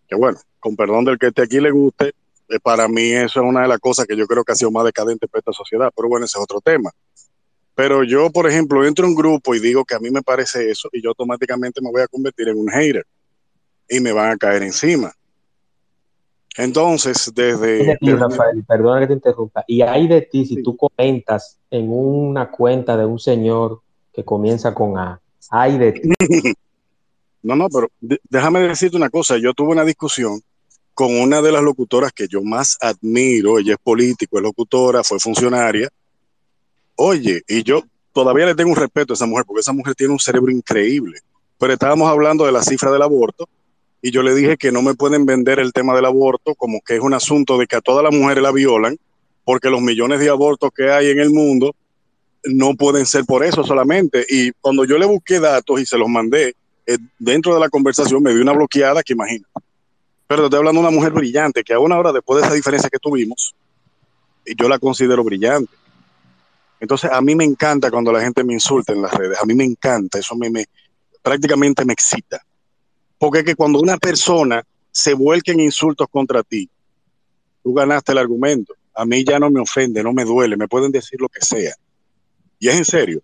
Que 0.07 0.15
bueno, 0.15 0.39
con 0.59 0.75
perdón 0.75 1.05
del 1.05 1.19
que 1.19 1.27
esté 1.27 1.43
aquí 1.43 1.59
le 1.59 1.71
guste, 1.71 2.13
eh, 2.49 2.59
para 2.61 2.87
mí 2.87 3.11
eso 3.11 3.41
es 3.41 3.45
una 3.45 3.63
de 3.63 3.67
las 3.67 3.79
cosas 3.79 4.05
que 4.05 4.15
yo 4.15 4.25
creo 4.27 4.43
que 4.43 4.53
ha 4.53 4.55
sido 4.55 4.71
más 4.71 4.85
decadente 4.85 5.27
para 5.27 5.39
esta 5.39 5.53
sociedad, 5.53 5.91
pero 5.95 6.07
bueno, 6.07 6.25
ese 6.25 6.37
es 6.37 6.43
otro 6.43 6.61
tema. 6.61 6.91
Pero 7.75 8.03
yo, 8.03 8.31
por 8.31 8.49
ejemplo, 8.49 8.83
entro 8.85 9.05
en 9.05 9.11
un 9.11 9.15
grupo 9.15 9.53
y 9.53 9.59
digo 9.59 9.85
que 9.85 9.95
a 9.95 9.99
mí 9.99 10.09
me 10.09 10.23
parece 10.23 10.69
eso 10.69 10.89
y 10.91 11.01
yo 11.01 11.09
automáticamente 11.09 11.81
me 11.81 11.91
voy 11.91 12.01
a 12.01 12.07
convertir 12.07 12.47
en 12.47 12.57
un 12.57 12.69
hater 12.69 13.05
y 13.87 13.99
me 13.99 14.11
van 14.11 14.31
a 14.31 14.37
caer 14.37 14.63
encima. 14.63 15.13
Entonces, 16.57 17.31
desde... 17.35 17.97
ti, 17.97 18.11
Rafael, 18.13 18.63
perdona 18.67 19.01
que 19.01 19.07
te 19.07 19.13
interrumpa. 19.13 19.63
Y 19.67 19.81
hay 19.81 20.07
de 20.07 20.23
ti 20.23 20.45
si 20.45 20.63
tú 20.63 20.75
comentas 20.75 21.59
en 21.69 21.87
una 21.91 22.49
cuenta 22.49 22.97
de 22.97 23.05
un 23.05 23.19
señor 23.19 23.81
que 24.11 24.25
comienza 24.25 24.73
con 24.73 24.97
A. 24.97 25.21
Hay 25.51 25.77
de 25.77 25.91
ti. 25.91 26.09
No, 27.43 27.55
no, 27.55 27.67
pero 27.69 27.87
déjame 28.29 28.59
decirte 28.59 28.97
una 28.97 29.09
cosa. 29.09 29.37
Yo 29.37 29.53
tuve 29.53 29.69
una 29.69 29.85
discusión 29.85 30.41
con 30.97 31.15
una 31.15 31.43
de 31.43 31.51
las 31.51 31.61
locutoras 31.61 32.11
que 32.11 32.27
yo 32.27 32.41
más 32.41 32.75
admiro. 32.81 33.59
Ella 33.59 33.73
es 33.73 33.79
político, 33.79 34.37
es 34.37 34.43
locutora, 34.43 35.03
fue 35.03 35.19
funcionaria. 35.19 35.89
Oye, 36.95 37.43
y 37.47 37.61
yo 37.61 37.83
todavía 38.11 38.47
le 38.47 38.55
tengo 38.55 38.71
un 38.71 38.77
respeto 38.77 39.13
a 39.13 39.15
esa 39.15 39.27
mujer 39.27 39.45
porque 39.45 39.59
esa 39.59 39.73
mujer 39.73 39.93
tiene 39.93 40.13
un 40.13 40.19
cerebro 40.19 40.51
increíble. 40.51 41.19
Pero 41.59 41.73
estábamos 41.73 42.09
hablando 42.09 42.47
de 42.47 42.51
la 42.51 42.63
cifra 42.63 42.91
del 42.91 43.03
aborto 43.03 43.47
y 44.01 44.09
yo 44.09 44.23
le 44.23 44.33
dije 44.33 44.57
que 44.57 44.71
no 44.71 44.81
me 44.81 44.95
pueden 44.95 45.27
vender 45.27 45.59
el 45.59 45.71
tema 45.71 45.95
del 45.95 46.05
aborto 46.05 46.55
como 46.55 46.81
que 46.81 46.95
es 46.95 47.01
un 47.01 47.13
asunto 47.13 47.59
de 47.59 47.67
que 47.67 47.75
a 47.75 47.81
todas 47.81 48.03
las 48.03 48.15
mujeres 48.15 48.41
la 48.41 48.51
violan 48.51 48.97
porque 49.43 49.69
los 49.69 49.81
millones 49.81 50.19
de 50.19 50.29
abortos 50.29 50.71
que 50.75 50.89
hay 50.89 51.11
en 51.11 51.19
el 51.19 51.29
mundo 51.29 51.75
no 52.43 52.73
pueden 52.73 53.05
ser 53.05 53.23
por 53.23 53.43
eso 53.43 53.63
solamente. 53.63 54.25
Y 54.27 54.51
cuando 54.61 54.83
yo 54.83 54.97
le 54.97 55.05
busqué 55.05 55.39
datos 55.39 55.79
y 55.79 55.85
se 55.85 55.99
los 55.99 56.09
mandé, 56.09 56.55
eh, 56.87 56.97
dentro 57.19 57.53
de 57.53 57.59
la 57.59 57.69
conversación 57.69 58.23
me 58.23 58.33
dio 58.33 58.41
una 58.41 58.53
bloqueada 58.53 59.03
que 59.03 59.13
imagino. 59.13 59.45
Pero 60.27 60.45
estoy 60.45 60.57
hablando 60.57 60.81
de 60.81 60.87
una 60.87 60.95
mujer 60.95 61.13
brillante 61.13 61.63
que 61.63 61.73
a 61.73 61.79
una 61.79 61.97
hora 61.97 62.11
después 62.11 62.41
de 62.41 62.47
esa 62.47 62.55
diferencia 62.55 62.89
que 62.89 62.99
tuvimos, 62.99 63.55
yo 64.45 64.67
la 64.67 64.77
considero 64.77 65.23
brillante. 65.23 65.73
Entonces, 66.79 67.09
a 67.11 67.21
mí 67.21 67.35
me 67.35 67.43
encanta 67.43 67.89
cuando 67.89 68.11
la 68.11 68.21
gente 68.21 68.43
me 68.43 68.53
insulta 68.53 68.93
en 68.93 69.01
las 69.01 69.13
redes. 69.13 69.39
A 69.41 69.45
mí 69.45 69.53
me 69.53 69.63
encanta, 69.63 70.19
eso 70.19 70.35
me, 70.35 70.49
me 70.49 70.65
prácticamente 71.23 71.83
me 71.85 71.93
excita. 71.93 72.41
Porque 73.17 73.39
es 73.39 73.45
que 73.45 73.55
cuando 73.55 73.79
una 73.79 73.97
persona 73.97 74.63
se 74.91 75.13
vuelca 75.13 75.51
en 75.51 75.61
insultos 75.61 76.07
contra 76.11 76.43
ti, 76.43 76.69
tú 77.63 77.73
ganaste 77.73 78.11
el 78.11 78.19
argumento. 78.19 78.73
A 78.93 79.05
mí 79.05 79.23
ya 79.23 79.39
no 79.39 79.49
me 79.49 79.59
ofende, 79.59 80.03
no 80.03 80.13
me 80.13 80.23
duele, 80.23 80.55
me 80.57 80.67
pueden 80.67 80.91
decir 80.91 81.19
lo 81.19 81.29
que 81.29 81.41
sea. 81.41 81.73
Y 82.59 82.67
es 82.67 82.75
en 82.75 82.85
serio. 82.85 83.21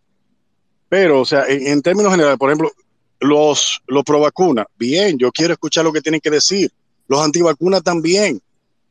Pero, 0.90 1.22
o 1.22 1.26
sea, 1.26 1.46
en, 1.48 1.68
en 1.68 1.82
términos 1.82 2.12
generales, 2.12 2.38
por 2.38 2.50
ejemplo, 2.50 2.72
los, 3.20 3.82
los 3.88 4.04
pro 4.04 4.20
vacunas, 4.20 4.66
bien, 4.78 5.18
yo 5.18 5.32
quiero 5.32 5.54
escuchar 5.54 5.84
lo 5.84 5.94
que 5.94 6.02
tienen 6.02 6.22
que 6.22 6.30
decir. 6.30 6.72
Los 7.14 7.22
antivacunas 7.22 7.84
también. 7.84 8.42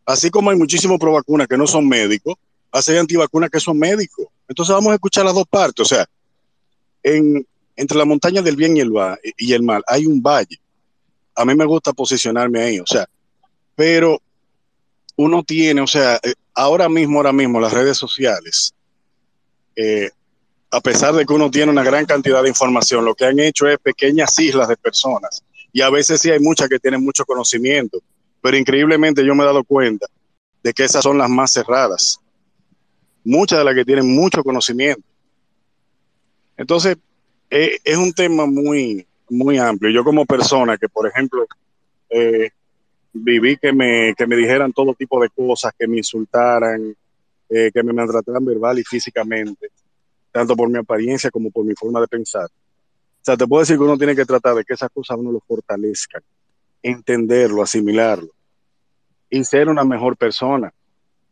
Así 0.07 0.31
como 0.31 0.51
hay 0.51 0.57
muchísimos 0.57 0.97
pro 1.01 1.11
vacunas 1.11 1.49
que 1.49 1.57
no 1.57 1.67
son 1.67 1.89
médicos, 1.89 2.37
así 2.71 2.93
hay 2.93 2.99
antivacunas 2.99 3.51
que 3.51 3.59
son 3.59 3.77
médicos. 3.77 4.29
Entonces 4.47 4.73
vamos 4.73 4.93
a 4.93 4.95
escuchar 4.95 5.25
las 5.25 5.35
dos 5.35 5.45
partes. 5.51 5.85
O 5.85 5.89
sea, 5.89 6.07
en, 7.03 7.45
entre 7.75 7.99
la 7.99 8.05
montaña 8.05 8.41
del 8.41 8.55
bien 8.55 8.77
y 8.77 8.81
el, 8.81 8.93
y 9.37 9.53
el 9.53 9.65
mal 9.65 9.83
hay 9.89 10.07
un 10.07 10.23
valle. 10.23 10.61
A 11.35 11.45
mí 11.45 11.53
me 11.57 11.65
gusta 11.65 11.93
posicionarme 11.93 12.63
ahí, 12.63 12.79
o 12.79 12.87
sea, 12.87 13.09
pero 13.75 14.23
uno 15.17 15.43
tiene, 15.43 15.81
o 15.81 15.89
sea, 15.89 16.21
eh, 16.23 16.35
ahora 16.55 16.89
mismo, 16.89 17.19
ahora 17.19 17.33
mismo 17.33 17.59
las 17.59 17.73
redes 17.73 17.97
sociales, 17.97 18.73
eh, 19.75 20.11
a 20.71 20.81
pesar 20.81 21.13
de 21.13 21.27
que 21.27 21.33
uno 21.33 21.51
tiene 21.51 21.73
una 21.73 21.83
gran 21.83 22.07
cantidad 22.07 22.41
de 22.41 22.51
información, 22.51 23.05
lo 23.05 23.17
que 23.17 23.25
han 23.25 23.41
hecho 23.41 23.67
es 23.67 23.81
pequeñas 23.81 24.39
islas 24.39 24.69
de 24.69 24.77
personas. 24.77 25.43
Y 25.73 25.81
a 25.81 25.91
veces 25.91 26.21
sí 26.21 26.31
hay 26.31 26.39
muchas 26.39 26.69
que 26.69 26.79
tienen 26.79 27.03
mucho 27.03 27.25
conocimiento, 27.25 28.01
pero 28.43 28.57
increíblemente 28.57 29.25
yo 29.25 29.35
me 29.35 29.43
he 29.43 29.47
dado 29.47 29.65
cuenta 29.65 30.07
de 30.63 30.73
que 30.73 30.85
esas 30.85 31.03
son 31.03 31.17
las 31.17 31.31
más 31.31 31.53
cerradas. 31.53 32.19
Muchas 33.25 33.59
de 33.59 33.65
las 33.65 33.75
que 33.75 33.85
tienen 33.85 34.15
mucho 34.15 34.43
conocimiento. 34.43 35.03
Entonces, 36.57 36.97
eh, 37.49 37.79
es 37.83 37.97
un 37.97 38.13
tema 38.13 38.47
muy, 38.47 39.07
muy 39.31 39.59
amplio. 39.59 39.91
Yo 39.91 40.05
como 40.05 40.27
persona 40.27 40.77
que, 40.77 40.89
por 40.89 41.07
ejemplo, 41.07 41.47
eh, 42.11 42.51
viví 43.13 43.57
que 43.57 43.73
me, 43.73 44.15
que 44.17 44.27
me 44.27 44.37
dijeran 44.37 44.73
todo 44.73 44.95
tipo 44.95 45.21
de 45.23 45.31
cosas, 45.31 45.73
que 45.79 45.87
me 45.87 45.99
insultaran, 45.99 46.95
eh, 47.49 47.71
que 47.73 47.83
me 47.83 47.93
maltrataran 47.93 48.45
verbal 48.45 48.79
y 48.79 48.85
físicamente 48.85 49.71
tanto 50.33 50.57
por 50.57 50.69
mi 50.69 50.79
apariencia 50.79 51.31
como 51.31 51.51
por 51.51 51.65
mi 51.65 51.75
forma 51.75 52.01
de 52.01 52.09
pensar. 52.09 52.47
O 52.47 53.25
sea, 53.25 53.37
te 53.37 53.47
puedo 53.47 53.61
decir 53.61 53.77
que 53.77 53.85
uno 53.85 53.99
tiene 53.99 54.17
que 54.17 54.25
tratar 54.25 54.57
de 54.57 54.65
que 54.65 54.73
esas 54.75 54.91
cosas 54.91 55.19
uno 55.19 55.31
lo 55.31 55.41
fortalezcan, 55.41 56.23
entenderlo, 56.83 57.63
asimilarlo 57.63 58.29
y 59.31 59.45
ser 59.45 59.69
una 59.69 59.85
mejor 59.85 60.17
persona. 60.17 60.73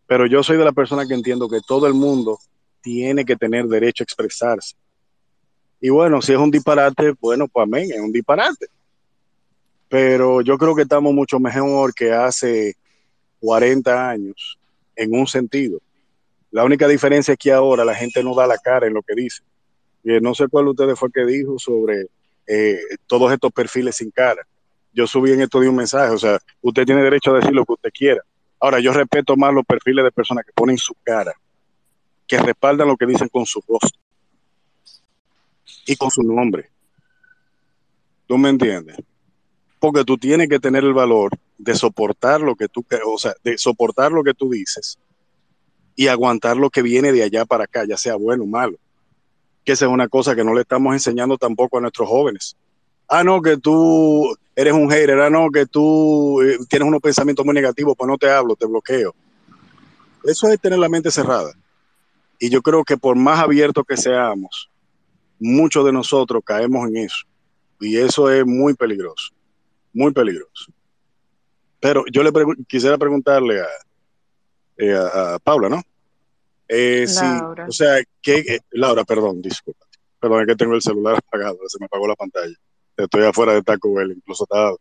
Pero 0.07 0.27
yo 0.27 0.43
soy 0.43 0.57
de 0.57 0.65
la 0.65 0.73
persona 0.73 1.07
que 1.07 1.15
entiendo 1.15 1.49
que 1.49 1.61
todo 1.61 1.87
el 1.87 1.95
mundo 1.95 2.39
tiene 2.81 3.25
que 3.25 3.37
tener 3.37 3.67
derecho 3.67 4.03
a 4.03 4.07
expresarse. 4.07 4.75
Y 5.81 5.91
bueno, 5.91 6.21
si 6.21 6.33
es 6.33 6.39
un 6.39 6.51
disparate, 6.51 7.15
bueno, 7.21 7.47
pues 7.49 7.65
amén, 7.65 7.91
es 7.93 8.01
un 8.01 8.13
disparate. 8.13 8.67
Pero 9.89 10.41
yo 10.41 10.57
creo 10.57 10.75
que 10.75 10.83
estamos 10.83 11.13
mucho 11.13 11.39
mejor 11.39 11.95
que 11.95 12.13
hace 12.13 12.75
40 13.41 14.11
años 14.11 14.59
en 14.97 15.15
un 15.15 15.27
sentido. 15.27 15.81
La 16.51 16.65
única 16.65 16.89
diferencia 16.89 17.33
es 17.33 17.39
que 17.39 17.53
ahora 17.53 17.85
la 17.85 17.95
gente 17.95 18.23
no 18.23 18.35
da 18.35 18.47
la 18.47 18.59
cara 18.59 18.87
en 18.87 18.95
lo 18.95 19.03
que 19.03 19.15
dice. 19.15 19.43
No 20.03 20.35
sé 20.35 20.49
cuál 20.49 20.65
de 20.67 20.71
ustedes 20.71 20.99
fue 20.99 21.11
que 21.13 21.25
dijo 21.25 21.59
sobre 21.59 22.07
eh, 22.47 22.81
todos 23.07 23.33
estos 23.33 23.53
perfiles 23.53 23.97
sin 23.97 24.11
cara. 24.11 24.47
Yo 24.93 25.07
subí 25.07 25.33
en 25.33 25.43
esto 25.43 25.61
de 25.61 25.69
un 25.69 25.77
mensaje, 25.77 26.13
o 26.13 26.19
sea, 26.19 26.39
usted 26.63 26.85
tiene 26.85 27.03
derecho 27.03 27.33
a 27.33 27.37
decir 27.37 27.53
lo 27.53 27.65
que 27.65 27.75
usted 27.75 27.91
quiera. 27.93 28.23
Ahora, 28.59 28.81
yo 28.81 28.93
respeto 28.93 29.37
más 29.37 29.55
los 29.55 29.65
perfiles 29.65 30.05
de 30.05 30.13
personas 30.13 30.45
que 30.45 30.53
ponen 30.53 30.77
su 30.77 30.95
cara, 31.03 31.33
que 32.27 32.39
respaldan 32.39 32.89
lo 32.89 32.97
que 32.97 33.07
dicen 33.07 33.29
con 33.29 33.47
su 33.47 33.63
rostro 33.67 34.01
y 35.87 35.97
con 35.97 36.11
su 36.11 36.23
nombre. 36.23 36.71
¿Tú 38.27 38.37
me 38.37 38.51
entiendes? 38.51 38.97
Porque 39.79 40.05
tú 40.05 40.19
tienes 40.19 40.49
que 40.49 40.61
tener 40.61 40.85
el 40.85 40.93
valor 40.93 41.33
de 41.57 41.75
soportar 41.75 42.41
lo 42.41 42.55
que 42.55 42.69
tú, 42.69 42.85
o 43.07 43.19
sea, 43.19 43.35
de 43.43 43.59
soportar 43.59 44.13
lo 44.13 44.23
que 44.23 44.35
tú 44.35 44.51
dices 44.51 44.99
y 45.97 46.09
aguantar 46.09 46.57
lo 46.57 46.71
que 46.71 46.83
viene 46.83 47.13
de 47.13 47.23
allá 47.23 47.45
para 47.45 47.65
acá, 47.65 47.85
ya 47.89 47.97
sea 47.97 48.17
bueno 48.17 48.45
o 48.45 48.47
malo. 48.47 48.79
Que 49.65 49.73
esa 49.73 49.87
es 49.87 49.91
una 49.91 50.09
cosa 50.09 50.37
que 50.37 50.45
no 50.45 50.55
le 50.55 50.63
estamos 50.63 50.93
enseñando 50.93 51.39
tampoco 51.39 51.79
a 51.79 51.81
nuestros 51.81 52.09
jóvenes. 52.09 52.57
Ah, 53.13 53.25
no, 53.25 53.43
que 53.43 53.57
tú 53.57 54.37
eres 54.55 54.73
un 54.73 54.89
hater, 54.89 55.19
ah, 55.21 55.29
no, 55.29 55.51
que 55.51 55.67
tú 55.67 56.41
eh, 56.43 56.59
tienes 56.69 56.87
unos 56.87 57.01
pensamientos 57.01 57.45
muy 57.45 57.55
negativos, 57.55 57.97
pues 57.99 58.07
no 58.07 58.17
te 58.17 58.31
hablo, 58.31 58.55
te 58.55 58.67
bloqueo. 58.67 59.13
Eso 60.23 60.49
es 60.49 60.61
tener 60.61 60.79
la 60.79 60.89
mente 60.89 61.11
cerrada. 61.11 61.53
Y 62.39 62.51
yo 62.51 62.63
creo 62.63 62.85
que 62.85 62.97
por 62.97 63.17
más 63.17 63.41
abiertos 63.41 63.85
que 63.85 63.97
seamos, 63.97 64.71
muchos 65.41 65.85
de 65.85 65.93
nosotros 65.93 66.41
caemos 66.45 66.89
en 66.89 66.99
eso. 66.99 67.27
Y 67.81 67.97
eso 67.97 68.31
es 68.31 68.47
muy 68.47 68.75
peligroso, 68.75 69.33
muy 69.93 70.13
peligroso. 70.13 70.73
Pero 71.81 72.05
yo 72.13 72.23
le 72.23 72.31
quisiera 72.69 72.97
preguntarle 72.97 73.61
a, 73.61 73.67
eh, 74.77 74.95
a, 74.95 75.39
Paula, 75.43 75.69
¿no? 75.69 75.83
Eh, 76.69 77.09
sí, 77.09 77.27
o 77.67 77.73
sea, 77.73 78.01
que 78.23 78.39
eh, 78.39 78.61
Laura, 78.71 79.03
perdón, 79.03 79.43
disculpa. 79.43 79.85
Perdón, 80.21 80.43
es 80.43 80.47
que 80.47 80.57
tengo 80.57 80.75
el 80.75 80.83
celular 80.83 81.17
apagado, 81.27 81.59
se 81.67 81.79
me 81.81 81.87
apagó 81.87 82.07
la 82.07 82.15
pantalla. 82.15 82.55
Estoy 83.05 83.25
afuera 83.25 83.55
de 83.55 83.63
Taco 83.63 83.95
Bell, 83.95 84.13
incluso 84.13 84.45
estaba, 84.45 84.75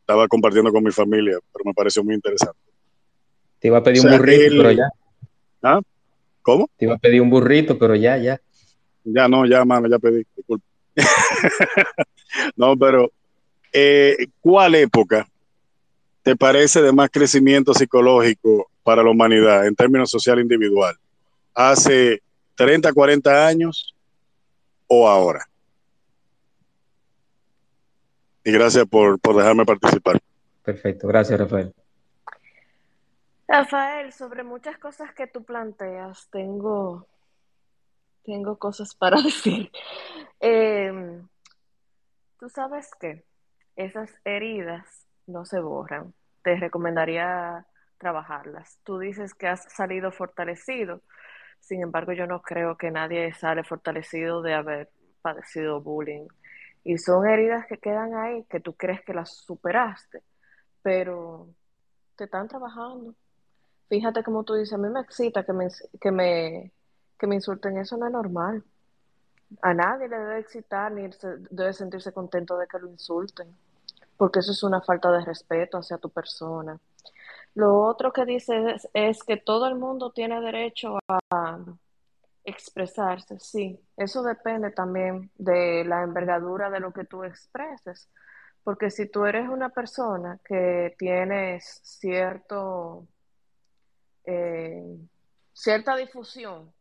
estaba 0.00 0.28
compartiendo 0.28 0.72
con 0.72 0.82
mi 0.82 0.92
familia, 0.92 1.38
pero 1.52 1.64
me 1.64 1.74
pareció 1.74 2.04
muy 2.04 2.14
interesante. 2.14 2.58
Te 3.58 3.68
iba 3.68 3.78
a 3.78 3.82
pedir 3.82 4.04
un 4.04 4.16
burrito, 4.16 4.54
pero 4.56 4.72
ya. 4.72 4.88
¿Ah? 5.62 5.80
¿Cómo? 6.42 6.70
Te 6.76 6.84
iba 6.84 6.94
a 6.94 6.98
pedir 6.98 7.20
un 7.20 7.30
burrito, 7.30 7.78
pero 7.78 7.94
ya, 7.94 8.16
ya. 8.18 8.40
Ya 9.04 9.28
no, 9.28 9.46
ya, 9.46 9.64
mano, 9.64 9.88
ya 9.88 9.98
pedí, 9.98 10.24
disculpa. 10.36 10.64
no, 12.56 12.76
pero 12.76 13.10
¿cuál 14.40 14.74
época 14.74 15.28
te 16.22 16.34
parece 16.34 16.82
de 16.82 16.92
más 16.92 17.10
crecimiento 17.10 17.74
psicológico 17.74 18.70
para 18.82 19.02
la 19.02 19.10
humanidad 19.10 19.66
en 19.66 19.74
términos 19.74 20.10
social 20.10 20.40
individual? 20.40 20.96
¿Hace 21.54 22.20
30, 22.56 22.92
40 22.92 23.46
años 23.46 23.94
o 24.86 25.08
ahora? 25.08 25.48
Y 28.46 28.52
gracias 28.52 28.86
por, 28.86 29.20
dejarme 29.20 29.64
participar. 29.64 30.20
Perfecto, 30.62 31.08
gracias 31.08 31.40
Rafael. 31.40 31.74
Rafael, 33.48 34.12
sobre 34.12 34.44
muchas 34.44 34.78
cosas 34.78 35.12
que 35.14 35.26
tú 35.26 35.42
planteas, 35.42 36.28
tengo, 36.30 37.08
tengo 38.24 38.56
cosas 38.56 38.94
para 38.94 39.20
decir. 39.24 39.72
Em, 40.38 41.26
tú 42.38 42.48
sabes 42.48 42.88
que 43.00 43.24
esas 43.74 44.14
heridas 44.24 45.08
no 45.26 45.44
se 45.44 45.58
borran. 45.58 46.14
Te 46.44 46.54
recomendaría 46.54 47.66
trabajarlas. 47.98 48.78
Tú 48.84 49.00
dices 49.00 49.34
que 49.34 49.48
has 49.48 49.64
salido 49.72 50.12
fortalecido. 50.12 51.02
Sin 51.58 51.82
embargo, 51.82 52.12
yo 52.12 52.28
no 52.28 52.42
creo 52.42 52.76
que 52.76 52.92
nadie 52.92 53.34
sale 53.34 53.64
fortalecido 53.64 54.40
de 54.40 54.54
haber 54.54 54.88
padecido 55.20 55.80
bullying. 55.80 56.28
Y 56.86 56.98
son 56.98 57.26
heridas 57.26 57.66
que 57.66 57.78
quedan 57.78 58.14
ahí, 58.14 58.44
que 58.44 58.60
tú 58.60 58.74
crees 58.74 59.02
que 59.02 59.12
las 59.12 59.32
superaste, 59.32 60.22
pero 60.82 61.48
te 62.14 62.24
están 62.24 62.46
trabajando. 62.46 63.12
Fíjate 63.88 64.22
como 64.22 64.44
tú 64.44 64.54
dices, 64.54 64.72
a 64.74 64.78
mí 64.78 64.88
me 64.88 65.00
excita 65.00 65.44
que 65.44 65.52
me, 65.52 65.66
que 66.00 66.12
me, 66.12 66.72
que 67.18 67.26
me 67.26 67.34
insulten, 67.34 67.76
eso 67.76 67.96
no 67.96 68.06
es 68.06 68.12
normal. 68.12 68.62
A 69.62 69.74
nadie 69.74 70.06
le 70.06 70.16
debe 70.16 70.38
excitar 70.38 70.92
ni 70.92 71.10
debe 71.50 71.72
sentirse 71.72 72.12
contento 72.12 72.56
de 72.56 72.68
que 72.68 72.78
lo 72.78 72.88
insulten, 72.88 73.48
porque 74.16 74.38
eso 74.38 74.52
es 74.52 74.62
una 74.62 74.80
falta 74.80 75.10
de 75.10 75.24
respeto 75.24 75.78
hacia 75.78 75.98
tu 75.98 76.10
persona. 76.10 76.78
Lo 77.56 77.82
otro 77.82 78.12
que 78.12 78.24
dice 78.24 78.76
es, 78.94 79.24
que 79.24 79.38
todo 79.38 79.66
el 79.66 79.74
mundo 79.74 80.12
tiene 80.12 80.40
derecho 80.40 80.98
a 81.08 81.58
expresarse, 82.46 83.38
sí, 83.40 83.78
eso 83.96 84.22
depende 84.22 84.70
también 84.70 85.30
de 85.36 85.84
la 85.84 86.02
envergadura 86.02 86.70
de 86.70 86.80
lo 86.80 86.92
que 86.92 87.04
tú 87.04 87.24
expreses, 87.24 88.08
porque 88.64 88.90
si 88.90 89.08
tú 89.08 89.26
eres 89.26 89.48
una 89.48 89.68
persona 89.68 90.40
que 90.44 90.94
tienes 90.98 91.80
cierto, 91.82 93.06
eh, 94.24 94.96
cierta 95.52 95.96
difusión 95.96 96.72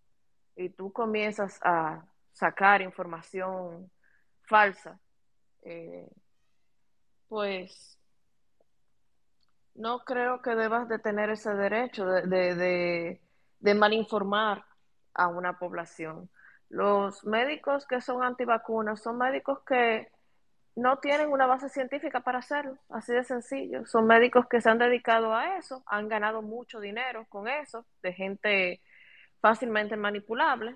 y 0.56 0.70
tú 0.70 0.92
comienzas 0.94 1.60
a 1.64 2.06
sacar 2.32 2.82
información 2.82 3.92
falsa, 4.44 5.00
eh, 5.64 6.08
pues 7.28 7.98
no 9.76 10.00
creo 10.00 10.42
que 10.42 10.56
debas 10.56 10.88
de 10.88 11.00
tener 11.00 11.30
ese 11.30 11.54
derecho 11.54 12.06
de, 12.06 12.56
de, 12.56 13.22
de, 13.60 13.74
malinformar 13.74 14.64
a 15.16 15.28
una 15.28 15.58
población. 15.58 16.30
Los 16.70 17.26
médicos 17.26 17.86
que 17.88 18.02
son 18.02 18.24
antivacunas 18.24 19.02
son 19.02 19.18
médicos 19.18 19.60
que 19.66 20.12
no 20.76 20.98
tienen 21.00 21.30
una 21.32 21.48
base 21.48 21.70
científica 21.70 22.20
para 22.22 22.40
hacerlo, 22.40 22.78
así 22.90 23.14
de 23.14 23.24
sencillo. 23.24 23.86
Son 23.86 24.06
médicos 24.06 24.48
que 24.48 24.62
se 24.62 24.70
han 24.70 24.78
dedicado 24.78 25.34
a 25.34 25.58
eso, 25.58 25.84
han 25.88 26.08
ganado 26.10 26.42
mucho 26.42 26.80
dinero 26.80 27.26
con 27.30 27.48
eso, 27.48 27.86
de 28.04 28.14
gente 28.14 28.82
fácilmente 29.42 29.96
manipulable, 29.96 30.76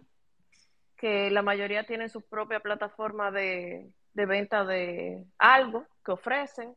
que 0.96 1.30
la 1.32 1.42
mayoría 1.42 1.86
tienen 1.86 2.10
su 2.10 2.22
propia 2.22 2.62
plataforma 2.62 3.32
de, 3.32 3.92
de 4.14 4.26
venta 4.26 4.64
de 4.64 5.26
algo 5.38 5.86
que 6.04 6.12
ofrecen. 6.12 6.76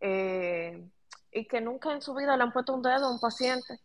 Eh, 0.00 0.88
y 1.32 1.46
que 1.46 1.60
nunca 1.60 1.92
en 1.92 2.02
su 2.02 2.14
vida 2.14 2.36
le 2.36 2.42
han 2.42 2.52
puesto 2.52 2.74
un 2.74 2.82
dedo 2.82 3.06
a 3.06 3.10
un 3.12 3.20
paciente. 3.20 3.80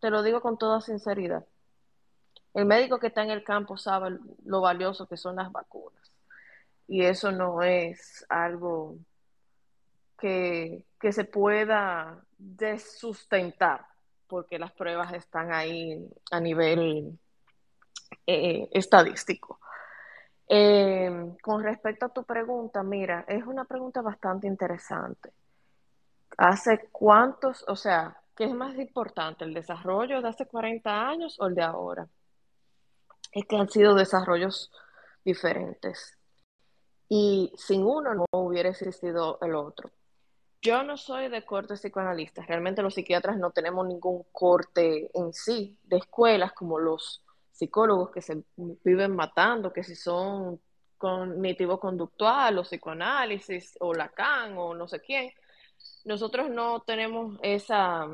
Te 0.00 0.10
lo 0.10 0.22
digo 0.22 0.40
con 0.40 0.58
toda 0.58 0.80
sinceridad. 0.80 1.44
El 2.54 2.64
médico 2.64 2.98
que 2.98 3.08
está 3.08 3.22
en 3.22 3.30
el 3.30 3.44
campo 3.44 3.76
sabe 3.76 4.18
lo 4.44 4.60
valioso 4.60 5.06
que 5.06 5.16
son 5.16 5.36
las 5.36 5.52
vacunas. 5.52 6.12
Y 6.86 7.04
eso 7.04 7.30
no 7.30 7.62
es 7.62 8.24
algo 8.28 8.96
que, 10.18 10.84
se 11.00 11.24
pueda 11.24 12.24
desustentar, 12.36 13.86
porque 14.26 14.58
las 14.58 14.72
pruebas 14.72 15.12
están 15.12 15.52
ahí 15.52 16.08
a 16.30 16.40
nivel 16.40 17.18
eh, 18.26 18.68
estadístico. 18.72 19.60
Eh, 20.48 21.36
con 21.42 21.62
respecto 21.62 22.06
a 22.06 22.08
tu 22.08 22.24
pregunta, 22.24 22.82
mira, 22.82 23.24
es 23.28 23.46
una 23.46 23.64
pregunta 23.64 24.00
bastante 24.00 24.46
interesante. 24.46 25.30
¿Hace 26.38 26.88
cuántos, 26.90 27.64
o 27.68 27.76
sea, 27.76 28.16
qué 28.34 28.44
es 28.44 28.54
más 28.54 28.76
importante, 28.78 29.44
el 29.44 29.52
desarrollo 29.52 30.22
de 30.22 30.28
hace 30.28 30.46
40 30.46 31.08
años 31.08 31.38
o 31.38 31.46
el 31.46 31.54
de 31.54 31.62
ahora? 31.62 32.08
Es 33.32 33.44
que 33.46 33.56
han 33.56 33.68
sido 33.68 33.94
desarrollos 33.94 34.70
diferentes. 35.24 36.16
Y 37.08 37.52
sin 37.56 37.84
uno 37.84 38.14
no 38.14 38.24
hubiera 38.32 38.68
existido 38.68 39.38
el 39.42 39.54
otro. 39.54 39.90
Yo 40.60 40.82
no 40.82 40.96
soy 40.96 41.28
de 41.28 41.44
corte 41.44 41.74
psicoanalista. 41.74 42.42
Realmente 42.42 42.82
los 42.82 42.94
psiquiatras 42.94 43.38
no 43.38 43.50
tenemos 43.52 43.86
ningún 43.86 44.24
corte 44.32 45.10
en 45.14 45.32
sí 45.32 45.78
de 45.84 45.98
escuelas 45.98 46.52
como 46.52 46.78
los 46.78 47.22
psicólogos 47.52 48.10
que 48.10 48.22
se 48.22 48.42
viven 48.56 49.14
matando, 49.14 49.72
que 49.72 49.84
si 49.84 49.94
son 49.94 50.60
cognitivo-conductual 50.96 52.58
o 52.58 52.62
psicoanálisis 52.62 53.76
o 53.80 53.94
Lacan 53.94 54.58
o 54.58 54.74
no 54.74 54.88
sé 54.88 55.00
quién 55.00 55.32
nosotros 56.04 56.50
no 56.50 56.80
tenemos 56.80 57.38
esa, 57.42 58.06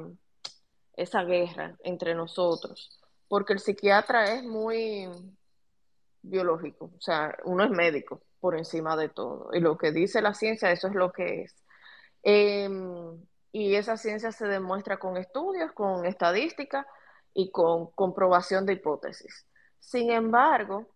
esa 0.97 1.25
guerra 1.25 1.77
entre 1.85 2.15
nosotros, 2.15 2.99
porque 3.35 3.53
el 3.53 3.59
psiquiatra 3.59 4.33
es 4.33 4.45
muy 4.45 5.09
biológico, 6.23 6.85
o 6.97 7.01
sea, 7.01 7.37
uno 7.43 7.65
es 7.65 7.71
médico 7.73 8.23
por 8.39 8.57
encima 8.57 8.97
de 8.97 9.09
todo, 9.09 9.49
y 9.53 9.59
lo 9.59 9.77
que 9.77 9.91
dice 9.91 10.23
la 10.23 10.35
ciencia, 10.35 10.71
eso 10.71 10.87
es 10.87 10.95
lo 10.95 11.11
que 11.11 11.43
es. 11.43 11.65
Em, 12.23 13.21
y 13.51 13.75
esa 13.75 13.97
ciencia 13.97 14.31
se 14.31 14.47
demuestra 14.47 14.99
con 14.99 15.17
estudios, 15.17 15.73
con 15.73 16.07
estadística 16.07 16.87
y 17.35 17.51
con 17.51 17.91
comprobación 17.91 18.67
de 18.67 18.75
hipótesis. 18.75 19.49
Sin 19.81 20.13
embargo, 20.13 20.87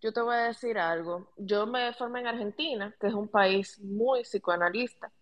yo 0.00 0.14
te 0.14 0.22
voy 0.22 0.34
a 0.34 0.44
decir 0.44 0.78
algo, 0.78 1.30
yo 1.36 1.66
me 1.66 1.92
formé 1.92 2.20
en 2.20 2.28
Argentina, 2.28 2.96
que 2.98 3.08
es 3.08 3.12
un 3.12 3.28
país 3.28 3.78
muy 3.80 4.22
psicoanalista, 4.22 5.12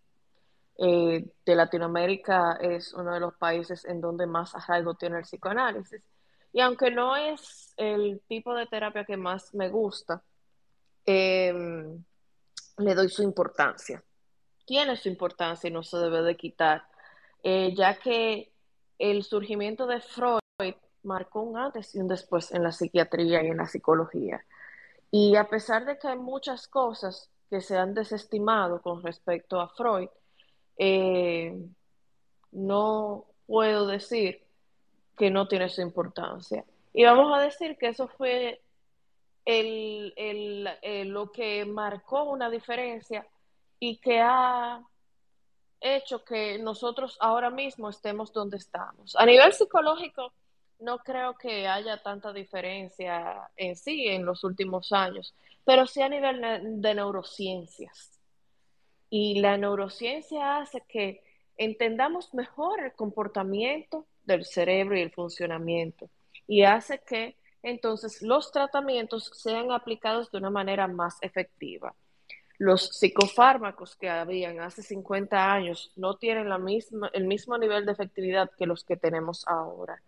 eh, 0.79 1.27
de 1.45 1.57
Latinoamérica 1.57 2.59
es 2.61 2.95
uno 2.95 3.13
de 3.13 3.19
los 3.19 3.35
países 3.35 3.85
en 3.87 4.01
donde 4.01 4.29
más 4.29 4.55
arraigo 4.55 4.95
tiene 4.95 5.17
el 5.17 5.25
psicoanálisis. 5.25 6.01
Y 6.55 6.61
aunque 6.61 6.93
no 6.93 7.17
es 7.17 7.75
el 7.77 8.23
tipo 8.29 8.55
de 8.55 8.67
terapia 8.67 9.05
que 9.05 9.17
más 9.17 9.53
me 9.55 9.69
gusta, 9.69 10.23
em, 11.05 12.05
le 12.79 12.95
doy 12.95 13.09
su 13.09 13.25
importancia. 13.25 14.05
Tiene 14.65 14.97
su 14.97 15.09
importancia 15.09 15.69
y 15.69 15.73
no 15.73 15.83
se 15.83 15.97
debe 15.99 16.23
de 16.23 16.37
quitar, 16.37 16.87
eh, 17.43 17.75
ya 17.75 17.99
que 17.99 18.53
el 19.01 19.25
surgimiento 19.25 19.89
de 19.89 20.01
Freud 20.01 20.41
marcó 21.03 21.43
un 21.43 21.59
antes 21.59 21.93
y 21.97 21.99
un 21.99 22.07
después 22.07 22.53
en 22.53 22.63
la 22.63 22.71
psiquiatría 22.71 23.43
y 23.43 23.49
en 23.49 23.57
la 23.57 23.67
psicología. 23.67 24.47
Y 25.11 25.35
a 25.35 25.49
pesar 25.49 25.85
de 25.85 25.99
que 25.99 26.07
hay 26.07 26.19
muchas 26.19 26.69
cosas 26.69 27.33
que 27.51 27.61
se 27.61 27.77
han 27.77 27.95
desestimado 27.95 28.81
con 28.81 29.03
respecto 29.03 29.61
a 29.61 29.71
Freud, 29.71 30.09
eh, 30.79 31.53
no 32.53 33.27
puedo 33.45 33.89
decir 33.89 34.44
que 35.17 35.31
no 35.31 35.47
tiene 35.49 35.69
su 35.69 35.81
importancia. 35.81 36.65
Y 36.93 37.05
vamos 37.05 37.37
a 37.37 37.41
decir 37.43 37.77
que 37.77 37.89
eso 37.89 38.09
fue 38.09 38.61
lo 39.47 41.33
que 41.33 41.65
marcó 41.65 42.25
una 42.25 42.49
diferencia 42.49 43.27
y 43.79 43.99
que 43.99 44.21
ha 44.21 44.83
hecho 45.81 46.25
que 46.25 46.59
nosotros 46.59 47.19
ahora 47.21 47.51
mismo 47.51 47.91
estemos 47.91 48.33
donde 48.33 48.57
estamos. 48.57 49.15
A 49.17 49.27
nivel 49.27 49.53
psicológico, 49.53 50.33
no 50.79 50.99
creo 50.99 51.35
que 51.35 51.69
haya 51.69 52.03
tanta 52.03 52.33
diferencia 52.33 53.51
en 53.57 53.77
sí 53.77 54.07
en 54.09 54.25
los 54.25 54.45
últimos 54.45 54.93
años, 54.93 55.35
pero 55.65 55.87
sí 55.87 56.01
a 56.01 56.09
nivel 56.09 56.81
de 56.81 56.95
neurociencias. 56.95 58.19
Y 59.11 59.41
la 59.41 59.57
neurociencia 59.59 60.59
hace 60.59 60.83
que 60.89 61.23
entendamos 61.57 62.33
mejor 62.35 62.81
el 62.81 62.95
comportamiento 62.95 64.07
del 64.25 64.45
cerebro 64.45 64.97
y 64.97 65.03
el 65.03 65.11
funcionamiento. 65.11 66.09
Y 66.47 66.63
hace 66.63 67.01
que 67.01 67.37
entonces 67.63 68.21
los 68.23 68.53
tratamientos 68.53 69.31
sean 69.35 69.73
aplicados 69.73 70.31
de 70.31 70.39
una 70.39 70.51
manera 70.51 70.87
más 70.87 71.17
efectiva. 71.23 71.95
Los 72.59 72.99
psicofármacos 72.99 73.97
que 73.97 74.09
habían 74.09 74.61
hace 74.61 74.83
50 74.83 75.53
años 75.53 75.93
no 75.97 76.17
tienen 76.17 76.49
la 76.49 76.59
misma, 76.59 77.11
el 77.13 77.25
mismo 77.25 77.59
nivel 77.59 77.85
de 77.85 77.93
efectividad 77.93 78.51
que 78.57 78.67
los 78.67 78.85
que 78.85 78.97
tenemos 78.97 79.47
ahora. 79.49 80.01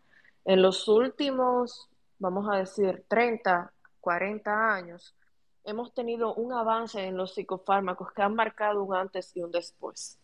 En 0.45 0.63
los 0.63 0.87
últimos, 0.87 1.89
vamos 2.19 2.47
a 2.53 2.59
decir, 2.59 3.05
30, 3.09 3.73
40 4.01 4.75
años, 4.75 5.15
hemos 5.65 5.93
tenido 5.93 6.35
un 6.35 6.53
avance 6.53 7.05
en 7.05 7.17
los 7.17 7.35
psicofármacos 7.35 8.13
que 8.13 8.23
han 8.23 8.35
marcado 8.35 8.85
un 8.85 8.95
antes 8.95 9.37
y 9.37 9.43
un 9.43 9.51
después. 9.51 10.19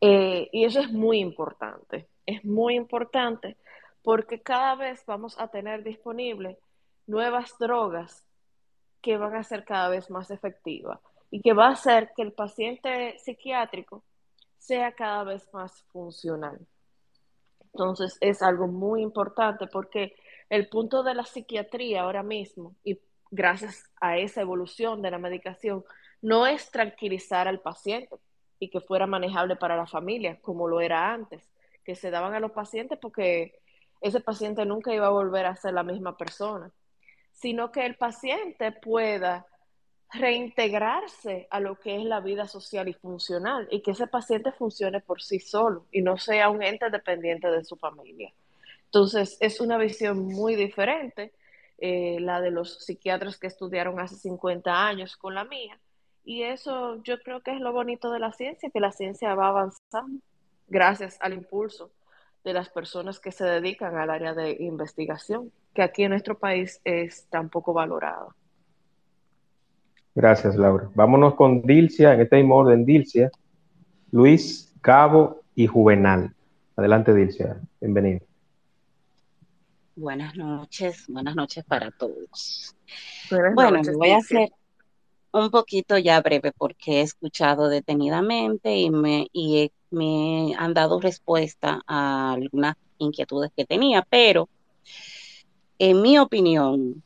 Eh, 0.00 0.48
y 0.52 0.64
eso 0.64 0.80
es 0.80 0.90
muy 0.90 1.18
importante, 1.18 2.08
es 2.26 2.44
muy 2.44 2.74
importante 2.74 3.56
porque 4.02 4.40
cada 4.40 4.74
vez 4.74 5.04
vamos 5.06 5.38
a 5.38 5.48
tener 5.48 5.82
disponibles 5.82 6.58
nuevas 7.06 7.56
drogas 7.58 8.24
que 9.02 9.16
van 9.16 9.34
a 9.34 9.42
ser 9.42 9.64
cada 9.64 9.88
vez 9.88 10.10
más 10.10 10.30
efectivas 10.30 11.00
y 11.30 11.40
que 11.40 11.52
va 11.52 11.68
a 11.68 11.72
hacer 11.72 12.12
que 12.16 12.22
el 12.22 12.32
paciente 12.32 13.18
psiquiátrico 13.18 14.02
sea 14.58 14.92
cada 14.92 15.24
vez 15.24 15.48
más 15.52 15.82
funcional. 15.92 16.58
Entonces 17.72 18.16
es 18.20 18.42
algo 18.42 18.66
muy 18.66 19.02
importante 19.02 19.66
porque 19.66 20.14
el 20.48 20.68
punto 20.68 21.02
de 21.02 21.14
la 21.14 21.24
psiquiatría 21.24 22.02
ahora 22.02 22.22
mismo, 22.22 22.74
y 22.84 23.00
gracias 23.30 23.84
a 24.00 24.18
esa 24.18 24.40
evolución 24.40 25.02
de 25.02 25.10
la 25.10 25.18
medicación, 25.18 25.84
no 26.20 26.46
es 26.46 26.70
tranquilizar 26.70 27.48
al 27.48 27.60
paciente 27.60 28.16
y 28.58 28.68
que 28.68 28.80
fuera 28.80 29.06
manejable 29.06 29.56
para 29.56 29.76
la 29.76 29.86
familia, 29.86 30.38
como 30.42 30.68
lo 30.68 30.80
era 30.80 31.12
antes, 31.12 31.48
que 31.90 31.96
se 31.96 32.12
daban 32.12 32.34
a 32.34 32.38
los 32.38 32.52
pacientes 32.52 33.00
porque 33.02 33.58
ese 34.00 34.20
paciente 34.20 34.64
nunca 34.64 34.94
iba 34.94 35.08
a 35.08 35.10
volver 35.10 35.44
a 35.46 35.56
ser 35.56 35.74
la 35.74 35.82
misma 35.82 36.16
persona, 36.16 36.70
sino 37.32 37.72
que 37.72 37.84
el 37.84 37.96
paciente 37.96 38.70
pueda 38.70 39.44
reintegrarse 40.12 41.48
a 41.50 41.58
lo 41.58 41.80
que 41.80 41.96
es 41.96 42.04
la 42.04 42.20
vida 42.20 42.46
social 42.46 42.86
y 42.86 42.92
funcional 42.92 43.66
y 43.72 43.82
que 43.82 43.90
ese 43.90 44.06
paciente 44.06 44.52
funcione 44.52 45.00
por 45.00 45.20
sí 45.20 45.40
solo 45.40 45.86
y 45.90 46.00
no 46.00 46.16
sea 46.16 46.48
un 46.48 46.62
ente 46.62 46.90
dependiente 46.90 47.50
de 47.50 47.64
su 47.64 47.74
familia. 47.74 48.32
Entonces, 48.84 49.36
es 49.40 49.60
una 49.60 49.76
visión 49.76 50.26
muy 50.26 50.54
diferente, 50.54 51.32
eh, 51.78 52.18
la 52.20 52.40
de 52.40 52.52
los 52.52 52.84
psiquiatras 52.84 53.36
que 53.36 53.48
estudiaron 53.48 53.98
hace 53.98 54.14
50 54.14 54.86
años 54.86 55.16
con 55.16 55.34
la 55.34 55.42
mía. 55.42 55.80
Y 56.22 56.44
eso 56.44 57.02
yo 57.02 57.18
creo 57.18 57.40
que 57.40 57.50
es 57.50 57.60
lo 57.60 57.72
bonito 57.72 58.12
de 58.12 58.20
la 58.20 58.30
ciencia, 58.32 58.70
que 58.70 58.78
la 58.78 58.92
ciencia 58.92 59.34
va 59.34 59.48
avanzando 59.48 60.22
gracias 60.70 61.18
al 61.20 61.34
impulso 61.34 61.90
de 62.44 62.54
las 62.54 62.70
personas 62.70 63.20
que 63.20 63.32
se 63.32 63.44
dedican 63.44 63.96
al 63.96 64.08
área 64.08 64.32
de 64.32 64.56
investigación, 64.60 65.52
que 65.74 65.82
aquí 65.82 66.04
en 66.04 66.10
nuestro 66.10 66.38
país 66.38 66.80
es 66.84 67.26
tan 67.28 67.50
poco 67.50 67.74
valorado. 67.74 68.34
Gracias, 70.14 70.56
Laura. 70.56 70.88
Vámonos 70.94 71.34
con 71.34 71.62
Dilcia, 71.62 72.14
en 72.14 72.22
este 72.22 72.36
mismo 72.36 72.56
orden, 72.56 72.84
Dilcia, 72.86 73.30
Luis, 74.10 74.74
Cabo 74.80 75.42
y 75.54 75.66
Juvenal. 75.66 76.34
Adelante, 76.76 77.14
Dilcia. 77.14 77.60
Bienvenido. 77.80 78.20
Buenas 79.96 80.34
noches, 80.34 81.04
buenas 81.08 81.36
noches 81.36 81.62
para 81.64 81.90
todos. 81.90 82.74
bueno, 83.54 83.82
me 83.82 83.92
voy 83.92 84.10
a 84.10 84.16
hacer 84.16 84.50
un 85.32 85.50
poquito 85.50 85.98
ya 85.98 86.20
breve 86.22 86.52
porque 86.56 87.00
he 87.00 87.02
escuchado 87.02 87.68
detenidamente 87.68 88.76
y 88.76 88.90
me, 88.90 89.28
y 89.32 89.70
me 89.90 90.54
han 90.56 90.74
dado 90.74 91.00
respuesta 91.00 91.80
a 91.86 92.32
algunas 92.32 92.76
inquietudes 92.98 93.50
que 93.56 93.64
tenía, 93.64 94.06
pero 94.08 94.48
en 95.78 96.02
mi 96.02 96.18
opinión, 96.18 97.02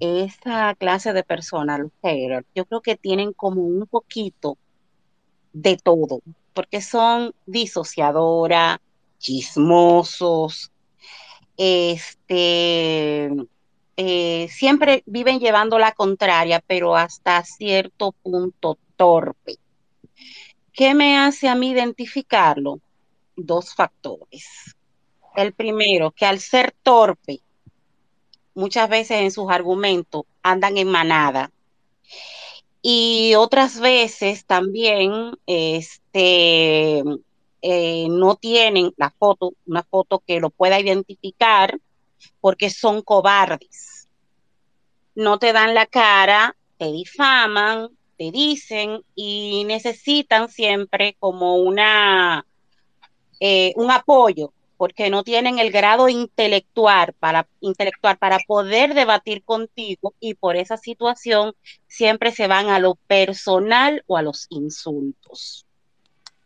esa 0.00 0.74
clase 0.74 1.12
de 1.12 1.24
personas, 1.24 1.80
los 1.80 1.92
haters, 2.02 2.46
yo 2.54 2.64
creo 2.64 2.80
que 2.80 2.96
tienen 2.96 3.32
como 3.32 3.62
un 3.62 3.86
poquito 3.86 4.56
de 5.52 5.76
todo, 5.76 6.20
porque 6.54 6.80
son 6.80 7.34
disociadoras, 7.46 8.78
chismosos, 9.18 10.70
este, 11.56 13.30
eh, 13.96 14.48
siempre 14.48 15.02
viven 15.06 15.40
llevando 15.40 15.78
la 15.78 15.92
contraria, 15.92 16.62
pero 16.66 16.96
hasta 16.96 17.42
cierto 17.44 18.12
punto 18.12 18.78
torpe. 18.96 19.56
¿Qué 20.78 20.94
me 20.94 21.18
hace 21.18 21.48
a 21.48 21.56
mí 21.56 21.70
identificarlo? 21.70 22.78
Dos 23.34 23.74
factores. 23.74 24.76
El 25.34 25.52
primero, 25.52 26.12
que 26.12 26.24
al 26.24 26.38
ser 26.38 26.72
torpe, 26.84 27.40
muchas 28.54 28.88
veces 28.88 29.22
en 29.22 29.32
sus 29.32 29.50
argumentos 29.50 30.22
andan 30.40 30.78
en 30.78 30.86
manada. 30.86 31.50
Y 32.80 33.34
otras 33.34 33.80
veces 33.80 34.44
también 34.44 35.32
este, 35.46 37.02
eh, 37.60 38.06
no 38.08 38.36
tienen 38.36 38.92
la 38.96 39.10
foto, 39.10 39.54
una 39.66 39.82
foto 39.82 40.22
que 40.24 40.38
lo 40.38 40.50
pueda 40.50 40.78
identificar 40.78 41.76
porque 42.40 42.70
son 42.70 43.02
cobardes. 43.02 44.06
No 45.16 45.40
te 45.40 45.52
dan 45.52 45.74
la 45.74 45.86
cara, 45.86 46.54
te 46.76 46.92
difaman, 46.92 47.97
te 48.18 48.30
dicen 48.30 49.02
y 49.14 49.64
necesitan 49.64 50.50
siempre 50.50 51.16
como 51.18 51.56
una, 51.56 52.44
eh, 53.40 53.72
un 53.76 53.90
apoyo 53.90 54.52
porque 54.78 55.10
no 55.10 55.24
tienen 55.24 55.58
el 55.58 55.72
grado 55.72 56.08
intelectual 56.08 57.12
para, 57.18 57.48
intelectual 57.60 58.16
para 58.16 58.38
poder 58.46 58.94
debatir 58.94 59.42
contigo 59.42 60.14
y 60.20 60.34
por 60.34 60.56
esa 60.56 60.76
situación 60.76 61.54
siempre 61.86 62.30
se 62.30 62.46
van 62.46 62.68
a 62.70 62.78
lo 62.78 62.94
personal 62.94 64.04
o 64.06 64.16
a 64.16 64.22
los 64.22 64.46
insultos. 64.50 65.66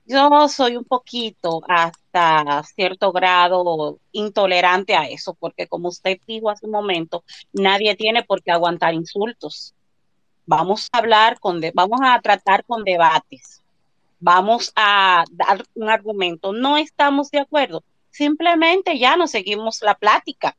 Yo 0.07 0.49
soy 0.49 0.77
un 0.77 0.85
poquito 0.85 1.61
hasta 1.69 2.63
cierto 2.75 3.13
grado 3.13 3.99
intolerante 4.11 4.97
a 4.97 5.05
eso, 5.05 5.35
porque 5.35 5.69
como 5.69 5.89
usted 5.89 6.19
dijo 6.27 6.51
hace 6.51 6.67
un 6.67 6.73
momento, 6.73 7.25
nadie 7.53 7.95
tiene 7.97 8.25
por 8.25 8.43
qué 8.43 8.51
aguantar 8.51 8.95
insultos. 8.95 9.75
Vamos 10.47 10.89
a 10.93 10.99
hablar 10.99 11.39
con, 11.41 11.61
vamos 11.75 12.01
a 12.03 12.21
tratar 12.21 12.65
con 12.65 12.85
debates. 12.85 13.63
Vamos 14.21 14.73
a 14.77 15.25
dar 15.31 15.65
un 15.75 15.89
argumento. 15.89 16.53
No 16.53 16.77
estamos 16.77 17.31
de 17.31 17.41
acuerdo 17.41 17.83
simplemente 18.13 18.99
ya 18.99 19.17
no 19.17 19.27
seguimos 19.27 19.83
la 19.83 19.95
plática. 19.97 20.57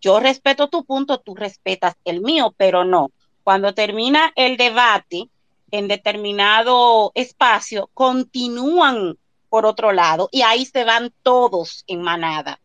Yo 0.00 0.18
respeto 0.18 0.68
tu 0.68 0.84
punto, 0.84 1.18
tú 1.18 1.34
respetas 1.34 1.94
el 2.04 2.20
mío, 2.20 2.52
pero 2.56 2.84
no. 2.84 3.12
Cuando 3.44 3.74
termina 3.74 4.32
el 4.34 4.56
debate 4.56 5.28
en 5.70 5.88
determinado 5.88 7.12
espacio, 7.14 7.90
continúan 7.94 9.18
por 9.50 9.66
otro 9.66 9.92
lado 9.92 10.28
y 10.32 10.42
ahí 10.42 10.64
se 10.66 10.84
van 10.84 11.12
todos 11.22 11.84
en 11.86 12.02
manada. 12.02 12.60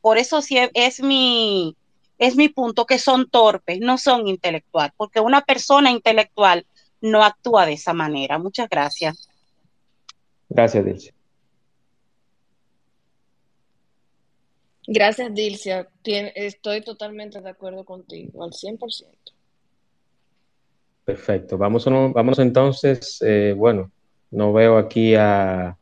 Por 0.00 0.18
eso 0.18 0.40
sí 0.42 0.58
es 0.74 1.02
mi, 1.02 1.76
es 2.18 2.36
mi 2.36 2.48
punto, 2.48 2.86
que 2.86 2.98
son 2.98 3.28
torpes, 3.28 3.80
no 3.80 3.98
son 3.98 4.26
intelectuales, 4.28 4.92
porque 4.96 5.20
una 5.20 5.42
persona 5.42 5.90
intelectual 5.90 6.66
no 7.00 7.22
actúa 7.24 7.66
de 7.66 7.74
esa 7.74 7.92
manera. 7.92 8.38
Muchas 8.38 8.68
gracias. 8.68 9.28
Gracias, 10.48 10.84
Dilce. 10.84 11.14
Gracias, 14.86 15.34
Dilcia. 15.34 15.88
estoy 16.04 16.82
totalmente 16.82 17.40
de 17.40 17.50
acuerdo 17.50 17.84
contigo, 17.84 18.44
al 18.44 18.52
100%. 18.52 19.06
Perfecto. 21.04 21.58
Vamos, 21.58 21.84
vamos 21.84 22.38
entonces, 22.38 23.20
eh, 23.22 23.54
bueno, 23.56 23.90
no 24.30 24.52
veo 24.52 24.78
aquí 24.78 25.14
a... 25.14 25.76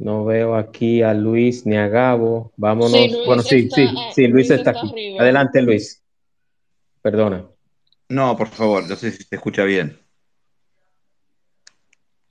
No 0.00 0.24
veo 0.24 0.56
aquí 0.56 1.02
a 1.02 1.12
Luis 1.12 1.66
ni 1.66 1.76
a 1.76 1.86
Gabo. 1.86 2.52
Vámonos. 2.56 2.98
bueno, 3.26 3.42
sí, 3.42 3.68
sí, 3.70 3.86
sí, 4.14 4.26
Luis, 4.28 4.50
está, 4.50 4.70
aquí. 4.70 5.16
Adelante, 5.18 5.60
Luis. 5.60 6.02
Perdona. 7.02 7.46
No, 8.08 8.34
por 8.34 8.48
favor, 8.48 8.88
no 8.88 8.96
sé 8.96 9.12
si 9.12 9.22
se 9.22 9.36
escucha 9.36 9.62
bien. 9.64 9.98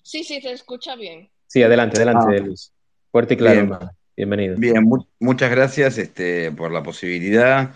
Sí, 0.02 0.24
sí, 0.24 0.42
se 0.42 0.52
escucha 0.52 0.96
bien. 0.96 1.30
Sí, 1.46 1.62
adelante, 1.62 1.98
adelante, 1.98 2.38
ah. 2.38 2.40
Luis. 2.40 2.74
Fuerte 3.12 3.36
y 3.36 3.38
claro, 3.38 3.80
Bienvenido. 4.18 4.56
Bien, 4.58 4.84
muchas 5.20 5.52
gracias 5.52 6.00
este, 6.00 6.52
por 6.52 6.72
la 6.72 6.82
posibilidad. 6.82 7.72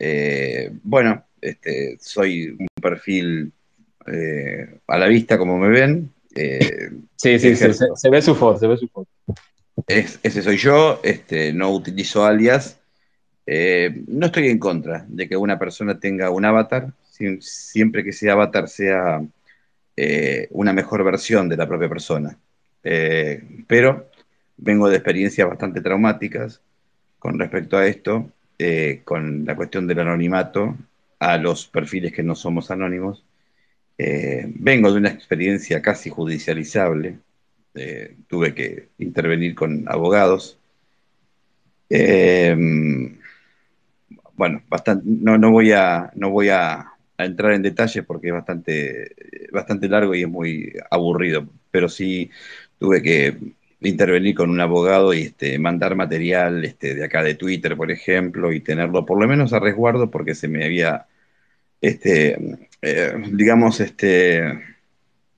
Eh, 0.00 0.70
bueno, 0.82 1.24
este, 1.40 1.96
soy 2.00 2.56
un 2.58 2.66
perfil 2.82 3.52
eh, 4.12 4.80
a 4.86 4.98
la 4.98 5.06
vista, 5.06 5.38
como 5.38 5.58
me 5.58 5.68
ven. 5.68 6.12
Eh, 6.38 6.90
sí, 7.16 7.38
sí, 7.38 7.56
se, 7.56 8.10
ve 8.10 8.22
su 8.22 8.34
foto, 8.34 8.58
se 8.58 8.66
ve 8.66 8.76
su 8.76 8.88
foto. 8.88 9.10
ese 9.86 10.42
soy 10.42 10.56
yo, 10.56 11.00
este, 11.02 11.52
no 11.52 11.70
utilizo 11.70 12.24
alias. 12.24 12.78
no 13.46 14.26
estoy 14.26 14.48
en 14.48 14.58
contra 14.58 15.04
de 15.08 15.28
que 15.28 15.36
una 15.36 15.58
persona 15.58 15.98
tenga 15.98 16.30
un 16.30 16.44
avatar, 16.44 16.92
siempre 17.40 18.04
que 18.04 18.10
ese 18.10 18.30
avatar 18.30 18.68
sea 18.68 19.20
una 20.50 20.72
mejor 20.72 21.02
versión 21.02 21.48
de 21.48 21.56
la 21.56 21.66
propia 21.66 21.88
persona. 21.88 22.38
pero 23.66 24.08
vengo 24.58 24.88
de 24.88 24.96
experiencias 24.96 25.48
bastante 25.48 25.80
traumáticas 25.80 26.60
con 27.18 27.38
respecto 27.38 27.76
a 27.76 27.86
esto, 27.86 28.30
eh, 28.58 29.02
con 29.04 29.44
la 29.44 29.56
cuestión 29.56 29.86
del 29.86 30.00
anonimato 30.00 30.76
a 31.18 31.36
los 31.38 31.66
perfiles 31.66 32.12
que 32.12 32.22
no 32.22 32.34
somos 32.34 32.70
anónimos. 32.70 33.24
Eh, 33.98 34.46
vengo 34.54 34.92
de 34.92 34.98
una 34.98 35.10
experiencia 35.10 35.82
casi 35.82 36.08
judicializable, 36.10 37.18
eh, 37.74 38.16
tuve 38.28 38.54
que 38.54 38.88
intervenir 38.98 39.54
con 39.54 39.84
abogados. 39.88 40.58
bueno, 44.36 44.62
bastante, 44.68 45.04
no, 45.06 45.36
no, 45.38 45.50
voy, 45.50 45.72
a, 45.72 46.12
no 46.14 46.30
voy 46.30 46.48
a, 46.50 46.92
entrar 47.18 47.52
en 47.52 47.62
detalles 47.62 48.04
porque 48.04 48.28
es 48.28 48.32
bastante, 48.32 49.14
bastante 49.52 49.88
largo 49.88 50.14
y 50.14 50.22
es 50.22 50.28
muy 50.28 50.72
aburrido, 50.90 51.48
pero 51.70 51.88
sí 51.88 52.30
tuve 52.78 53.02
que 53.02 53.36
intervenir 53.80 54.34
con 54.34 54.50
un 54.50 54.60
abogado 54.60 55.12
y 55.14 55.22
este, 55.22 55.58
mandar 55.58 55.94
material 55.96 56.64
este, 56.64 56.94
de 56.94 57.04
acá 57.04 57.22
de 57.22 57.34
Twitter, 57.34 57.76
por 57.76 57.90
ejemplo, 57.90 58.52
y 58.52 58.60
tenerlo 58.60 59.06
por 59.06 59.20
lo 59.20 59.28
menos 59.28 59.52
a 59.52 59.60
resguardo 59.60 60.10
porque 60.10 60.34
se 60.34 60.48
me 60.48 60.64
había, 60.64 61.06
este, 61.80 62.67
eh, 62.82 63.12
digamos, 63.32 63.80
este, 63.80 64.42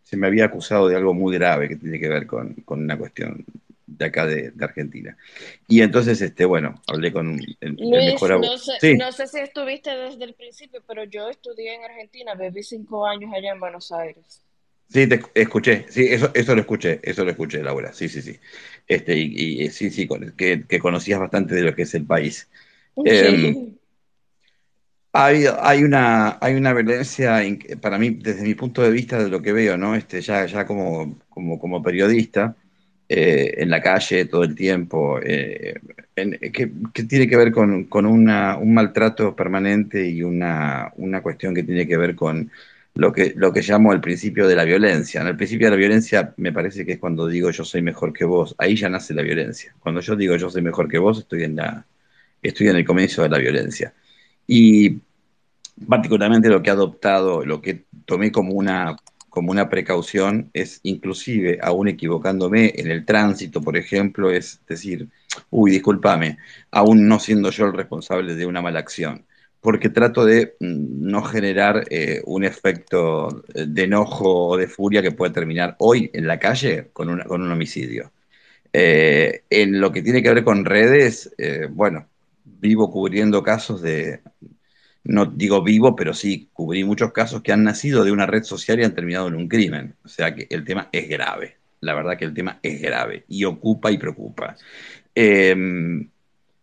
se 0.04 0.16
me 0.16 0.26
había 0.28 0.46
acusado 0.46 0.88
de 0.88 0.96
algo 0.96 1.14
muy 1.14 1.34
grave 1.36 1.68
que 1.68 1.76
tiene 1.76 2.00
que 2.00 2.08
ver 2.08 2.26
con, 2.26 2.56
una 2.66 2.98
cuestión 2.98 3.44
de 3.86 4.04
acá 4.06 4.26
de, 4.26 4.50
de 4.52 4.64
Argentina. 4.64 5.16
Y 5.68 5.82
entonces, 5.82 6.20
este, 6.22 6.44
bueno, 6.44 6.82
hablé 6.88 7.12
con 7.12 7.40
el, 7.60 7.84
el 7.92 8.04
Luis, 8.04 8.04
mejor 8.04 8.32
abogado. 8.32 8.52
no 8.52 8.58
sé, 8.58 8.74
Sí, 8.78 8.98
no 8.98 9.10
sé 9.10 9.26
si 9.26 9.40
estuviste 9.40 9.90
desde 9.96 10.22
el 10.24 10.34
principio, 10.34 10.84
pero 10.86 11.02
yo 11.02 11.28
estudié 11.28 11.74
en 11.74 11.82
Argentina, 11.84 12.34
viví 12.36 12.62
cinco 12.62 13.04
años 13.04 13.32
allá 13.34 13.50
en 13.50 13.58
Buenos 13.60 13.90
Aires. 13.90 14.44
sí, 14.88 15.06
te 15.08 15.20
escuché, 15.34 15.86
sí, 15.88 16.06
eso, 16.08 16.30
eso 16.34 16.54
lo 16.54 16.60
escuché, 16.62 17.00
eso 17.02 17.24
lo 17.24 17.30
escuché, 17.30 17.62
Laura, 17.62 17.92
sí, 17.92 18.08
sí, 18.08 18.22
sí. 18.22 18.38
Este, 18.86 19.16
y, 19.16 19.62
y 19.64 19.70
sí, 19.70 19.90
sí, 19.90 20.06
con- 20.06 20.32
que, 20.36 20.66
que 20.66 20.78
conocías 20.78 21.20
bastante 21.20 21.54
de 21.54 21.62
lo 21.62 21.74
que 21.74 21.82
es 21.82 21.94
el 21.94 22.06
país. 22.06 22.48
Sí. 23.12 23.79
Hay, 25.12 25.44
hay 25.60 25.82
una, 25.82 26.38
hay 26.40 26.54
una 26.54 26.72
violencia, 26.72 27.40
para 27.80 27.98
mí, 27.98 28.10
desde 28.10 28.42
mi 28.44 28.54
punto 28.54 28.80
de 28.82 28.90
vista, 28.92 29.18
de 29.22 29.28
lo 29.28 29.42
que 29.42 29.52
veo, 29.52 29.76
¿no? 29.76 29.96
Este, 29.96 30.20
ya, 30.20 30.64
como, 30.66 31.18
como, 31.28 31.58
como 31.58 31.82
periodista, 31.82 32.54
eh, 33.08 33.54
en 33.58 33.70
la 33.70 33.82
calle 33.82 34.26
todo 34.26 34.44
el 34.44 34.54
tiempo, 34.54 35.18
eh, 35.22 35.74
en- 36.14 36.38
que, 36.52 36.68
tiene 37.08 37.26
que 37.28 37.36
ver 37.36 37.50
con, 37.52 37.84
con 37.84 38.06
una, 38.06 38.56
un 38.56 38.72
maltrato 38.72 39.34
permanente 39.34 40.08
y 40.08 40.22
una, 40.22 40.92
una 40.96 41.20
cuestión 41.22 41.54
que 41.56 41.64
tiene 41.64 41.88
que 41.88 41.96
ver 41.96 42.14
con 42.14 42.50
lo 42.94 43.12
que, 43.12 43.32
lo 43.36 43.52
que 43.52 43.62
llamo 43.62 43.92
el 43.92 44.00
principio 44.00 44.46
de 44.46 44.54
la 44.56 44.64
violencia. 44.64 45.22
¿no? 45.24 45.30
El 45.30 45.36
principio 45.36 45.66
de 45.66 45.70
la 45.72 45.76
violencia 45.76 46.34
me 46.36 46.52
parece 46.52 46.84
que 46.86 46.92
es 46.92 46.98
cuando 47.00 47.26
digo 47.26 47.50
yo 47.50 47.64
soy 47.64 47.82
mejor 47.82 48.12
que 48.12 48.24
vos, 48.24 48.54
ahí 48.58 48.76
ya 48.76 48.88
nace 48.88 49.12
la 49.14 49.22
violencia. 49.22 49.74
Cuando 49.80 50.00
yo 50.02 50.14
digo 50.16 50.36
yo 50.36 50.48
soy 50.50 50.62
mejor 50.62 50.88
que 50.88 50.98
vos, 50.98 51.18
estoy 51.18 51.42
en 51.44 51.56
la, 51.56 51.84
estoy 52.42 52.68
en 52.68 52.76
el 52.76 52.84
comienzo 52.84 53.22
de 53.22 53.28
la 53.30 53.38
violencia. 53.38 53.92
Y 54.52 54.98
particularmente 55.88 56.48
lo 56.48 56.62
que 56.62 56.70
he 56.70 56.72
adoptado, 56.72 57.44
lo 57.44 57.60
que 57.62 57.84
tomé 58.06 58.32
como 58.32 58.52
una, 58.54 58.96
como 59.30 59.50
una 59.52 59.68
precaución 59.70 60.50
es 60.52 60.80
inclusive, 60.82 61.58
aún 61.62 61.88
equivocándome 61.88 62.72
en 62.76 62.90
el 62.90 63.04
tránsito, 63.06 63.60
por 63.62 63.76
ejemplo, 63.76 64.30
es 64.30 64.60
decir, 64.68 65.08
uy, 65.50 65.70
discúlpame, 65.72 66.38
aún 66.70 67.08
no 67.08 67.18
siendo 67.20 67.50
yo 67.50 67.66
el 67.66 67.74
responsable 67.74 68.34
de 68.34 68.46
una 68.46 68.62
mala 68.62 68.80
acción, 68.80 69.24
porque 69.60 69.88
trato 69.90 70.24
de 70.24 70.54
mm, 70.60 71.08
no 71.10 71.22
generar 71.22 71.84
eh, 71.90 72.22
un 72.26 72.44
efecto 72.44 73.44
de 73.54 73.84
enojo 73.84 74.48
o 74.48 74.56
de 74.56 74.68
furia 74.68 75.02
que 75.02 75.12
pueda 75.12 75.32
terminar 75.32 75.76
hoy 75.78 76.10
en 76.14 76.26
la 76.26 76.38
calle 76.38 76.90
con, 76.92 77.08
una- 77.10 77.24
con 77.24 77.42
un 77.42 77.52
homicidio. 77.52 78.12
Eh, 78.72 79.42
en 79.50 79.80
lo 79.80 79.92
que 79.92 80.02
tiene 80.02 80.22
que 80.22 80.32
ver 80.34 80.44
con 80.44 80.64
redes, 80.64 81.32
eh, 81.38 81.68
bueno, 81.70 82.06
vivo 82.60 82.90
cubriendo 82.90 83.42
casos 83.42 83.82
de, 83.82 84.20
no 85.04 85.26
digo 85.26 85.62
vivo, 85.62 85.96
pero 85.96 86.14
sí 86.14 86.48
cubrí 86.52 86.84
muchos 86.84 87.12
casos 87.12 87.42
que 87.42 87.52
han 87.52 87.64
nacido 87.64 88.04
de 88.04 88.12
una 88.12 88.26
red 88.26 88.42
social 88.42 88.80
y 88.80 88.84
han 88.84 88.94
terminado 88.94 89.28
en 89.28 89.36
un 89.36 89.48
crimen. 89.48 89.94
O 90.04 90.08
sea 90.08 90.34
que 90.34 90.46
el 90.50 90.64
tema 90.64 90.88
es 90.92 91.08
grave. 91.08 91.56
La 91.80 91.94
verdad 91.94 92.18
que 92.18 92.26
el 92.26 92.34
tema 92.34 92.58
es 92.62 92.80
grave 92.80 93.24
y 93.28 93.44
ocupa 93.44 93.90
y 93.90 93.98
preocupa. 93.98 94.56
Eh, 95.14 95.56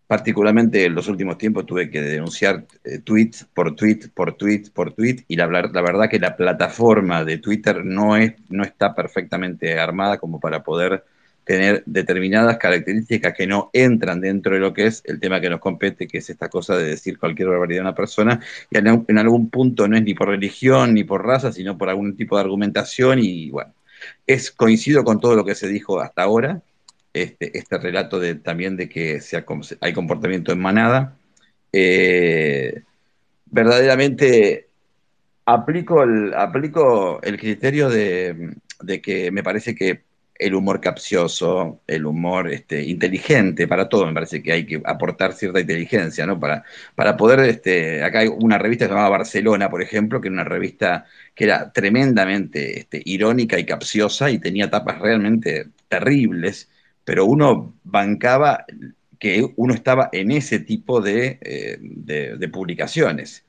particularmente 0.08 0.86
en 0.86 0.96
los 0.96 1.10
últimos 1.10 1.38
tiempos 1.38 1.66
tuve 1.66 1.90
que 1.90 2.02
denunciar 2.02 2.66
eh, 2.86 3.00
tweets 3.00 3.46
por 3.54 3.76
tweet 3.76 4.08
por 4.14 4.34
tweet 4.38 4.64
por 4.74 4.94
tweet 4.94 5.26
y 5.28 5.36
la, 5.36 5.48
la 5.48 5.82
verdad 5.82 6.10
que 6.10 6.18
la 6.18 6.38
plataforma 6.38 7.26
de 7.26 7.38
Twitter 7.40 7.84
no, 7.84 8.16
es, 8.16 8.36
no 8.50 8.64
está 8.64 8.96
perfectamente 8.96 9.78
armada 9.78 10.18
como 10.18 10.40
para 10.40 10.64
poder 10.64 11.04
tener 11.48 11.82
determinadas 11.86 12.58
características 12.58 13.34
que 13.34 13.48
no 13.48 13.70
entran 13.72 14.20
dentro 14.20 14.54
de 14.54 14.60
lo 14.60 14.74
que 14.74 14.86
es 14.88 15.02
el 15.06 15.20
tema 15.20 15.40
que 15.40 15.50
nos 15.50 15.62
compete, 15.62 16.08
que 16.08 16.18
es 16.18 16.30
esta 16.30 16.50
cosa 16.50 16.78
de 16.78 16.84
decir 16.84 17.18
cualquier 17.18 17.48
barbaridad 17.48 17.80
a 17.80 17.90
una 17.90 17.96
persona, 17.96 18.42
y 18.70 18.78
en, 18.78 19.18
algún 19.18 19.50
punto 19.50 19.88
no 19.88 19.96
es 19.96 20.04
ni 20.04 20.14
por 20.14 20.28
religión 20.28 20.94
ni 20.94 21.06
por 21.06 21.26
raza, 21.26 21.54
sino 21.54 21.78
por 21.78 21.90
algún 21.90 22.18
tipo 22.18 22.36
de 22.36 22.44
argumentación, 22.44 23.20
y 23.20 23.50
bueno, 23.50 23.74
es 24.28 24.52
coincido 24.52 25.06
con 25.06 25.22
todo 25.22 25.36
lo 25.36 25.46
que 25.46 25.56
se 25.56 25.70
dijo 25.70 26.02
hasta 26.02 26.24
ahora, 26.24 26.62
este, 27.14 27.58
este 27.58 27.78
relato 27.78 28.20
de, 28.20 28.36
también 28.36 28.76
de 28.76 28.90
que 28.90 29.22
sea, 29.22 29.46
hay 29.80 29.94
comportamiento 29.94 30.52
en 30.52 30.60
manada. 30.60 31.16
Eh, 31.72 32.84
verdaderamente 33.46 34.68
aplico 35.46 36.04
el, 36.04 36.34
aplico 36.34 37.22
el 37.24 37.38
criterio 37.40 37.90
de, 37.90 38.54
de 38.82 39.02
que 39.02 39.32
me 39.32 39.44
parece 39.44 39.74
que 39.76 40.07
el 40.40 40.56
humor 40.56 40.82
capcioso, 40.82 41.82
el 41.88 42.06
humor 42.06 42.52
este, 42.52 42.84
inteligente, 42.84 43.68
para 43.68 43.90
todo 43.90 44.06
me 44.06 44.14
parece 44.14 44.42
que 44.44 44.52
hay 44.52 44.66
que 44.66 44.82
aportar 44.86 45.34
cierta 45.34 45.60
inteligencia, 45.60 46.26
¿no? 46.26 46.40
Para, 46.40 46.64
para 46.96 47.18
poder, 47.18 47.40
este, 47.42 48.04
acá 48.04 48.20
hay 48.20 48.28
una 48.28 48.58
revista 48.58 48.88
llamaba 48.88 49.10
Barcelona, 49.10 49.70
por 49.70 49.82
ejemplo, 49.82 50.22
que 50.22 50.28
era 50.28 50.34
una 50.34 50.44
revista 50.44 51.06
que 51.36 51.46
era 51.46 51.72
tremendamente 51.72 52.80
este, 52.80 53.02
irónica 53.06 53.60
y 53.60 53.66
capciosa 53.66 54.30
y 54.30 54.40
tenía 54.40 54.70
tapas 54.70 55.00
realmente 55.00 55.68
terribles, 55.88 56.70
pero 57.04 57.26
uno 57.26 57.76
bancaba 57.84 58.66
que 59.20 59.48
uno 59.56 59.74
estaba 59.74 60.10
en 60.12 60.32
ese 60.32 60.60
tipo 60.60 61.02
de, 61.02 61.40
eh, 61.42 62.48
publicaciones. 62.52 63.46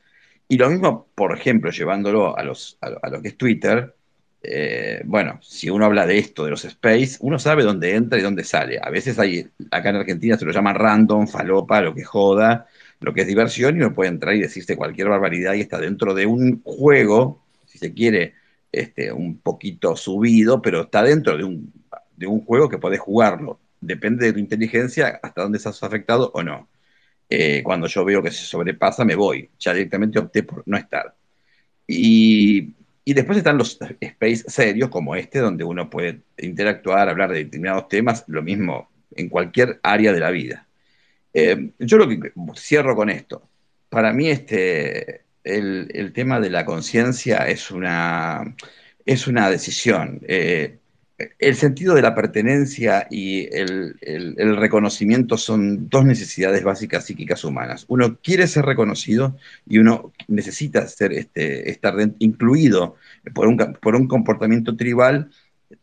Y 0.48 0.56
lo 0.56 0.70
mismo, 0.70 1.08
por 1.14 1.36
ejemplo, 1.36 1.70
llevándolo 1.70 2.36
a, 2.38 2.42
los, 2.44 2.78
a, 2.80 2.88
a 3.02 3.10
lo 3.10 3.22
que 3.22 3.28
es 3.28 3.36
Twitter, 3.36 3.94
eh, 4.42 5.02
bueno, 5.04 5.38
si 5.42 5.68
uno 5.68 5.84
habla 5.84 6.06
de 6.06 6.18
esto, 6.18 6.44
de 6.44 6.50
los 6.50 6.64
space, 6.64 7.18
uno 7.20 7.38
sabe 7.38 7.64
dónde 7.64 7.94
entra 7.94 8.18
y 8.18 8.22
dónde 8.22 8.44
sale. 8.44 8.78
A 8.82 8.90
veces 8.90 9.18
hay, 9.18 9.48
acá 9.70 9.90
en 9.90 9.96
Argentina 9.96 10.36
se 10.38 10.44
lo 10.44 10.52
llama 10.52 10.72
random, 10.72 11.26
falopa, 11.26 11.80
lo 11.80 11.94
que 11.94 12.04
joda, 12.04 12.66
lo 13.00 13.12
que 13.12 13.22
es 13.22 13.26
diversión, 13.26 13.76
y 13.76 13.80
uno 13.80 13.94
puede 13.94 14.10
entrar 14.10 14.34
y 14.34 14.40
decirse 14.40 14.76
cualquier 14.76 15.08
barbaridad 15.08 15.54
y 15.54 15.60
está 15.60 15.78
dentro 15.78 16.14
de 16.14 16.26
un 16.26 16.62
juego, 16.62 17.42
si 17.66 17.78
se 17.78 17.92
quiere, 17.92 18.34
este, 18.72 19.12
un 19.12 19.38
poquito 19.38 19.96
subido, 19.96 20.62
pero 20.62 20.82
está 20.82 21.02
dentro 21.02 21.36
de 21.36 21.44
un, 21.44 21.72
de 22.16 22.26
un 22.26 22.44
juego 22.44 22.68
que 22.68 22.78
podés 22.78 23.00
jugarlo. 23.00 23.60
Depende 23.80 24.26
de 24.26 24.32
tu 24.32 24.38
inteligencia 24.38 25.20
hasta 25.22 25.42
dónde 25.42 25.58
estás 25.58 25.82
afectado 25.82 26.30
o 26.34 26.42
no. 26.42 26.68
Eh, 27.30 27.62
cuando 27.62 27.86
yo 27.86 28.04
veo 28.04 28.22
que 28.22 28.30
se 28.30 28.44
sobrepasa, 28.44 29.04
me 29.04 29.14
voy. 29.14 29.50
Ya 29.58 29.72
directamente 29.74 30.18
opté 30.18 30.42
por 30.42 30.62
no 30.66 30.76
estar. 30.76 31.14
Y 31.86 32.74
y 33.08 33.14
después 33.14 33.38
están 33.38 33.56
los 33.56 33.78
space 34.02 34.44
serios 34.48 34.90
como 34.90 35.16
este, 35.16 35.38
donde 35.38 35.64
uno 35.64 35.88
puede 35.88 36.20
interactuar, 36.36 37.08
hablar 37.08 37.32
de 37.32 37.38
determinados 37.38 37.88
temas, 37.88 38.22
lo 38.26 38.42
mismo 38.42 38.90
en 39.16 39.30
cualquier 39.30 39.80
área 39.82 40.12
de 40.12 40.20
la 40.20 40.30
vida. 40.30 40.66
Eh, 41.32 41.70
yo 41.78 41.96
lo 41.96 42.06
que 42.06 42.34
cierro 42.54 42.94
con 42.94 43.08
esto. 43.08 43.48
Para 43.88 44.12
mí 44.12 44.28
este, 44.28 45.22
el, 45.42 45.88
el 45.94 46.12
tema 46.12 46.38
de 46.38 46.50
la 46.50 46.66
conciencia 46.66 47.48
es 47.48 47.70
una, 47.70 48.54
es 49.06 49.26
una 49.26 49.48
decisión. 49.48 50.20
Eh, 50.28 50.76
el 51.38 51.56
sentido 51.56 51.94
de 51.94 52.02
la 52.02 52.14
pertenencia 52.14 53.08
y 53.10 53.48
el, 53.52 53.96
reconocimiento 54.56 55.36
son 55.36 55.88
dos 55.88 56.04
necesidades 56.04 56.62
básicas 56.62 57.06
psíquicas 57.06 57.44
humanas. 57.44 57.84
Uno 57.88 58.18
quiere 58.22 58.46
ser 58.46 58.64
reconocido 58.64 59.36
y 59.66 59.78
uno 59.78 60.12
necesita 60.28 60.86
ser, 60.86 61.12
este, 61.12 61.70
estar 61.70 61.94
incluido 62.20 62.96
por 63.34 63.48
un, 63.48 63.56
por 63.80 63.96
un 63.96 64.06
comportamiento 64.06 64.76
tribal 64.76 65.30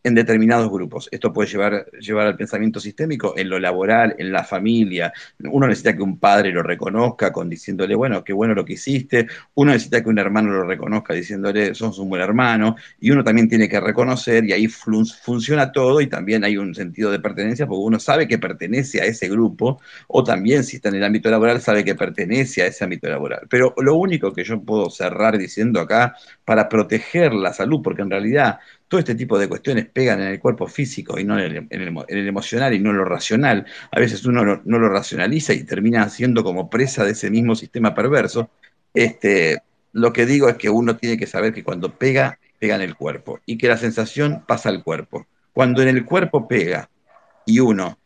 en 0.03 0.15
determinados 0.15 0.69
grupos. 0.69 1.07
Esto 1.11 1.31
puede 1.31 1.49
llevar, 1.49 1.85
llevar 1.99 2.27
al 2.27 2.35
pensamiento 2.35 2.79
sistémico 2.79 3.33
en 3.37 3.49
lo 3.49 3.59
laboral, 3.59 4.15
en 4.17 4.31
la 4.31 4.43
familia. 4.43 5.13
Uno 5.43 5.67
necesita 5.67 5.95
que 5.95 6.01
un 6.01 6.17
padre 6.17 6.51
lo 6.51 6.63
reconozca 6.63 7.31
con 7.31 7.49
diciéndole, 7.49 7.95
bueno, 7.95 8.23
qué 8.23 8.33
bueno 8.33 8.55
lo 8.55 8.65
que 8.65 8.73
hiciste. 8.73 9.27
Uno 9.55 9.71
necesita 9.71 10.01
que 10.01 10.09
un 10.09 10.19
hermano 10.19 10.51
lo 10.51 10.63
reconozca 10.63 11.13
diciéndole, 11.13 11.75
sos 11.75 11.99
un 11.99 12.09
buen 12.09 12.21
hermano. 12.21 12.75
Y 12.99 13.11
uno 13.11 13.23
también 13.23 13.47
tiene 13.47 13.69
que 13.69 13.79
reconocer 13.79 14.45
y 14.45 14.53
ahí 14.53 14.67
fun 14.67 15.05
funciona 15.05 15.71
todo 15.71 16.01
y 16.01 16.07
también 16.07 16.43
hay 16.43 16.57
un 16.57 16.73
sentido 16.73 17.11
de 17.11 17.19
pertenencia 17.19 17.67
porque 17.67 17.81
uno 17.81 17.99
sabe 17.99 18.27
que 18.27 18.37
pertenece 18.39 19.01
a 19.01 19.05
ese 19.05 19.27
grupo 19.27 19.81
o 20.07 20.23
también 20.23 20.63
si 20.63 20.77
está 20.77 20.89
en 20.89 20.95
el 20.95 21.03
ámbito 21.03 21.29
laboral 21.29 21.61
sabe 21.61 21.83
que 21.83 21.95
pertenece 21.95 22.61
a 22.61 22.67
ese 22.67 22.83
ámbito 22.83 23.09
laboral. 23.09 23.47
Pero 23.49 23.73
lo 23.77 23.95
único 23.95 24.33
que 24.33 24.43
yo 24.43 24.61
puedo 24.61 24.89
cerrar 24.89 25.37
diciendo 25.37 25.79
acá 25.79 26.15
para 26.45 26.69
proteger 26.69 27.33
la 27.33 27.53
salud, 27.53 27.81
porque 27.83 28.01
en 28.03 28.09
realidad 28.09 28.59
todo 28.87 28.99
este 28.99 29.15
tipo 29.15 29.37
de 29.39 29.47
cuestiones 29.47 29.87
pegan 29.87 30.21
en 30.21 30.27
el 30.27 30.39
cuerpo 30.39 30.67
físico 30.67 31.19
y 31.19 31.23
no 31.23 31.39
en 31.39 31.67
el, 31.69 32.27
emocional 32.27 32.73
y 32.73 32.79
no 32.79 32.91
en 32.91 32.97
lo 32.97 33.05
racional. 33.05 33.65
A 33.91 33.99
veces 33.99 34.25
uno 34.25 34.61
no, 34.63 34.79
lo 34.79 34.89
racionaliza 34.89 35.53
y 35.53 35.63
termina 35.63 36.07
siendo 36.09 36.43
como 36.43 36.69
presa 36.69 37.03
de 37.03 37.11
ese 37.11 37.29
mismo 37.29 37.55
sistema 37.55 37.95
perverso. 37.95 38.49
Este, 38.93 39.61
lo 39.93 40.13
que 40.13 40.25
digo 40.25 40.49
es 40.49 40.55
que 40.55 40.69
uno 40.69 40.97
tiene 40.97 41.17
que 41.17 41.27
saber 41.27 41.53
que 41.53 41.63
cuando 41.63 41.97
pega, 41.97 42.39
pega 42.59 42.75
en 42.75 42.81
el 42.81 42.95
cuerpo 42.95 43.39
y 43.45 43.57
que 43.57 43.67
la 43.67 43.77
sensación 43.77 44.43
pasa 44.47 44.69
al 44.69 44.83
cuerpo. 44.83 45.25
Cuando 45.51 45.81
en 45.81 45.87
el 45.87 46.05
cuerpo 46.05 46.47
pega 46.47 46.89
y 47.45 47.59
uno 47.59 47.97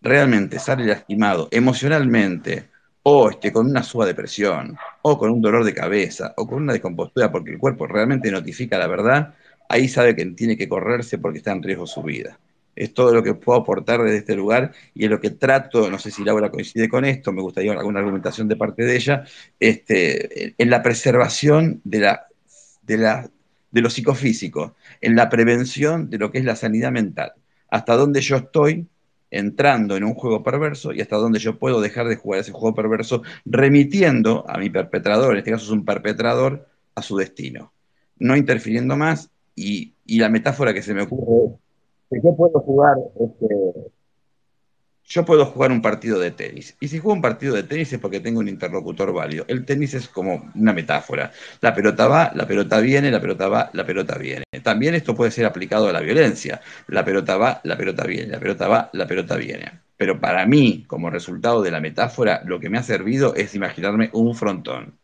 realmente 0.00 0.58
sale 0.58 0.84
lastimado 0.86 1.48
emocionalmente 1.50 2.68
o 3.02 3.30
este, 3.30 3.52
con 3.52 3.66
una 3.66 3.82
suba 3.82 4.06
de 4.06 4.14
presión 4.14 4.76
o 5.02 5.18
con 5.18 5.30
un 5.30 5.42
dolor 5.42 5.64
de 5.64 5.74
cabeza 5.74 6.34
o 6.36 6.46
con 6.46 6.62
una 6.62 6.72
descompostura 6.72 7.32
porque 7.32 7.52
el 7.52 7.58
cuerpo 7.58 7.86
realmente 7.86 8.30
notifica 8.30 8.78
la 8.78 8.86
verdad, 8.86 9.34
ahí 9.72 9.88
sabe 9.88 10.14
que 10.14 10.26
tiene 10.26 10.56
que 10.56 10.68
correrse 10.68 11.16
porque 11.16 11.38
está 11.38 11.52
en 11.52 11.62
riesgo 11.62 11.86
su 11.86 12.02
vida. 12.02 12.38
Es 12.76 12.92
todo 12.92 13.14
lo 13.14 13.22
que 13.22 13.32
puedo 13.34 13.60
aportar 13.60 14.02
desde 14.02 14.18
este 14.18 14.36
lugar 14.36 14.72
y 14.94 15.04
es 15.04 15.10
lo 15.10 15.18
que 15.18 15.30
trato, 15.30 15.90
no 15.90 15.98
sé 15.98 16.10
si 16.10 16.24
Laura 16.24 16.50
coincide 16.50 16.90
con 16.90 17.06
esto, 17.06 17.32
me 17.32 17.40
gustaría 17.40 17.72
alguna 17.72 18.00
argumentación 18.00 18.48
de 18.48 18.56
parte 18.56 18.84
de 18.84 18.96
ella, 18.96 19.24
este, 19.58 20.54
en 20.62 20.70
la 20.70 20.82
preservación 20.82 21.80
de, 21.84 22.00
la, 22.00 22.26
de, 22.82 22.98
la, 22.98 23.30
de 23.70 23.80
lo 23.80 23.88
psicofísico, 23.88 24.74
en 25.00 25.16
la 25.16 25.30
prevención 25.30 26.10
de 26.10 26.18
lo 26.18 26.30
que 26.30 26.38
es 26.38 26.44
la 26.44 26.56
sanidad 26.56 26.92
mental. 26.92 27.32
Hasta 27.70 27.96
donde 27.96 28.20
yo 28.20 28.36
estoy, 28.36 28.86
entrando 29.30 29.96
en 29.96 30.04
un 30.04 30.12
juego 30.12 30.42
perverso 30.42 30.92
y 30.92 31.00
hasta 31.00 31.16
dónde 31.16 31.38
yo 31.38 31.58
puedo 31.58 31.80
dejar 31.80 32.06
de 32.08 32.16
jugar 32.16 32.40
ese 32.40 32.52
juego 32.52 32.74
perverso, 32.74 33.22
remitiendo 33.46 34.44
a 34.46 34.58
mi 34.58 34.68
perpetrador, 34.68 35.32
en 35.32 35.38
este 35.38 35.50
caso 35.50 35.64
es 35.64 35.70
un 35.70 35.86
perpetrador, 35.86 36.68
a 36.94 37.00
su 37.00 37.16
destino, 37.16 37.72
no 38.18 38.36
interfiriendo 38.36 38.96
más 38.96 39.31
y, 39.54 39.94
y 40.06 40.18
la 40.18 40.28
metáfora 40.28 40.74
que 40.74 40.82
se 40.82 40.94
me 40.94 41.02
ocurre 41.02 41.54
es 42.10 42.20
que 42.20 42.28
yo 42.28 42.36
puedo 42.36 42.60
jugar 42.60 42.96
este, 43.20 43.90
yo 45.04 45.24
puedo 45.24 45.44
jugar 45.46 45.72
un 45.72 45.82
partido 45.82 46.18
de 46.18 46.30
tenis. 46.30 46.76
Y 46.80 46.88
si 46.88 46.98
juego 46.98 47.14
un 47.14 47.22
partido 47.22 47.54
de 47.54 47.64
tenis 47.64 47.92
es 47.92 47.98
porque 47.98 48.20
tengo 48.20 48.40
un 48.40 48.48
interlocutor 48.48 49.12
válido. 49.12 49.44
El 49.48 49.64
tenis 49.64 49.94
es 49.94 50.08
como 50.08 50.50
una 50.54 50.72
metáfora. 50.72 51.32
La 51.60 51.74
pelota 51.74 52.08
va, 52.08 52.32
la 52.34 52.46
pelota 52.46 52.80
viene, 52.80 53.10
la 53.10 53.20
pelota 53.20 53.48
va, 53.48 53.70
la 53.72 53.84
pelota 53.84 54.16
viene. 54.16 54.44
También 54.62 54.94
esto 54.94 55.14
puede 55.14 55.30
ser 55.30 55.44
aplicado 55.44 55.88
a 55.88 55.92
la 55.92 56.00
violencia. 56.00 56.60
La 56.88 57.04
pelota 57.04 57.36
va, 57.36 57.60
la 57.64 57.76
pelota 57.76 58.04
viene, 58.04 58.32
la 58.32 58.40
pelota 58.40 58.68
va, 58.68 58.90
la 58.92 59.06
pelota 59.06 59.36
viene. 59.36 59.80
Pero 59.96 60.18
para 60.20 60.46
mí, 60.46 60.84
como 60.86 61.10
resultado 61.10 61.62
de 61.62 61.70
la 61.70 61.80
metáfora, 61.80 62.42
lo 62.44 62.58
que 62.58 62.70
me 62.70 62.78
ha 62.78 62.82
servido 62.82 63.34
es 63.34 63.54
imaginarme 63.54 64.10
un 64.12 64.34
frontón. 64.34 64.98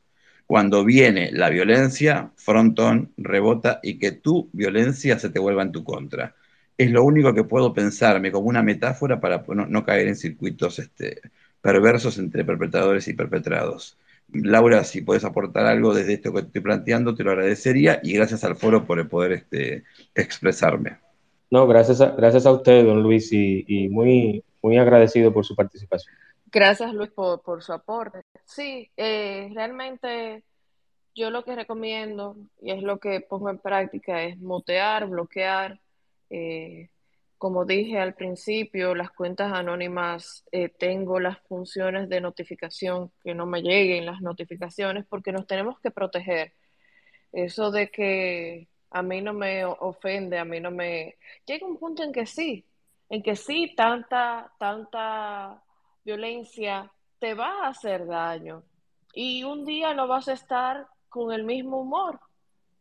Cuando 0.49 0.85
viene 0.85 1.31
la 1.31 1.49
violencia, 1.51 2.33
frontón 2.35 3.13
rebota 3.17 3.79
y 3.85 4.01
que 4.01 4.11
tu 4.11 4.49
violencia 4.53 5.21
se 5.21 5.31
te 5.31 5.39
vuelva 5.39 5.63
en 5.63 5.71
tu 5.71 5.85
contra 5.85 6.35
es 6.79 6.93
lo 6.93 7.05
único 7.05 7.35
que 7.35 7.43
puedo 7.43 7.75
pensarme 7.75 8.31
como 8.31 8.49
una 8.49 8.63
metáfora 8.63 9.21
para 9.21 9.45
no, 9.49 9.85
caer 9.85 10.07
en 10.07 10.17
circuitos 10.17 10.79
este, 10.79 11.21
perversos 11.61 12.19
entre 12.19 12.45
perpetradores 12.45 13.09
y 13.09 13.15
perpetrados. 13.15 13.99
Laura, 14.33 14.85
si 14.85 15.01
puedes 15.01 15.25
aportar 15.25 15.67
algo 15.67 15.93
desde 15.93 16.15
esto 16.15 16.33
que 16.33 16.41
estoy 16.41 16.61
planteando, 16.61 17.17
te 17.17 17.25
lo 17.25 17.33
agradecería 17.33 17.99
y 18.03 18.13
gracias 18.13 18.45
al 18.45 18.55
foro 18.55 18.87
por 18.87 19.09
poder 19.09 19.33
este, 19.33 19.83
expresarme. 20.15 20.99
No, 21.51 21.67
gracias 21.67 22.01
a, 22.01 22.11
gracias 22.11 22.47
a 22.47 22.53
usted, 22.53 22.85
don 22.85 23.03
Luis, 23.03 23.33
y, 23.33 23.89
muy, 23.91 24.45
muy 24.63 24.79
agradecido 24.79 25.33
por 25.33 25.45
su 25.45 25.57
participación. 25.57 26.15
Gracias, 26.51 26.95
Luis, 26.95 27.11
por, 27.11 27.63
su 27.63 27.73
aporte. 27.73 28.23
Sí, 28.45 28.91
eh, 28.97 29.51
realmente 29.55 30.45
yo 31.15 31.31
lo 31.31 31.45
que 31.45 31.55
recomiendo 31.55 32.37
y 32.61 32.71
es 32.71 32.83
lo 32.83 32.99
que 32.99 33.21
pongo 33.21 33.51
en 33.51 33.59
práctica 33.59 34.23
es 34.23 34.39
mutear, 34.39 35.07
bloquear, 35.09 35.81
eh, 36.31 36.89
como 37.37 37.65
dije 37.65 37.99
al 37.99 38.15
principio, 38.15 38.95
las 38.95 39.11
cuentas 39.11 39.53
anónimas 39.53 40.45
eh, 40.51 40.69
tengo 40.71 41.21
las 41.21 41.39
funciones 41.49 42.09
de 42.09 42.21
notificación, 42.21 43.13
que 43.23 43.35
no 43.35 43.47
me 43.47 43.63
lleguen 43.63 44.07
las 44.07 44.21
notificaciones 44.23 45.05
porque 45.07 45.33
nos 45.33 45.47
tenemos 45.47 45.79
que 45.81 45.91
proteger. 45.91 46.55
Eso 47.33 47.71
de 47.71 47.91
que 47.91 48.69
a 48.91 49.03
mí 49.03 49.21
no 49.23 49.35
me 49.35 49.65
ofende, 49.65 50.39
a 50.39 50.45
mí 50.45 50.61
no 50.61 50.71
me... 50.71 51.17
Llega 51.47 51.67
un 51.67 51.79
punto 51.79 52.03
en 52.03 52.13
que 52.13 52.27
sí, 52.27 52.65
en 53.11 53.23
que 53.23 53.37
sí, 53.37 53.75
tanta, 53.77 54.53
tanta 54.59 55.63
violencia 56.05 56.91
te 57.19 57.35
va 57.35 57.65
a 57.65 57.69
hacer 57.69 58.07
daño 58.07 58.63
y 59.13 59.45
un 59.45 59.65
día 59.65 59.95
no 59.95 60.07
vas 60.07 60.29
a 60.29 60.35
estar 60.35 60.87
con 61.09 61.33
el 61.33 61.45
mismo 61.45 61.81
humor 61.81 62.21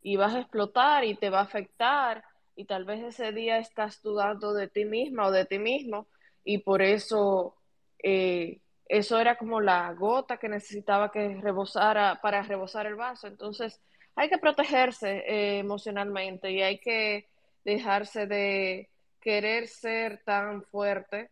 y 0.01 0.15
vas 0.15 0.35
a 0.35 0.39
explotar 0.39 1.03
y 1.03 1.15
te 1.15 1.29
va 1.29 1.39
a 1.39 1.43
afectar 1.43 2.23
y 2.55 2.65
tal 2.65 2.85
vez 2.85 3.03
ese 3.03 3.31
día 3.31 3.57
estás 3.57 4.01
dudando 4.01 4.53
de 4.53 4.67
ti 4.67 4.85
misma 4.85 5.27
o 5.27 5.31
de 5.31 5.45
ti 5.45 5.59
mismo 5.59 6.07
y 6.43 6.59
por 6.59 6.81
eso 6.81 7.55
eh, 8.03 8.59
eso 8.89 9.19
era 9.19 9.37
como 9.37 9.59
la 9.59 9.93
gota 9.93 10.37
que 10.37 10.49
necesitaba 10.49 11.11
que 11.11 11.35
rebosara 11.41 12.19
para 12.21 12.41
rebosar 12.41 12.85
el 12.85 12.95
vaso. 12.95 13.27
Entonces 13.27 13.81
hay 14.15 14.29
que 14.29 14.37
protegerse 14.37 15.23
eh, 15.27 15.59
emocionalmente 15.59 16.51
y 16.51 16.61
hay 16.61 16.79
que 16.79 17.27
dejarse 17.65 18.27
de 18.27 18.89
querer 19.19 19.67
ser 19.67 20.23
tan 20.23 20.63
fuerte 20.63 21.29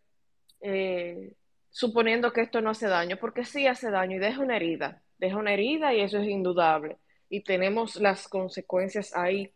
eh, 0.59 1.33
suponiendo 1.75 2.31
que 2.31 2.39
esto 2.39 2.61
no 2.61 2.69
hace 2.69 2.87
daño, 2.87 3.17
porque 3.17 3.43
sí 3.43 3.67
hace 3.67 3.91
daño 3.91 4.15
y 4.15 4.19
deja 4.19 4.39
una 4.39 4.55
herida, 4.55 5.03
deja 5.17 5.35
una 5.35 5.51
herida 5.51 5.93
y 5.93 5.99
eso 5.99 6.19
es 6.19 6.27
indudable. 6.27 6.97
Y 7.27 7.41
tenemos 7.41 7.97
las 7.97 8.29
consecuencias 8.29 9.13
ahí 9.13 9.51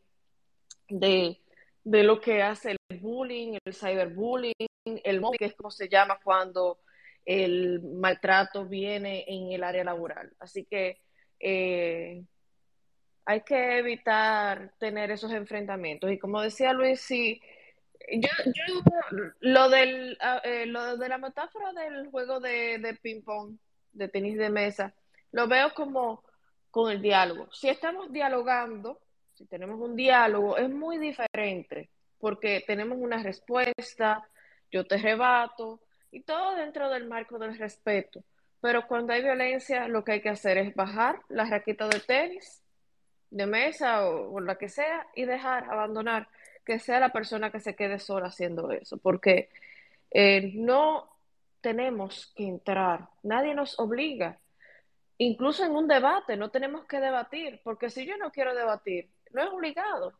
de 0.89 1.39
de 1.83 2.03
lo 2.03 2.19
que 2.19 2.43
hace 2.43 2.71
el 2.71 2.99
bullying, 2.99 3.57
el 3.63 3.73
cyberbullying, 3.73 4.53
el 4.85 5.21
mobbing, 5.21 5.37
que 5.37 5.45
es 5.45 5.55
como 5.55 5.71
se 5.71 5.87
llama 5.87 6.19
cuando 6.23 6.79
el 7.25 7.81
maltrato 7.81 8.65
viene 8.65 9.23
en 9.27 9.51
el 9.53 9.63
área 9.63 9.83
laboral. 9.83 10.31
Así 10.39 10.65
que 10.65 10.99
eh, 11.39 12.21
hay 13.25 13.41
que 13.41 13.77
evitar 13.79 14.73
tener 14.77 15.11
esos 15.11 15.31
enfrentamientos. 15.31 16.11
Y 16.11 16.19
como 16.19 16.41
decía 16.41 16.73
Luis, 16.73 17.01
sí, 17.01 17.41
yo, 18.11 18.29
lo, 19.39 19.69
del, 19.69 20.17
ah, 20.21 20.41
eh, 20.43 20.65
lo 20.65 20.97
de 20.97 21.09
la 21.09 21.17
metáfora 21.17 21.73
del 21.73 22.07
juego 22.09 22.39
de, 22.39 22.77
de 22.79 22.93
ping-pong, 22.95 23.57
de 23.91 24.07
tenis 24.07 24.37
de 24.37 24.49
mesa, 24.49 24.93
lo 25.31 25.47
veo 25.47 25.73
como 25.73 26.23
con 26.71 26.91
el 26.91 27.01
diálogo. 27.01 27.49
Si 27.51 27.69
estamos 27.69 28.11
dialogando, 28.11 28.99
si 29.33 29.45
tenemos 29.45 29.79
un 29.79 29.95
diálogo, 29.95 30.57
es 30.57 30.69
muy 30.69 30.97
diferente, 30.97 31.89
porque 32.19 32.63
tenemos 32.65 32.97
una 32.99 33.21
respuesta, 33.23 34.27
yo 34.71 34.85
te 34.85 34.97
rebato, 34.97 35.81
y 36.11 36.21
todo 36.23 36.55
dentro 36.55 36.89
del 36.89 37.07
marco 37.07 37.39
del 37.39 37.57
respeto. 37.57 38.23
Pero 38.61 38.87
cuando 38.87 39.13
hay 39.13 39.23
violencia, 39.23 39.87
lo 39.87 40.03
que 40.03 40.13
hay 40.13 40.21
que 40.21 40.29
hacer 40.29 40.57
es 40.57 40.75
bajar 40.75 41.21
la 41.29 41.45
raqueta 41.45 41.87
de 41.87 41.99
tenis, 41.99 42.61
de 43.29 43.45
mesa 43.45 44.07
o, 44.07 44.39
la 44.41 44.57
que 44.57 44.69
sea, 44.69 45.07
y 45.15 45.25
dejar, 45.25 45.65
abandonar, 45.65 46.27
que 46.69 46.77
sea 46.77 46.99
la 46.99 47.09
persona 47.09 47.51
que 47.51 47.59
se 47.59 47.75
quede 47.75 47.97
sola 47.97 48.27
haciendo 48.27 48.71
eso, 48.71 48.97
porque 48.97 49.49
eh, 50.11 50.51
no 50.53 51.09
tenemos 51.61 52.31
que 52.35 52.43
entrar, 52.43 53.09
nadie 53.23 53.55
nos 53.55 53.79
obliga. 53.79 54.37
Incluso 55.17 55.65
en 55.65 55.71
un 55.71 55.87
debate, 55.87 56.37
no 56.37 56.51
tenemos 56.51 56.85
que 56.85 56.99
debatir, 56.99 57.59
porque 57.63 57.89
si 57.89 58.05
yo 58.05 58.17
no 58.17 58.29
quiero 58.29 58.53
debatir, 58.53 59.09
no 59.31 59.41
es 59.41 59.49
obligado. 59.49 60.13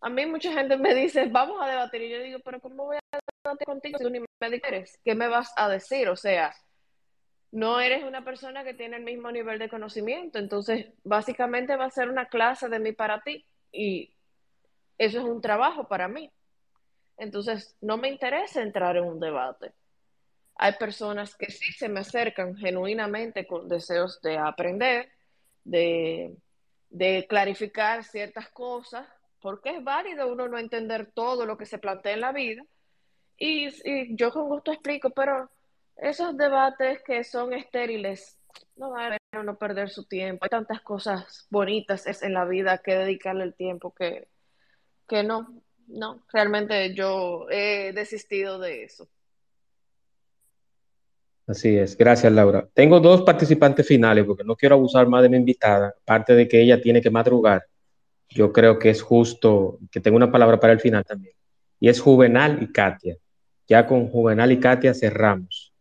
A 0.00 0.10
mí 0.10 0.26
mucha 0.26 0.52
gente 0.52 0.76
me 0.76 0.92
dice, 0.92 1.26
vamos 1.30 1.62
a 1.62 1.68
debatir, 1.68 2.02
y 2.02 2.10
yo 2.10 2.20
digo, 2.20 2.40
pero 2.44 2.58
¿cómo 2.58 2.86
voy 2.86 2.96
a 2.96 3.18
debatir 3.44 3.64
contigo 3.64 3.98
si 3.98 4.04
tú 4.04 4.10
ni 4.10 4.18
me 4.18 4.50
dices? 4.50 4.98
¿Qué 5.04 5.14
me 5.14 5.28
vas 5.28 5.52
a 5.56 5.68
decir? 5.68 6.08
O 6.08 6.16
sea, 6.16 6.52
no 7.52 7.78
eres 7.78 8.02
una 8.02 8.24
persona 8.24 8.64
que 8.64 8.74
tiene 8.74 8.96
el 8.96 9.04
mismo 9.04 9.30
nivel 9.30 9.60
de 9.60 9.68
conocimiento, 9.68 10.40
entonces 10.40 10.88
básicamente 11.04 11.76
va 11.76 11.84
a 11.84 11.90
ser 11.90 12.08
una 12.08 12.26
clase 12.26 12.68
de 12.68 12.80
mí 12.80 12.90
para 12.90 13.20
ti 13.20 13.46
y 13.70 14.12
eso 15.04 15.18
es 15.18 15.24
un 15.24 15.40
trabajo 15.40 15.88
para 15.88 16.08
mí. 16.08 16.30
Entonces, 17.16 17.76
no 17.80 17.96
me 17.96 18.08
interesa 18.08 18.62
entrar 18.62 18.96
en 18.96 19.04
un 19.04 19.20
debate. 19.20 19.72
Hay 20.56 20.74
personas 20.74 21.34
que 21.34 21.50
sí 21.50 21.72
se 21.72 21.88
me 21.88 22.00
acercan 22.00 22.56
genuinamente 22.56 23.46
con 23.46 23.68
deseos 23.68 24.20
de 24.22 24.38
aprender, 24.38 25.10
de 25.64 26.36
de 26.92 27.26
clarificar 27.26 28.04
ciertas 28.04 28.48
cosas, 28.50 29.06
porque 29.40 29.70
es 29.70 29.82
válido 29.82 30.30
uno 30.30 30.46
no 30.46 30.58
entender 30.58 31.10
todo 31.12 31.46
lo 31.46 31.56
que 31.56 31.66
se 31.66 31.78
plantea 31.78 32.12
en 32.12 32.20
la 32.20 32.32
vida. 32.32 32.64
Y, 33.36 34.14
yo 34.14 34.30
con 34.30 34.48
gusto 34.48 34.72
explico, 34.72 35.10
pero 35.10 35.50
esos 35.96 36.36
debates 36.36 37.02
que 37.02 37.24
son 37.24 37.52
estériles, 37.54 38.38
no 38.76 38.90
van 38.90 39.14
a 39.14 39.42
no 39.42 39.56
perder 39.56 39.88
su 39.90 40.04
tiempo. 40.04 40.44
Hay 40.44 40.50
tantas 40.50 40.82
cosas 40.82 41.46
bonitas 41.50 42.22
en 42.22 42.34
la 42.34 42.44
vida 42.44 42.78
que 42.78 42.94
dedicarle 42.94 43.44
el 43.44 43.54
tiempo 43.54 43.92
que, 43.94 44.28
que 45.08 45.22
no, 45.22 45.62
no, 45.88 46.24
realmente 46.32 46.94
yo 46.94 47.46
he 47.50 47.92
desistido 47.92 48.58
de 48.58 48.84
eso. 48.84 49.08
Así 51.46 51.76
es, 51.76 51.96
gracias 51.96 52.32
Laura. 52.32 52.68
Tengo 52.72 53.00
dos 53.00 53.22
participantes 53.22 53.86
finales 53.86 54.24
porque 54.24 54.44
no 54.44 54.56
quiero 54.56 54.76
abusar 54.76 55.08
más 55.08 55.22
de 55.22 55.28
mi 55.28 55.36
invitada, 55.36 55.94
aparte 56.02 56.34
de 56.34 56.46
que 56.46 56.60
ella 56.60 56.80
tiene 56.80 57.02
que 57.02 57.10
madrugar. 57.10 57.64
Yo 58.28 58.52
creo 58.52 58.78
que 58.78 58.90
es 58.90 59.02
justo 59.02 59.78
que 59.90 60.00
tenga 60.00 60.16
una 60.16 60.32
palabra 60.32 60.58
para 60.58 60.72
el 60.72 60.80
final 60.80 61.04
también. 61.04 61.34
Y 61.80 61.88
es 61.88 62.00
Juvenal 62.00 62.62
y 62.62 62.72
Katia. 62.72 63.16
Ya 63.68 63.86
con 63.86 64.08
Juvenal 64.08 64.52
y 64.52 64.60
Katia 64.60 64.94
cerramos. 64.94 65.72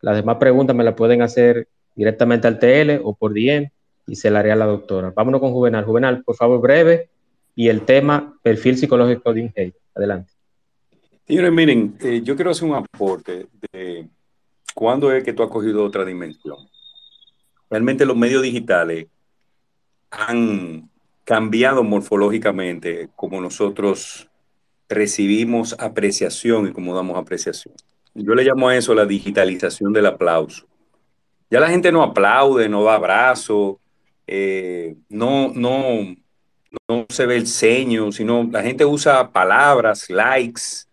Las 0.00 0.16
demás 0.16 0.36
preguntas 0.38 0.74
me 0.74 0.84
las 0.84 0.94
pueden 0.94 1.22
hacer 1.22 1.68
directamente 1.94 2.48
al 2.48 2.58
TL 2.58 3.00
o 3.04 3.14
por 3.14 3.32
DM 3.32 3.70
y 4.06 4.16
se 4.16 4.30
la 4.30 4.40
haré 4.40 4.52
a 4.52 4.56
la 4.56 4.66
doctora. 4.66 5.12
Vámonos 5.14 5.40
con 5.40 5.52
Juvenal. 5.52 5.84
Juvenal, 5.84 6.24
por 6.24 6.34
favor, 6.34 6.60
breve. 6.60 7.10
Y 7.54 7.68
el 7.68 7.82
tema, 7.82 8.38
perfil 8.42 8.76
psicológico 8.76 9.32
de 9.32 9.40
Ingey. 9.42 9.74
Adelante. 9.94 10.32
Señores, 11.26 11.52
miren, 11.52 11.96
eh, 12.00 12.20
yo 12.22 12.34
quiero 12.34 12.50
hacer 12.50 12.68
un 12.68 12.74
aporte 12.74 13.46
de 13.72 14.08
¿Cuándo 14.74 15.12
es 15.12 15.22
que 15.22 15.32
tú 15.32 15.44
has 15.44 15.50
cogido 15.50 15.84
otra 15.84 16.04
dimensión? 16.04 16.56
Realmente 17.70 18.04
los 18.04 18.16
medios 18.16 18.42
digitales 18.42 19.06
han 20.10 20.90
cambiado 21.22 21.84
morfológicamente 21.84 23.08
como 23.14 23.40
nosotros 23.40 24.28
recibimos 24.88 25.76
apreciación 25.78 26.68
y 26.68 26.72
cómo 26.72 26.94
damos 26.94 27.16
apreciación. 27.16 27.74
Yo 28.14 28.34
le 28.34 28.42
llamo 28.42 28.68
a 28.68 28.76
eso 28.76 28.94
la 28.94 29.06
digitalización 29.06 29.92
del 29.92 30.06
aplauso. 30.06 30.66
Ya 31.50 31.60
la 31.60 31.68
gente 31.68 31.92
no 31.92 32.02
aplaude, 32.02 32.68
no 32.68 32.82
da 32.82 32.96
abrazo, 32.96 33.78
eh, 34.26 34.96
no, 35.08 35.52
no, 35.54 36.16
no 36.88 37.06
se 37.08 37.26
ve 37.26 37.36
el 37.36 37.46
ceño, 37.46 38.12
sino 38.12 38.44
la 38.44 38.62
gente 38.62 38.84
usa 38.84 39.30
palabras, 39.30 40.10
likes, 40.10 40.86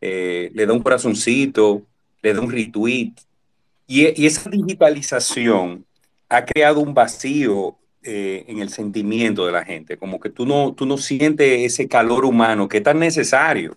eh, 0.00 0.50
le 0.54 0.66
da 0.66 0.72
un 0.72 0.82
corazoncito, 0.82 1.82
le 2.22 2.34
da 2.34 2.40
un 2.40 2.50
retweet. 2.50 3.14
Y, 3.86 4.22
y 4.22 4.26
esa 4.26 4.48
digitalización 4.50 5.84
ha 6.28 6.44
creado 6.44 6.80
un 6.80 6.94
vacío 6.94 7.76
eh, 8.04 8.44
en 8.48 8.58
el 8.58 8.68
sentimiento 8.68 9.46
de 9.46 9.52
la 9.52 9.64
gente, 9.64 9.96
como 9.96 10.18
que 10.18 10.28
tú 10.28 10.44
no, 10.44 10.74
tú 10.74 10.86
no 10.86 10.98
sientes 10.98 11.60
ese 11.72 11.86
calor 11.86 12.24
humano 12.24 12.68
que 12.68 12.78
es 12.78 12.82
tan 12.82 12.98
necesario. 12.98 13.76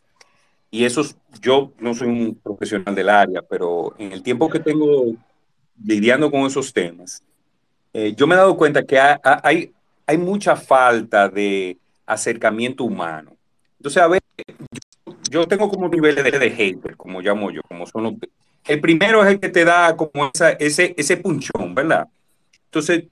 Y 0.72 0.84
eso, 0.84 1.04
yo 1.42 1.74
no 1.78 1.94
soy 1.94 2.08
un 2.08 2.34
profesional 2.34 2.96
del 2.96 3.10
área, 3.10 3.44
pero 3.44 3.94
en 4.00 4.12
el 4.14 4.24
tiempo 4.24 4.50
que 4.50 4.60
tengo 4.60 5.14
lidiando 5.84 6.32
con 6.32 6.42
esos 6.48 6.74
temas, 6.74 7.24
eh, 7.94 8.16
yo 8.18 8.26
me 8.26 8.34
he 8.34 8.38
dado 8.40 8.58
cuenta 8.58 8.84
que 8.84 8.98
hay, 9.00 9.75
hay 10.06 10.18
mucha 10.18 10.56
falta 10.56 11.30
de 11.30 11.78
acercamiento 12.06 12.84
humano. 12.84 13.36
Entonces, 13.80 14.02
a 14.02 14.08
ver, 14.08 14.22
yo, 15.30 15.48
tengo 15.48 15.70
como 15.70 15.90
niveles 15.90 16.24
de, 16.24 16.32
de 16.32 16.52
hater, 16.52 16.96
como 16.96 17.22
llamo 17.22 17.52
yo, 17.52 17.62
como 17.68 17.86
son 17.86 18.04
los, 18.04 18.14
el 18.66 18.82
primero 18.82 19.24
es 19.24 19.32
el 19.32 19.40
que 19.40 19.50
te 19.50 19.64
da 19.64 19.96
como 19.96 20.32
esa, 20.34 20.52
ese, 20.52 20.94
ese 20.98 21.18
punchón, 21.18 21.76
¿verdad? 21.76 22.08
Entonces, 22.66 23.06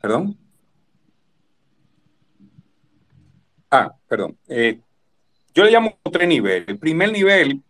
¿Perdón? 0.00 0.36
Ah, 3.70 3.94
perdón. 4.08 4.36
Eh, 4.48 4.80
yo 5.54 5.64
le 5.64 5.70
llamo 5.70 5.98
tres 6.10 6.26
niveles. 6.26 6.68
El 6.68 6.78
primer 6.78 7.12
nivel 7.12 7.62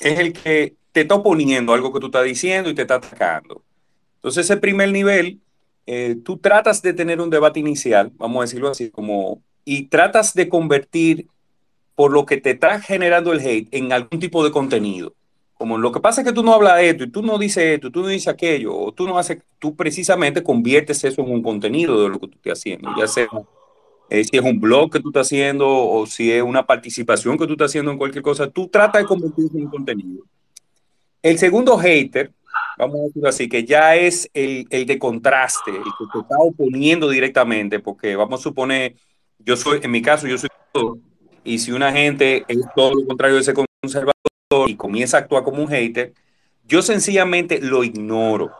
es 0.00 0.18
el 0.18 0.32
que 0.32 0.76
te 0.92 1.02
está 1.02 1.16
oponiendo 1.16 1.72
algo 1.72 1.92
que 1.92 2.00
tú 2.00 2.06
estás 2.06 2.24
diciendo 2.24 2.70
y 2.70 2.74
te 2.74 2.82
está 2.82 2.96
atacando. 2.96 3.62
Entonces, 4.22 4.44
ese 4.44 4.56
primer 4.56 4.92
nivel, 4.92 5.40
eh, 5.86 6.16
tú 6.24 6.38
tratas 6.38 6.80
de 6.80 6.92
tener 6.92 7.20
un 7.20 7.28
debate 7.28 7.58
inicial, 7.58 8.12
vamos 8.14 8.38
a 8.38 8.44
decirlo 8.44 8.68
así, 8.68 8.88
como, 8.90 9.42
y 9.64 9.86
tratas 9.86 10.32
de 10.34 10.48
convertir 10.48 11.26
por 11.96 12.12
lo 12.12 12.24
que 12.24 12.36
te 12.36 12.50
está 12.50 12.80
generando 12.80 13.32
el 13.32 13.40
hate 13.40 13.68
en 13.72 13.92
algún 13.92 14.20
tipo 14.20 14.44
de 14.44 14.52
contenido. 14.52 15.12
Como 15.54 15.78
lo 15.78 15.90
que 15.90 15.98
pasa 15.98 16.20
es 16.20 16.26
que 16.26 16.32
tú 16.32 16.44
no 16.44 16.54
hablas 16.54 16.76
de 16.76 16.90
esto 16.90 17.04
y 17.04 17.10
tú 17.10 17.22
no 17.22 17.36
dices 17.36 17.64
esto, 17.64 17.90
tú 17.90 18.02
no 18.02 18.08
dices 18.08 18.28
aquello, 18.28 18.76
o 18.76 18.92
tú 18.92 19.06
no 19.06 19.18
haces, 19.18 19.42
tú 19.58 19.74
precisamente 19.74 20.42
conviertes 20.42 21.02
eso 21.02 21.22
en 21.22 21.30
un 21.30 21.42
contenido 21.42 22.00
de 22.02 22.08
lo 22.08 22.20
que 22.20 22.28
tú 22.28 22.36
estás 22.36 22.60
haciendo, 22.60 22.90
ya 22.96 23.08
sea 23.08 23.28
eh, 24.08 24.24
si 24.24 24.36
es 24.36 24.44
un 24.44 24.60
blog 24.60 24.92
que 24.92 25.00
tú 25.00 25.08
estás 25.08 25.26
haciendo 25.26 25.68
o 25.68 26.06
si 26.06 26.30
es 26.30 26.42
una 26.42 26.66
participación 26.66 27.38
que 27.38 27.46
tú 27.46 27.52
estás 27.52 27.70
haciendo 27.70 27.90
en 27.90 27.98
cualquier 27.98 28.22
cosa, 28.22 28.48
tú 28.48 28.68
tratas 28.68 29.02
de 29.02 29.08
convertirse 29.08 29.56
en 29.56 29.64
un 29.64 29.70
contenido. 29.70 30.24
El 31.22 31.38
segundo 31.38 31.78
hater, 31.78 32.30
vamos 32.78 33.00
a 33.00 33.02
decirlo 33.04 33.28
así, 33.28 33.48
que 33.48 33.64
ya 33.64 33.96
es 33.96 34.30
el, 34.34 34.66
el 34.70 34.86
de 34.86 34.98
contraste, 34.98 35.70
el 35.70 35.82
que 35.82 36.06
te 36.12 36.18
está 36.20 36.36
oponiendo 36.38 37.08
directamente, 37.08 37.80
porque 37.80 38.16
vamos 38.16 38.40
a 38.40 38.42
suponer, 38.42 38.94
yo 39.38 39.56
soy, 39.56 39.80
en 39.82 39.90
mi 39.90 40.02
caso, 40.02 40.26
yo 40.26 40.38
soy 40.38 40.48
y 41.44 41.58
si 41.58 41.72
una 41.72 41.92
gente 41.92 42.44
es 42.48 42.58
todo 42.74 42.94
lo 42.94 43.06
contrario 43.06 43.36
de 43.36 43.42
ese 43.42 43.54
conservador, 43.54 44.12
y 44.66 44.76
comienza 44.76 45.16
a 45.16 45.20
actuar 45.20 45.44
como 45.44 45.62
un 45.62 45.68
hater, 45.68 46.12
yo 46.64 46.82
sencillamente 46.82 47.58
lo 47.60 47.84
ignoro. 47.84 48.52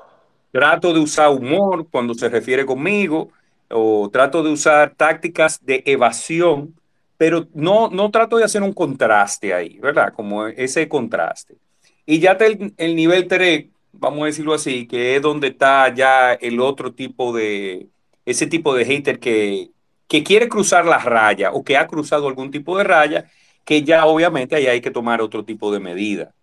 Trato 0.51 0.93
de 0.93 1.01
usar 1.01 1.31
humor 1.31 1.87
cuando 1.91 2.15
se 2.15 2.29
refiere 2.29 2.65
conmigo 2.65 3.31
o 3.71 4.09
trato 4.11 4.43
de 4.43 4.51
usar 4.51 4.95
tácticas 4.97 5.65
de 5.65 5.83
evasión, 5.87 6.75
pero 7.17 7.47
no, 7.55 7.89
no 7.91 8.11
trato 8.11 8.37
de 8.37 8.45
hacer 8.45 8.63
un 8.63 8.73
contraste 8.73 9.55
ahí, 9.55 9.79
¿verdad? 9.79 10.13
Como 10.15 10.47
ese 10.47 10.89
contraste. 10.89 11.57
Y 12.05 12.19
ya 12.19 12.33
el, 12.33 12.75
el 12.77 12.97
nivel 12.97 13.29
3, 13.29 13.67
vamos 13.93 14.23
a 14.23 14.27
decirlo 14.27 14.55
así, 14.55 14.87
que 14.87 15.17
es 15.17 15.23
donde 15.23 15.49
está 15.49 15.93
ya 15.95 16.33
el 16.35 16.61
otro 16.61 16.93
tipo 16.93 17.33
de, 17.33 17.89
ese 18.27 18.47
tipo 18.47 18.75
de 18.75 18.85
hater 18.85 19.19
que, 19.19 19.71
que 20.09 20.23
quiere 20.23 20.49
cruzar 20.49 20.85
la 20.87 20.99
raya 20.99 21.53
o 21.53 21.65
que 21.65 21.77
ha 21.77 21.87
cruzado 21.87 22.29
algún 22.29 22.51
tipo 22.51 22.77
de 22.79 22.85
raya 22.85 23.31
que 23.65 23.83
ya 23.83 24.07
obviamente 24.07 24.57
ahí 24.57 24.67
hay 24.67 24.81
que 24.81 24.91
tomar 24.91 25.21
otro 25.23 25.45
tipo 25.45 25.73
de 25.73 25.81
medida. 25.81 26.35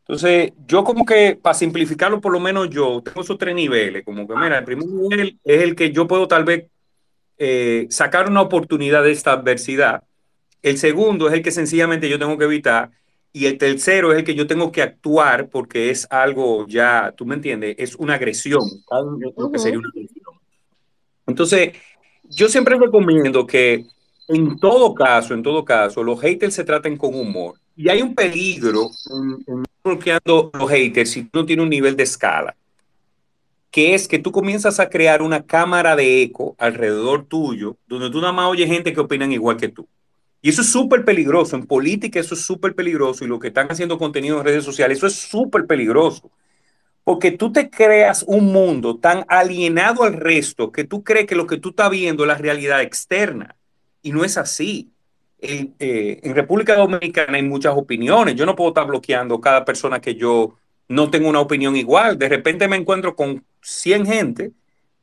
Entonces, 0.00 0.52
yo 0.66 0.84
como 0.84 1.04
que, 1.04 1.36
para 1.40 1.54
simplificarlo, 1.54 2.20
por 2.20 2.32
lo 2.32 2.38
menos 2.38 2.70
yo 2.70 3.02
tengo 3.02 3.22
esos 3.22 3.38
tres 3.38 3.54
niveles, 3.54 4.04
como 4.04 4.26
que, 4.26 4.36
mira, 4.36 4.58
el 4.58 4.64
primer 4.64 4.86
nivel 4.86 5.38
es 5.44 5.62
el 5.62 5.74
que 5.74 5.90
yo 5.90 6.06
puedo 6.06 6.28
tal 6.28 6.44
vez 6.44 6.66
eh, 7.38 7.86
sacar 7.90 8.28
una 8.30 8.40
oportunidad 8.40 9.02
de 9.02 9.10
esta 9.12 9.32
adversidad. 9.32 10.04
El 10.62 10.78
segundo 10.78 11.28
es 11.28 11.34
el 11.34 11.42
que 11.42 11.50
sencillamente 11.50 12.08
yo 12.08 12.18
tengo 12.18 12.38
que 12.38 12.44
evitar. 12.44 12.90
Y 13.36 13.44
el 13.44 13.58
tercero 13.58 14.12
es 14.12 14.20
el 14.20 14.24
que 14.24 14.34
yo 14.34 14.46
tengo 14.46 14.72
que 14.72 14.80
actuar 14.80 15.50
porque 15.50 15.90
es 15.90 16.06
algo 16.10 16.66
ya, 16.66 17.12
tú 17.14 17.26
me 17.26 17.34
entiendes, 17.34 17.76
es 17.78 17.94
una 17.94 18.14
agresión. 18.14 18.62
que 19.52 19.58
sería 19.58 19.78
una 19.78 19.90
agresión. 19.90 20.24
Entonces, 21.26 21.74
yo 22.30 22.48
siempre 22.48 22.78
recomiendo 22.78 23.46
que 23.46 23.84
en 24.28 24.58
todo 24.58 24.94
caso, 24.94 25.34
en 25.34 25.42
todo 25.42 25.66
caso, 25.66 26.02
los 26.02 26.18
haters 26.18 26.54
se 26.54 26.64
traten 26.64 26.96
con 26.96 27.14
humor. 27.14 27.56
Y 27.76 27.90
hay 27.90 28.00
un 28.00 28.14
peligro 28.14 28.88
en, 29.10 29.64
bloqueando 29.84 30.50
los 30.54 30.70
haters 30.70 31.10
si 31.10 31.24
tú 31.24 31.40
no 31.40 31.44
tienes 31.44 31.62
un 31.62 31.68
nivel 31.68 31.94
de 31.94 32.04
escala, 32.04 32.56
que 33.70 33.94
es 33.94 34.08
que 34.08 34.18
tú 34.18 34.32
comienzas 34.32 34.80
a 34.80 34.88
crear 34.88 35.20
una 35.20 35.44
cámara 35.44 35.94
de 35.94 36.22
eco 36.22 36.54
alrededor 36.56 37.26
tuyo, 37.26 37.76
donde 37.86 38.08
tú 38.08 38.18
nada 38.18 38.32
más 38.32 38.48
oyes 38.48 38.70
gente 38.70 38.94
que 38.94 39.00
opinan 39.00 39.30
igual 39.30 39.58
que 39.58 39.68
tú. 39.68 39.86
Y 40.42 40.50
eso 40.50 40.62
es 40.62 40.68
súper 40.68 41.04
peligroso. 41.04 41.56
En 41.56 41.66
política 41.66 42.20
eso 42.20 42.34
es 42.34 42.42
súper 42.42 42.74
peligroso. 42.74 43.24
Y 43.24 43.28
lo 43.28 43.38
que 43.38 43.48
están 43.48 43.68
haciendo 43.68 43.98
contenido 43.98 44.38
en 44.38 44.44
redes 44.44 44.64
sociales, 44.64 44.98
eso 44.98 45.06
es 45.06 45.14
súper 45.14 45.66
peligroso. 45.66 46.30
Porque 47.04 47.30
tú 47.30 47.52
te 47.52 47.70
creas 47.70 48.24
un 48.26 48.52
mundo 48.52 48.98
tan 48.98 49.24
alienado 49.28 50.02
al 50.02 50.14
resto 50.14 50.72
que 50.72 50.84
tú 50.84 51.04
crees 51.04 51.26
que 51.26 51.36
lo 51.36 51.46
que 51.46 51.58
tú 51.58 51.70
estás 51.70 51.90
viendo 51.90 52.24
es 52.24 52.28
la 52.28 52.38
realidad 52.38 52.82
externa 52.82 53.56
y 54.02 54.12
no 54.12 54.24
es 54.24 54.36
así. 54.36 54.92
Eh, 55.38 56.20
en 56.22 56.34
República 56.34 56.74
Dominicana 56.76 57.36
hay 57.36 57.42
muchas 57.42 57.74
opiniones. 57.76 58.34
Yo 58.34 58.46
no 58.46 58.56
puedo 58.56 58.70
estar 58.70 58.86
bloqueando 58.86 59.40
cada 59.40 59.64
persona 59.64 60.00
que 60.00 60.14
yo 60.14 60.56
no 60.88 61.10
tengo 61.10 61.28
una 61.28 61.40
opinión 61.40 61.76
igual. 61.76 62.18
De 62.18 62.28
repente 62.28 62.68
me 62.68 62.76
encuentro 62.76 63.16
con 63.16 63.44
100 63.62 64.06
gente 64.06 64.52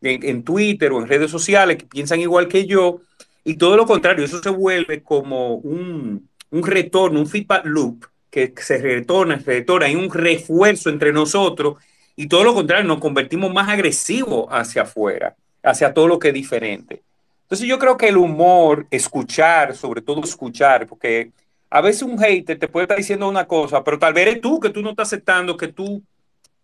en, 0.02 0.44
Twitter 0.44 0.92
o 0.92 1.00
en 1.00 1.08
redes 1.08 1.32
sociales 1.32 1.78
que 1.78 1.86
piensan 1.86 2.20
igual 2.20 2.48
que 2.48 2.66
yo 2.66 3.02
y 3.44 3.56
todo 3.56 3.78
lo 3.78 3.86
contrario. 3.86 4.26
Eso 4.26 4.42
se 4.42 4.50
vuelve 4.50 5.04
como 5.04 5.56
un, 5.56 6.30
un 6.50 6.64
retorno, 6.64 7.20
un 7.20 7.28
feedback 7.28 7.66
loop 7.66 8.06
que 8.30 8.54
se 8.58 8.78
retorna, 8.78 9.40
se 9.40 9.46
retorna, 9.46 9.86
hay 9.86 9.96
un 9.96 10.12
refuerzo 10.12 10.90
entre 10.90 11.14
nosotros 11.14 11.76
y 12.16 12.28
todo 12.28 12.44
lo 12.44 12.54
contrario, 12.54 12.86
nos 12.86 13.00
convertimos 13.00 13.52
más 13.54 13.70
agresivos 13.70 14.48
hacia 14.50 14.84
afuera, 14.84 15.36
hacia 15.64 15.94
todo 15.94 16.08
lo 16.08 16.20
que 16.20 16.30
es 16.30 16.34
diferente. 16.34 17.02
Entonces 17.44 17.68
yo 17.68 17.78
creo 17.80 17.98
que 17.98 18.10
el 18.10 18.18
humor, 18.18 18.88
escuchar, 18.90 19.76
sobre 19.76 20.02
todo 20.02 20.24
escuchar, 20.24 20.88
porque 20.88 21.32
a 21.70 21.82
veces 21.82 22.04
un 22.04 22.18
hater 22.18 22.58
te 22.58 22.68
puede 22.68 22.86
estar 22.86 22.98
diciendo 22.98 23.28
una 23.28 23.46
cosa, 23.46 23.84
pero 23.84 23.98
tal 24.00 24.14
vez 24.14 24.28
eres 24.28 24.42
tú 24.42 24.60
que 24.60 24.70
tú 24.70 24.82
no 24.82 24.92
estás 24.92 25.08
aceptando 25.10 25.58
que 25.58 25.68
tú 25.68 26.04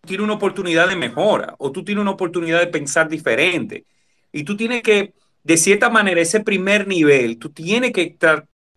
tienes 0.06 0.24
una 0.24 0.34
oportunidad 0.34 0.88
de 0.88 0.96
mejora 0.96 1.54
o 1.58 1.70
tú 1.72 1.84
tienes 1.84 2.02
una 2.02 2.12
oportunidad 2.12 2.60
de 2.60 2.68
pensar 2.68 3.08
diferente. 3.08 3.84
Y 4.32 4.44
tú 4.44 4.56
tienes 4.56 4.82
que, 4.82 5.12
de 5.42 5.56
cierta 5.56 5.90
manera, 5.90 6.20
ese 6.20 6.40
primer 6.40 6.86
nivel, 6.86 7.38
tú 7.38 7.50
tienes 7.50 7.92
que 7.92 8.16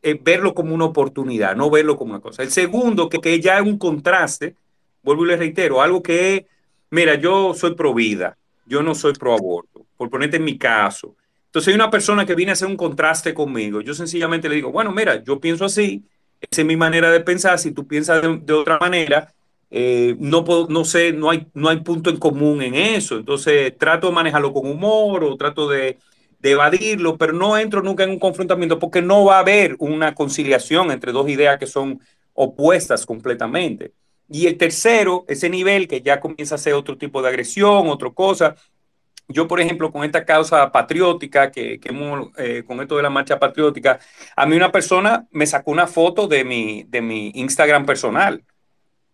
eh, 0.02 0.19
verlo 0.22 0.53
como 0.53 0.73
una 0.73 0.85
oportunidad, 0.85 1.56
no 1.56 1.69
verlo 1.69 1.98
como 1.98 2.11
una 2.14 2.22
cosa. 2.22 2.44
El 2.44 2.52
segundo, 2.52 3.10
que, 3.10 3.19
que 3.19 3.40
ya 3.40 3.57
es 3.57 3.64
un 3.64 3.77
contraste, 3.77 4.56
vuelvo 5.02 5.26
y 5.26 5.30
le 5.30 5.38
reitero, 5.38 5.81
algo 5.81 6.02
que, 6.02 6.48
mira, 6.90 7.15
yo 7.15 7.53
soy 7.53 7.76
pro 7.76 7.94
vida, 7.94 8.38
yo 8.65 8.81
no 8.81 8.95
soy 8.95 9.14
pro 9.14 9.34
aborto, 9.34 9.85
por 9.98 10.10
ponerte 10.10 10.38
en 10.38 10.45
mi 10.45 10.57
caso. 10.57 11.15
Entonces 11.45 11.68
hay 11.68 11.76
una 11.76 11.91
persona 11.91 12.26
que 12.26 12.35
viene 12.35 12.52
a 12.52 12.53
hacer 12.53 12.68
un 12.68 12.77
contraste 12.77 13.34
conmigo. 13.34 13.81
Yo 13.81 13.94
sencillamente 13.94 14.49
le 14.49 14.56
digo, 14.56 14.72
bueno, 14.72 14.91
mira, 14.91 15.23
yo 15.23 15.40
pienso 15.40 15.65
así, 15.65 16.03
esa 16.40 16.61
es 16.61 16.65
mi 16.65 16.76
manera 16.76 17.11
de 17.11 17.19
pensar. 17.19 17.60
Si 17.60 17.72
tú 17.72 17.88
piensas 17.88 18.23
de, 18.23 18.53
otra 18.53 18.80
manera, 18.80 19.31
eh, 19.69 20.15
no 20.19 20.44
puedo, 20.44 20.68
no 20.69 20.84
sé, 20.84 21.14
no 21.14 21.30
hay, 21.30 21.45
no 21.53 21.69
hay 21.69 21.81
punto 21.81 22.10
en 22.10 22.18
común 22.18 22.61
en 22.64 22.73
eso. 22.73 23.18
Entonces 23.18 23.77
trato 23.77 24.07
de 24.07 24.14
manejarlo 24.14 24.52
con 24.52 24.65
humor 24.65 25.23
o 25.23 25.38
trato 25.38 25.69
de, 25.69 25.99
de 26.43 26.51
evadirlo, 26.51 27.17
pero 27.17 27.31
no 27.31 27.57
entro 27.57 27.81
nunca 27.81 28.03
en 28.03 28.11
un 28.11 28.19
confrontamiento 28.19 28.77
porque 28.77 29.01
no 29.01 29.23
va 29.23 29.37
a 29.37 29.39
haber 29.39 29.77
una 29.79 30.13
conciliación 30.13 30.91
entre 30.91 31.13
dos 31.13 31.29
ideas 31.29 31.57
que 31.57 31.67
son 31.67 32.01
opuestas 32.33 33.05
completamente. 33.05 33.93
Y 34.29 34.47
el 34.47 34.57
tercero, 34.57 35.23
ese 35.29 35.49
nivel 35.49 35.87
que 35.87 36.01
ya 36.01 36.19
comienza 36.19 36.55
a 36.55 36.57
ser 36.57 36.73
otro 36.73 36.97
tipo 36.97 37.21
de 37.21 37.29
agresión, 37.29 37.87
otra 37.87 38.09
cosa, 38.09 38.55
yo, 39.29 39.47
por 39.47 39.61
ejemplo, 39.61 39.89
con 39.89 40.03
esta 40.03 40.25
causa 40.25 40.69
patriótica, 40.69 41.49
que, 41.49 41.79
eh, 42.37 42.63
con 42.67 42.81
esto 42.81 42.97
de 42.97 43.03
la 43.03 43.09
marcha 43.09 43.39
patriótica, 43.39 43.99
a 44.35 44.45
mí 44.45 44.57
una 44.57 44.71
persona 44.71 45.25
me 45.31 45.47
sacó 45.47 45.71
una 45.71 45.87
foto 45.87 46.27
de 46.27 46.43
mi, 46.43 46.83
de 46.83 47.01
mi 47.01 47.31
Instagram 47.35 47.85
personal. 47.85 48.43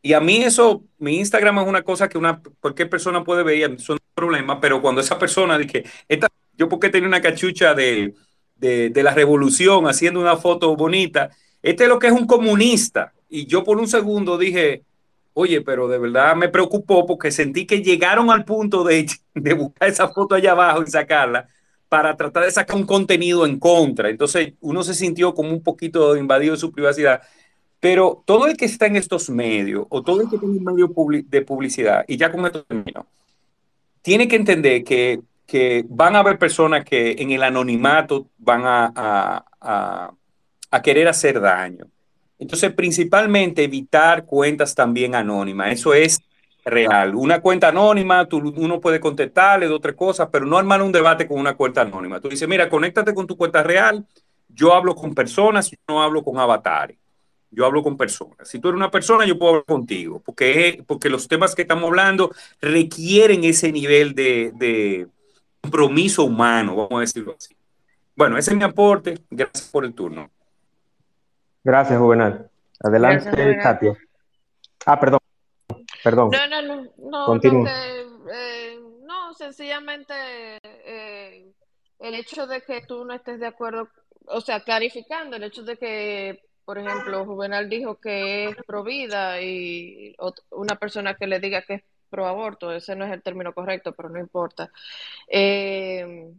Y 0.01 0.13
a 0.13 0.19
mí 0.19 0.37
eso, 0.43 0.83
mi 0.97 1.17
Instagram 1.17 1.59
es 1.59 1.67
una 1.67 1.83
cosa 1.83 2.09
que 2.09 2.17
una, 2.17 2.41
cualquier 2.59 2.89
persona 2.89 3.23
puede 3.23 3.43
ver 3.43 3.57
y 3.57 3.63
a 3.63 3.69
mí 3.69 3.77
son 3.77 3.99
problemas, 4.15 4.57
pero 4.59 4.81
cuando 4.81 5.01
esa 5.01 5.19
persona 5.19 5.57
dije, 5.59 5.83
esta, 6.07 6.27
yo 6.59 6.69
porque 6.69 6.89
tenía 6.89 7.07
una 7.07 7.21
cachucha 7.21 7.73
de, 7.73 8.13
de, 8.57 9.03
la 9.03 9.13
revolución 9.15 9.87
haciendo 9.87 10.19
una 10.19 10.37
foto 10.37 10.75
bonita, 10.75 11.31
este 11.63 11.83
es 11.83 11.89
lo 11.89 11.97
que 11.97 12.07
es 12.07 12.13
un 12.13 12.27
comunista. 12.27 13.13
Y 13.29 13.47
yo 13.47 13.63
por 13.63 13.79
un 13.79 13.87
segundo 13.87 14.37
dije, 14.37 14.83
Oye, 15.33 15.61
pero 15.61 15.87
de 15.87 15.97
verdad 15.99 16.35
me 16.35 16.49
preocupó 16.49 17.05
porque 17.05 17.31
sentí 17.31 17.65
que 17.65 17.81
llegaron 17.81 18.29
al 18.29 18.43
punto 18.43 18.83
de, 18.83 19.07
de 19.33 19.53
buscar 19.53 19.87
esa 19.87 20.09
foto 20.09 20.35
allá 20.35 20.51
abajo 20.51 20.83
y 20.83 20.91
sacarla 20.91 21.47
para 21.87 22.17
tratar 22.17 22.43
de 22.43 22.51
sacar 22.51 22.75
un 22.75 22.85
contenido 22.85 23.45
en 23.45 23.57
contra. 23.57 24.09
Entonces 24.09 24.53
uno 24.59 24.83
se 24.83 24.93
sintió 24.93 25.33
como 25.33 25.51
un 25.51 25.63
poquito 25.63 26.17
invadido 26.17 26.55
de 26.55 26.59
su 26.59 26.73
privacidad. 26.73 27.21
Pero 27.79 28.21
todo 28.25 28.47
el 28.47 28.57
que 28.57 28.65
está 28.65 28.87
en 28.87 28.97
estos 28.97 29.29
medios 29.29 29.85
o 29.89 30.03
todo 30.03 30.21
el 30.21 30.29
que 30.29 30.37
tiene 30.37 30.57
un 30.57 30.63
medio 30.63 30.93
de 31.25 31.41
publicidad, 31.41 32.03
y 32.07 32.17
ya 32.17 32.29
con 32.29 32.45
esto 32.45 32.65
termino, 32.65 33.07
tiene 34.01 34.27
que 34.27 34.35
entender 34.35 34.83
que, 34.83 35.21
que 35.49 35.83
van 35.89 36.15
a 36.15 36.19
haber 36.19 36.37
personas 36.37 36.85
que 36.85 37.15
en 37.17 37.31
el 37.31 37.41
anonimato 37.41 38.27
van 38.37 38.61
a, 38.65 38.93
a, 39.59 40.13
a, 40.69 40.81
querer 40.83 41.07
hacer 41.07 41.41
daño. 41.41 41.87
Entonces, 42.37 42.71
principalmente 42.71 43.63
evitar 43.63 44.25
cuentas 44.25 44.75
también 44.75 45.15
anónimas. 45.15 45.73
Eso 45.73 45.95
es 45.95 46.19
real. 46.63 47.15
Una 47.15 47.41
cuenta 47.41 47.69
anónima, 47.69 48.27
tú, 48.27 48.53
uno 48.57 48.79
puede 48.79 48.99
contestarle 48.99 49.67
de 49.67 49.73
otras 49.73 49.95
cosas, 49.95 50.29
pero 50.31 50.45
no 50.45 50.55
armar 50.55 50.83
un 50.83 50.91
debate 50.91 51.27
con 51.27 51.39
una 51.39 51.55
cuenta 51.55 51.81
anónima. 51.81 52.19
Tú 52.19 52.29
dices, 52.29 52.47
mira, 52.47 52.69
conéctate 52.69 53.15
con 53.15 53.25
tu 53.25 53.35
cuenta 53.35 53.63
real. 53.63 54.05
Yo 54.49 54.75
hablo 54.75 54.93
con 54.93 55.15
personas, 55.15 55.71
yo 55.71 55.77
no 55.87 56.03
hablo 56.03 56.23
con 56.23 56.37
avatares 56.37 56.97
yo 57.51 57.65
hablo 57.65 57.81
con 57.81 57.97
personas. 57.97 58.47
Si 58.47 58.59
tú 58.59 58.67
eres 58.69 58.77
una 58.77 58.91
persona, 58.91 59.25
yo 59.25 59.37
puedo 59.37 59.53
hablar 59.53 59.65
contigo, 59.65 60.21
porque, 60.23 60.83
porque 60.85 61.09
los 61.09 61.27
temas 61.27 61.55
que 61.55 61.63
estamos 61.63 61.85
hablando 61.85 62.31
requieren 62.61 63.43
ese 63.43 63.71
nivel 63.71 64.13
de, 64.13 65.07
compromiso 65.69 66.23
humano, 66.23 66.75
vamos 66.75 66.97
a 66.97 66.99
decirlo 67.01 67.35
así. 67.37 67.55
Bueno, 68.15 68.37
ese 68.37 68.51
es 68.51 68.57
mi 68.57 68.63
aporte. 68.63 69.19
Gracias 69.29 69.69
por 69.69 69.85
el 69.85 69.93
turno. 69.93 70.29
Gracias, 71.63 71.99
Juvenal. 71.99 72.49
Adelante, 72.81 73.57
Katia. 73.61 73.97
Ah, 74.85 74.99
perdón. 74.99 75.19
Perdón. 76.03 76.31
No, 76.31 76.47
no, 76.47 76.61
no. 76.61 77.37
No, 77.37 77.39
eh, 77.43 78.79
no 79.03 79.33
sencillamente 79.33 80.13
eh, 80.63 81.51
el 81.99 82.15
hecho 82.15 82.47
de 82.47 82.61
que 82.61 82.81
tú 82.81 83.05
no 83.05 83.13
estés 83.13 83.39
de 83.39 83.47
acuerdo, 83.47 83.89
o 84.25 84.41
sea, 84.41 84.61
clarificando 84.61 85.35
el 85.35 85.43
hecho 85.43 85.63
de 85.63 85.77
que 85.77 86.49
por 86.69 86.77
ejemplo, 86.77 87.25
Juvenal 87.25 87.67
dijo 87.67 87.99
que 87.99 88.49
es 88.49 88.55
pro 88.67 88.83
vida 88.83 89.41
y 89.41 90.15
una 90.51 90.75
persona 90.75 91.15
que 91.15 91.25
le 91.25 91.39
diga 91.39 91.63
que 91.63 91.73
es 91.73 91.83
pro 92.09 92.27
aborto, 92.27 92.71
ese 92.71 92.95
no 92.95 93.05
es 93.05 93.11
el 93.11 93.21
término 93.21 93.53
correcto, 93.53 93.93
pero 93.93 94.09
no 94.09 94.19
importa. 94.19 94.71
Eh, 95.27 96.31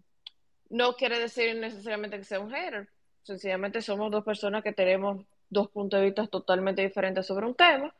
no 0.71 0.95
quiere 0.95 1.19
decir 1.19 1.57
necesariamente 1.57 2.19
que 2.19 2.25
sea 2.25 2.41
un 2.41 2.51
hater, 2.51 2.89
sencillamente 3.23 3.83
somos 3.83 4.11
dos 4.11 4.25
personas 4.25 4.63
que 4.63 4.73
tenemos 4.73 5.25
dos 5.49 5.69
puntos 5.71 6.01
de 6.01 6.07
vista 6.07 6.27
totalmente 6.27 6.83
diferentes 6.83 7.27
sobre 7.27 7.47
un 7.47 7.55
tema. 7.55 7.95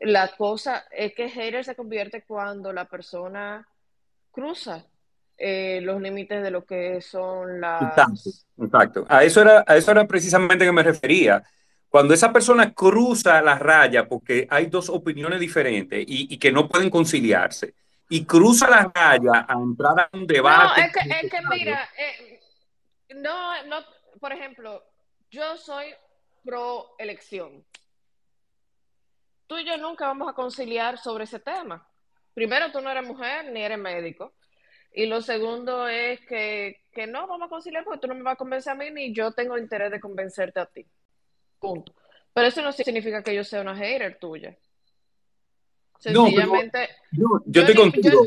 La 0.00 0.28
cosa 0.36 0.84
es 0.90 1.14
que 1.14 1.28
hater 1.28 1.64
se 1.64 1.74
convierte 1.74 2.22
cuando 2.22 2.72
la 2.72 2.84
persona 2.84 3.66
cruza 4.30 4.84
eh, 5.38 5.80
los 5.82 6.00
límites 6.00 6.42
de 6.42 6.50
lo 6.50 6.64
que 6.64 7.00
son 7.00 7.60
las... 7.60 7.82
Exacto, 8.58 9.04
A 9.08 9.24
eso 9.24 9.42
era, 9.42 9.64
a 9.66 9.76
eso 9.76 9.90
era 9.90 10.06
precisamente 10.06 10.64
que 10.64 10.72
me 10.72 10.82
refería. 10.82 11.42
Cuando 11.96 12.12
esa 12.12 12.30
persona 12.30 12.74
cruza 12.74 13.40
la 13.40 13.58
raya, 13.58 14.06
porque 14.06 14.46
hay 14.50 14.66
dos 14.66 14.90
opiniones 14.90 15.40
diferentes 15.40 16.04
y, 16.06 16.36
que 16.36 16.52
no 16.52 16.68
pueden 16.68 16.90
conciliarse, 16.90 17.72
y 18.10 18.26
cruza 18.26 18.68
la 18.68 18.92
raya 18.94 19.46
a 19.48 19.54
entrar 19.54 20.00
a 20.00 20.10
un 20.12 20.26
debate. 20.26 20.78
No, 20.78 20.86
es 20.88 20.92
que, 20.92 21.00
es 21.08 21.30
que 21.30 21.38
mira, 21.48 21.88
eh, 21.96 22.40
no, 23.14 23.64
no, 23.64 23.78
por 24.20 24.30
ejemplo, 24.30 24.84
yo 25.30 25.56
soy 25.56 25.86
pro 26.44 26.96
elección. 26.98 27.64
Tú 29.46 29.56
y 29.56 29.64
yo 29.64 29.78
nunca 29.78 30.06
vamos 30.06 30.28
a 30.28 30.34
conciliar 30.34 30.98
sobre 30.98 31.24
ese 31.24 31.40
tema. 31.40 31.88
Primero, 32.34 32.70
tú 32.72 32.82
no 32.82 32.90
eres 32.90 33.06
mujer 33.06 33.50
ni 33.52 33.62
eres 33.62 33.78
médico. 33.78 34.34
Y 34.92 35.06
lo 35.06 35.22
segundo 35.22 35.88
es 35.88 36.20
que, 36.26 36.82
que 36.92 37.06
no 37.06 37.26
vamos 37.26 37.46
a 37.46 37.48
conciliar 37.48 37.84
porque 37.84 38.00
tú 38.00 38.08
no 38.08 38.14
me 38.14 38.22
vas 38.22 38.34
a 38.34 38.36
convencer 38.36 38.74
a 38.74 38.76
mí 38.76 38.90
ni 38.90 39.14
yo 39.14 39.32
tengo 39.32 39.56
interés 39.56 39.90
de 39.90 39.98
convencerte 39.98 40.60
a 40.60 40.66
ti. 40.66 40.86
Punto. 41.58 41.92
Pero 42.36 42.48
eso 42.48 42.60
no 42.60 42.70
significa 42.70 43.22
que 43.22 43.34
yo 43.34 43.42
sea 43.42 43.62
una 43.62 43.74
hater 43.74 44.18
tuya. 44.18 44.54
Sencillamente. 45.98 46.90
No, 47.12 47.42
yo, 47.46 47.64
contigo. 47.74 48.26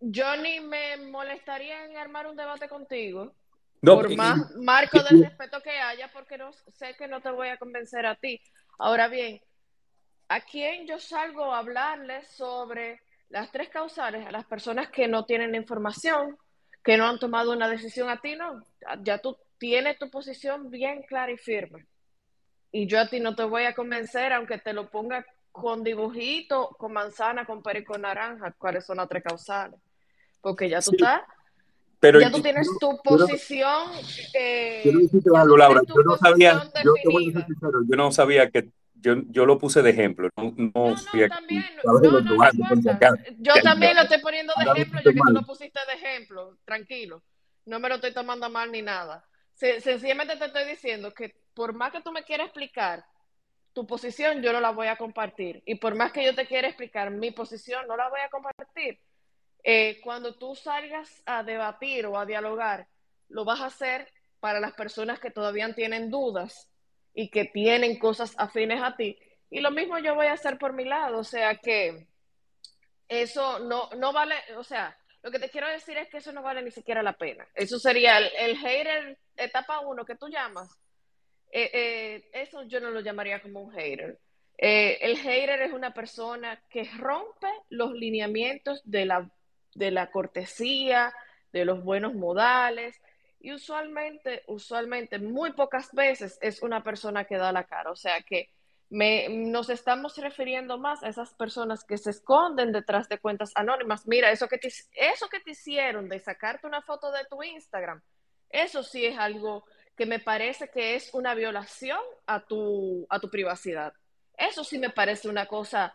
Yo, 0.00 0.36
ni 0.36 0.60
me 0.60 0.98
molestaría 0.98 1.86
en 1.86 1.96
armar 1.96 2.26
un 2.26 2.36
debate 2.36 2.68
contigo. 2.68 3.32
por 3.80 4.14
más 4.14 4.54
marco 4.56 5.02
de 5.02 5.22
respeto 5.22 5.62
que 5.62 5.70
haya, 5.70 6.10
porque 6.12 6.36
no 6.36 6.52
sé 6.52 6.94
que 6.98 7.08
no 7.08 7.22
te 7.22 7.30
voy 7.30 7.48
a 7.48 7.56
convencer 7.56 8.04
a 8.04 8.16
ti. 8.16 8.38
Ahora 8.78 9.08
bien, 9.08 9.40
¿a 10.28 10.42
quién 10.42 10.86
yo 10.86 10.98
salgo 10.98 11.52
a 11.52 11.60
hablarles 11.60 12.28
sobre 12.28 13.00
las 13.30 13.50
tres 13.50 13.70
causales? 13.70 14.26
A 14.26 14.30
las 14.30 14.44
personas 14.44 14.90
que 14.90 15.08
no 15.08 15.24
tienen 15.24 15.54
información, 15.54 16.36
que 16.84 16.98
no 16.98 17.06
han 17.06 17.18
tomado 17.18 17.52
una 17.52 17.66
decisión 17.66 18.10
a 18.10 18.20
ti, 18.20 18.36
no. 18.36 18.62
Ya 19.02 19.16
tú 19.16 19.38
tienes 19.56 19.98
tu 19.98 20.10
posición 20.10 20.68
bien 20.70 21.02
clara 21.04 21.32
y 21.32 21.38
firme 21.38 21.86
y 22.72 22.86
yo 22.86 23.00
a 23.00 23.08
ti 23.08 23.20
no 23.20 23.34
te 23.34 23.44
voy 23.44 23.64
a 23.64 23.74
convencer, 23.74 24.32
aunque 24.32 24.58
te 24.58 24.72
lo 24.72 24.90
ponga 24.90 25.24
con 25.52 25.82
dibujito, 25.82 26.68
con 26.78 26.92
manzana, 26.92 27.44
con 27.44 27.62
pera 27.62 27.80
y 27.80 27.84
con 27.84 28.02
naranja, 28.02 28.54
cuáles 28.58 28.84
son 28.84 28.98
las 28.98 29.08
tres 29.08 29.22
causales. 29.22 29.80
Porque 30.40 30.68
ya 30.68 30.80
tú 30.80 30.92
estás, 30.92 31.22
pero 32.00 32.20
ya 32.20 32.30
tú 32.30 32.40
tienes 32.40 32.68
tu 32.78 32.96
posición. 33.02 33.90
Eh, 34.34 34.92
algo, 35.34 35.56
Laura. 35.56 35.80
Yo 35.86 36.02
no 36.04 36.16
sabía, 36.16 36.62
yo, 36.84 36.94
yo 37.88 37.96
no 37.96 38.12
sabía 38.12 38.50
que 38.50 38.70
yo, 39.00 39.16
yo 39.28 39.46
lo 39.46 39.58
puse 39.58 39.82
de 39.82 39.90
ejemplo. 39.90 40.28
No, 40.36 40.54
no, 40.56 40.94
también, 41.28 41.64
yo 43.38 43.54
también 43.62 43.96
lo 43.96 44.02
estoy 44.02 44.20
poniendo 44.20 44.52
de 44.56 44.70
ejemplo, 44.70 45.00
yo 45.04 45.12
que 45.12 45.20
tú 45.26 45.32
lo 45.32 45.42
pusiste 45.42 45.80
de 45.86 45.94
ejemplo, 45.94 46.58
tranquilo. 46.64 47.22
No 47.66 47.80
me 47.80 47.88
lo 47.88 47.96
estoy 47.96 48.12
tomando 48.12 48.48
mal 48.48 48.70
ni 48.70 48.82
nada. 48.82 49.24
Sencillamente 49.54 50.36
te 50.36 50.46
estoy 50.46 50.64
diciendo 50.66 51.12
que 51.12 51.34
por 51.58 51.72
más 51.74 51.90
que 51.90 52.00
tú 52.00 52.12
me 52.12 52.22
quieras 52.22 52.46
explicar 52.46 53.04
tu 53.72 53.84
posición, 53.84 54.40
yo 54.40 54.52
no 54.52 54.60
la 54.60 54.70
voy 54.70 54.86
a 54.86 54.94
compartir. 54.94 55.60
Y 55.66 55.74
por 55.74 55.96
más 55.96 56.12
que 56.12 56.24
yo 56.24 56.32
te 56.32 56.46
quiera 56.46 56.68
explicar 56.68 57.10
mi 57.10 57.32
posición, 57.32 57.84
no 57.88 57.96
la 57.96 58.08
voy 58.08 58.20
a 58.20 58.28
compartir. 58.28 59.00
Eh, 59.64 60.00
cuando 60.04 60.36
tú 60.36 60.54
salgas 60.54 61.20
a 61.26 61.42
debatir 61.42 62.06
o 62.06 62.16
a 62.16 62.26
dialogar, 62.26 62.86
lo 63.28 63.44
vas 63.44 63.60
a 63.60 63.66
hacer 63.66 64.06
para 64.38 64.60
las 64.60 64.72
personas 64.74 65.18
que 65.18 65.32
todavía 65.32 65.74
tienen 65.74 66.12
dudas 66.12 66.70
y 67.12 67.28
que 67.28 67.46
tienen 67.46 67.98
cosas 67.98 68.36
afines 68.38 68.80
a 68.80 68.94
ti. 68.94 69.18
Y 69.50 69.58
lo 69.58 69.72
mismo 69.72 69.98
yo 69.98 70.14
voy 70.14 70.26
a 70.26 70.34
hacer 70.34 70.58
por 70.58 70.74
mi 70.74 70.84
lado. 70.84 71.18
O 71.18 71.24
sea 71.24 71.56
que 71.56 72.06
eso 73.08 73.58
no, 73.58 73.90
no 73.96 74.12
vale, 74.12 74.36
o 74.56 74.62
sea, 74.62 74.96
lo 75.24 75.32
que 75.32 75.40
te 75.40 75.50
quiero 75.50 75.66
decir 75.66 75.98
es 75.98 76.08
que 76.08 76.18
eso 76.18 76.30
no 76.30 76.40
vale 76.40 76.62
ni 76.62 76.70
siquiera 76.70 77.02
la 77.02 77.14
pena. 77.14 77.48
Eso 77.52 77.80
sería 77.80 78.18
el, 78.18 78.30
el 78.38 78.56
hater 78.58 79.18
etapa 79.36 79.80
uno 79.80 80.04
que 80.04 80.14
tú 80.14 80.28
llamas. 80.28 80.78
Eh, 81.50 81.70
eh, 81.72 82.30
eso 82.32 82.62
yo 82.64 82.80
no 82.80 82.90
lo 82.90 83.00
llamaría 83.00 83.40
como 83.40 83.60
un 83.60 83.72
hater. 83.72 84.18
Eh, 84.56 84.98
el 85.02 85.16
hater 85.18 85.62
es 85.62 85.72
una 85.72 85.94
persona 85.94 86.60
que 86.68 86.84
rompe 86.98 87.48
los 87.70 87.92
lineamientos 87.92 88.82
de 88.84 89.06
la, 89.06 89.30
de 89.74 89.90
la 89.90 90.10
cortesía, 90.10 91.12
de 91.52 91.64
los 91.64 91.82
buenos 91.82 92.14
modales, 92.14 93.00
y 93.40 93.52
usualmente, 93.52 94.42
usualmente, 94.48 95.18
muy 95.18 95.52
pocas 95.52 95.92
veces 95.92 96.38
es 96.42 96.62
una 96.62 96.82
persona 96.82 97.24
que 97.24 97.36
da 97.36 97.52
la 97.52 97.64
cara. 97.64 97.90
O 97.90 97.96
sea 97.96 98.20
que 98.22 98.50
me, 98.90 99.28
nos 99.28 99.70
estamos 99.70 100.16
refiriendo 100.16 100.78
más 100.78 101.02
a 101.02 101.08
esas 101.08 101.34
personas 101.34 101.84
que 101.84 101.98
se 101.98 102.10
esconden 102.10 102.72
detrás 102.72 103.08
de 103.08 103.18
cuentas 103.18 103.52
anónimas. 103.54 104.06
Mira, 104.06 104.30
eso 104.30 104.48
que 104.48 104.58
te, 104.58 104.68
eso 104.68 105.28
que 105.28 105.40
te 105.40 105.52
hicieron 105.52 106.08
de 106.08 106.18
sacarte 106.18 106.66
una 106.66 106.82
foto 106.82 107.12
de 107.12 107.24
tu 107.26 107.42
Instagram, 107.42 108.02
eso 108.50 108.82
sí 108.82 109.04
es 109.04 109.18
algo 109.18 109.64
que 109.98 110.06
me 110.06 110.20
parece 110.20 110.70
que 110.70 110.94
es 110.94 111.12
una 111.12 111.34
violación 111.34 111.98
a 112.24 112.38
tu, 112.38 113.04
a 113.10 113.18
tu 113.18 113.28
privacidad. 113.28 113.92
Eso 114.36 114.62
sí 114.62 114.78
me 114.78 114.90
parece 114.90 115.28
una 115.28 115.46
cosa 115.46 115.92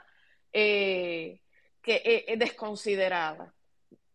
eh, 0.51 1.39
que 1.81 1.95
eh, 2.03 2.25
es 2.27 2.38
desconsiderada. 2.38 3.53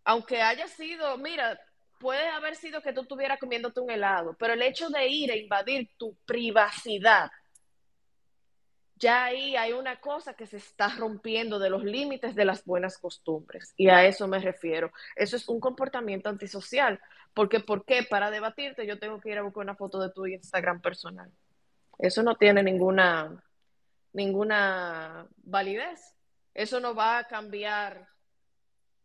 Aunque 0.05 0.43
haya 0.43 0.69
sido, 0.69 1.17
mira, 1.17 1.59
puede 1.99 2.29
haber 2.29 2.55
sido 2.55 2.83
que 2.83 2.93
tú 2.93 3.01
estuvieras 3.01 3.41
comiéndote 3.41 3.81
un 3.81 3.91
helado, 3.91 4.37
pero 4.39 4.53
el 4.53 4.61
hecho 4.61 4.91
de 4.91 5.09
ir 5.09 5.33
a 5.33 5.37
invadir 5.37 5.91
tu 5.97 6.15
privacidad 6.27 7.31
ya 8.99 9.25
ahí 9.25 9.57
hay 9.57 9.73
una 9.73 10.01
cosa 10.01 10.35
que 10.35 10.47
se 10.47 10.57
está 10.57 10.89
rompiendo 10.89 11.59
de 11.59 11.71
los 11.71 11.85
límites 11.85 12.35
de 12.35 12.45
las 12.45 12.65
buenas 12.65 12.99
costumbres. 12.99 13.73
Y 13.77 13.89
a 13.89 14.05
eso 14.05 14.27
me 14.27 14.39
refiero. 14.39 14.91
Eso 15.15 15.37
es 15.37 15.49
un 15.49 15.61
comportamiento 15.61 16.29
antisocial. 16.29 17.01
Porque, 17.35 17.61
¿por 17.61 17.85
qué? 17.85 18.03
Para 18.03 18.31
debatirte 18.31 18.87
yo 18.87 18.99
tengo 18.99 19.21
que 19.21 19.31
ir 19.31 19.39
a 19.39 19.43
buscar 19.43 19.63
una 19.63 19.77
foto 19.77 20.01
de 20.01 20.11
tu 20.11 20.27
Instagram 20.27 20.81
personal. 20.81 21.31
Eso 21.99 22.23
no 22.23 22.37
tiene 22.37 22.63
ninguna, 22.63 23.43
ninguna 24.13 25.27
validez. 25.45 26.15
Eso 26.55 26.81
no 26.81 26.95
va 26.95 27.19
a 27.19 27.25
cambiar 27.25 28.09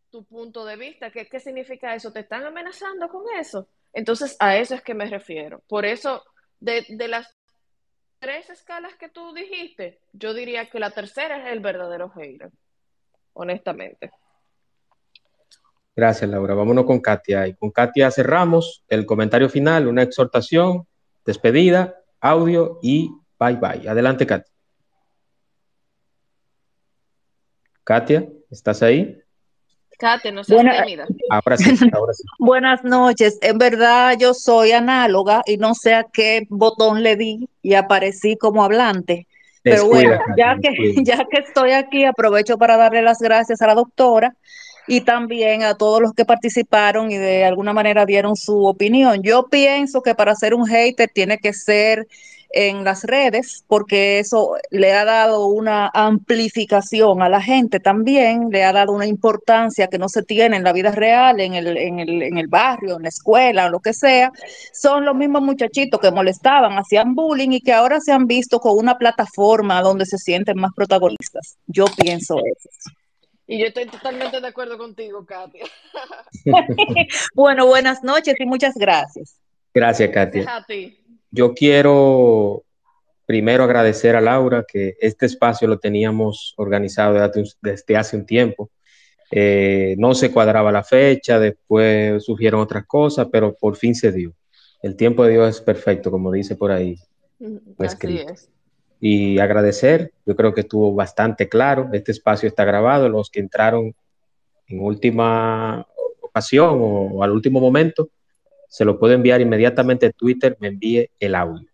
tu 0.10 0.24
punto 0.26 0.66
de 0.66 0.76
vista. 0.76 1.12
¿Qué, 1.12 1.28
¿Qué 1.28 1.40
significa 1.40 1.94
eso? 1.94 2.12
¿Te 2.12 2.22
están 2.22 2.46
amenazando 2.46 3.10
con 3.10 3.24
eso? 3.38 3.68
Entonces, 3.92 4.36
a 4.40 4.58
eso 4.58 4.74
es 4.76 4.82
que 4.82 4.94
me 4.94 5.06
refiero. 5.06 5.62
Por 5.68 5.86
eso, 5.86 6.24
de, 6.60 6.86
de 6.90 7.08
las 7.08 7.36
tres 8.24 8.50
escalas 8.50 8.96
que 8.96 9.10
tú 9.10 9.34
dijiste, 9.34 10.00
yo 10.14 10.34
diría 10.34 10.70
que 10.70 10.80
la 10.80 10.92
tercera 10.92 11.46
es 11.46 11.52
el 11.52 11.60
verdadero 11.60 12.10
hater, 12.12 12.52
honestamente. 13.34 14.12
Gracias, 15.94 16.30
Laura. 16.30 16.54
Vámonos 16.54 16.86
con 16.86 17.02
Katia. 17.02 17.46
Y 17.48 17.56
con 17.56 17.72
Katia 17.72 18.10
cerramos 18.12 18.86
el 18.88 19.06
comentario 19.06 19.50
final, 19.50 19.90
una 19.90 20.04
exhortación, 20.04 20.88
despedida, 21.26 21.98
audio 22.22 22.80
y 22.82 23.12
bye 23.38 23.58
bye. 23.58 23.90
Adelante, 23.90 24.26
Katia. 24.26 24.54
Katia, 27.84 28.30
¿estás 28.50 28.82
ahí? 28.84 29.22
Katia, 29.98 30.32
no 30.32 30.44
seas 30.44 30.64
Buena- 30.64 30.84
tímida. 30.84 31.06
Ahora 31.30 31.58
sí, 31.58 31.66
ahora 31.94 32.14
sí. 32.14 32.24
Buenas 32.40 32.84
noches. 32.84 33.38
En 33.42 33.58
verdad 33.58 34.16
yo 34.20 34.34
soy 34.34 34.72
análoga 34.72 35.44
y 35.46 35.58
no 35.58 35.74
sé 35.76 35.94
a 35.94 36.04
qué 36.04 36.46
botón 36.50 37.04
le 37.04 37.16
di 37.16 37.48
y 37.62 37.74
aparecí 37.76 38.36
como 38.38 38.64
hablante. 38.64 39.28
Pero 39.62 39.86
bueno, 39.88 40.20
ya 40.38 40.58
que, 40.62 40.72
descuida. 40.72 41.02
ya 41.04 41.26
que 41.30 41.38
estoy 41.40 41.72
aquí, 41.72 42.04
aprovecho 42.04 42.58
para 42.58 42.76
darle 42.76 43.02
las 43.02 43.20
gracias 43.20 43.62
a 43.62 43.68
la 43.68 43.76
doctora 43.76 44.36
y 44.88 45.02
también 45.02 45.64
a 45.64 45.76
todos 45.76 46.02
los 46.02 46.12
que 46.14 46.26
participaron 46.26 47.10
y 47.10 47.18
de 47.18 47.46
alguna 47.46 47.72
manera 47.72 48.06
dieron 48.06 48.36
su 48.36 48.66
opinión. 48.66 49.22
Yo 49.24 49.48
pienso 49.50 50.02
que 50.02 50.16
para 50.16 50.36
ser 50.36 50.54
un 50.54 50.66
hater 50.68 51.10
tiene 51.14 51.38
que 51.38 51.54
ser 51.54 52.08
en 52.54 52.84
las 52.84 53.04
redes, 53.04 53.64
porque 53.68 54.20
eso 54.20 54.56
le 54.70 54.94
ha 54.94 55.04
dado 55.06 55.48
una 55.48 55.90
amplificación 55.94 57.22
a 57.24 57.30
la 57.30 57.42
gente 57.42 57.80
también, 57.80 58.50
le 58.52 58.64
ha 58.64 58.72
dado 58.72 58.94
una 58.94 59.08
importancia 59.08 59.88
que 59.88 59.98
no 59.98 60.08
se 60.08 60.22
tiene 60.22 60.58
en 60.58 60.64
la 60.64 60.72
vida 60.72 60.92
real, 60.92 61.40
en 61.40 61.56
el, 61.56 61.76
en 61.78 62.00
el, 62.00 62.22
en 62.22 62.38
el 62.38 62.48
barrio, 62.48 62.98
en 62.98 63.04
la 63.04 63.10
escuela, 63.10 63.66
o 63.66 63.70
lo 63.70 63.80
que 63.80 63.94
sea. 63.94 64.32
Son 64.72 65.04
los 65.04 65.16
mismos 65.16 65.42
muchachitos 65.42 66.00
que 66.00 66.12
molestaban, 66.12 66.78
hacían 66.78 67.16
bullying 67.16 67.52
y 67.52 67.62
que 67.62 67.74
ahora 67.74 68.00
se 68.00 68.12
han 68.12 68.28
visto 68.28 68.60
con 68.60 68.78
una 68.78 68.98
plataforma 68.98 69.82
donde 69.82 70.06
se 70.06 70.20
sienten 70.20 70.60
más 70.60 70.72
protagonistas. 70.76 71.58
Yo 71.66 71.86
pienso 71.98 72.38
eso. 72.38 72.70
Y 73.48 73.60
yo 73.60 73.66
estoy 73.66 73.88
totalmente 73.88 74.40
de 74.40 74.48
acuerdo 74.48 74.78
contigo, 74.78 75.26
Katia. 75.26 75.66
Bueno, 77.34 77.66
buenas 77.66 78.04
noches 78.04 78.36
y 78.40 78.46
muchas 78.46 78.76
gracias. 78.76 79.40
Gracias, 79.74 80.12
Gracias 80.12 80.46
Katia. 80.46 80.56
a 80.56 80.66
ti. 80.66 81.03
Yo 81.36 81.56
quiero 81.56 82.64
primero 83.26 83.64
agradecer 83.64 84.16
a 84.16 84.22
Laura 84.22 84.66
que 84.68 84.96
este 85.00 85.26
espacio 85.26 85.68
lo 85.68 85.80
teníamos 85.80 86.54
organizado 86.58 87.18
desde, 87.60 87.98
hace 87.98 88.16
un 88.16 88.28
tiempo. 88.28 88.70
Eh, 89.32 89.96
no 89.98 90.14
se 90.14 90.32
cuadraba 90.32 90.72
la 90.72 90.84
fecha, 90.84 91.40
después 91.40 92.24
surgieron 92.24 92.62
otras 92.62 92.86
cosas, 92.86 93.30
pero 93.32 93.56
por 93.56 93.76
fin 93.78 93.96
se 93.96 94.12
dio. 94.12 94.36
El 94.84 94.96
tiempo 94.96 95.26
de 95.26 95.32
Dios 95.32 95.56
es 95.56 95.62
perfecto, 95.62 96.12
como 96.12 96.32
dice 96.32 96.56
por 96.56 96.72
ahí 96.72 97.00
lo 97.40 97.60
Así 97.80 98.20
es. 98.30 98.52
Y 99.00 99.40
agradecer, 99.40 100.12
yo 100.28 100.36
creo 100.36 100.54
que 100.54 100.62
estuvo 100.62 100.94
bastante 100.94 101.50
claro. 101.50 101.90
Este 101.94 102.12
espacio 102.12 102.48
está 102.48 102.64
grabado. 102.64 103.10
Los 103.10 103.32
que 103.32 103.40
entraron 103.40 103.96
en 104.68 104.80
última 104.80 105.88
ocasión 106.22 106.78
o 106.80 107.24
al 107.24 107.32
último 107.32 107.60
momento, 107.60 108.10
se 108.74 108.86
lo 108.86 108.98
puedo 108.98 109.14
enviar 109.14 109.40
inmediatamente 109.40 110.08
a 110.08 110.12
Twitter, 110.12 110.58
me 110.60 110.70
envíe 110.70 111.12
el 111.20 111.36
audio. 111.36 111.70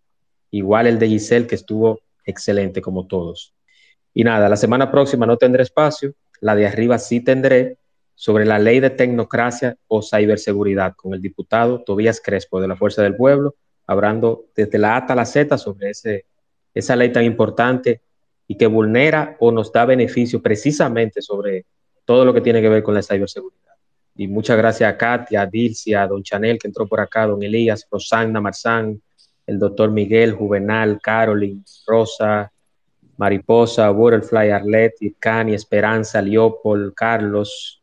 Igual 0.50 0.86
el 0.86 0.98
de 0.98 1.08
Giselle, 1.08 1.46
que 1.46 1.54
estuvo 1.54 2.00
excelente 2.26 2.82
como 2.82 3.06
todos. 3.06 3.54
Y 4.12 4.22
nada, 4.22 4.50
la 4.50 4.56
semana 4.58 4.90
próxima 4.90 5.24
no 5.24 5.38
tendré 5.38 5.62
espacio, 5.62 6.12
la 6.42 6.54
de 6.54 6.66
arriba 6.66 6.98
sí 6.98 7.20
tendré 7.20 7.78
sobre 8.14 8.44
la 8.44 8.58
ley 8.58 8.80
de 8.80 8.90
tecnocracia 8.90 9.78
o 9.88 10.02
ciberseguridad 10.02 10.94
con 10.94 11.14
el 11.14 11.22
diputado 11.22 11.82
Tobías 11.82 12.20
Crespo 12.22 12.60
de 12.60 12.68
la 12.68 12.76
Fuerza 12.76 13.02
del 13.02 13.16
Pueblo, 13.16 13.54
hablando 13.86 14.48
desde 14.54 14.76
la 14.76 14.92
A 14.92 14.96
hasta 14.98 15.14
la 15.14 15.24
Z 15.24 15.56
sobre 15.56 15.88
ese, 15.88 16.26
esa 16.74 16.96
ley 16.96 17.10
tan 17.10 17.24
importante 17.24 18.02
y 18.46 18.56
que 18.56 18.66
vulnera 18.66 19.38
o 19.40 19.50
nos 19.50 19.72
da 19.72 19.86
beneficio 19.86 20.42
precisamente 20.42 21.22
sobre 21.22 21.64
todo 22.04 22.26
lo 22.26 22.34
que 22.34 22.42
tiene 22.42 22.60
que 22.60 22.68
ver 22.68 22.82
con 22.82 22.92
la 22.92 23.02
ciberseguridad. 23.02 23.69
Y 24.20 24.28
muchas 24.28 24.58
gracias 24.58 24.92
a 24.92 24.98
Katia, 24.98 25.40
a 25.40 25.46
Dilcia, 25.46 26.02
a 26.02 26.06
Don 26.06 26.22
Chanel 26.22 26.58
que 26.58 26.68
entró 26.68 26.86
por 26.86 27.00
acá, 27.00 27.26
Don 27.26 27.42
Elías, 27.42 27.86
Rosana 27.90 28.38
Marzán, 28.38 29.00
el 29.46 29.58
doctor 29.58 29.90
Miguel, 29.90 30.32
Juvenal, 30.32 31.00
Carolyn, 31.02 31.64
Rosa, 31.86 32.52
Mariposa, 33.16 33.88
Butterfly, 33.88 34.50
Arlet, 34.50 34.92
Ircani, 35.00 35.54
Esperanza, 35.54 36.20
Leopold, 36.20 36.92
Carlos, 36.92 37.82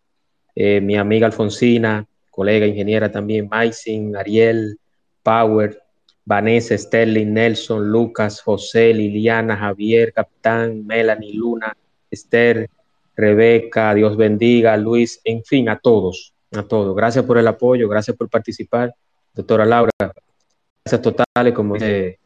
eh, 0.54 0.80
mi 0.80 0.96
amiga 0.96 1.26
Alfonsina, 1.26 2.06
colega 2.30 2.68
ingeniera 2.68 3.12
también, 3.12 3.50
Maisin, 3.50 4.16
Ariel, 4.16 4.78
Power, 5.24 5.82
Vanessa, 6.24 6.78
Sterling, 6.78 7.34
Nelson, 7.34 7.92
Lucas, 7.92 8.42
José, 8.42 8.94
Liliana, 8.94 9.58
Javier, 9.58 10.14
Capitán, 10.14 10.86
Melanie, 10.86 11.34
Luna, 11.34 11.76
Esther, 12.12 12.70
Rebeca, 13.18 13.95
Dios 13.95 14.15
bendiga, 14.15 14.77
Luis, 14.77 15.19
en 15.23 15.44
fin, 15.44 15.68
a 15.69 15.80
todos, 15.80 16.35
a 16.56 16.61
todos. 16.61 16.95
Gracias 16.95 17.26
por 17.26 17.39
el 17.39 17.48
apoyo, 17.48 17.89
gracias 17.89 18.15
por 18.15 18.30
participar. 18.30 18.94
Doctora 19.34 19.65
Laura, 19.65 19.91
gracias 19.98 21.02
totales, 21.02 21.53
como 21.53 21.73
dice 21.73 22.19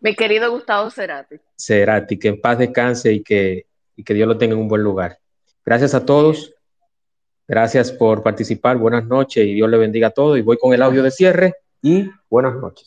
Mi 0.00 0.14
querido 0.14 0.50
Gustavo 0.50 0.90
Cerati. 0.90 1.36
Cerati, 1.56 2.18
que 2.18 2.28
en 2.28 2.40
paz 2.40 2.58
descanse 2.58 3.12
y 3.14 3.22
que, 3.22 3.64
y 3.96 4.04
que 4.04 4.12
Dios 4.12 4.28
lo 4.28 4.36
tenga 4.36 4.54
en 4.54 4.60
un 4.60 4.68
buen 4.68 4.82
lugar. 4.82 5.18
Gracias 5.64 5.94
a 5.94 6.04
todos, 6.04 6.54
gracias 7.48 7.90
por 7.90 8.22
participar, 8.22 8.76
buenas 8.76 9.06
noches 9.06 9.46
y 9.46 9.54
Dios 9.54 9.70
le 9.70 9.78
bendiga 9.78 10.08
a 10.08 10.10
todos. 10.10 10.38
Y 10.38 10.42
voy 10.42 10.58
con 10.58 10.74
el 10.74 10.82
audio 10.82 11.02
de 11.02 11.10
cierre 11.10 11.54
y 11.80 12.10
buenas 12.28 12.54
noches. 12.56 12.86